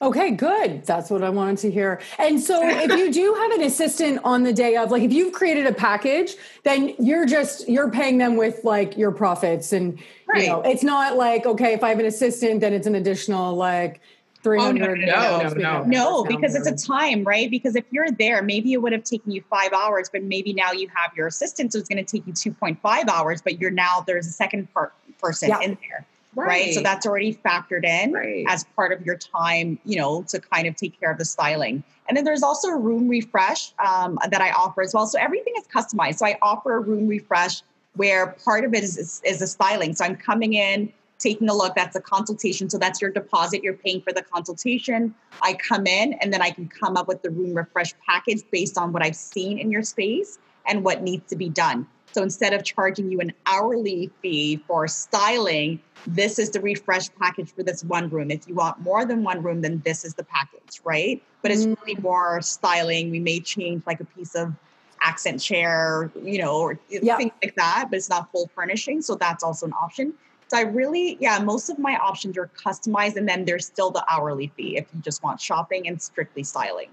Okay, 0.00 0.30
good. 0.30 0.84
That's 0.84 1.10
what 1.10 1.24
I 1.24 1.30
wanted 1.30 1.58
to 1.58 1.70
hear. 1.70 2.00
And 2.18 2.40
so, 2.40 2.60
if 2.62 2.90
you 2.92 3.12
do 3.12 3.34
have 3.34 3.52
an 3.52 3.62
assistant 3.62 4.20
on 4.22 4.44
the 4.44 4.52
day 4.52 4.76
of, 4.76 4.90
like 4.90 5.02
if 5.02 5.12
you've 5.12 5.32
created 5.32 5.66
a 5.66 5.72
package, 5.72 6.36
then 6.62 6.94
you're 6.98 7.26
just 7.26 7.68
you're 7.68 7.90
paying 7.90 8.18
them 8.18 8.36
with 8.36 8.62
like 8.64 8.96
your 8.96 9.10
profits, 9.10 9.72
and 9.72 9.98
you 10.34 10.46
know 10.46 10.62
it's 10.62 10.84
not 10.84 11.16
like 11.16 11.46
okay, 11.46 11.72
if 11.72 11.82
I 11.82 11.88
have 11.88 11.98
an 11.98 12.06
assistant, 12.06 12.60
then 12.60 12.72
it's 12.72 12.86
an 12.86 12.94
additional 12.94 13.56
like 13.56 14.00
three 14.42 14.58
oh, 14.58 14.62
hundred. 14.62 15.00
no, 15.00 15.40
no, 15.40 15.52
no. 15.54 15.82
No, 15.82 16.24
because 16.24 16.54
it's 16.54 16.68
a 16.68 16.86
time, 16.86 17.24
right? 17.24 17.50
Because 17.50 17.76
if 17.76 17.84
you're 17.90 18.10
there, 18.10 18.42
maybe 18.42 18.72
it 18.72 18.78
would 18.78 18.92
have 18.92 19.04
taken 19.04 19.32
you 19.32 19.42
five 19.50 19.72
hours, 19.72 20.08
but 20.10 20.22
maybe 20.22 20.52
now 20.52 20.72
you 20.72 20.88
have 20.94 21.10
your 21.16 21.26
assistant, 21.26 21.72
so 21.72 21.78
it's 21.78 21.88
going 21.88 22.04
to 22.04 22.16
take 22.18 22.26
you 22.26 22.32
2.5 22.32 23.08
hours, 23.08 23.42
but 23.42 23.60
you're 23.60 23.70
now 23.70 24.04
there's 24.06 24.26
a 24.26 24.32
second 24.32 24.72
part 24.72 24.92
person 25.18 25.48
Yeah. 25.48 25.60
in 25.60 25.76
there, 25.88 26.06
right. 26.34 26.74
So 26.74 26.80
that's 26.80 27.06
already 27.06 27.34
factored 27.34 27.84
in 27.84 28.12
Right. 28.12 28.44
as 28.48 28.64
part 28.76 28.92
of 28.92 29.04
your 29.04 29.16
time, 29.16 29.78
you 29.84 29.96
know, 29.96 30.22
to 30.28 30.40
kind 30.40 30.66
of 30.66 30.76
take 30.76 30.98
care 30.98 31.10
of 31.10 31.18
the 31.18 31.24
styling. 31.24 31.82
And 32.08 32.16
then 32.16 32.24
there's 32.24 32.42
also 32.42 32.68
a 32.68 32.76
room 32.76 33.08
refresh 33.08 33.72
um, 33.84 34.18
that 34.30 34.40
I 34.40 34.52
offer 34.52 34.82
as 34.82 34.94
well. 34.94 35.06
So 35.06 35.18
everything 35.18 35.54
is 35.58 35.64
customized. 35.66 36.18
So 36.18 36.26
I 36.26 36.38
offer 36.40 36.76
a 36.76 36.80
room 36.80 37.06
refresh 37.06 37.62
where 37.94 38.28
part 38.44 38.64
of 38.64 38.74
it 38.74 38.84
is, 38.84 38.96
is, 38.96 39.20
is 39.24 39.40
the 39.40 39.46
styling. 39.46 39.94
So 39.94 40.04
I'm 40.04 40.16
coming 40.16 40.54
in, 40.54 40.92
taking 41.18 41.48
a 41.48 41.54
look. 41.54 41.74
That's 41.74 41.96
a 41.96 42.00
consultation. 42.00 42.70
So 42.70 42.78
that's 42.78 43.00
your 43.00 43.10
deposit. 43.10 43.62
You're 43.62 43.74
paying 43.74 44.00
for 44.00 44.12
the 44.12 44.22
consultation. 44.22 45.14
I 45.42 45.54
come 45.54 45.86
in 45.86 46.14
and 46.14 46.32
then 46.32 46.40
I 46.40 46.50
can 46.50 46.68
come 46.68 46.96
up 46.96 47.08
with 47.08 47.22
the 47.22 47.30
room 47.30 47.54
refresh 47.54 47.92
package 48.06 48.42
based 48.50 48.78
on 48.78 48.92
what 48.92 49.02
I've 49.02 49.16
seen 49.16 49.58
in 49.58 49.70
your 49.70 49.82
space 49.82 50.38
and 50.66 50.84
what 50.84 51.02
needs 51.02 51.28
to 51.30 51.36
be 51.36 51.48
done. 51.48 51.86
So 52.18 52.24
instead 52.24 52.52
of 52.52 52.64
charging 52.64 53.12
you 53.12 53.20
an 53.20 53.32
hourly 53.46 54.10
fee 54.20 54.56
for 54.66 54.88
styling, 54.88 55.78
this 56.04 56.40
is 56.40 56.50
the 56.50 56.60
refresh 56.60 57.14
package 57.14 57.54
for 57.54 57.62
this 57.62 57.84
one 57.84 58.10
room. 58.10 58.32
If 58.32 58.48
you 58.48 58.56
want 58.56 58.80
more 58.80 59.04
than 59.04 59.22
one 59.22 59.40
room, 59.40 59.60
then 59.60 59.80
this 59.84 60.04
is 60.04 60.14
the 60.14 60.24
package, 60.24 60.80
right? 60.82 61.22
But 61.42 61.52
it's 61.52 61.64
really 61.64 61.94
mm. 61.94 62.02
more 62.02 62.42
styling. 62.42 63.12
We 63.12 63.20
may 63.20 63.38
change 63.38 63.84
like 63.86 64.00
a 64.00 64.04
piece 64.04 64.34
of 64.34 64.52
accent 65.00 65.40
chair, 65.40 66.10
you 66.20 66.38
know, 66.38 66.56
or 66.56 66.80
Yeah. 66.88 67.18
things 67.18 67.30
like 67.40 67.54
that, 67.54 67.86
but 67.88 67.98
it's 67.98 68.08
not 68.08 68.32
full 68.32 68.50
furnishing. 68.52 69.00
So 69.00 69.14
that's 69.14 69.44
also 69.44 69.66
an 69.66 69.74
option. 69.80 70.12
So 70.48 70.56
I 70.56 70.62
really, 70.62 71.18
yeah, 71.20 71.38
most 71.38 71.70
of 71.70 71.78
my 71.78 71.98
options 71.98 72.36
are 72.36 72.50
customized, 72.66 73.14
and 73.14 73.28
then 73.28 73.44
there's 73.44 73.66
still 73.66 73.92
the 73.92 74.04
hourly 74.12 74.50
fee 74.56 74.76
if 74.76 74.86
you 74.92 75.00
just 75.02 75.22
want 75.22 75.40
shopping 75.40 75.86
and 75.86 76.02
strictly 76.02 76.42
styling. 76.42 76.88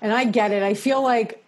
And 0.00 0.12
I 0.12 0.26
get 0.26 0.52
it. 0.52 0.62
I 0.62 0.74
feel 0.74 1.02
like, 1.02 1.44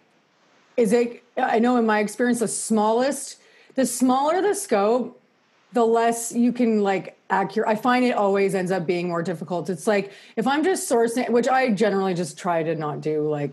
is 0.77 0.93
it, 0.93 1.23
I 1.37 1.59
know 1.59 1.77
in 1.77 1.85
my 1.85 1.99
experience, 1.99 2.39
the 2.39 2.47
smallest, 2.47 3.37
the 3.75 3.85
smaller 3.85 4.41
the 4.41 4.53
scope, 4.53 5.21
the 5.73 5.85
less 5.85 6.33
you 6.33 6.51
can 6.51 6.81
like 6.81 7.17
accurate. 7.29 7.69
I 7.69 7.75
find 7.75 8.03
it 8.03 8.11
always 8.11 8.55
ends 8.55 8.71
up 8.71 8.85
being 8.85 9.07
more 9.07 9.23
difficult. 9.23 9.69
It's 9.69 9.87
like 9.87 10.11
if 10.35 10.45
I'm 10.45 10.63
just 10.63 10.89
sourcing, 10.89 11.29
which 11.29 11.47
I 11.47 11.69
generally 11.69 12.13
just 12.13 12.37
try 12.37 12.61
to 12.63 12.75
not 12.75 13.01
do 13.01 13.29
like 13.29 13.51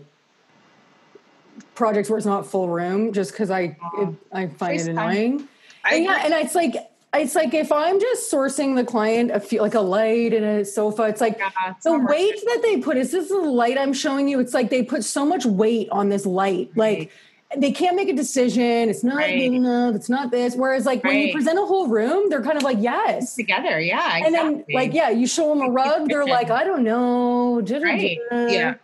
projects 1.75 2.09
where 2.09 2.17
it's 2.17 2.25
not 2.25 2.45
full 2.45 2.67
room 2.67 3.13
just 3.13 3.31
because 3.31 3.49
I, 3.49 3.77
it, 3.97 4.09
I 4.33 4.47
find 4.47 4.81
it 4.81 4.87
annoying. 4.89 5.47
I 5.85 5.95
and 5.95 6.03
yeah, 6.03 6.21
and 6.25 6.33
it's 6.33 6.55
like, 6.55 6.75
it's 7.15 7.35
like 7.35 7.53
if 7.53 7.71
I'm 7.71 7.99
just 7.99 8.31
sourcing 8.31 8.75
the 8.75 8.83
client 8.83 9.31
a 9.31 9.39
few, 9.39 9.61
like 9.61 9.73
a 9.73 9.79
light 9.81 10.33
and 10.33 10.45
a 10.45 10.65
sofa, 10.65 11.03
it's 11.03 11.21
like 11.21 11.37
Yeah, 11.39 11.73
the 11.83 11.97
weight 11.97 12.35
that 12.45 12.59
they 12.61 12.77
put 12.79 12.97
is 12.97 13.11
this 13.11 13.29
the 13.29 13.37
light 13.37 13.77
I'm 13.77 13.93
showing 13.93 14.27
you? 14.27 14.39
It's 14.39 14.53
like 14.53 14.69
they 14.69 14.83
put 14.83 15.03
so 15.03 15.25
much 15.25 15.45
weight 15.45 15.89
on 15.91 16.09
this 16.09 16.25
light. 16.25 16.69
Like 16.75 17.11
they 17.57 17.71
can't 17.71 17.95
make 17.95 18.09
a 18.09 18.13
decision. 18.13 18.89
It's 18.89 19.03
not 19.03 19.15
Right. 19.17 19.39
big 19.39 19.53
enough. 19.53 19.95
It's 19.95 20.09
not 20.09 20.29
this. 20.29 20.55
Whereas 20.55 20.85
like 20.85 21.03
when 21.03 21.17
you 21.19 21.33
present 21.33 21.57
a 21.57 21.65
whole 21.65 21.87
room, 21.87 22.29
they're 22.29 22.43
kind 22.43 22.57
of 22.57 22.63
like, 22.63 22.77
yes. 22.79 23.35
Together, 23.35 23.79
yeah, 23.79 24.17
And 24.23 24.35
then 24.35 24.63
like, 24.71 24.93
yeah, 24.93 25.09
you 25.09 25.25
show 25.25 25.49
them 25.49 25.61
a 25.67 25.71
rug. 25.71 26.09
They're 26.09 26.25
like, 26.25 26.51
I 26.51 26.63
don't 26.63 26.83
know. 26.83 27.59
Right. 27.61 28.19
yeah. 28.31 28.75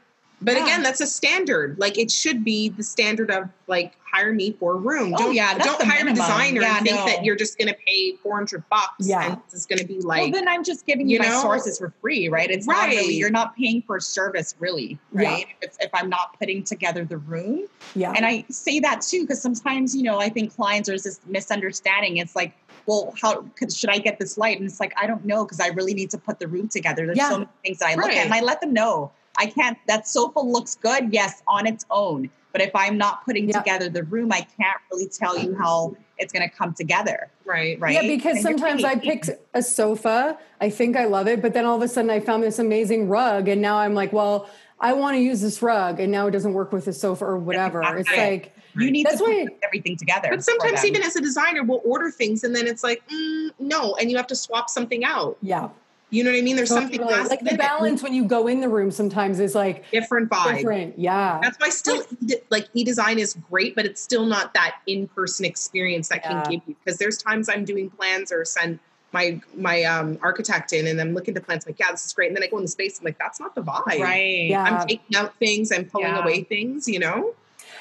But 0.45 0.57
Yeah. 0.57 0.63
again, 0.63 0.83
that's 0.83 1.01
a 1.01 1.07
standard. 1.07 1.79
Like 1.79 1.97
it 1.97 2.11
should 2.11 2.45
be 2.45 2.69
the 2.69 2.83
standard 2.83 3.31
of 3.31 3.49
like 3.65 3.93
hire 4.03 4.31
me 4.31 4.55
for 4.59 4.73
a 4.73 4.77
room. 4.77 5.13
Oh, 5.15 5.17
don't 5.17 5.33
yeah, 5.33 5.57
don't 5.57 5.81
hire 5.81 6.05
minimum. 6.05 6.21
a 6.21 6.27
designer 6.27 6.61
Yeah, 6.61 6.77
and 6.77 6.85
think 6.85 6.99
no. 6.99 7.05
that 7.07 7.25
you're 7.25 7.35
just 7.35 7.57
gonna 7.57 7.73
pay 7.87 8.15
four 8.21 8.35
hundred 8.35 8.63
bucks 8.69 9.07
Yeah. 9.07 9.25
and 9.31 9.41
it's 9.51 9.65
gonna 9.65 9.83
be 9.83 9.97
well, 9.97 10.07
like 10.07 10.33
then 10.33 10.47
I'm 10.47 10.63
just 10.63 10.85
giving 10.85 11.09
you, 11.09 11.17
you 11.17 11.27
my 11.27 11.41
sources 11.41 11.79
for 11.79 11.91
free, 11.99 12.29
right? 12.29 12.49
It's 12.51 12.67
not 12.67 12.87
really 12.89 12.97
Right. 13.07 13.13
you're 13.15 13.31
not 13.31 13.55
paying 13.57 13.81
for 13.81 13.99
service, 13.99 14.53
really, 14.59 14.99
Yeah. 15.13 15.29
right? 15.29 15.47
If, 15.63 15.75
if 15.79 15.89
I'm 15.95 16.09
not 16.09 16.37
putting 16.37 16.63
together 16.63 17.03
the 17.05 17.17
room, 17.17 17.67
Yeah. 17.95 18.13
and 18.15 18.23
I 18.23 18.45
say 18.51 18.79
that 18.81 19.01
too 19.01 19.21
because 19.21 19.41
sometimes 19.41 19.95
you 19.95 20.03
know 20.03 20.19
I 20.19 20.29
think 20.29 20.55
clients 20.55 20.87
there's 20.89 21.03
this 21.03 21.19
misunderstanding. 21.25 22.17
It's 22.17 22.35
like, 22.35 22.53
well, 22.85 23.15
how 23.19 23.41
could, 23.57 23.73
should 23.73 23.89
I 23.89 23.97
get 23.97 24.19
this 24.19 24.37
light? 24.37 24.59
And 24.59 24.69
it's 24.69 24.79
like 24.79 24.93
I 24.95 25.07
don't 25.07 25.25
know 25.25 25.43
because 25.43 25.59
I 25.59 25.69
really 25.69 25.95
need 25.95 26.11
to 26.11 26.19
put 26.19 26.37
the 26.37 26.47
room 26.47 26.67
together. 26.67 27.07
There's 27.07 27.17
Yeah. 27.17 27.29
so 27.29 27.37
many 27.39 27.49
things 27.65 27.79
that 27.79 27.87
I 27.89 27.95
look 27.95 28.05
Right. 28.05 28.17
at, 28.17 28.25
and 28.25 28.33
I 28.35 28.41
let 28.41 28.61
them 28.61 28.73
know 28.73 29.11
I 29.37 29.47
can't. 29.47 29.77
That 29.87 30.07
sofa 30.07 30.39
looks 30.39 30.75
good, 30.75 31.13
yes, 31.13 31.43
on 31.47 31.67
its 31.67 31.85
own. 31.89 32.29
But 32.51 32.61
if 32.61 32.71
I'm 32.73 32.97
not 32.97 33.25
putting 33.25 33.49
Yeah. 33.49 33.59
together 33.59 33.89
the 33.89 34.03
room, 34.03 34.31
I 34.31 34.47
can't 34.57 34.77
really 34.91 35.07
tell 35.09 35.37
you 35.37 35.55
how 35.55 35.95
it's 36.17 36.31
going 36.31 36.47
to 36.49 36.55
come 36.55 36.73
together, 36.73 37.29
right. 37.43 37.77
right? 37.79 37.93
Yeah, 37.93 38.07
because 38.15 38.37
And 38.37 38.43
sometimes 38.43 38.85
I 38.85 38.95
pick 38.95 39.25
a 39.53 39.61
sofa, 39.61 40.37
I 40.61 40.69
think 40.69 40.95
I 40.95 41.03
love 41.05 41.27
it, 41.27 41.41
but 41.41 41.53
then 41.53 41.65
all 41.65 41.75
of 41.75 41.81
a 41.81 41.87
sudden 41.89 42.09
I 42.09 42.21
found 42.21 42.43
this 42.43 42.57
amazing 42.59 43.09
rug, 43.09 43.49
and 43.49 43.61
now 43.61 43.77
I'm 43.79 43.93
like, 43.93 44.13
well, 44.13 44.49
I 44.79 44.93
want 44.93 45.15
to 45.15 45.21
use 45.21 45.41
this 45.41 45.61
rug, 45.61 45.99
and 45.99 46.09
now 46.11 46.27
it 46.27 46.31
doesn't 46.31 46.53
work 46.53 46.71
with 46.71 46.85
the 46.85 46.93
sofa 46.93 47.25
or 47.25 47.37
whatever. 47.37 47.81
It's 47.97 48.09
like, 48.09 48.53
you 48.77 48.89
need 48.91 49.05
That's 49.05 49.17
to 49.17 49.23
why- 49.23 49.45
put 49.49 49.57
everything 49.63 49.97
together. 49.97 50.29
But 50.29 50.43
sometimes 50.45 50.85
even 50.85 51.01
as 51.01 51.17
a 51.17 51.21
designer, 51.21 51.63
we'll 51.63 51.81
order 51.83 52.09
things 52.11 52.45
and 52.45 52.55
then 52.55 52.67
it's 52.67 52.83
like, 52.83 53.01
mm, 53.09 53.49
no, 53.59 53.95
and 53.95 54.09
you 54.09 54.15
have 54.15 54.27
to 54.27 54.35
swap 54.35 54.69
something 54.69 55.03
out. 55.03 55.37
yeah, 55.41 55.67
You 56.15 56.23
know 56.23 56.31
what 56.31 56.37
I 56.37 56.41
mean? 56.41 56.55
There's 56.55 56.69
something 56.69 56.97
totally. 56.99 57.13
last 57.13 57.29
like 57.29 57.41
the 57.41 57.57
balance 57.57 58.01
when 58.01 58.13
you 58.13 58.23
go 58.23 58.47
in 58.47 58.61
the 58.61 58.69
room 58.69 58.89
sometimes 58.89 59.39
is 59.41 59.53
like 59.53 59.89
different 59.91 60.29
vibe. 60.29 60.57
different. 60.59 60.97
Yeah, 60.97 61.39
That's 61.41 61.57
why 61.59 61.69
still 61.69 62.03
e- 62.25 62.35
like 62.49 62.69
e-design 62.73 63.19
is 63.19 63.33
great, 63.51 63.75
but 63.75 63.85
it's 63.85 63.99
still 64.01 64.25
not 64.25 64.53
that 64.53 64.75
in-person 64.87 65.43
experience 65.45 66.07
that 66.09 66.21
Yeah. 66.23 66.41
can 66.43 66.51
give 66.51 66.61
you. 66.67 66.75
Because 66.85 66.97
there's 66.97 67.17
times 67.17 67.49
I'm 67.49 67.65
doing 67.65 67.89
plans 67.89 68.31
or 68.31 68.45
send 68.45 68.79
my 69.11 69.41
my 69.57 69.83
um, 69.83 70.17
architect 70.21 70.71
in, 70.71 70.87
and 70.87 71.01
I'm 71.01 71.13
looking 71.13 71.35
at 71.35 71.41
the 71.41 71.45
plans. 71.45 71.65
like, 71.65 71.79
yeah, 71.79 71.91
this 71.91 72.05
is 72.05 72.13
great. 72.13 72.27
And 72.29 72.37
then 72.37 72.43
I 72.43 72.47
go 72.47 72.57
in 72.57 72.63
the 72.63 72.69
space. 72.69 72.97
I'm 72.99 73.03
like, 73.05 73.19
that's 73.19 73.41
not 73.41 73.53
the 73.53 73.61
vibe. 73.61 73.99
right? 73.99 74.47
Yeah. 74.49 74.63
I'm 74.63 74.87
taking 74.87 75.17
out 75.17 75.35
things. 75.37 75.69
I'm 75.71 75.83
pulling 75.83 76.07
Yeah. 76.07 76.23
away 76.23 76.43
things. 76.43 76.87
You 76.87 76.99
know. 76.99 77.33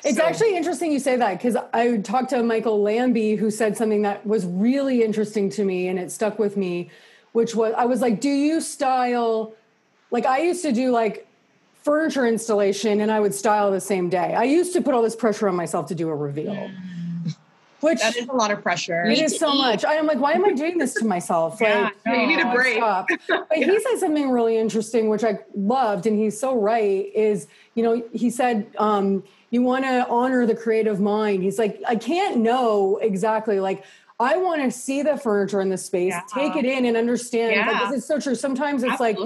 It's 0.04 0.18
So- 0.18 0.24
actually 0.24 0.56
interesting 0.56 0.90
you 0.90 0.98
say 0.98 1.16
that 1.16 1.38
because 1.38 1.56
I 1.72 1.98
talked 1.98 2.30
to 2.30 2.42
Michael 2.42 2.82
Lambie 2.82 3.36
who 3.36 3.50
said 3.50 3.76
something 3.76 4.02
that 4.02 4.26
was 4.26 4.44
really 4.44 5.02
interesting 5.04 5.48
to 5.50 5.64
me 5.64 5.86
and 5.88 5.98
it 6.00 6.10
stuck 6.10 6.38
with 6.38 6.56
me, 6.56 6.90
which 7.34 7.54
was 7.54 7.74
I 7.76 7.84
was 7.84 8.00
like, 8.00 8.20
Do 8.20 8.30
you 8.30 8.60
style 8.60 9.52
like 10.10 10.24
I 10.24 10.38
used 10.38 10.62
to 10.62 10.72
do 10.72 10.90
like 10.90 11.26
furniture 11.82 12.26
installation 12.26 13.00
and 13.00 13.10
I 13.10 13.20
would 13.20 13.34
style 13.34 13.70
the 13.70 13.80
same 13.80 14.08
day. 14.08 14.34
I 14.34 14.44
used 14.44 14.72
to 14.72 14.80
put 14.80 14.94
all 14.94 15.02
this 15.02 15.16
pressure 15.16 15.48
on 15.48 15.56
myself 15.56 15.86
to 15.88 15.94
do 15.94 16.08
a 16.08 16.14
reveal. 16.14 16.70
Which 17.80 18.00
That 18.00 18.16
is 18.16 18.28
a 18.28 18.32
lot 18.32 18.50
of 18.50 18.62
pressure. 18.62 19.04
it 19.04 19.18
is 19.18 19.38
so 19.38 19.52
much. 19.52 19.84
I'm 19.86 20.06
like, 20.06 20.18
why 20.18 20.32
am 20.32 20.44
I 20.44 20.52
doing 20.52 20.78
this 20.78 20.94
to 20.94 21.04
myself? 21.04 21.58
Yeah, 21.60 21.90
like. 22.06 22.16
You 22.20 22.26
need 22.28 22.40
a 22.40 22.50
break. 22.54 22.76
stop. 22.76 23.08
But 23.28 23.46
he 23.58 23.64
said 23.64 23.98
something 23.98 24.30
really 24.30 24.56
interesting, 24.56 25.10
which 25.10 25.22
I 25.24 25.40
loved, 25.54 26.06
and 26.06 26.18
he's 26.18 26.38
so 26.40 26.58
right. 26.58 27.10
Is 27.14 27.46
you 27.74 27.82
know, 27.82 28.02
he 28.12 28.30
said 28.30 28.66
um, 28.78 29.22
you 29.50 29.60
want 29.60 29.84
to 29.84 30.06
honor 30.08 30.46
the 30.46 30.54
creative 30.54 30.98
mind. 31.00 31.42
He's 31.42 31.58
like, 31.58 31.82
I 31.86 31.96
can't 31.96 32.38
know 32.38 32.96
exactly. 33.02 33.60
Like, 33.60 33.84
I 34.20 34.36
want 34.36 34.62
to 34.62 34.70
see 34.70 35.02
the 35.02 35.16
furniture 35.16 35.60
in 35.60 35.68
the 35.68 35.76
space, 35.76 36.12
Yeah. 36.12 36.20
take 36.32 36.54
it 36.54 36.64
in, 36.64 36.84
and 36.84 36.96
understand. 36.96 37.56
Like, 37.56 37.66
Yeah. 37.66 37.90
this 37.90 37.98
is 37.98 38.06
so 38.06 38.20
true. 38.20 38.36
Sometimes 38.36 38.84
it's 38.84 39.00
like 39.00 39.18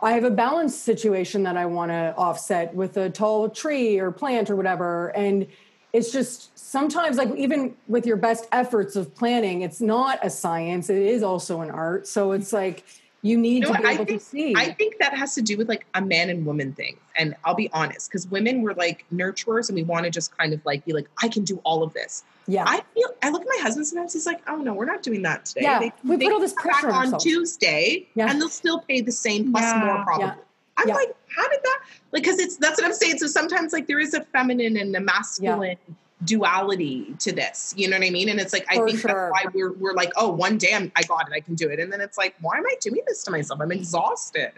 I 0.00 0.12
have 0.12 0.22
a 0.24 0.30
balance 0.30 0.76
situation 0.76 1.42
that 1.42 1.56
I 1.56 1.66
want 1.66 1.90
to 1.90 2.14
offset 2.16 2.72
with 2.72 2.96
a 2.96 3.10
tall 3.10 3.48
tree 3.50 3.98
or 3.98 4.12
plant 4.12 4.48
or 4.48 4.54
whatever. 4.54 5.08
And 5.16 5.46
it's 5.92 6.12
just 6.12 6.56
sometimes, 6.56 7.16
like, 7.16 7.34
even 7.34 7.74
with 7.88 8.06
your 8.06 8.16
best 8.16 8.46
efforts 8.52 8.94
of 8.94 9.12
planning, 9.14 9.62
it's 9.62 9.80
not 9.80 10.20
a 10.22 10.30
science, 10.30 10.88
it 10.88 11.02
is 11.02 11.22
also 11.24 11.60
an 11.60 11.70
art. 11.70 12.06
So 12.06 12.30
it's 12.32 12.52
like 12.52 12.84
you 13.22 13.36
need 13.36 13.54
You 13.54 13.60
know 13.60 13.66
to 13.68 13.72
what? 13.72 13.82
be 13.82 13.88
I 13.88 13.92
able 13.92 14.04
think 14.04 14.20
to 14.20 14.24
see. 14.26 14.54
I 14.56 14.72
think 14.72 14.98
that 14.98 15.12
has 15.14 15.34
to 15.34 15.42
do 15.42 15.56
with 15.56 15.68
like 15.68 15.86
a 15.94 16.00
man 16.00 16.30
and 16.30 16.46
woman 16.46 16.72
thing. 16.72 16.96
And 17.16 17.34
I'll 17.44 17.54
be 17.56 17.68
honest, 17.72 18.08
because 18.10 18.28
women 18.28 18.62
were 18.62 18.74
like 18.74 19.04
nurturers 19.12 19.68
and 19.68 19.74
we 19.76 19.82
want 19.82 20.04
to 20.04 20.10
just 20.10 20.36
kind 20.38 20.52
of 20.52 20.64
like 20.64 20.84
be 20.84 20.92
like, 20.92 21.08
I 21.22 21.28
can 21.28 21.42
do 21.44 21.60
all 21.64 21.82
of 21.82 21.92
this. 21.94 22.22
yeah. 22.46 22.64
I 22.66 22.80
feel 22.94 23.08
I 23.22 23.30
look 23.30 23.42
at 23.42 23.48
my 23.48 23.62
husband 23.62 23.86
sometimes. 23.88 24.12
He's 24.12 24.24
like, 24.26 24.40
"Oh 24.48 24.56
no, 24.56 24.72
we're 24.72 24.84
not 24.84 25.02
doing 25.02 25.22
that 25.22 25.44
today." 25.46 25.62
Yeah, 25.62 25.78
they, 25.80 25.92
we 26.04 26.16
they 26.16 26.26
put 26.26 26.34
all 26.34 26.40
this 26.40 26.52
pressure 26.54 26.90
on. 26.92 27.18
Tuesday, 27.18 28.06
Yeah. 28.14 28.30
and 28.30 28.40
they'll 28.40 28.48
still 28.48 28.80
pay 28.80 29.00
the 29.00 29.12
same 29.12 29.50
plus 29.50 29.64
Yeah, 29.64 29.84
more 29.84 30.04
probably. 30.04 30.26
yeah, 30.26 30.34
I'm 30.76 30.88
like, 30.88 31.12
how 31.36 31.48
did 31.48 31.60
that? 31.64 31.80
Like, 32.12 32.22
because 32.22 32.38
it's 32.38 32.56
that's 32.56 32.80
what 32.80 32.86
I'm 32.86 32.94
saying. 32.94 33.18
So 33.18 33.26
sometimes 33.26 33.72
like 33.72 33.88
there 33.88 33.98
is 33.98 34.14
a 34.14 34.22
feminine 34.26 34.76
and 34.76 34.94
a 34.94 35.00
masculine 35.00 35.76
duality 36.24 37.14
to 37.20 37.32
this. 37.32 37.74
You 37.76 37.88
know 37.88 37.96
what 37.98 38.06
I 38.06 38.10
mean? 38.10 38.28
And 38.28 38.40
it's 38.40 38.52
like 38.52 38.66
I 38.68 38.76
For 38.76 38.86
think 38.86 39.00
sure. 39.00 39.30
that's 39.32 39.44
why 39.44 39.50
we're 39.54 39.72
we're 39.72 39.94
like, 39.94 40.12
oh, 40.16 40.30
one 40.30 40.58
day 40.58 40.72
I'm, 40.74 40.90
I 40.96 41.02
got 41.02 41.28
it, 41.28 41.34
I 41.34 41.40
can 41.40 41.54
do 41.54 41.68
it, 41.68 41.78
and 41.80 41.92
then 41.92 42.00
it's 42.00 42.18
like, 42.18 42.34
why 42.40 42.56
am 42.58 42.66
I 42.66 42.74
doing 42.80 43.02
this 43.06 43.22
to 43.24 43.30
myself? 43.30 43.60
I'm 43.60 43.72
exhausted. 43.72 44.52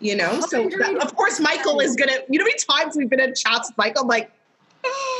You 0.00 0.16
know, 0.16 0.40
so 0.40 0.68
that- 0.68 0.98
of 1.02 1.16
course 1.16 1.40
Michael 1.40 1.80
is 1.80 1.96
gonna. 1.96 2.12
You 2.28 2.38
know, 2.38 2.44
how 2.44 2.48
many 2.48 2.58
times 2.84 2.96
we've 2.96 3.10
been 3.10 3.20
in 3.20 3.34
chats 3.34 3.68
with 3.68 3.78
Michael, 3.78 4.02
I'm 4.02 4.08
like, 4.08 4.30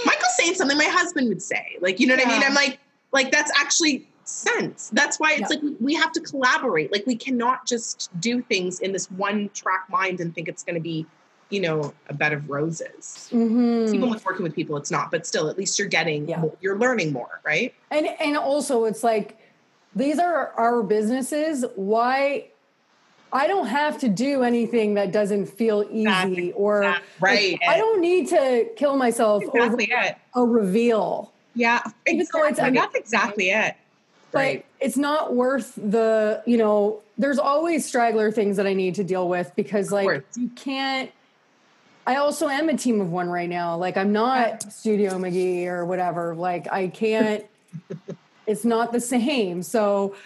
Michael's 0.05 0.37
saying 0.37 0.55
something 0.55 0.79
my 0.79 0.85
husband 0.85 1.29
would 1.29 1.43
say. 1.43 1.77
Like, 1.81 1.99
you 2.01 2.07
know 2.07 2.15
what 2.17 2.27
I 2.27 2.31
mean? 2.31 2.43
I'm 2.43 2.55
like, 2.55 2.79
like 3.13 3.31
that's 3.33 3.51
actually 3.59 4.09
sense. 4.25 4.91
That's 4.93 5.19
why 5.19 5.33
it's 5.33 5.53
Yeah. 5.53 5.61
like 5.69 5.77
we 5.81 5.95
have 5.95 6.13
to 6.13 6.21
collaborate. 6.21 6.93
Like 6.93 7.07
we 7.07 7.17
cannot 7.17 7.67
just 7.67 8.11
do 8.21 8.43
things 8.43 8.81
in 8.81 8.93
this 8.93 9.11
one 9.11 9.51
track 9.55 9.89
mind 9.91 10.21
and 10.21 10.35
think 10.35 10.49
it's 10.49 10.63
going 10.63 10.75
to 10.75 10.81
be, 10.81 11.07
you 11.51 11.61
know, 11.61 11.95
a 12.09 12.15
bed 12.15 12.33
of 12.33 12.49
roses. 12.51 13.29
Mhm. 13.33 13.95
Even 13.95 14.11
with 14.11 14.25
working 14.25 14.43
with 14.43 14.55
people, 14.55 14.77
it's 14.77 14.91
not. 14.91 15.11
But 15.11 15.27
still, 15.27 15.49
at 15.49 15.57
least 15.57 15.79
you're 15.79 15.89
getting, 15.89 16.29
Yeah. 16.29 16.41
more, 16.41 16.53
you're 16.61 16.79
learning 16.79 17.13
more, 17.13 17.41
right? 17.45 17.73
And 17.91 18.07
and 18.21 18.37
also 18.37 18.85
it's 18.85 19.03
like 19.03 19.39
these 19.97 20.19
are 20.19 20.53
our 20.57 20.83
businesses. 20.83 21.65
Why 21.77 22.47
I 23.33 23.47
don't 23.47 23.67
have 23.67 23.99
to 23.99 24.09
do 24.09 24.43
anything 24.43 24.95
that 24.95 25.13
doesn't 25.13 25.47
feel 25.47 25.85
easy 25.91 26.03
Exactly. 26.09 26.53
or 26.53 26.83
Exactly. 26.83 27.05
Right. 27.21 27.59
I 27.69 27.77
don't 27.77 28.01
need 28.01 28.29
to 28.29 28.67
kill 28.77 28.97
myself 28.97 29.43
Exactly 29.43 29.93
over 29.93 30.03
it. 30.07 30.17
a 30.35 30.43
reveal. 30.43 31.33
Yeah, 31.55 31.81
though 31.85 31.91
it's- 32.07 32.29
exactly. 32.31 32.61
I 32.63 32.65
mean- 32.67 32.75
that's 32.75 32.95
exactly 32.95 33.51
it. 33.51 33.75
But 34.33 34.39
Right. 34.39 34.65
it's 34.81 34.97
not 34.97 35.35
worth 35.35 35.75
the, 35.77 36.43
you 36.47 36.57
know, 36.59 37.01
there's 37.19 37.39
always 37.39 37.85
straggler 37.87 38.31
things 38.31 38.57
that 38.59 38.67
I 38.67 38.73
need 38.75 38.95
to 38.97 39.05
deal 39.05 39.29
with 39.29 39.53
because 39.57 39.91
like 39.93 40.23
you 40.37 40.51
can't 40.57 41.11
I 42.09 42.17
also 42.17 42.49
am 42.49 42.71
a 42.71 42.77
team 42.77 43.03
of 43.03 43.11
one 43.11 43.29
right 43.29 43.51
now. 43.51 43.77
Like 43.77 43.99
I'm 43.99 44.13
not 44.13 44.63
Studio 44.73 45.19
McGee 45.19 45.67
or 45.67 45.85
whatever. 45.85 46.35
Like 46.35 46.67
I 46.73 46.89
can't 46.89 47.45
it's 48.47 48.65
not 48.65 48.93
the 48.93 49.01
same. 49.01 49.63
So 49.63 50.17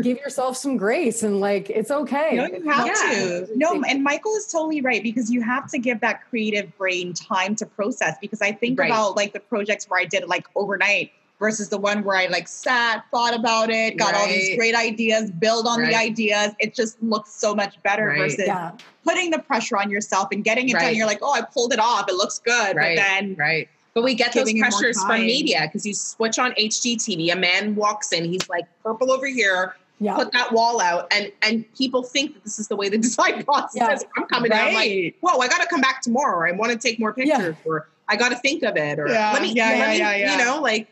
give 0.00 0.18
yourself 0.18 0.56
some 0.56 0.76
grace 0.76 1.24
and 1.24 1.40
like 1.40 1.68
it's 1.68 1.90
okay. 1.90 2.36
No, 2.36 2.46
you 2.46 2.70
have 2.70 2.86
Yeah. 2.86 2.92
to. 2.94 3.48
No, 3.56 3.82
and 3.82 4.04
Michael 4.04 4.36
is 4.36 4.46
totally 4.46 4.82
right 4.82 5.02
because 5.02 5.32
you 5.32 5.42
have 5.42 5.68
to 5.72 5.78
give 5.80 5.98
that 6.00 6.20
creative 6.30 6.78
brain 6.78 7.12
time 7.12 7.56
to 7.56 7.66
process. 7.66 8.16
Because 8.20 8.40
I 8.40 8.52
think 8.52 8.78
Right. 8.78 8.86
about 8.86 9.16
like 9.16 9.32
the 9.32 9.40
projects 9.40 9.90
where 9.90 9.98
I 9.98 10.04
did 10.04 10.22
it 10.22 10.28
like 10.28 10.46
overnight 10.54 11.10
versus 11.42 11.68
the 11.68 11.76
one 11.76 12.04
where 12.04 12.16
I 12.16 12.26
like 12.26 12.46
sat, 12.46 13.04
thought 13.10 13.34
about 13.34 13.68
it, 13.68 13.96
got 13.96 14.14
all 14.14 14.28
these 14.28 14.56
great 14.56 14.76
ideas, 14.76 15.28
build 15.32 15.66
on 15.66 15.82
the 15.82 15.92
ideas. 15.94 16.52
It 16.60 16.72
just 16.72 17.02
looks 17.02 17.32
so 17.34 17.52
much 17.52 17.82
better 17.82 18.06
Right. 18.06 18.18
versus 18.18 18.44
Yeah. 18.46 18.70
putting 19.04 19.30
the 19.32 19.40
pressure 19.40 19.76
on 19.76 19.90
yourself 19.90 20.28
and 20.30 20.44
getting 20.44 20.68
it 20.68 20.74
done. 20.74 20.94
You're 20.94 21.06
like, 21.08 21.18
oh, 21.20 21.32
I 21.32 21.42
pulled 21.42 21.72
it 21.72 21.80
off. 21.80 22.08
It 22.08 22.14
looks 22.14 22.38
good. 22.38 22.76
Right. 22.76 22.96
But 22.96 23.02
then 23.02 23.34
Right. 23.36 23.68
But 23.94 24.04
we 24.04 24.14
get 24.14 24.32
those 24.32 24.44
Giving 24.44 24.56
it 24.58 24.60
more 24.60 24.70
pressures 24.70 25.02
from 25.04 25.20
media 25.20 25.62
because 25.62 25.84
you 25.84 25.92
switch 25.94 26.38
on 26.38 26.52
HGTV, 26.56 27.30
a 27.30 27.36
man 27.36 27.74
walks 27.74 28.12
in, 28.12 28.24
he's 28.24 28.48
like 28.48 28.64
purple 28.84 29.10
over 29.10 29.26
here, 29.26 29.74
Yeah. 29.98 30.14
put 30.14 30.30
that 30.32 30.52
wall 30.52 30.80
out, 30.80 31.12
and 31.12 31.30
and 31.42 31.64
people 31.76 32.02
think 32.04 32.34
that 32.34 32.44
this 32.44 32.58
is 32.60 32.68
the 32.68 32.76
way 32.76 32.88
the 32.88 32.96
design 33.08 33.42
process 33.44 33.72
Yeah. 33.74 33.92
is. 33.92 34.04
I'm 34.16 34.24
coming 34.26 34.50
down, 34.50 34.68
I'm 34.68 34.74
like, 34.74 35.16
whoa, 35.20 35.38
I 35.40 35.48
got 35.48 35.60
to 35.60 35.66
come 35.66 35.80
back 35.82 36.00
tomorrow. 36.02 36.48
I 36.48 36.52
want 36.52 36.70
to 36.72 36.78
take 36.78 36.98
more 37.00 37.12
Yeah. 37.16 37.36
pictures, 37.36 37.56
or 37.66 37.88
I 38.08 38.16
got 38.16 38.30
to 38.30 38.36
think 38.36 38.62
of 38.62 38.76
it, 38.76 38.98
or 38.98 39.08
Yeah, 39.08 39.32
let 39.32 39.42
me, 39.42 39.52
yeah, 39.52 39.68
let 39.70 39.78
yeah, 39.78 39.88
me, 39.90 39.98
yeah, 39.98 40.16
yeah. 40.16 40.32
you 40.38 40.44
know, 40.44 40.60
like 40.62 40.86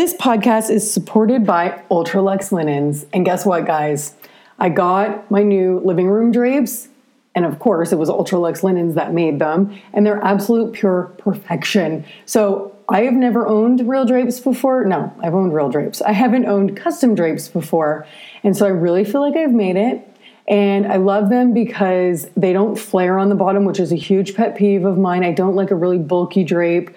This 0.00 0.14
podcast 0.14 0.70
is 0.70 0.90
supported 0.90 1.44
by 1.44 1.82
Ultralux 1.90 2.52
Linens. 2.52 3.04
And 3.12 3.22
guess 3.22 3.44
what, 3.44 3.66
guys? 3.66 4.14
I 4.58 4.70
got 4.70 5.30
my 5.30 5.42
new 5.42 5.78
living 5.80 6.08
room 6.08 6.32
drapes. 6.32 6.88
And 7.34 7.44
of 7.44 7.58
course, 7.58 7.92
it 7.92 7.96
was 7.96 8.08
Ultralux 8.08 8.62
Linens 8.62 8.94
that 8.94 9.12
made 9.12 9.38
them. 9.38 9.78
And 9.92 10.06
they're 10.06 10.24
absolute 10.24 10.72
pure 10.72 11.12
perfection. 11.18 12.06
So 12.24 12.74
I 12.88 13.02
have 13.02 13.12
never 13.12 13.46
owned 13.46 13.86
real 13.86 14.06
drapes 14.06 14.40
before. 14.40 14.86
No, 14.86 15.12
I've 15.22 15.34
owned 15.34 15.52
real 15.52 15.68
drapes. 15.68 16.00
I 16.00 16.12
haven't 16.12 16.46
owned 16.46 16.78
custom 16.78 17.14
drapes 17.14 17.48
before. 17.48 18.06
And 18.42 18.56
so 18.56 18.64
I 18.64 18.70
really 18.70 19.04
feel 19.04 19.20
like 19.20 19.36
I've 19.36 19.52
made 19.52 19.76
it. 19.76 20.08
And 20.48 20.90
I 20.90 20.96
love 20.96 21.28
them 21.28 21.52
because 21.52 22.26
they 22.38 22.54
don't 22.54 22.78
flare 22.78 23.18
on 23.18 23.28
the 23.28 23.34
bottom, 23.34 23.66
which 23.66 23.78
is 23.78 23.92
a 23.92 23.96
huge 23.96 24.34
pet 24.34 24.56
peeve 24.56 24.86
of 24.86 24.96
mine. 24.96 25.24
I 25.24 25.32
don't 25.32 25.56
like 25.56 25.70
a 25.70 25.76
really 25.76 25.98
bulky 25.98 26.42
drape. 26.42 26.88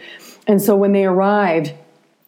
And 0.48 0.62
so 0.62 0.78
when 0.78 0.94
they 0.94 1.04
arrived, 1.04 1.74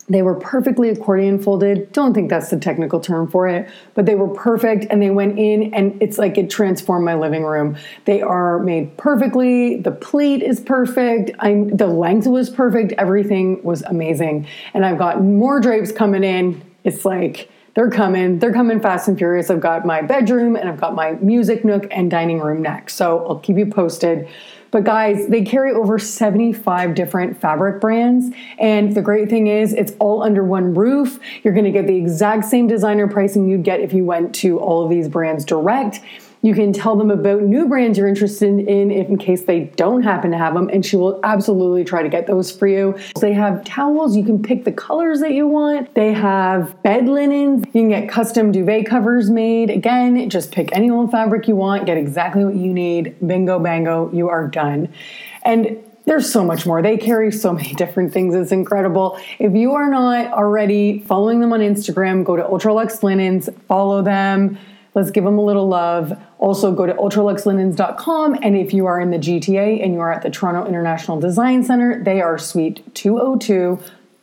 they 0.07 0.21
were 0.21 0.35
perfectly 0.35 0.89
accordion 0.89 1.39
folded. 1.41 1.91
Don't 1.91 2.13
think 2.13 2.29
that's 2.29 2.49
the 2.49 2.59
technical 2.59 2.99
term 2.99 3.29
for 3.29 3.47
it, 3.47 3.67
but 3.95 4.05
they 4.05 4.13
were 4.13 4.27
perfect 4.27 4.85
and 4.91 5.01
they 5.01 5.09
went 5.09 5.39
in 5.39 5.73
and 5.73 5.99
it's 6.01 6.19
like 6.19 6.37
it 6.37 6.49
transformed 6.49 7.03
my 7.03 7.15
living 7.15 7.43
room. 7.43 7.75
They 8.05 8.21
are 8.21 8.59
made 8.59 8.97
perfectly. 8.97 9.77
The 9.77 9.91
pleat 9.91 10.43
is 10.43 10.59
perfect. 10.59 11.31
I'm 11.39 11.75
the 11.75 11.87
length 11.87 12.27
was 12.27 12.51
perfect. 12.51 12.93
Everything 12.99 13.63
was 13.63 13.81
amazing. 13.83 14.47
And 14.75 14.85
I've 14.85 14.99
got 14.99 15.23
more 15.23 15.59
drapes 15.59 15.91
coming 15.91 16.23
in. 16.23 16.61
It's 16.83 17.03
like 17.03 17.49
they're 17.73 17.89
coming. 17.89 18.37
They're 18.37 18.53
coming 18.53 18.79
fast 18.79 19.07
and 19.07 19.17
furious. 19.17 19.49
I've 19.49 19.59
got 19.59 19.85
my 19.85 20.01
bedroom 20.01 20.55
and 20.55 20.69
I've 20.69 20.79
got 20.79 20.93
my 20.93 21.13
music 21.13 21.65
nook 21.65 21.87
and 21.89 22.11
dining 22.11 22.39
room 22.39 22.61
next. 22.61 22.95
So 22.95 23.25
I'll 23.27 23.39
keep 23.39 23.57
you 23.57 23.65
posted. 23.65 24.27
But 24.75 24.83
guys, 24.83 25.27
they 25.27 25.41
carry 25.41 25.71
over 25.71 25.97
75 25.97 26.95
different 26.95 27.39
fabric 27.39 27.79
brands. 27.79 28.35
And 28.59 28.93
the 28.93 29.01
great 29.01 29.29
thing 29.29 29.47
is, 29.47 29.71
it's 29.71 29.93
all 29.99 30.21
under 30.21 30.43
one 30.43 30.73
roof. 30.73 31.17
You're 31.43 31.53
gonna 31.53 31.71
get 31.71 31.87
the 31.87 31.95
exact 31.95 32.43
same 32.43 32.67
designer 32.67 33.07
pricing 33.07 33.47
you'd 33.47 33.63
get 33.63 33.79
if 33.79 33.93
you 33.93 34.03
went 34.03 34.35
to 34.35 34.59
all 34.59 34.83
of 34.83 34.89
these 34.89 35.07
brands 35.07 35.45
direct. 35.45 36.01
You 36.45 36.53
can 36.53 36.73
tell 36.73 36.95
them 36.95 37.09
about 37.09 37.41
new 37.41 37.67
brands 37.67 37.97
you're 37.97 38.07
interested 38.07 38.59
in 38.59 38.91
if 38.91 39.07
in 39.07 39.17
case 39.17 39.45
they 39.45 39.61
don't 39.77 40.03
happen 40.03 40.29
to 40.29 40.37
have 40.37 40.53
them, 40.53 40.69
and 40.69 40.85
she 40.85 40.95
will 40.95 41.19
absolutely 41.23 41.83
try 41.83 42.03
to 42.03 42.07
get 42.07 42.27
those 42.27 42.51
for 42.51 42.67
you. 42.67 42.95
They 43.19 43.33
have 43.33 43.63
towels, 43.63 44.15
you 44.15 44.23
can 44.23 44.43
pick 44.43 44.63
the 44.63 44.71
colors 44.71 45.21
that 45.21 45.31
you 45.31 45.47
want. 45.47 45.95
They 45.95 46.13
have 46.13 46.83
bed 46.83 47.07
linens, 47.07 47.65
you 47.73 47.81
can 47.81 47.89
get 47.89 48.09
custom 48.09 48.51
duvet 48.51 48.85
covers 48.85 49.31
made. 49.31 49.71
Again, 49.71 50.29
just 50.29 50.51
pick 50.51 50.69
any 50.71 50.91
old 50.91 51.09
fabric 51.09 51.47
you 51.47 51.55
want, 51.55 51.87
get 51.87 51.97
exactly 51.97 52.45
what 52.45 52.53
you 52.53 52.71
need. 52.71 53.15
Bingo, 53.25 53.57
bango, 53.57 54.11
you 54.13 54.29
are 54.29 54.47
done. 54.47 54.93
And 55.41 55.83
there's 56.05 56.31
so 56.31 56.43
much 56.43 56.67
more. 56.67 56.83
They 56.83 56.97
carry 56.97 57.31
so 57.31 57.53
many 57.59 57.73
different 57.73 58.13
things. 58.13 58.35
It's 58.35 58.51
incredible. 58.51 59.19
If 59.39 59.55
you 59.55 59.73
are 59.73 59.89
not 59.89 60.31
already 60.31 60.99
following 60.99 61.39
them 61.39 61.53
on 61.53 61.61
Instagram, 61.61 62.23
go 62.23 62.35
to 62.35 62.43
Ultralux 62.43 63.01
Linens, 63.01 63.49
follow 63.67 64.03
them. 64.03 64.59
Let's 64.95 65.11
give 65.11 65.23
them 65.25 65.37
a 65.37 65.43
little 65.43 65.67
love. 65.67 66.17
Also, 66.39 66.71
go 66.73 66.85
to 66.85 66.93
ultraluxlinens.com. 66.93 68.39
And 68.41 68.55
if 68.57 68.73
you 68.73 68.85
are 68.85 68.99
in 68.99 69.11
the 69.11 69.17
GTA 69.17 69.83
and 69.83 69.93
you 69.93 69.99
are 69.99 70.11
at 70.11 70.21
the 70.23 70.29
Toronto 70.29 70.65
International 70.67 71.19
Design 71.19 71.63
Center, 71.63 72.01
they 72.03 72.21
are 72.21 72.37
Suite 72.37 72.81
202 72.95 73.77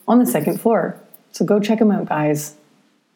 on 0.09 0.18
the 0.18 0.27
second 0.27 0.61
floor. 0.61 0.99
So 1.33 1.45
go 1.45 1.61
check 1.61 1.79
them 1.79 1.91
out, 1.91 2.07
guys. 2.07 2.55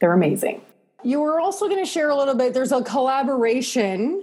They're 0.00 0.12
amazing. 0.12 0.60
You 1.02 1.20
were 1.20 1.40
also 1.40 1.66
going 1.68 1.82
to 1.82 1.90
share 1.90 2.10
a 2.10 2.14
little 2.16 2.34
bit. 2.34 2.52
There's 2.52 2.72
a 2.72 2.82
collaboration. 2.82 4.22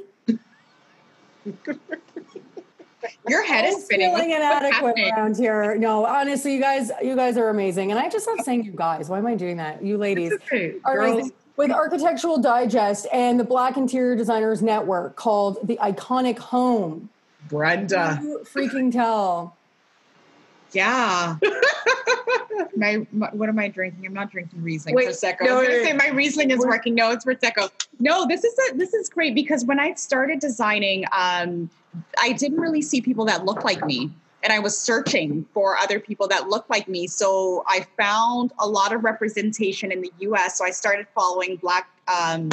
your 3.28 3.44
head 3.44 3.66
is 3.66 3.84
spinning. 3.86 4.12
feeling 4.16 4.30
What's- 4.30 4.44
what's 4.44 4.66
inadequate 4.66 4.98
happening? 4.98 5.14
around 5.14 5.38
here. 5.38 5.76
No, 5.76 6.06
honestly, 6.06 6.54
you 6.54 6.62
guys, 6.62 6.92
you 7.02 7.16
guys 7.16 7.38
are 7.38 7.50
amazing. 7.50 7.90
And 7.92 8.00
I 8.00 8.10
just 8.10 8.28
love 8.28 8.40
saying 8.42 8.64
you 8.66 8.74
guys. 8.74 9.10
Why 9.10 9.18
am 9.18 9.26
I 9.28 9.36
doing 9.36 9.58
that? 9.58 9.82
You 9.84 9.98
ladies 9.98 10.34
okay, 10.34 10.76
are 10.86 10.96
girls. 10.98 11.12
amazing. 11.14 11.32
With 11.56 11.72
Architectural 11.72 12.40
Digest 12.40 13.06
and 13.14 13.40
the 13.40 13.44
Black 13.44 13.78
Interior 13.78 14.16
Designers 14.16 14.62
Network 14.62 15.16
called 15.16 15.60
the 15.64 15.78
Iconic 15.78 16.40
Home. 16.40 17.10
Brenda. 17.48 18.20
You 18.22 18.42
freaking 18.44 18.92
tell. 18.92 19.56
Yeah. 20.72 21.38
my, 22.76 23.06
my 23.12 23.30
what 23.32 23.50
am 23.50 23.60
I 23.60 23.68
drinking? 23.68 24.06
I'm 24.06 24.14
not 24.14 24.32
drinking 24.32 24.62
Riesling 24.64 24.96
Wait, 24.96 25.08
Prosecco. 25.08 25.42
no, 25.42 25.58
I 25.58 25.60
was 25.60 25.68
gonna 25.68 25.84
say 25.84 25.94
my 25.94 26.08
Riesling 26.08 26.52
is 26.52 26.60
working. 26.60 26.96
No, 26.96 27.12
it's 27.12 27.26
Prosecco. 27.26 27.70
No, 28.00 28.28
this 28.28 28.44
is 28.44 28.54
a, 28.70 28.78
this 28.78 28.94
is 28.94 29.10
great 29.10 29.36
because 29.36 29.66
when 29.66 29.80
I 29.80 29.94
started 29.94 30.40
designing, 30.40 31.06
um, 31.16 31.70
I 32.20 32.34
didn't 32.34 32.60
really 32.60 32.82
see 32.82 33.02
people 33.02 33.26
that 33.26 33.46
looked 33.46 33.64
like 33.64 33.86
me. 33.86 34.12
And 34.44 34.52
I 34.52 34.60
was 34.60 34.78
searching 34.78 35.46
for 35.54 35.78
other 35.78 36.00
people 36.00 36.28
that 36.28 36.50
looked 36.50 36.70
like 36.70 36.88
me. 36.88 37.08
So 37.08 37.64
I 37.68 37.88
found 37.98 38.52
a 38.60 38.68
lot 38.68 38.94
of 38.94 39.04
representation 39.04 39.92
in 39.92 40.02
the 40.02 40.12
US. 40.20 40.58
So 40.58 40.66
I 40.66 40.72
started 40.72 41.08
following 41.16 41.56
Black 41.58 41.90
um, 42.14 42.50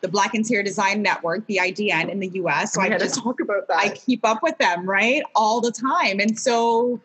the 0.00 0.08
Black 0.08 0.34
Interior 0.34 0.62
Design 0.62 1.02
Network, 1.02 1.46
the 1.46 1.58
IDN 1.62 2.08
in 2.08 2.18
the 2.20 2.28
US. 2.42 2.72
So 2.72 2.80
I 2.80 2.86
I 2.86 2.88
had 2.88 2.98
to 3.00 3.04
just 3.04 3.20
talk 3.22 3.40
about 3.40 3.68
that. 3.68 3.76
I 3.78 3.90
keep 3.90 4.24
up 4.24 4.42
with 4.42 4.56
them, 4.58 4.88
right? 4.88 5.22
All 5.34 5.60
the 5.60 5.70
time. 5.70 6.20
And 6.20 6.38
so 6.38 7.00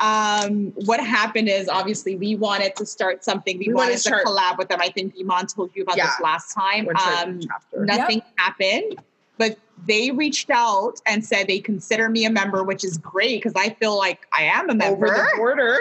um 0.00 0.72
what 0.84 0.98
happened 1.00 1.48
is 1.48 1.68
obviously 1.68 2.16
we 2.16 2.34
wanted 2.36 2.74
to 2.76 2.84
start 2.84 3.24
something. 3.24 3.58
We, 3.58 3.68
We 3.68 3.74
wanted 3.74 3.86
wanted 3.90 3.94
to 3.94 4.00
start- 4.00 4.26
collab 4.26 4.58
with 4.58 4.68
them. 4.68 4.80
I 4.80 4.88
think 4.88 5.14
Iman 5.18 5.46
told 5.46 5.70
you 5.74 5.82
about 5.84 5.96
this 5.96 6.20
last 6.22 6.52
time. 6.54 6.88
Um 6.88 7.40
nothing 7.76 8.22
happened. 8.36 9.00
But 9.38 9.58
they 9.86 10.10
reached 10.10 10.50
out 10.50 11.00
and 11.06 11.24
said 11.24 11.46
they 11.46 11.60
consider 11.60 12.08
me 12.08 12.24
a 12.24 12.30
member, 12.30 12.62
which 12.62 12.84
is 12.84 12.98
great 12.98 13.42
because 13.42 13.54
I 13.56 13.70
feel 13.74 13.96
like 13.96 14.26
I 14.32 14.44
am 14.44 14.70
a 14.70 14.74
member. 14.74 15.06
Over 15.06 15.16
the 15.16 15.36
border 15.36 15.78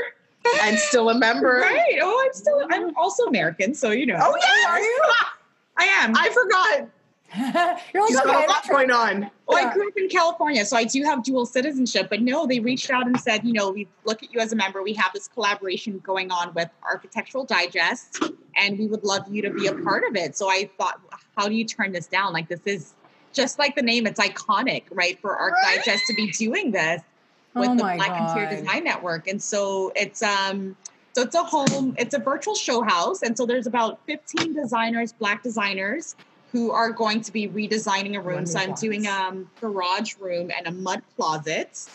and 0.61 0.77
still 0.77 1.09
a 1.09 1.17
member. 1.17 1.59
Right. 1.63 1.99
Oh, 2.01 2.23
I'm 2.25 2.33
still 2.33 2.67
I'm 2.71 2.95
also 2.97 3.23
American, 3.23 3.73
so 3.73 3.91
you 3.91 4.05
know. 4.05 4.17
Oh 4.19 4.35
yeah, 4.35 4.71
Are 4.71 4.79
you? 4.79 5.01
I 5.77 5.83
am. 5.85 6.13
I 6.15 6.29
forgot. 6.29 6.89
You're 7.93 8.03
like, 8.03 8.09
She's 8.09 8.19
got 8.19 8.45
a 8.45 8.47
lot 8.47 8.67
going 8.69 8.91
on. 8.91 9.31
Well, 9.47 9.59
Yeah. 9.59 9.69
I 9.69 9.73
grew 9.73 9.87
up 9.87 9.97
in 9.97 10.07
California, 10.07 10.65
so 10.65 10.77
I 10.77 10.83
do 10.83 11.03
have 11.03 11.23
dual 11.23 11.45
citizenship. 11.47 12.07
But 12.09 12.21
no, 12.21 12.45
they 12.45 12.59
reached 12.59 12.91
out 12.91 13.07
and 13.07 13.19
said, 13.19 13.43
you 13.43 13.53
know, 13.53 13.71
we 13.71 13.87
look 14.05 14.21
at 14.21 14.31
you 14.31 14.39
as 14.39 14.51
a 14.51 14.55
member. 14.55 14.83
We 14.83 14.93
have 14.93 15.11
this 15.13 15.27
collaboration 15.27 15.99
going 15.99 16.31
on 16.31 16.53
with 16.53 16.69
Architectural 16.83 17.43
Digest, 17.45 18.23
and 18.55 18.77
we 18.77 18.85
would 18.85 19.03
love 19.03 19.23
you 19.31 19.41
to 19.41 19.49
be 19.49 19.65
a 19.65 19.73
part 19.73 20.03
of 20.07 20.15
it. 20.15 20.37
So 20.37 20.47
I 20.49 20.69
thought, 20.77 21.01
how 21.35 21.47
do 21.47 21.55
you 21.55 21.65
turn 21.65 21.91
this 21.91 22.05
down? 22.05 22.33
Like 22.33 22.47
this 22.49 22.61
is 22.65 22.93
just 23.33 23.59
like 23.59 23.75
the 23.75 23.81
name; 23.81 24.07
it's 24.07 24.19
iconic, 24.19 24.83
right? 24.91 25.19
For 25.19 25.35
Arc 25.35 25.53
Right. 25.53 25.77
Digest 25.77 26.07
to 26.07 26.13
be 26.13 26.31
doing 26.31 26.71
this 26.71 27.01
with 27.55 27.69
Oh 27.69 27.75
the 27.75 27.83
Black 27.83 28.17
Interior 28.17 28.49
God. 28.49 28.55
Design 28.55 28.83
Network, 28.83 29.27
and 29.27 29.41
so 29.41 29.91
it's 29.95 30.21
um. 30.21 30.75
So 31.15 31.21
it's 31.21 31.35
a 31.35 31.43
home, 31.43 31.93
it's 31.99 32.15
a 32.15 32.17
virtual 32.17 32.55
show 32.55 32.81
house. 32.81 33.21
And 33.21 33.37
so 33.37 33.45
there's 33.45 33.67
about 33.67 33.99
15 34.07 34.51
designers, 34.53 35.13
black 35.13 35.43
designers, 35.43 36.15
who 36.51 36.71
are 36.71 36.91
going 36.91 37.21
to 37.21 37.31
be 37.31 37.47
redesigning 37.47 38.15
a 38.15 38.19
room. 38.19 38.47
So 38.47 38.59
I'm 38.59 38.73
doing 38.73 39.05
um 39.07 39.49
garage 39.61 40.15
room 40.17 40.49
and 40.57 40.65
a 40.65 40.71
mud 40.71 41.03
closet. 41.15 41.87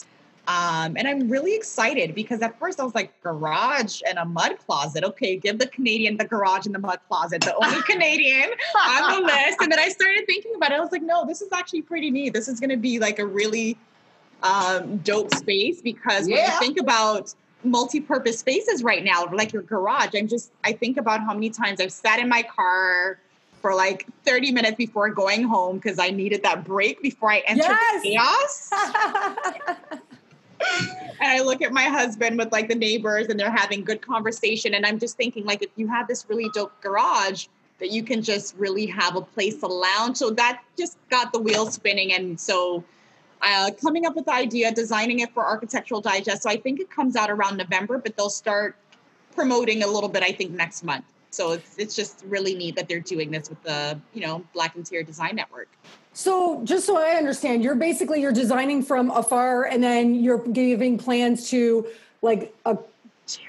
Um, 0.49 0.97
and 0.97 1.07
I'm 1.07 1.29
really 1.29 1.55
excited 1.55 2.15
because 2.15 2.41
at 2.41 2.59
first 2.59 2.81
I 2.81 2.85
was 2.85 2.95
like, 2.95 3.21
garage 3.23 4.01
and 4.09 4.19
a 4.19 4.25
mud 4.25 4.57
closet. 4.65 5.05
Okay, 5.05 5.37
give 5.37 5.59
the 5.59 5.67
Canadian 5.67 6.17
the 6.17 6.25
garage 6.25 6.65
and 6.65 6.75
the 6.75 6.79
mud 6.79 7.01
closet, 7.07 7.43
the 7.43 7.55
only 7.55 7.83
Canadian 7.87 8.49
on 8.89 9.21
the 9.21 9.27
list. 9.27 9.59
And 9.61 9.71
then 9.71 9.79
I 9.79 9.91
started 9.91 10.25
thinking 10.27 10.53
about 10.57 10.73
it. 10.73 10.77
I 10.77 10.81
was 10.81 10.91
like, 10.91 11.03
no, 11.03 11.27
this 11.27 11.43
is 11.43 11.53
actually 11.53 11.83
pretty 11.83 12.11
neat. 12.11 12.33
This 12.33 12.49
is 12.49 12.61
going 12.61 12.71
to 12.71 12.79
be 12.79 12.99
like 12.99 13.19
a 13.19 13.27
really 13.27 13.77
um, 14.43 14.97
dope 14.99 15.31
space 15.31 15.83
because 15.83 16.27
when 16.27 16.39
Yeah. 16.39 16.55
you 16.55 16.59
think 16.59 16.81
about 16.81 17.35
multi-purpose 17.63 18.39
spaces 18.39 18.83
right 18.83 19.05
now, 19.05 19.27
like 19.31 19.53
your 19.53 19.63
garage, 19.63 20.15
I'm 20.15 20.29
just 20.29 20.51
I 20.65 20.73
think 20.73 20.97
about 20.97 21.21
how 21.21 21.35
many 21.35 21.51
times 21.51 21.79
I've 21.79 21.93
sat 21.93 22.21
in 22.21 22.29
my 22.29 22.43
car 22.43 23.19
for 23.61 23.75
like 23.75 24.07
30 24.25 24.53
minutes 24.53 24.77
before 24.77 25.11
going 25.11 25.43
home 25.43 25.77
because 25.77 25.99
I 25.99 26.09
needed 26.09 26.43
that 26.45 26.65
break 26.65 27.03
before 27.03 27.31
I 27.33 27.43
entered 27.47 27.77
Yes. 28.03 28.03
the 28.03 28.09
chaos. 28.09 29.99
and 31.21 31.29
I 31.29 31.41
look 31.41 31.63
at 31.63 31.73
my 31.73 31.85
husband 31.85 32.39
with 32.39 32.53
like 32.53 32.69
the 32.69 32.75
neighbors 32.75 33.29
and 33.29 33.39
they're 33.39 33.51
having 33.51 33.85
good 33.85 34.03
conversation. 34.03 34.75
And 34.75 34.87
I'm 34.87 34.99
just 34.99 35.17
thinking, 35.17 35.45
like, 35.45 35.63
if 35.63 35.71
you 35.77 35.89
have 35.89 36.09
this 36.09 36.27
really 36.29 36.49
dope 36.55 36.81
garage, 36.81 37.47
that 37.79 37.91
you 37.91 38.03
can 38.03 38.23
just 38.23 38.57
really 38.57 38.87
have 38.87 39.17
a 39.17 39.21
place 39.21 39.59
to 39.61 39.67
lounge. 39.67 40.17
So 40.17 40.31
that 40.31 40.63
just 40.77 40.99
got 41.11 41.33
the 41.33 41.39
wheels 41.39 41.75
spinning. 41.75 42.13
And 42.13 42.39
so 42.39 42.85
uh, 43.41 43.71
coming 43.81 44.05
up 44.05 44.17
with 44.17 44.27
the 44.27 44.33
idea, 44.33 44.73
designing 44.73 45.21
it 45.21 45.33
for 45.33 45.45
Architectural 45.45 46.01
Digest. 46.01 46.43
So 46.43 46.51
I 46.51 46.57
think 46.57 46.81
it 46.81 46.91
comes 46.91 47.15
out 47.15 47.31
around 47.31 47.57
November, 47.57 47.99
but 47.99 48.17
they'll 48.17 48.31
start 48.31 48.77
promoting 49.35 49.85
a 49.85 49.87
little 49.87 50.09
bit, 50.09 50.23
I 50.25 50.33
think, 50.33 50.51
next 50.53 50.83
month. 50.83 51.05
So 51.31 51.53
it's, 51.53 51.77
it's 51.79 51.95
just 51.95 52.25
really 52.27 52.55
neat 52.55 52.75
that 52.77 52.89
they're 52.89 53.01
doing 53.01 53.31
this 53.31 53.49
with 53.49 53.63
the, 53.63 54.01
you 54.15 54.23
know, 54.23 54.45
Black 54.55 54.75
Interior 54.75 55.05
Design 55.05 55.37
Network. 55.37 55.69
So, 56.19 56.61
just 56.65 56.85
so 56.85 56.99
I 56.99 57.11
understand, 57.11 57.63
you're 57.63 57.77
basically 57.77 58.21
you're 58.21 58.33
designing 58.33 58.83
from 58.83 59.13
afar, 59.13 59.67
and 59.67 59.81
then 59.81 60.17
you're 60.17 60.45
giving 60.49 60.99
plans 60.99 61.49
to 61.51 61.87
like 62.23 62.53
a 62.67 62.77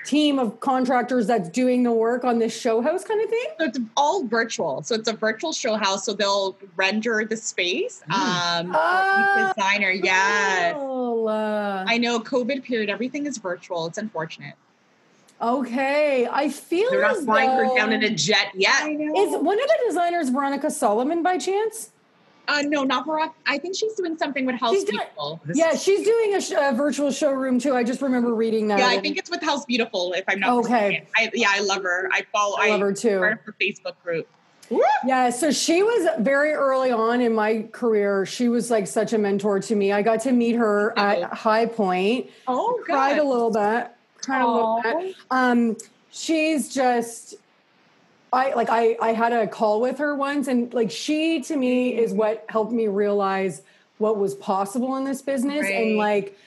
team 0.06 0.38
of 0.38 0.60
contractors 0.60 1.26
that's 1.26 1.50
doing 1.50 1.82
the 1.82 1.92
work 1.92 2.24
on 2.24 2.38
this 2.38 2.56
show 2.56 2.80
house 2.80 3.04
kind 3.04 3.24
of 3.24 3.28
thing. 3.32 3.46
So 3.58 3.66
it's 3.66 3.80
all 3.98 4.24
virtual. 4.28 4.84
So 4.84 4.94
it's 4.94 5.10
a 5.10 5.14
virtual 5.14 5.52
show 5.52 5.78
house. 5.78 6.06
So 6.06 6.14
they'll 6.14 6.56
render 6.76 7.26
the 7.28 7.38
space. 7.38 8.04
Um, 8.06 8.72
Ah. 8.76 9.50
each 9.50 9.56
designer, 9.56 9.90
yes. 9.90 10.76
Oh, 10.78 11.26
uh, 11.26 11.86
I 11.88 11.98
know 11.98 12.20
COVID 12.20 12.62
period, 12.64 12.92
everything 12.92 13.26
is 13.26 13.40
virtual. 13.40 13.88
It's 13.88 13.98
unfortunate. 13.98 14.54
okay. 15.42 16.28
I 16.32 16.50
feel 16.50 16.92
They're 16.92 17.02
not 17.02 17.18
as 17.18 17.26
flying 17.26 17.50
her 17.50 17.76
down 17.76 17.94
in 17.94 18.04
a 18.04 18.12
jet 18.12 18.52
yet. 18.54 18.88
Is 18.92 19.32
one 19.42 19.60
of 19.60 19.68
the 19.68 19.80
designers 19.88 20.30
Veronica 20.30 20.70
Solomon 20.70 21.24
by 21.24 21.40
chance? 21.40 21.90
Uh, 22.50 22.62
no, 22.64 22.84
not 22.84 23.06
Barack. 23.06 23.34
I 23.46 23.58
think 23.58 23.76
she's 23.76 23.94
doing 23.94 24.18
something 24.18 24.46
with 24.46 24.56
House 24.56 24.74
She's 24.74 24.86
Beautiful. 24.86 25.40
This 25.46 25.58
Yeah, 25.58 25.76
she's 25.76 26.04
doing 26.04 26.36
a, 26.36 26.42
sh- 26.42 26.54
a 26.58 26.74
virtual 26.74 27.12
showroom 27.12 27.60
too. 27.60 27.76
I 27.76 27.84
just 27.84 28.02
remember 28.02 28.34
reading 28.34 28.68
that. 28.70 28.80
Yeah, 28.80 28.88
I 28.88 29.00
think 29.00 29.18
it's 29.18 29.30
with 29.30 29.44
House 29.44 29.66
Beautiful. 29.66 30.14
If 30.14 30.26
I'm 30.28 30.40
not 30.40 30.66
Okay. 30.66 31.06
I, 31.16 31.30
yeah, 31.34 31.50
I 31.52 31.60
love 31.62 31.84
her. 31.84 32.10
I 32.12 32.24
follow. 32.34 32.58
I 32.60 32.70
love 32.70 32.82
her 32.82 32.94
too. 32.94 33.20
Part 33.20 33.34
of 33.34 33.46
her 33.46 33.56
Facebook 33.62 33.94
group. 34.04 34.28
Yeah, 35.06 35.30
so 35.32 35.52
she 35.52 35.82
was 35.82 36.10
very 36.20 36.52
early 36.54 36.92
on 36.92 37.22
in 37.22 37.34
my 37.34 37.68
career. 37.72 38.26
She 38.26 38.50
was 38.50 38.70
like 38.70 38.86
such 38.88 39.14
a 39.14 39.18
mentor 39.18 39.60
to 39.62 39.76
me. 39.76 39.92
I 39.92 40.02
got 40.02 40.22
to 40.22 40.32
meet 40.32 40.56
her 40.56 40.98
at 40.98 41.34
High 41.34 41.66
Point. 41.66 42.30
Oh, 42.48 42.80
Cried 42.84 43.18
a 43.18 43.24
little 43.24 43.50
bit. 43.52 43.88
Cried 44.22 44.42
a 44.42 44.48
little 44.48 44.82
bit. 44.84 45.16
Um, 45.32 45.76
she's 46.12 46.72
just 46.72 47.36
I 48.32 48.54
like 48.54 48.70
I 48.70 48.96
I 49.02 49.14
had 49.14 49.34
a 49.34 49.48
call 49.48 49.82
with 49.82 49.98
her 49.98 50.16
once 50.16 50.48
and 50.48 50.74
like 50.74 50.92
she 50.92 51.42
to 51.42 51.56
me 51.56 51.98
is 51.98 52.14
what 52.14 52.46
helped 52.50 52.72
me 52.72 52.88
realize 52.88 53.62
what 53.98 54.18
was 54.18 54.36
possible 54.36 54.96
in 54.98 55.04
this 55.04 55.22
business 55.22 55.66
and 55.68 55.98
like 55.98 56.38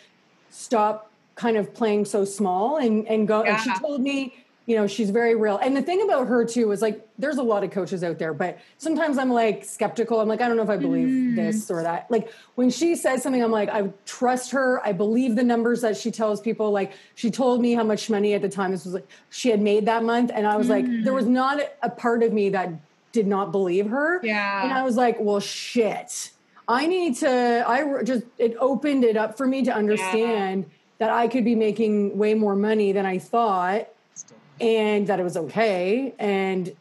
stop 0.51 1.11
kind 1.35 1.57
of 1.57 1.74
playing 1.74 2.05
so 2.05 2.24
small 2.24 2.76
and 2.76 3.07
and 3.09 3.26
go 3.26 3.43
and 3.43 3.61
she 3.61 3.72
told 3.78 4.01
me 4.01 4.35
you 4.67 4.77
know 4.77 4.87
she's 4.87 5.11
very 5.11 5.35
real. 5.35 5.59
And 5.59 5.77
the 5.77 5.83
thing 5.83 6.03
about 6.03 6.29
her 6.29 6.45
too 6.45 6.71
is 6.73 6.81
like 6.83 7.07
there's 7.19 7.39
a 7.39 7.43
lot 7.43 7.65
of 7.65 7.71
coaches 7.73 8.03
out 8.05 8.19
there 8.19 8.33
but 8.33 8.59
sometimes 8.79 9.19
i'm 9.19 9.31
like 9.31 9.65
skeptical. 9.65 10.21
I'm 10.21 10.29
like 10.29 10.41
i 10.41 10.47
don't 10.49 10.57
know 10.57 10.63
if 10.63 10.71
i 10.71 10.77
believe 10.77 11.09
Mm. 11.09 11.37
this 11.37 11.71
or 11.71 11.83
that. 11.83 12.11
Like 12.11 12.33
when 12.55 12.71
she 12.71 12.95
says 12.95 13.23
something 13.23 13.43
i'm 13.43 13.51
like 13.51 13.69
i 13.71 13.91
trust 14.07 14.53
her. 14.53 14.81
I 14.87 14.93
believe 14.93 15.35
the 15.37 15.43
numbers 15.43 15.81
that 15.81 15.97
she 15.97 16.11
tells 16.11 16.41
people. 16.41 16.71
Like 16.71 16.93
she 17.17 17.31
told 17.31 17.61
me 17.61 17.73
how 17.73 17.83
much 17.85 18.09
money 18.09 18.35
at 18.35 18.43
the 18.43 18.49
time. 18.49 18.71
This 18.71 18.85
was 18.85 18.95
like 18.95 19.07
she 19.31 19.49
had 19.51 19.61
made 19.61 19.87
that 19.87 20.05
month. 20.05 20.31
And 20.33 20.47
i 20.47 20.57
was 20.57 20.69
like 20.69 20.85
there 21.05 21.13
was 21.15 21.27
not 21.27 21.61
a 21.83 21.91
part 21.91 22.23
of 22.23 22.33
me 22.33 22.49
that 22.51 22.71
did 23.13 23.27
not 23.27 23.53
believe 23.53 23.89
her. 23.91 24.21
Yeah. 24.23 24.63
and 24.65 24.73
i 24.73 24.83
was 24.83 24.97
like 24.97 25.17
well 25.21 25.41
shit. 25.41 26.31
I 26.69 26.87
need 26.87 27.17
to 27.17 27.65
i 27.67 28.03
just 28.05 28.23
it 28.39 28.57
opened 28.61 29.03
it 29.05 29.17
up 29.17 29.37
for 29.37 29.47
me 29.47 29.65
to 29.65 29.73
understand 29.75 30.67
that 30.99 31.11
i 31.11 31.27
could 31.27 31.45
be 31.45 31.57
making 31.57 32.17
way 32.17 32.35
more 32.35 32.55
money 32.55 32.93
than 32.93 33.05
i 33.05 33.19
thought 33.19 33.89
and 34.63 35.07
that 35.09 35.21
it 35.21 35.25
was 35.25 35.37
okay 35.37 36.15
and 36.19 36.75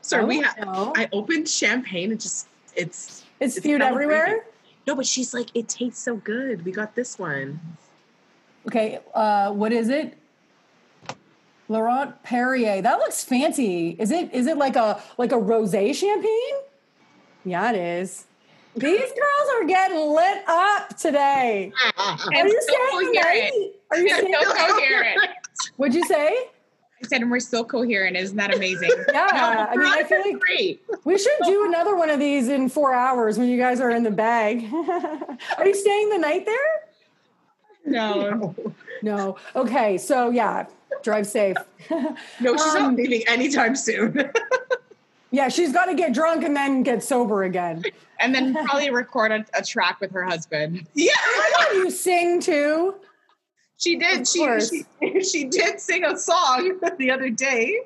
Sorry, 0.00 0.24
we 0.24 0.46
Oh. 0.62 0.92
I 0.96 1.08
opened 1.12 1.48
champagne 1.48 2.12
and 2.12 2.20
just 2.20 2.46
it's 2.76 3.24
it's 3.40 3.56
It's 3.56 3.56
spewed 3.56 3.82
everywhere 3.82 4.46
no, 4.86 4.94
but 4.94 5.04
she's 5.04 5.34
like, 5.34 5.48
it 5.52 5.68
tastes 5.68 6.00
so 6.00 6.14
good. 6.14 6.64
We 6.64 6.70
got 6.70 6.94
this 6.94 7.18
one. 7.18 7.58
okay 8.68 9.00
uh 9.14 9.50
what 9.52 9.72
is 9.72 9.88
it 9.88 10.16
Laurent 11.68 12.22
Perrier. 12.22 12.80
That 12.80 12.98
looks 13.00 13.24
fancy. 13.24 13.96
Is 13.98 14.12
it 14.12 14.32
is 14.32 14.46
it 14.46 14.56
like 14.56 14.76
a 14.76 15.02
like 15.18 15.32
a 15.32 15.36
rosé 15.36 15.92
champagne? 15.94 16.56
Yeah, 17.44 17.72
it 17.72 17.76
is. 17.76 18.26
These 18.76 19.00
girls 19.00 19.48
are 19.56 19.64
getting 19.64 19.98
lit 19.98 20.44
up 20.46 20.96
today. 20.96 21.72
Are 21.98 22.46
you 22.46 22.60
so 22.62 22.74
saying 22.92 23.14
coherent. 23.14 23.24
right? 23.24 23.72
Are 23.90 23.98
you 23.98 24.08
And 24.14 24.26
saying 24.26 24.34
so 24.42 24.52
coherent. 24.54 25.20
What'd 25.76 25.94
you 25.94 26.04
say? 26.06 26.28
I 27.02 27.06
said, 27.06 27.20
and 27.20 27.30
we're 27.30 27.40
still 27.40 27.64
coherent. 27.64 28.16
Isn't 28.16 28.36
that 28.36 28.54
amazing? 28.54 28.90
Yeah, 29.12 29.66
I 29.70 29.76
mean, 29.76 29.86
I 29.86 30.02
feel 30.04 30.20
like 30.20 30.40
Great. 30.40 30.82
we 31.04 31.18
should 31.18 31.32
do 31.44 31.64
another 31.68 31.94
one 31.94 32.08
of 32.10 32.18
these 32.18 32.48
in 32.48 32.68
four 32.70 32.94
hours 32.94 33.38
when 33.38 33.48
you 33.48 33.58
guys 33.58 33.80
are 33.80 33.90
in 33.90 34.02
the 34.02 34.10
bag. 34.10 34.64
are 35.58 35.66
you 35.66 35.74
staying 35.74 36.08
the 36.10 36.18
night 36.18 36.46
there? 36.46 36.56
No. 37.84 38.54
No. 39.02 39.36
Okay, 39.54 39.98
so 39.98 40.30
yeah, 40.30 40.66
drive 41.02 41.26
safe. 41.26 41.56
No, 42.40 42.56
she's 42.56 42.62
Um, 42.74 42.82
not 42.82 42.94
leaving 42.96 43.22
anytime 43.28 43.76
soon. 43.76 44.30
yeah, 45.30 45.48
she's 45.48 45.72
got 45.72 45.86
to 45.86 45.94
get 45.94 46.12
drunk 46.14 46.44
and 46.44 46.56
then 46.56 46.82
get 46.82 47.02
sober 47.02 47.44
again. 47.44 47.84
And 48.20 48.34
then 48.34 48.54
probably 48.54 48.90
record 48.90 49.30
a, 49.32 49.44
a 49.54 49.62
track 49.62 50.00
with 50.00 50.10
her 50.12 50.24
husband. 50.24 50.86
yeah, 50.94 51.12
You 51.74 51.90
sing 51.90 52.40
too. 52.40 52.94
She 53.78 53.96
did. 53.96 54.26
She, 54.26 54.84
she 55.00 55.20
she 55.22 55.44
did 55.44 55.80
sing 55.80 56.04
a 56.04 56.16
song 56.18 56.78
the 56.98 57.10
other 57.10 57.30
day. 57.30 57.80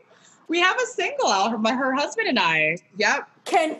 We 0.49 0.61
have 0.61 0.77
a 0.81 0.87
single 0.87 1.29
out, 1.29 1.53
her, 1.53 1.75
her 1.77 1.95
husband 1.95 2.29
and 2.29 2.39
I. 2.39 2.79
Yep. 2.97 3.29
Can 3.45 3.79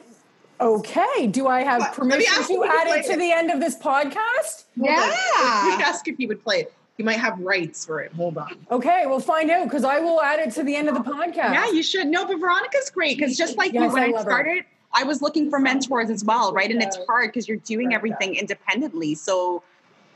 okay? 0.61 1.27
Do 1.27 1.47
I 1.47 1.63
have 1.63 1.81
What? 1.81 1.93
Permission 1.95 2.33
ask 2.37 2.47
to 2.49 2.53
you 2.53 2.65
add 2.65 2.87
it 2.89 3.07
to 3.07 3.13
it. 3.13 3.19
the 3.19 3.33
end 3.33 3.51
of 3.51 3.61
this 3.61 3.77
podcast? 3.77 4.65
Hold 4.79 4.89
on. 4.91 4.95
Yeah. 4.95 5.77
We 5.77 5.83
ask 5.83 6.07
if 6.07 6.17
he 6.17 6.27
would 6.27 6.43
play 6.43 6.61
it. 6.61 6.73
He 6.97 7.03
might 7.03 7.19
have 7.19 7.39
rights 7.41 7.87
for 7.87 8.01
it. 8.01 8.13
Hold 8.13 8.37
on. 8.37 8.55
Okay, 8.71 9.05
we'll 9.07 9.21
find 9.21 9.51
out 9.51 9.65
because 9.65 9.85
I 9.85 10.01
will 10.01 10.21
add 10.21 10.39
it 10.39 10.53
to 10.57 10.63
the 10.63 10.77
end 10.77 10.87
of 10.89 10.95
the 10.95 11.01
podcast. 11.01 11.35
Yeah, 11.55 11.71
you 11.71 11.83
should. 11.83 12.07
No, 12.09 12.27
but 12.27 12.39
Veronica's 12.39 12.91
great 12.91 13.17
because 13.17 13.39
just 13.39 13.57
like 13.57 13.73
Yes, 13.73 13.85
you, 13.85 13.93
when 13.95 14.03
I 14.03 14.07
I, 14.07 14.11
love 14.11 14.25
her. 14.27 14.31
started, 14.31 14.65
I 14.93 15.05
was 15.05 15.23
looking 15.23 15.49
for 15.49 15.59
mentors 15.59 16.11
as 16.11 16.23
well, 16.25 16.53
right? 16.53 16.71
And 16.71 16.83
it's 16.83 16.99
hard 17.09 17.29
because 17.31 17.49
you're 17.49 17.57
doing 17.59 17.95
everything 17.95 18.35
independently. 18.35 19.15
So 19.15 19.63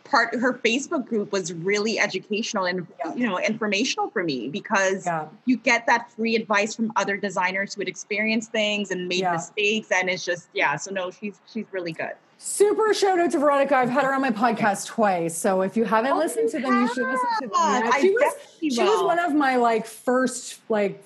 part 0.04 0.34
her 0.34 0.52
Facebook 0.52 1.06
group 1.06 1.32
was 1.32 1.52
really 1.52 1.98
educational 1.98 2.66
and 2.66 2.86
Yeah. 3.04 3.14
you 3.14 3.26
know 3.26 3.38
informational 3.38 4.10
for 4.10 4.22
me 4.22 4.48
because 4.48 5.06
Yeah. 5.06 5.28
you 5.46 5.56
get 5.56 5.86
that 5.86 6.10
free 6.12 6.36
advice 6.36 6.74
from 6.76 6.92
other 6.96 7.16
designers 7.16 7.74
who 7.74 7.80
had 7.80 7.88
experienced 7.88 8.52
things 8.52 8.90
and 8.90 9.08
made 9.08 9.20
Yeah. 9.20 9.32
mistakes, 9.32 9.88
and 9.90 10.10
it's 10.10 10.24
just 10.24 10.48
yeah. 10.52 10.76
So 10.76 10.90
no, 10.92 11.10
she's 11.10 11.40
she's 11.52 11.64
really 11.72 11.92
good. 11.92 12.12
Super 12.36 12.92
shout 12.92 13.18
out 13.18 13.30
to 13.30 13.38
Veronica. 13.38 13.76
I've 13.76 13.88
had 13.88 14.04
her 14.04 14.12
on 14.12 14.20
my 14.20 14.30
podcast 14.30 14.86
twice. 14.86 15.36
So 15.36 15.62
if 15.62 15.76
you 15.76 15.84
haven't 15.84 16.12
Oh, 16.12 16.18
listened 16.18 16.50
to 16.50 16.60
them, 16.60 16.82
you 16.82 16.88
should 16.88 17.08
listen 17.08 17.28
to 17.42 17.46
them. 17.48 17.50
Yeah, 17.54 17.90
she 18.00 18.10
was 18.10 18.34
she 18.60 18.82
was 18.82 19.02
one 19.02 19.18
of 19.18 19.34
my 19.34 19.56
like 19.56 19.86
first 19.86 20.60
like 20.68 21.02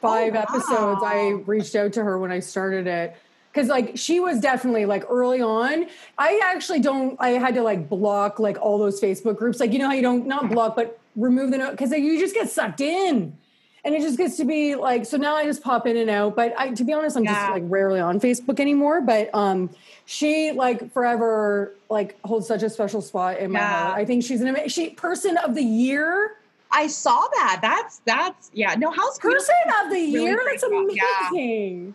five 0.00 0.34
Oh, 0.34 0.40
episodes. 0.40 1.02
I 1.04 1.30
reached 1.44 1.74
out 1.74 1.92
to 1.94 2.04
her 2.04 2.18
when 2.18 2.32
I 2.32 2.40
started 2.40 2.86
it. 2.86 3.16
Because 3.52 3.68
like 3.68 3.92
she 3.96 4.20
was 4.20 4.40
definitely 4.40 4.86
like 4.86 5.04
early 5.08 5.40
on 5.40 5.86
i 6.18 6.40
actually 6.44 6.80
don't 6.80 7.16
i 7.20 7.30
had 7.30 7.54
to 7.54 7.62
like 7.62 7.88
block 7.88 8.38
like 8.38 8.58
all 8.60 8.78
those 8.78 9.00
facebook 9.00 9.36
groups 9.36 9.58
like 9.60 9.72
you 9.72 9.78
know 9.78 9.86
how 9.86 9.92
you 9.94 10.02
don't 10.02 10.26
not 10.26 10.48
block 10.50 10.76
but 10.76 10.98
remove 11.16 11.50
the 11.50 11.58
note 11.58 11.72
because 11.72 11.90
like, 11.90 12.02
you 12.02 12.18
just 12.18 12.34
get 12.34 12.48
sucked 12.48 12.80
in 12.80 13.36
and 13.84 13.94
it 13.94 14.00
just 14.02 14.18
gets 14.18 14.36
to 14.36 14.44
be 14.44 14.74
like 14.74 15.04
so 15.06 15.16
now 15.16 15.34
i 15.34 15.44
just 15.44 15.62
pop 15.62 15.86
in 15.86 15.96
and 15.96 16.10
out 16.10 16.36
but 16.36 16.52
i 16.58 16.70
to 16.70 16.84
be 16.84 16.92
honest 16.92 17.16
i'm 17.16 17.24
Yeah. 17.24 17.34
just 17.34 17.50
like 17.52 17.62
rarely 17.66 18.00
on 18.00 18.20
facebook 18.20 18.60
anymore 18.60 19.00
but 19.00 19.30
um 19.34 19.70
she 20.04 20.52
like 20.52 20.92
forever 20.92 21.74
like 21.90 22.16
holds 22.24 22.46
such 22.46 22.62
a 22.62 22.70
special 22.70 23.00
spot 23.02 23.38
in 23.38 23.52
my 23.52 23.58
Yeah. 23.60 23.82
heart 23.86 23.98
i 23.98 24.04
think 24.04 24.22
she's 24.24 24.40
an 24.40 24.48
amazing 24.48 24.68
she 24.68 24.90
person 24.90 25.36
of 25.38 25.54
the 25.54 25.62
year 25.64 26.34
I 26.70 26.86
saw 26.86 27.26
that. 27.32 27.60
That's 27.62 28.02
that's 28.04 28.50
yeah. 28.52 28.74
No, 28.74 28.90
House 28.90 29.18
person 29.18 29.54
of 29.82 29.88
the 29.88 29.96
Really 29.96 30.10
year 30.22 30.42
that's 30.44 30.62
amazing. 30.62 31.86
Yeah. 31.86 31.92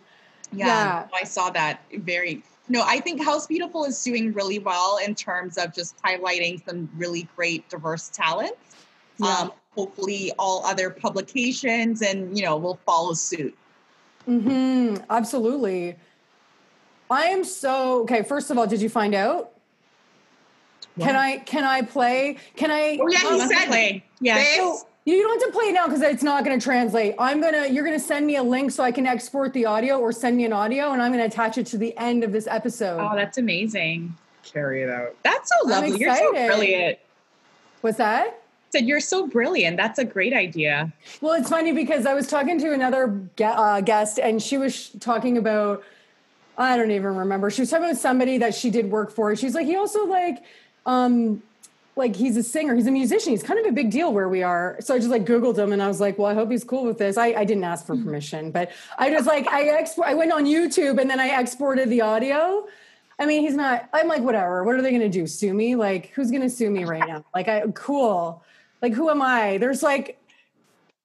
Amazing 0.54 0.66
Yeah, 0.66 1.00
Yeah. 1.00 1.08
I 1.14 1.24
saw 1.24 1.50
that. 1.50 1.82
Very 1.92 2.42
no, 2.68 2.82
I 2.82 2.98
think 3.00 3.22
House 3.22 3.46
Beautiful 3.46 3.84
is 3.84 4.02
doing 4.02 4.32
really 4.32 4.58
well 4.58 4.98
in 5.04 5.14
terms 5.14 5.58
of 5.58 5.74
just 5.74 6.00
highlighting 6.02 6.64
some 6.64 6.88
really 6.96 7.28
great 7.36 7.68
diverse 7.68 8.08
talents. 8.08 8.56
Yeah. 9.18 9.26
Um, 9.26 9.52
hopefully, 9.76 10.32
all 10.38 10.64
other 10.64 10.88
publications 10.90 12.00
and 12.02 12.36
you 12.36 12.44
know 12.44 12.56
will 12.56 12.78
follow 12.86 13.12
suit. 13.12 13.56
hmm 14.24 14.96
Absolutely. 15.10 15.96
I 17.10 17.24
am 17.26 17.44
so 17.44 18.00
okay. 18.02 18.22
First 18.22 18.50
of 18.50 18.56
all, 18.58 18.66
did 18.66 18.80
you 18.80 18.88
find 18.88 19.14
out? 19.14 19.50
Can 20.98 21.16
I 21.16 21.38
can 21.38 21.64
I 21.64 21.82
play? 21.82 22.38
Can 22.56 22.70
I? 22.70 22.98
Oh, 23.00 23.08
yeah, 23.08 23.18
he 23.18 23.40
um, 23.40 23.48
said- 23.48 23.66
play. 23.66 24.04
Yeah, 24.20 24.42
so 24.56 24.86
you 25.04 25.20
don't 25.22 25.40
have 25.40 25.50
to 25.50 25.52
play 25.52 25.66
it 25.66 25.72
now 25.72 25.86
because 25.86 26.02
it's 26.02 26.22
not 26.22 26.44
going 26.44 26.58
to 26.58 26.64
translate. 26.64 27.14
I'm 27.18 27.40
gonna 27.40 27.66
you're 27.66 27.84
gonna 27.84 27.98
send 27.98 28.26
me 28.26 28.36
a 28.36 28.42
link 28.42 28.70
so 28.70 28.82
I 28.82 28.90
can 28.92 29.06
export 29.06 29.52
the 29.52 29.66
audio 29.66 29.98
or 29.98 30.12
send 30.12 30.36
me 30.36 30.44
an 30.44 30.52
audio, 30.52 30.92
and 30.92 31.02
I'm 31.02 31.12
gonna 31.12 31.24
attach 31.26 31.58
it 31.58 31.66
to 31.68 31.78
the 31.78 31.96
end 31.98 32.24
of 32.24 32.32
this 32.32 32.46
episode. 32.46 32.98
oh, 33.00 33.14
that's 33.14 33.38
amazing. 33.38 34.14
carry 34.42 34.82
it 34.82 34.90
out. 34.90 35.14
That's 35.22 35.50
so 35.50 35.64
I'm 35.64 35.70
lovely. 35.70 35.98
You're 35.98 36.16
so 36.16 36.32
brilliant. 36.32 36.98
What's 37.82 37.98
that? 37.98 38.40
Said 38.70 38.86
you're 38.86 39.00
so 39.00 39.28
brilliant. 39.28 39.76
That's 39.76 39.98
a 39.98 40.04
great 40.04 40.32
idea. 40.32 40.92
Well, 41.20 41.34
it's 41.34 41.50
funny 41.50 41.72
because 41.72 42.06
I 42.06 42.14
was 42.14 42.26
talking 42.26 42.58
to 42.60 42.72
another 42.72 43.20
ge- 43.36 43.42
uh, 43.42 43.80
guest, 43.82 44.18
and 44.18 44.42
she 44.42 44.56
was 44.56 44.74
sh- 44.74 44.90
talking 45.00 45.38
about 45.38 45.84
I 46.56 46.76
don't 46.76 46.90
even 46.90 47.14
remember. 47.16 47.50
She 47.50 47.62
was 47.62 47.70
talking 47.70 47.84
about 47.86 47.98
somebody 47.98 48.38
that 48.38 48.54
she 48.54 48.70
did 48.70 48.90
work 48.90 49.10
for. 49.10 49.34
She's 49.36 49.54
like, 49.54 49.66
he 49.66 49.76
also 49.76 50.06
like, 50.06 50.42
um, 50.86 51.42
like 51.96 52.16
he's 52.16 52.36
a 52.36 52.42
singer, 52.42 52.74
he's 52.74 52.86
a 52.86 52.90
musician. 52.90 53.30
He's 53.30 53.42
kind 53.42 53.60
of 53.60 53.66
a 53.66 53.72
big 53.72 53.90
deal 53.90 54.12
where 54.12 54.28
we 54.28 54.42
are. 54.42 54.76
So 54.80 54.94
I 54.94 54.98
just 54.98 55.10
like 55.10 55.24
Googled 55.24 55.56
him, 55.56 55.72
and 55.72 55.82
I 55.82 55.88
was 55.88 56.00
like, 56.00 56.18
well, 56.18 56.28
I 56.28 56.34
hope 56.34 56.50
he's 56.50 56.64
cool 56.64 56.84
with 56.84 56.98
this. 56.98 57.16
I, 57.16 57.26
I 57.26 57.44
didn't 57.44 57.64
ask 57.64 57.86
for 57.86 57.96
permission, 57.96 58.50
but 58.50 58.70
I 58.98 59.10
just 59.10 59.26
like 59.26 59.46
I 59.48 59.68
export. 59.68 60.08
I 60.08 60.14
went 60.14 60.32
on 60.32 60.44
YouTube, 60.44 61.00
and 61.00 61.08
then 61.08 61.20
I 61.20 61.40
exported 61.40 61.88
the 61.90 62.00
audio. 62.00 62.66
I 63.18 63.26
mean, 63.26 63.42
he's 63.42 63.54
not. 63.54 63.88
I'm 63.92 64.08
like, 64.08 64.22
whatever. 64.22 64.64
What 64.64 64.74
are 64.74 64.82
they 64.82 64.90
going 64.90 65.02
to 65.02 65.08
do? 65.08 65.26
Sue 65.26 65.54
me? 65.54 65.76
Like, 65.76 66.10
who's 66.10 66.30
going 66.30 66.42
to 66.42 66.50
sue 66.50 66.70
me 66.70 66.84
right 66.84 67.06
now? 67.06 67.24
Like, 67.34 67.48
I 67.48 67.62
cool. 67.74 68.42
Like, 68.82 68.92
who 68.92 69.08
am 69.08 69.22
I? 69.22 69.58
There's 69.58 69.82
like, 69.82 70.18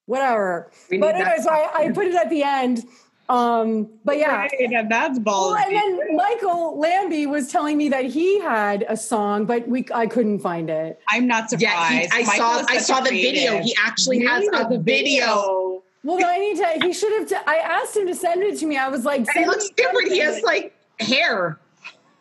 whatever. 0.07 0.71
But 0.89 1.15
anyway, 1.15 1.37
so 1.41 1.49
I, 1.49 1.69
I 1.75 1.91
put 1.91 2.07
it 2.07 2.15
at 2.15 2.29
the 2.29 2.43
end. 2.43 2.85
Um, 3.29 3.87
but 4.03 4.17
yeah. 4.17 4.35
Right, 4.35 4.51
that's 4.89 5.19
Well, 5.19 5.55
and 5.55 5.75
then 5.75 6.15
Michael 6.17 6.79
Lambie 6.79 7.27
was 7.27 7.51
telling 7.51 7.77
me 7.77 7.87
that 7.89 8.05
he 8.05 8.39
had 8.39 8.85
a 8.89 8.97
song, 8.97 9.45
but 9.45 9.67
we 9.67 9.85
I 9.93 10.07
couldn't 10.07 10.39
find 10.39 10.67
it. 10.69 10.99
I'm 11.07 11.27
not 11.27 11.51
surprised. 11.51 11.61
Yeah, 11.63 11.99
he, 11.99 12.07
I 12.11 12.25
Michael 12.25 12.65
saw. 12.65 12.65
I 12.67 12.77
saw 12.79 12.99
a 13.01 13.03
the 13.03 13.09
video. 13.11 13.49
creative. 13.51 13.63
He 13.65 13.75
actually 13.79 14.25
has 14.25 14.47
Really? 14.51 14.75
a 14.75 14.79
video. 14.79 15.83
Well, 16.03 16.17
then 16.17 16.27
I 16.29 16.37
need 16.39 16.57
to. 16.57 16.87
He 16.87 16.91
should 16.93 17.11
have. 17.19 17.29
T- 17.29 17.35
I 17.45 17.57
asked 17.57 17.95
him 17.95 18.07
to 18.07 18.15
send 18.15 18.41
it 18.41 18.57
to 18.59 18.65
me. 18.65 18.77
I 18.77 18.87
was 18.87 19.05
like, 19.05 19.19
And 19.19 19.27
send 19.27 19.45
it 19.45 19.49
looks 19.49 19.65
me 19.65 19.73
different. 19.75 20.11
He 20.11 20.19
has 20.19 20.41
like 20.41 20.73
hair. 20.99 21.59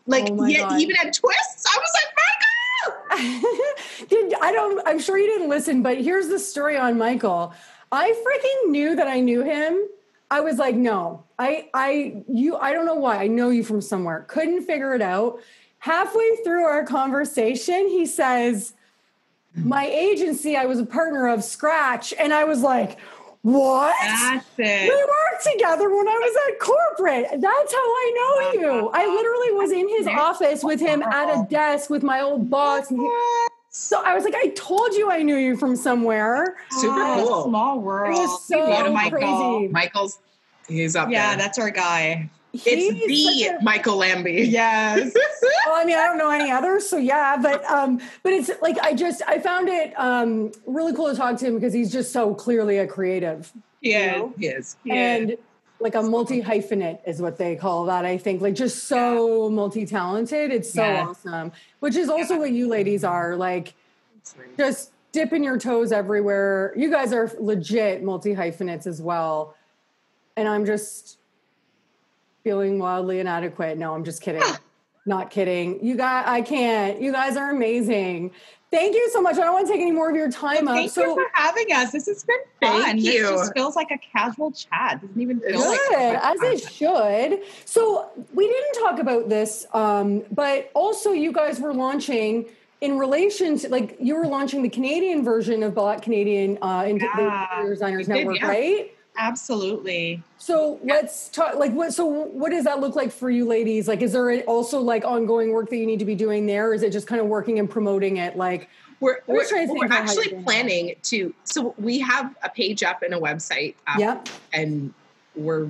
Like 0.06 0.26
Oh 0.30 0.35
my 0.35 0.48
he, 0.48 0.55
he 0.56 0.82
even 0.82 0.97
had 0.97 1.12
twists. 1.14 1.64
I 1.66 1.78
was 1.78 1.93
like, 1.94 3.22
Michael. 3.22 3.40
Did 4.09 4.35
I 4.43 4.52
don't? 4.52 4.86
I'm 4.86 4.98
sure 4.98 5.16
you 5.18 5.26
didn't 5.26 5.48
listen, 5.48 5.82
but 5.82 5.98
here's 5.98 6.28
the 6.28 6.39
story 6.39 6.76
on 6.76 6.98
Michael. 6.98 7.55
I 7.90 8.10
freaking 8.10 8.70
knew 8.70 8.94
that 8.97 9.09
I 9.09 9.20
knew 9.20 9.43
him. 9.43 9.89
I 10.30 10.40
was 10.40 10.59
like, 10.59 10.74
no, 10.74 11.24
I, 11.38 11.68
I, 11.72 12.22
you, 12.28 12.56
I 12.56 12.72
don't 12.72 12.84
know 12.86 12.94
why. 12.94 13.16
I 13.16 13.26
know 13.28 13.50
you 13.50 13.64
from 13.64 13.80
somewhere. 13.80 14.24
Couldn't 14.28 14.62
figure 14.62 14.94
it 14.94 15.02
out. 15.02 15.40
Halfway 15.78 16.36
through 16.44 16.64
our 16.64 16.84
conversation, 16.84 17.88
he 17.88 18.05
says, 18.05 18.72
"My 19.55 19.86
agency, 19.86 20.56
I 20.56 20.66
was 20.66 20.80
a 20.80 20.84
partner 20.86 21.28
of 21.28 21.44
Scratch," 21.44 22.12
and 22.18 22.34
I 22.34 22.42
was 22.44 22.62
like, 22.62 22.98
"What?" 23.42 23.94
That's 24.02 24.44
We 24.90 24.94
worked 24.96 25.44
together 25.52 25.88
when 25.88 26.09
I 26.09 26.18
was 26.18 26.36
at 26.48 26.59
corporate. 26.59 27.26
That's 27.40 27.72
how 27.72 27.78
I 27.78 28.12
know 28.16 28.60
you. 28.60 28.90
I 28.92 29.06
literally 29.06 29.52
was 29.52 29.70
in 29.70 29.88
his 29.88 30.09
office 30.09 30.64
with 30.64 30.80
him 30.80 31.00
at 31.02 31.28
a 31.30 31.46
desk 31.48 31.90
with 31.90 32.02
my 32.02 32.20
old 32.20 32.50
boss. 32.50 32.90
And 32.90 33.00
he- 33.00 33.06
so 33.70 34.03
I 34.05 34.15
was 34.15 34.24
like, 34.24 34.35
I 34.35 34.49
told 34.49 34.95
you 34.95 35.11
I 35.11 35.23
knew 35.23 35.36
you 35.36 35.57
from 35.57 35.77
somewhere. 35.77 36.57
Super 36.70 36.95
Oh, 37.01 37.24
cool. 37.27 37.45
Small 37.45 37.81
world. 37.81 38.16
It 38.16 38.19
was 38.20 38.47
so 38.47 38.65
We 38.66 38.73
love 38.73 38.93
Michael. 38.93 39.19
crazy. 39.19 39.69
Michael's. 39.73 40.19
He's 40.69 40.97
up 40.97 41.11
Yeah, 41.11 41.31
there. 41.31 41.31
Yeah, 41.39 41.45
that's 41.45 41.59
our 41.59 41.70
guy. 41.70 42.28
it's 42.53 42.65
He's 42.65 43.39
the 43.47 43.57
a- 43.59 43.62
Michael 43.62 43.97
Lambie. 43.97 44.47
Yes. 44.49 45.12
well, 45.66 45.74
I 45.77 45.85
mean, 45.85 45.97
I 45.97 46.05
don't 46.05 46.19
know 46.19 46.31
any 46.31 46.51
others, 46.51 46.89
so 46.89 46.97
yeah, 46.97 47.36
but 47.40 47.65
um, 47.70 48.01
but 48.23 48.32
it's 48.32 48.51
like 48.62 48.78
I 48.81 48.93
just 48.95 49.23
I 49.27 49.39
found 49.39 49.69
it 49.69 49.93
um 49.99 50.53
really 50.66 50.95
cool 50.95 51.09
to 51.11 51.16
talk 51.16 51.36
to 51.39 51.47
him 51.47 51.55
because 51.55 51.73
he's 51.73 51.90
just 51.93 52.12
so 52.12 52.35
clearly 52.35 52.78
a 52.78 52.86
creative. 52.86 53.53
Yeah. 53.81 54.28
He 54.39 54.47
is. 54.49 54.77
and 54.90 55.36
like 55.80 55.94
a 55.94 56.02
multi 56.02 56.42
hyphenate 56.42 56.98
is 57.06 57.22
what 57.22 57.38
they 57.38 57.55
call 57.55 57.84
that 57.86 58.05
i 58.05 58.16
think. 58.18 58.40
Like 58.42 58.55
just 58.55 58.84
so 58.84 59.48
multi-talented. 59.48 60.50
It's 60.50 60.72
so 60.72 60.82
Yes. 60.82 61.06
awesome. 61.09 61.52
Which 61.80 61.94
is 61.96 62.09
also 62.09 62.38
what 62.38 62.50
you 62.50 62.68
ladies 62.68 63.05
are 63.05 63.36
like 63.36 63.74
just 64.56 64.90
dipping 65.12 65.42
your 65.44 65.56
toes 65.59 65.92
everywhere. 65.92 66.72
You 66.76 66.90
guys 66.90 67.12
are 67.12 67.30
legit 67.38 68.02
multi 68.02 68.34
hyphenates 68.34 68.86
as 68.86 69.00
well. 69.00 69.55
And 70.36 70.48
i'm 70.48 70.64
just 70.66 71.18
feeling 72.44 72.78
wildly 72.78 73.20
inadequate. 73.20 73.78
No 73.78 73.94
i'm 73.94 74.05
just 74.05 74.20
kidding. 74.22 74.42
Not 75.06 75.30
kidding. 75.30 75.84
You 75.84 75.96
guys 75.96 76.24
i 76.26 76.42
can't. 76.42 77.00
You 77.00 77.12
guys 77.12 77.36
are 77.36 77.50
amazing 77.50 78.32
thank 78.70 78.95
you 78.95 79.11
so 79.12 79.20
much 79.20 79.36
i 79.36 79.40
don't 79.40 79.55
want 79.55 79.66
to 79.66 79.73
take 79.73 79.81
any 79.81 79.90
more 79.90 80.11
of 80.11 80.16
your 80.16 80.31
time 80.31 80.69
up 80.69 80.74
Thank 80.74 80.93
so 80.93 81.03
you 81.03 81.15
for 81.15 81.27
having 81.32 81.73
us. 81.73 81.93
This 81.93 82.07
has 82.07 82.24
been 82.24 82.39
fun. 82.61 82.82
Thank 82.82 82.85
fun. 82.85 82.99
you. 82.99 83.23
This 83.23 83.31
just 83.31 83.55
feels 83.55 83.77
like 83.77 83.90
a 83.90 83.99
casual 83.99 84.53
chat. 84.53 85.01
Doesn't 85.01 85.20
even 85.20 85.40
feel 85.40 85.61
like 85.61 85.78
Good, 85.90 86.19
as 86.23 86.43
it 86.43 86.70
should. 86.70 87.43
So 87.65 88.11
we 88.32 88.47
didn't 88.47 88.74
talk 88.82 88.99
about 88.99 89.28
this, 89.28 89.66
um, 89.73 90.23
but 90.31 90.70
also 90.74 91.12
you 91.12 91.32
guys 91.32 91.61
were 91.61 91.74
launching 91.74 92.47
in 92.81 92.99
relation 92.99 93.59
to 93.59 93.69
like 93.69 93.97
you 94.01 94.15
were 94.15 94.27
launching 94.27 94.62
the 94.62 94.69
Canadian 94.69 95.24
version 95.24 95.62
of 95.62 95.74
Black 95.74 96.03
Canadian 96.03 96.59
uh, 96.62 96.85
into 96.86 97.05
Yeah, 97.05 97.45
Interior 97.45 97.70
Designers 97.74 98.09
we 98.09 98.15
did, 98.15 98.20
Network, 98.20 98.40
yeah. 98.40 98.49
right? 98.49 98.95
Absolutely. 99.19 100.23
So 100.39 100.78
let's 100.85 101.28
talk. 101.28 101.57
Like, 101.57 101.73
what? 101.73 101.93
So 101.93 102.07
what 102.07 102.51
does 102.51 102.65
that 102.65 102.81
look 102.81 102.95
like 102.95 103.11
for 103.11 103.28
you, 103.28 103.45
ladies? 103.45 103.89
Like, 103.89 104.01
is 104.01 104.12
there 104.12 104.40
also 104.43 104.81
like 104.81 105.05
ongoing 105.05 105.53
work 105.53 105.69
that 105.70 105.77
you 105.77 105.86
need 105.86 105.99
to 105.99 106.05
be 106.05 106.15
doing 106.15 106.47
there? 106.47 106.70
Or 106.70 106.74
is 106.74 106.82
it 106.82 106.93
just 106.93 107.07
kind 107.09 107.20
of 107.20 107.27
working 107.27 107.59
and 107.59 107.69
promoting 107.69 108.19
it? 108.19 108.36
Like, 108.36 108.70
We're, 109.01 109.19
we're, 109.27 109.43
to 109.43 109.49
think 109.49 109.78
we're 109.78 109.86
about 109.86 110.07
how 110.07 110.12
you're 110.12 110.23
actually 110.23 110.24
doing 110.24 110.36
that. 110.36 110.45
planning 110.45 110.95
to. 111.03 111.35
So 111.45 111.74
we 111.78 111.99
have 111.99 112.35
a 112.43 112.49
page 112.49 112.82
up 112.82 113.03
and 113.03 113.12
a 113.12 113.19
website 113.19 113.74
up, 113.86 113.99
yep. 113.99 114.28
and 114.53 114.95
we're 115.35 115.69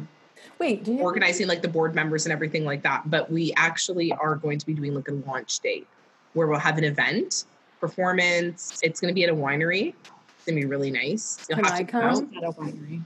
Wait, 0.58 0.84
do 0.84 0.92
you? 0.92 1.00
organizing 1.00 1.46
like 1.46 1.62
the 1.62 1.68
board 1.68 1.94
members 1.94 2.26
and 2.26 2.32
everything 2.32 2.64
like 2.64 2.82
that. 2.82 3.10
But 3.10 3.30
we 3.30 3.52
actually 3.56 4.12
are 4.12 4.36
going 4.36 4.58
to 4.58 4.66
be 4.66 4.74
doing 4.74 4.94
like 4.94 5.08
a 5.08 5.12
launch 5.12 5.60
date 5.60 5.86
where 6.34 6.46
we'll 6.46 6.58
have 6.58 6.78
an 6.78 6.84
event, 6.84 7.44
performance. 7.80 8.78
It's 8.82 9.00
going 9.00 9.10
to 9.10 9.14
be 9.14 9.24
at 9.24 9.30
a 9.30 9.34
winery. 9.34 9.94
It's 10.36 10.44
going 10.46 10.56
to 10.56 10.62
be 10.62 10.66
really 10.66 10.90
nice. 10.90 11.46
You'll 11.48 11.56
Can 11.56 11.64
have 11.64 11.74
I 11.74 11.82
to 11.82 11.84
come? 11.84 12.30
At 12.36 12.44
a 12.44 12.52
winery. 12.52 13.04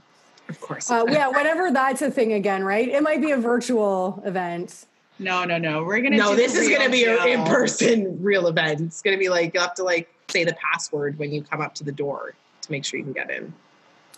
Of 0.49 0.59
course. 0.61 0.91
Uh, 0.91 1.05
yeah, 1.09 1.27
whenever 1.29 1.71
that's 1.71 2.01
a 2.01 2.11
thing 2.11 2.33
again, 2.33 2.63
right? 2.63 2.87
It 2.87 3.01
might 3.01 3.21
be 3.21 3.31
a 3.31 3.37
virtual 3.37 4.21
event. 4.25 4.85
No, 5.19 5.45
no, 5.45 5.57
no. 5.57 5.83
We're 5.83 6.01
gonna. 6.01 6.17
no, 6.17 6.31
do 6.31 6.35
this 6.35 6.55
is 6.55 6.67
going 6.67 6.81
to 6.81 6.89
be 6.89 7.05
an 7.05 7.27
in-person 7.27 8.21
real 8.21 8.47
event. 8.47 8.81
It's 8.81 9.01
going 9.01 9.15
to 9.15 9.19
be 9.19 9.29
like 9.29 9.53
you'll 9.53 9.63
have 9.63 9.75
to 9.75 9.83
like 9.83 10.13
say 10.29 10.43
the 10.43 10.55
password 10.55 11.17
when 11.17 11.31
you 11.31 11.43
come 11.43 11.61
up 11.61 11.73
to 11.75 11.83
the 11.83 11.91
door 11.91 12.33
to 12.61 12.71
make 12.71 12.83
sure 12.83 12.97
you 12.97 13.03
can 13.03 13.13
get 13.13 13.29
in. 13.29 13.53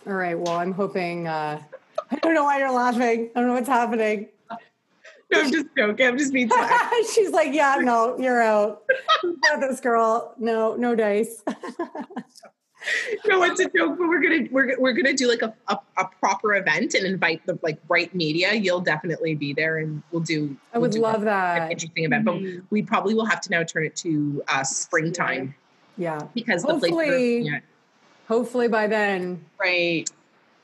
All 0.06 0.14
right. 0.14 0.38
Well, 0.38 0.56
I'm 0.56 0.72
hoping. 0.72 1.28
Uh, 1.28 1.60
I 2.10 2.16
don't 2.16 2.34
know 2.34 2.44
why 2.44 2.58
you're 2.58 2.72
laughing. 2.72 3.30
I 3.34 3.40
don't 3.40 3.48
know 3.48 3.54
what's 3.54 3.68
happening. 3.68 4.28
No, 5.28 5.40
I'm 5.40 5.50
just 5.50 5.66
joking. 5.76 6.06
I'm 6.06 6.16
just 6.16 6.32
being 6.32 6.48
silly. 6.50 7.04
She's 7.12 7.30
like, 7.30 7.52
"Yeah, 7.52 7.78
no, 7.80 8.16
you're 8.16 8.40
out. 8.40 8.84
You 9.24 9.36
got 9.42 9.60
this 9.60 9.80
girl. 9.80 10.32
No, 10.38 10.76
no 10.76 10.94
dice." 10.94 11.42
no, 13.26 13.42
it's 13.44 13.60
a 13.60 13.64
joke, 13.64 13.96
but 13.98 14.08
we're 14.08 14.20
gonna 14.22 14.46
we're, 14.50 14.78
we're 14.78 14.92
gonna 14.92 15.12
do 15.14 15.28
like 15.28 15.42
a, 15.42 15.54
a, 15.68 15.78
a 15.98 16.04
proper 16.20 16.54
event 16.56 16.94
and 16.94 17.06
invite 17.06 17.44
the 17.46 17.58
like 17.62 17.78
right 17.88 18.14
media. 18.14 18.52
You'll 18.54 18.80
definitely 18.80 19.34
be 19.34 19.52
there, 19.52 19.78
and 19.78 20.02
we'll 20.12 20.22
do. 20.22 20.56
I 20.72 20.78
we'll 20.78 20.82
would 20.82 20.92
do 20.92 21.00
love 21.00 21.16
an 21.16 21.24
that. 21.26 21.70
interesting 21.72 22.04
event, 22.04 22.24
Mhm. 22.24 22.56
but 22.56 22.64
we 22.70 22.82
probably 22.82 23.14
will 23.14 23.26
have 23.26 23.40
to 23.42 23.50
now 23.50 23.62
turn 23.64 23.84
it 23.84 23.96
to 23.96 24.42
uh, 24.48 24.62
springtime 24.64 25.54
Yeah. 25.96 26.20
because 26.34 26.62
the 26.62 26.78
place. 26.78 26.90
Hopefully- 26.92 27.38
yeah. 27.40 27.58
Hopefully 28.28 28.66
by 28.68 28.86
then. 28.88 29.44
Right. 29.60 30.10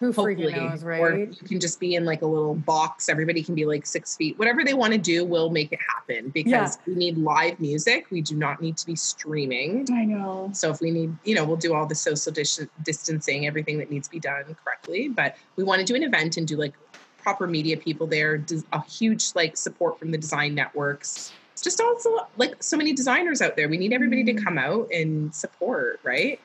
Who 0.02 0.10
hopefully, 0.10 0.52
knows, 0.52 0.82
or 0.82 1.16
you 1.16 1.46
can 1.46 1.60
just 1.60 1.78
be 1.78 1.94
in 1.94 2.04
like 2.04 2.22
a 2.22 2.26
little 2.26 2.56
box. 2.56 3.08
Everybody 3.08 3.40
can 3.40 3.54
be 3.54 3.66
like 3.66 3.86
six 3.86 4.16
feet. 4.16 4.36
Whatever 4.36 4.64
they 4.64 4.74
want 4.74 4.92
to 4.94 4.98
do, 4.98 5.24
we'll 5.24 5.48
make 5.48 5.70
it 5.72 5.78
happen 5.78 6.30
because 6.30 6.76
Yeah. 6.76 6.82
we 6.88 6.94
need 6.96 7.18
live 7.18 7.60
music. 7.60 8.08
We 8.10 8.20
do 8.20 8.34
not 8.34 8.60
need 8.60 8.76
to 8.78 8.86
be 8.86 8.96
streaming. 8.96 9.86
I 9.92 10.04
know. 10.04 10.50
So 10.54 10.70
if 10.70 10.80
we 10.80 10.90
need, 10.90 11.16
you 11.22 11.36
know, 11.36 11.44
we'll 11.44 11.56
do 11.56 11.72
all 11.72 11.86
the 11.86 11.94
social 11.94 12.32
dis- 12.32 12.66
distancing, 12.82 13.46
everything 13.46 13.78
that 13.78 13.92
needs 13.92 14.08
to 14.08 14.10
be 14.10 14.18
done 14.18 14.56
correctly. 14.64 15.08
But 15.08 15.36
we 15.54 15.62
want 15.62 15.78
to 15.78 15.84
do 15.84 15.94
an 15.94 16.02
event 16.02 16.36
and 16.36 16.48
do 16.48 16.56
like 16.56 16.74
proper 17.18 17.46
media 17.46 17.76
people 17.76 18.08
there, 18.08 18.44
a 18.72 18.84
huge 18.84 19.36
like 19.36 19.56
support 19.56 20.00
from 20.00 20.10
the 20.10 20.18
design 20.18 20.56
networks. 20.56 21.32
Just 21.62 21.80
also 21.80 22.26
like 22.38 22.60
so 22.60 22.76
many 22.76 22.92
designers 22.92 23.40
out 23.40 23.54
there. 23.54 23.68
We 23.68 23.76
need 23.76 23.92
everybody 23.92 24.24
to 24.24 24.32
mm-hmm. 24.32 24.44
come 24.44 24.58
out 24.58 24.90
and 24.92 25.32
support, 25.32 26.00
right? 26.02 26.40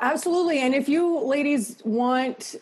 Absolutely. 0.00 0.60
And 0.60 0.74
if 0.74 0.88
you 0.88 1.20
ladies 1.20 1.76
want 1.84 2.56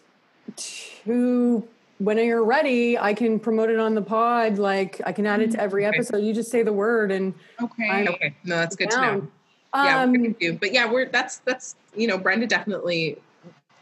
to, 0.56 1.66
when 1.98 2.18
you're 2.18 2.44
ready, 2.44 2.98
I 2.98 3.14
can 3.14 3.38
promote 3.38 3.70
it 3.70 3.78
on 3.78 3.94
the 3.94 4.02
pod. 4.02 4.58
Like 4.58 5.00
I 5.06 5.12
can 5.12 5.26
add 5.26 5.40
it 5.40 5.50
to 5.52 5.60
every 5.60 5.86
Okay. 5.86 5.96
episode. 5.96 6.18
You 6.18 6.32
just 6.32 6.50
say 6.50 6.62
the 6.62 6.72
word 6.72 7.10
and 7.10 7.34
Okay. 7.62 7.88
I- 7.88 8.06
Okay, 8.06 8.34
no, 8.44 8.56
that's 8.56 8.76
good 8.76 8.90
to 8.90 8.96
know. 8.96 9.02
down. 9.02 9.28
yeah, 9.74 10.02
Um, 10.02 10.34
we're. 10.40 10.52
But 10.54 10.72
yeah, 10.72 10.90
we're 10.90 11.06
that's 11.06 11.38
that's 11.38 11.76
you 11.94 12.06
know, 12.06 12.16
Brenda 12.18 12.46
definitely 12.46 13.18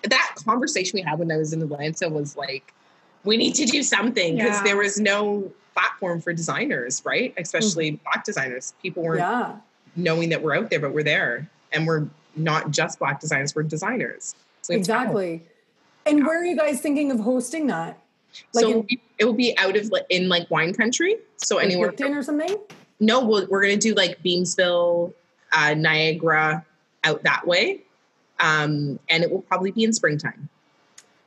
that 0.04 0.34
conversation 0.46 0.96
we 0.96 1.02
had 1.02 1.18
when 1.18 1.30
I 1.32 1.36
was 1.36 1.52
in 1.52 1.60
Atlanta 1.60 2.08
was 2.08 2.36
like, 2.36 2.72
we 3.24 3.36
need 3.36 3.54
to 3.56 3.66
do 3.66 3.82
something 3.82 4.36
because 4.36 4.58
Yeah. 4.58 4.62
there 4.62 4.76
was 4.76 4.98
no 5.00 5.50
platform 5.74 6.20
for 6.20 6.32
designers, 6.32 7.02
right? 7.04 7.34
Especially 7.36 7.92
black 8.04 8.24
designers. 8.24 8.74
People 8.82 9.02
weren't 9.02 9.18
yeah. 9.20 9.56
knowing 9.96 10.28
that 10.30 10.42
we're 10.42 10.54
out 10.56 10.70
there, 10.70 10.80
but 10.80 10.92
we're 10.92 11.02
there, 11.02 11.48
and 11.72 11.86
we're 11.86 12.06
not 12.36 12.70
just 12.70 12.98
black 12.98 13.20
designers; 13.20 13.54
we're 13.54 13.62
designers. 13.64 14.34
So. 14.62 14.74
Exactly. 14.74 15.42
And 16.08 16.26
where 16.26 16.40
are 16.40 16.44
you 16.44 16.56
guys 16.56 16.80
thinking 16.80 17.10
of 17.10 17.20
hosting 17.20 17.66
that? 17.68 17.98
Like 18.54 18.64
so 18.64 18.86
in- 18.88 18.98
it 19.18 19.24
will 19.24 19.34
be 19.34 19.56
out 19.58 19.76
of 19.76 19.92
in 20.10 20.28
like 20.28 20.50
wine 20.50 20.74
country. 20.74 21.16
So 21.36 21.58
anywhere. 21.58 21.90
Picton 21.90 22.14
or 22.14 22.22
something? 22.22 22.56
No, 23.00 23.24
we'll, 23.24 23.46
we're 23.48 23.62
going 23.62 23.78
to 23.78 23.88
do 23.88 23.94
like 23.94 24.22
Beamsville, 24.22 25.12
uh, 25.52 25.74
Niagara, 25.74 26.64
out 27.04 27.22
that 27.22 27.46
way, 27.46 27.82
um, 28.40 28.98
and 29.08 29.22
it 29.22 29.30
will 29.30 29.42
probably 29.42 29.70
be 29.70 29.84
in 29.84 29.92
springtime. 29.92 30.48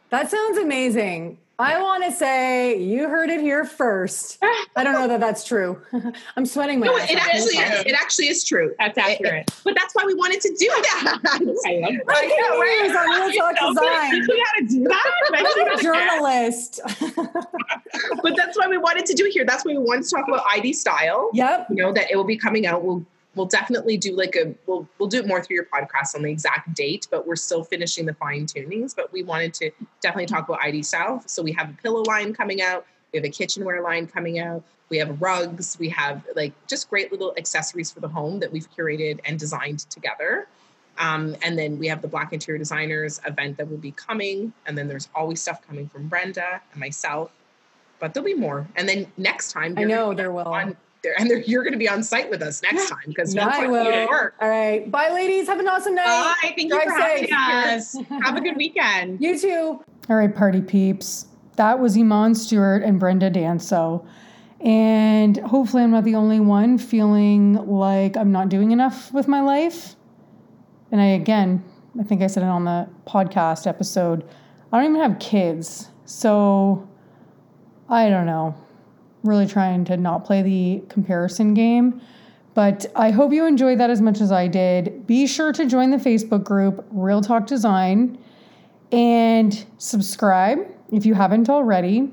That 0.09 0.29
sounds 0.29 0.57
amazing. 0.57 1.37
I 1.61 1.79
want 1.81 2.03
to 2.05 2.11
say 2.11 2.81
you 2.81 3.07
heard 3.07 3.29
it 3.29 3.39
here 3.39 3.63
first. 3.65 4.39
I 4.75 4.83
don't 4.83 4.93
know 4.93 5.07
that 5.07 5.19
that's 5.19 5.43
true. 5.45 5.81
I'm 6.35 6.45
sweating 6.45 6.79
my 6.79 6.87
No, 6.87 6.95
it 6.97 7.11
actually 7.17 7.57
is. 7.57 7.85
It 7.85 7.93
actually 7.93 8.27
is 8.29 8.43
true. 8.43 8.73
That's 8.79 8.97
It- 8.97 9.01
it- 9.01 9.11
accurate. 9.25 9.51
but 9.63 9.75
that's 9.75 9.93
why 9.93 10.03
we 10.05 10.13
wanted 10.15 10.41
to 10.41 10.49
do 10.57 10.67
that. 10.67 11.19
I 11.25 11.37
love 11.37 12.05
Breaking 12.05 12.37
news 12.59 12.95
on 12.95 13.09
Real 13.09 13.31
Talk 13.37 13.55
Design. 13.75 14.13
You 14.15 14.43
gotta 14.45 14.65
do 14.67 14.83
that. 14.87 15.11
I'm 15.33 15.45
a 15.45 15.65
gotta- 15.65 15.83
journalist. 15.83 16.79
but 18.23 18.35
that's 18.35 18.57
why 18.57 18.67
we 18.67 18.77
wanted 18.77 19.05
to 19.05 19.13
do 19.13 19.25
it 19.25 19.31
here. 19.33 19.45
That's 19.45 19.63
why 19.65 19.73
we 19.73 19.77
wanted 19.77 20.03
to 20.05 20.09
talk 20.09 20.27
about 20.27 20.43
ID 20.51 20.73
style. 20.73 21.29
yep. 21.33 21.67
You 21.69 21.75
know 21.75 21.93
that 21.93 22.09
it 22.11 22.15
will 22.15 22.23
be 22.23 22.37
coming 22.37 22.65
out. 22.65 22.83
We'll 22.83 23.05
we'll 23.35 23.45
definitely 23.45 23.97
do 23.97 24.15
like 24.15 24.35
a 24.35 24.53
we'll 24.65 24.87
we'll 24.97 25.09
do 25.09 25.19
it 25.19 25.27
more 25.27 25.41
through 25.41 25.55
your 25.55 25.65
podcast 25.65 26.15
on 26.15 26.23
the 26.23 26.31
exact 26.31 26.73
date, 26.73 27.07
but 27.09 27.27
we're 27.27 27.35
still 27.35 27.63
finishing 27.63 28.05
the 28.05 28.13
fine 28.13 28.45
tunings. 28.45 28.95
But 28.95 29.11
we 29.11 29.23
wanted 29.23 29.53
to 29.55 29.71
definitely 30.01 30.27
talk 30.27 30.47
about 30.47 30.63
ID 30.63 30.83
South. 30.83 31.29
So 31.29 31.41
we 31.41 31.51
have 31.53 31.69
a 31.69 31.73
pillow 31.73 32.03
line 32.03 32.33
coming 32.33 32.61
out. 32.61 32.85
We 33.13 33.17
have 33.17 33.25
a 33.25 33.29
kitchenware 33.29 33.81
line 33.81 34.07
coming 34.07 34.39
out. 34.39 34.63
We 34.89 34.97
have 34.97 35.21
rugs. 35.21 35.77
We 35.79 35.89
have 35.89 36.25
like 36.35 36.53
just 36.67 36.89
great 36.89 37.11
little 37.11 37.33
accessories 37.37 37.91
for 37.91 37.99
the 37.99 38.09
home 38.09 38.39
that 38.39 38.51
we've 38.51 38.69
curated 38.71 39.19
and 39.25 39.39
designed 39.39 39.79
together. 39.89 40.47
Um, 40.97 41.35
and 41.41 41.57
then 41.57 41.79
we 41.79 41.87
have 41.87 42.01
the 42.01 42.07
Black 42.07 42.33
Interior 42.33 42.59
Designers 42.59 43.21
event 43.25 43.57
that 43.57 43.69
will 43.69 43.77
be 43.77 43.91
coming. 43.91 44.53
And 44.65 44.77
then 44.77 44.87
there's 44.87 45.07
always 45.15 45.41
stuff 45.41 45.65
coming 45.65 45.87
from 45.87 46.09
Brenda 46.09 46.61
and 46.71 46.79
myself. 46.79 47.31
But 47.99 48.13
there'll 48.13 48.25
be 48.25 48.33
more. 48.33 48.67
And 48.75 48.87
then 48.87 49.07
next 49.17 49.51
time, 49.51 49.75
I 49.77 49.83
know 49.83 50.13
there 50.13 50.31
will. 50.31 50.47
on 50.47 50.75
there, 51.03 51.13
and 51.19 51.29
you're 51.47 51.63
going 51.63 51.73
to 51.73 51.79
be 51.79 51.89
on 51.89 52.03
site 52.03 52.29
with 52.29 52.41
us 52.41 52.61
next 52.61 52.89
time 52.89 52.99
because 53.07 53.33
we'll 53.35 53.49
I 53.49 53.67
will. 53.67 54.07
work. 54.07 54.35
All 54.39 54.49
right. 54.49 54.89
Bye, 54.89 55.09
ladies. 55.09 55.47
Have 55.47 55.59
an 55.59 55.67
awesome 55.67 55.95
night. 55.95 56.05
Bye. 56.05 56.35
Thank 56.55 56.59
you 56.59 56.69
Drive 56.69 56.83
for 56.83 56.91
having 56.91 57.33
us. 57.33 57.97
Have 58.23 58.37
a 58.37 58.41
good 58.41 58.55
weekend. 58.57 59.21
You 59.21 59.37
too. 59.39 59.83
All 60.09 60.15
right, 60.15 60.33
party 60.33 60.61
peeps. 60.61 61.27
That 61.55 61.79
was 61.79 61.97
Iman 61.97 62.35
Stewart 62.35 62.83
and 62.83 62.99
Brenda 62.99 63.29
Danso. 63.29 64.05
And 64.59 65.37
hopefully, 65.37 65.83
I'm 65.83 65.91
not 65.91 66.03
the 66.03 66.15
only 66.15 66.39
one 66.39 66.77
feeling 66.77 67.53
like 67.53 68.15
I'm 68.15 68.31
not 68.31 68.49
doing 68.49 68.71
enough 68.71 69.11
with 69.11 69.27
my 69.27 69.41
life. 69.41 69.95
And 70.91 71.01
I, 71.01 71.05
again, 71.07 71.63
I 71.99 72.03
think 72.03 72.21
I 72.21 72.27
said 72.27 72.43
it 72.43 72.47
on 72.47 72.65
the 72.65 72.87
podcast 73.07 73.65
episode, 73.65 74.23
I 74.71 74.77
don't 74.81 74.91
even 74.91 75.01
have 75.01 75.19
kids. 75.19 75.89
So 76.05 76.87
I 77.89 78.09
don't 78.09 78.25
know. 78.25 78.55
Really 79.23 79.47
trying 79.47 79.85
to 79.85 79.97
not 79.97 80.25
play 80.25 80.41
the 80.41 80.83
comparison 80.89 81.53
game. 81.53 82.01
But 82.53 82.85
I 82.95 83.11
hope 83.11 83.31
you 83.31 83.45
enjoyed 83.45 83.79
that 83.79 83.89
as 83.89 84.01
much 84.01 84.19
as 84.19 84.31
I 84.31 84.47
did. 84.47 85.07
Be 85.07 85.25
sure 85.25 85.53
to 85.53 85.65
join 85.65 85.91
the 85.91 85.97
Facebook 85.97 86.43
group, 86.43 86.85
Real 86.91 87.21
Talk 87.21 87.47
Design 87.47 88.17
and 88.91 89.65
subscribe 89.77 90.67
if 90.91 91.05
you 91.05 91.13
haven't 91.13 91.49
already. 91.49 92.11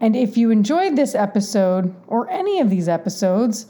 And 0.00 0.14
if 0.14 0.36
you 0.36 0.50
enjoyed 0.50 0.94
this 0.94 1.14
episode 1.14 1.94
or 2.06 2.30
any 2.30 2.60
of 2.60 2.70
these 2.70 2.88
episodes, 2.88 3.66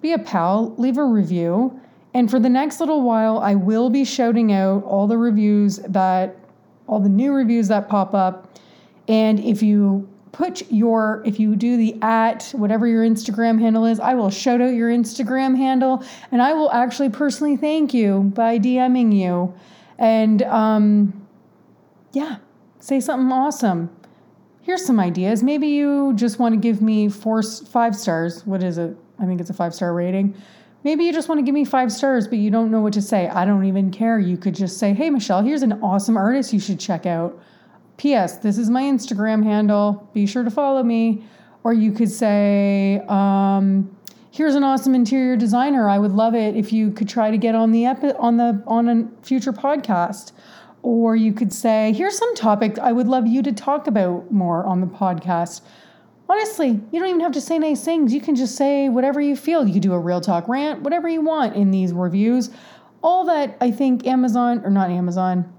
be 0.00 0.12
a 0.12 0.18
pal, 0.18 0.74
leave 0.78 0.96
a 0.96 1.04
review. 1.04 1.78
And 2.14 2.30
for 2.30 2.38
the 2.38 2.48
next 2.48 2.80
little 2.80 3.02
while, 3.02 3.38
I 3.38 3.54
will 3.54 3.90
be 3.90 4.04
shouting 4.04 4.52
out 4.52 4.84
all 4.84 5.06
the 5.06 5.18
reviews 5.18 5.76
that, 5.88 6.36
all 6.86 7.00
the 7.00 7.08
new 7.08 7.32
reviews 7.32 7.68
that 7.68 7.88
pop 7.88 8.14
up. 8.14 8.58
And 9.08 9.38
if 9.40 9.62
you 9.62 10.08
put 10.32 10.70
your, 10.70 11.22
if 11.26 11.38
you 11.38 11.54
do 11.54 11.76
the 11.76 11.96
at 12.02 12.50
whatever 12.52 12.86
your 12.86 13.04
Instagram 13.04 13.60
handle 13.60 13.84
is, 13.84 14.00
I 14.00 14.14
will 14.14 14.30
shout 14.30 14.60
out 14.60 14.74
your 14.74 14.90
Instagram 14.90 15.56
handle 15.56 16.02
and 16.30 16.42
I 16.42 16.54
will 16.54 16.70
actually 16.72 17.10
personally 17.10 17.56
thank 17.56 17.92
you 17.92 18.32
by 18.34 18.58
DMing 18.58 19.14
you. 19.14 19.54
And, 19.98 20.42
um, 20.42 21.26
yeah, 22.12 22.38
say 22.80 22.98
something 23.00 23.30
awesome. 23.30 23.90
Here's 24.62 24.84
some 24.84 24.98
ideas. 24.98 25.42
Maybe 25.42 25.68
you 25.68 26.12
just 26.14 26.38
want 26.38 26.54
to 26.54 26.60
give 26.60 26.80
me 26.80 27.08
four, 27.08 27.42
five 27.42 27.94
stars. 27.94 28.46
What 28.46 28.62
is 28.62 28.78
it? 28.78 28.96
I 29.18 29.26
think 29.26 29.40
it's 29.40 29.50
a 29.50 29.54
five 29.54 29.74
star 29.74 29.92
rating. 29.92 30.34
Maybe 30.84 31.04
you 31.04 31.12
just 31.12 31.28
want 31.28 31.38
to 31.38 31.42
give 31.42 31.54
me 31.54 31.64
five 31.64 31.92
stars, 31.92 32.26
but 32.26 32.38
you 32.38 32.50
don't 32.50 32.70
know 32.70 32.80
what 32.80 32.92
to 32.94 33.02
say. 33.02 33.28
I 33.28 33.44
don't 33.44 33.64
even 33.66 33.90
care. 33.90 34.18
You 34.18 34.36
could 34.36 34.54
just 34.54 34.78
say, 34.78 34.94
hey, 34.94 35.10
Michelle, 35.10 35.42
here's 35.42 35.62
an 35.62 35.74
awesome 35.74 36.16
artist 36.16 36.52
you 36.52 36.58
should 36.58 36.80
check 36.80 37.06
out. 37.06 37.40
P.S. 37.96 38.38
This 38.38 38.58
is 38.58 38.70
my 38.70 38.82
Instagram 38.82 39.44
handle. 39.44 40.08
Be 40.12 40.26
sure 40.26 40.42
to 40.42 40.50
follow 40.50 40.82
me. 40.82 41.24
Or 41.64 41.72
you 41.72 41.92
could 41.92 42.10
say, 42.10 43.00
um, 43.08 43.96
here's 44.30 44.54
an 44.54 44.64
awesome 44.64 44.94
interior 44.94 45.36
designer. 45.36 45.88
I 45.88 45.98
would 45.98 46.12
love 46.12 46.34
it 46.34 46.56
if 46.56 46.72
you 46.72 46.90
could 46.90 47.08
try 47.08 47.30
to 47.30 47.38
get 47.38 47.54
on 47.54 47.70
the 47.70 47.86
epi- 47.86 48.14
on 48.18 48.36
the 48.36 48.62
on 48.66 48.88
a 48.88 49.08
future 49.24 49.52
podcast. 49.52 50.32
Or 50.82 51.14
you 51.14 51.32
could 51.32 51.52
say, 51.52 51.92
here's 51.92 52.18
some 52.18 52.34
topic 52.34 52.78
I 52.78 52.90
would 52.90 53.06
love 53.06 53.26
you 53.26 53.42
to 53.42 53.52
talk 53.52 53.86
about 53.86 54.32
more 54.32 54.64
on 54.64 54.80
the 54.80 54.86
podcast. 54.88 55.60
Honestly, 56.28 56.80
you 56.90 56.98
don't 56.98 57.08
even 57.08 57.20
have 57.20 57.32
to 57.32 57.40
say 57.40 57.58
nice 57.58 57.84
things. 57.84 58.12
You 58.12 58.20
can 58.20 58.34
just 58.34 58.56
say 58.56 58.88
whatever 58.88 59.20
you 59.20 59.36
feel. 59.36 59.66
You 59.66 59.74
could 59.74 59.82
do 59.82 59.92
a 59.92 59.98
real 59.98 60.20
talk 60.20 60.48
rant, 60.48 60.82
whatever 60.82 61.08
you 61.08 61.20
want 61.20 61.54
in 61.54 61.70
these 61.70 61.92
reviews. 61.92 62.50
All 63.02 63.24
that 63.26 63.56
I 63.60 63.70
think 63.70 64.06
Amazon, 64.06 64.62
or 64.64 64.70
not 64.70 64.90
Amazon, 64.90 65.52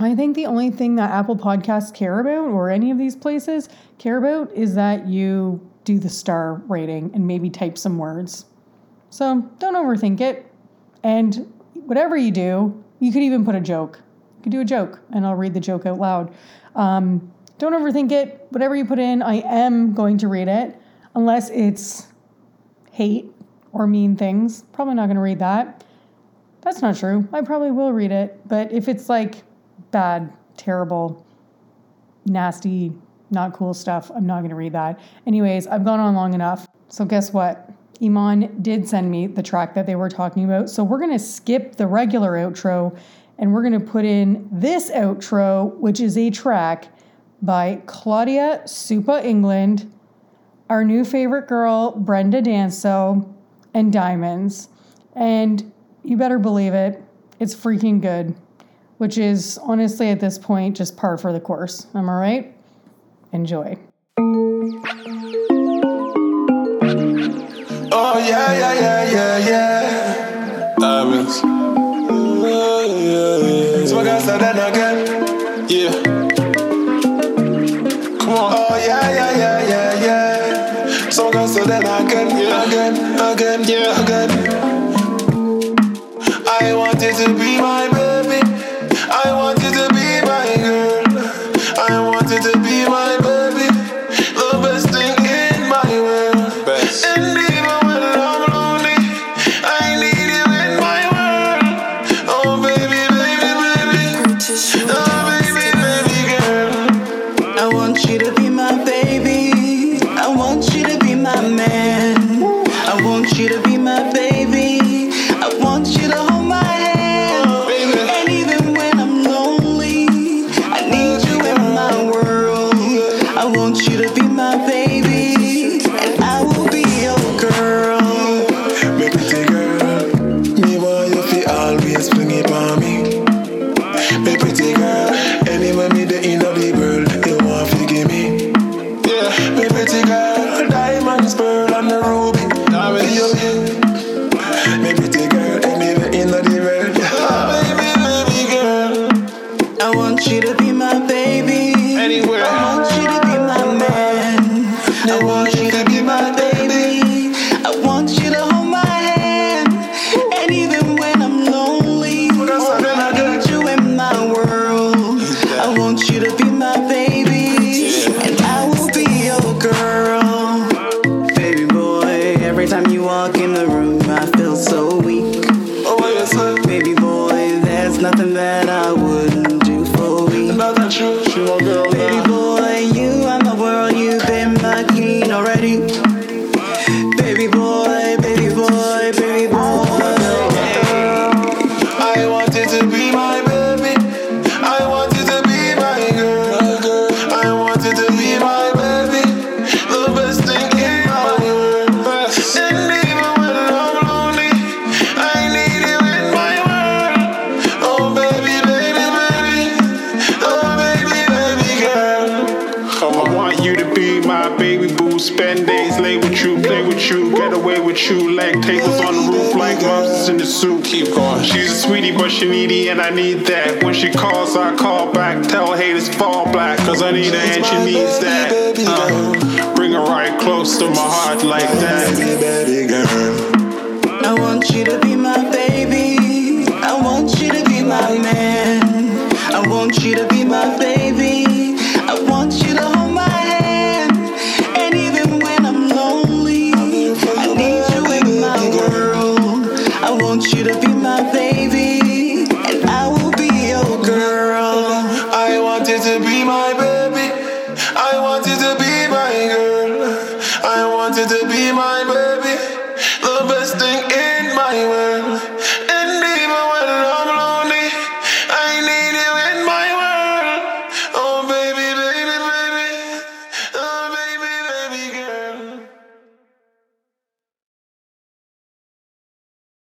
I 0.00 0.14
think 0.14 0.34
the 0.34 0.46
only 0.46 0.70
thing 0.70 0.96
that 0.96 1.10
Apple 1.10 1.36
Podcasts 1.36 1.94
care 1.94 2.18
about, 2.20 2.48
or 2.48 2.68
any 2.68 2.90
of 2.90 2.98
these 2.98 3.14
places 3.14 3.68
care 3.98 4.18
about, 4.18 4.52
is 4.52 4.74
that 4.74 5.06
you 5.06 5.60
do 5.84 5.98
the 5.98 6.08
star 6.08 6.62
rating 6.66 7.10
and 7.14 7.26
maybe 7.26 7.48
type 7.48 7.78
some 7.78 7.98
words. 7.98 8.46
So 9.10 9.48
don't 9.58 9.74
overthink 9.74 10.20
it. 10.20 10.50
And 11.04 11.52
whatever 11.74 12.16
you 12.16 12.32
do, 12.32 12.82
you 12.98 13.12
could 13.12 13.22
even 13.22 13.44
put 13.44 13.54
a 13.54 13.60
joke. 13.60 14.00
You 14.38 14.42
could 14.42 14.52
do 14.52 14.60
a 14.60 14.64
joke, 14.64 15.00
and 15.12 15.24
I'll 15.24 15.36
read 15.36 15.54
the 15.54 15.60
joke 15.60 15.86
out 15.86 15.98
loud. 15.98 16.34
Um, 16.74 17.32
don't 17.58 17.72
overthink 17.72 18.10
it. 18.10 18.46
Whatever 18.50 18.74
you 18.74 18.84
put 18.84 18.98
in, 18.98 19.22
I 19.22 19.36
am 19.36 19.94
going 19.94 20.18
to 20.18 20.28
read 20.28 20.48
it, 20.48 20.76
unless 21.14 21.50
it's 21.50 22.08
hate 22.90 23.30
or 23.72 23.86
mean 23.86 24.16
things. 24.16 24.64
Probably 24.72 24.94
not 24.94 25.06
going 25.06 25.16
to 25.16 25.22
read 25.22 25.38
that. 25.38 25.84
That's 26.62 26.82
not 26.82 26.96
true. 26.96 27.28
I 27.32 27.42
probably 27.42 27.70
will 27.70 27.92
read 27.92 28.10
it, 28.10 28.40
but 28.48 28.72
if 28.72 28.88
it's 28.88 29.08
like 29.08 29.42
bad, 29.94 30.32
terrible, 30.56 31.24
nasty, 32.26 32.92
not 33.30 33.52
cool 33.52 33.72
stuff, 33.72 34.10
I'm 34.14 34.26
not 34.26 34.40
going 34.40 34.50
to 34.50 34.56
read 34.56 34.72
that. 34.72 34.98
Anyways, 35.24 35.68
I've 35.68 35.84
gone 35.84 36.00
on 36.00 36.16
long 36.16 36.34
enough. 36.34 36.66
So, 36.88 37.04
guess 37.04 37.32
what? 37.32 37.70
Iman 38.02 38.60
did 38.60 38.88
send 38.88 39.08
me 39.08 39.28
the 39.28 39.42
track 39.42 39.72
that 39.74 39.86
they 39.86 39.94
were 39.94 40.08
talking 40.08 40.44
about. 40.44 40.68
So, 40.68 40.82
we're 40.82 40.98
going 40.98 41.12
to 41.12 41.18
skip 41.18 41.76
the 41.76 41.86
regular 41.86 42.32
outro 42.32 42.98
and 43.38 43.54
we're 43.54 43.62
going 43.62 43.78
to 43.78 43.86
put 43.86 44.04
in 44.04 44.48
this 44.50 44.90
outro, 44.90 45.76
which 45.78 46.00
is 46.00 46.18
a 46.18 46.28
track 46.30 46.88
by 47.40 47.80
Claudia 47.86 48.62
Supa 48.64 49.24
England, 49.24 49.92
our 50.68 50.84
new 50.84 51.04
favorite 51.04 51.46
girl, 51.46 51.92
Brenda 51.92 52.42
Danso, 52.42 53.32
and 53.72 53.92
Diamonds. 53.92 54.68
And 55.14 55.72
you 56.02 56.16
better 56.16 56.40
believe 56.40 56.74
it, 56.74 57.00
it's 57.38 57.54
freaking 57.54 58.00
good 58.00 58.34
which 58.98 59.18
is 59.18 59.58
honestly 59.62 60.08
at 60.10 60.20
this 60.20 60.38
point 60.38 60.76
just 60.76 60.96
par 60.96 61.16
for 61.18 61.32
the 61.32 61.40
course. 61.40 61.86
Am 61.94 62.08
I 62.08 62.18
right? 62.18 62.54
Enjoy. 63.32 63.76
Oh, 67.96 68.18
yeah, 68.18 68.52
yeah, 68.52 68.74
yeah, 68.74 69.10
yeah, 69.10 69.38
yeah. 69.38 70.74
Diamonds. 70.78 71.40
Oh, 71.44 72.44
yeah. 72.44 72.82
yeah, 72.94 73.80
yeah. 73.80 73.86
Smoke 73.86 74.06
outside 74.06 74.40
that 74.40 74.56
again. 74.70 74.96
Yeah. 75.68 75.92
Come 78.18 78.34
on. 78.34 78.52
Oh, 78.54 78.76
yeah, 78.84 79.10
yeah, 79.10 79.36
yeah, 79.36 79.68
yeah, 79.68 80.04
yeah. 80.04 81.10
Smoke 81.10 81.34
outside 81.36 81.66
that 81.66 81.84
again. 81.84 82.28
Yeah. 82.36 82.64
Again, 82.66 82.94
again, 83.32 83.60
yeah, 83.68 84.02
again. 84.02 84.30
I 86.46 86.74
want 86.74 87.02
it 87.02 87.14
to 87.16 87.28
be 87.34 87.60
my 87.60 87.88
bed. 87.90 88.13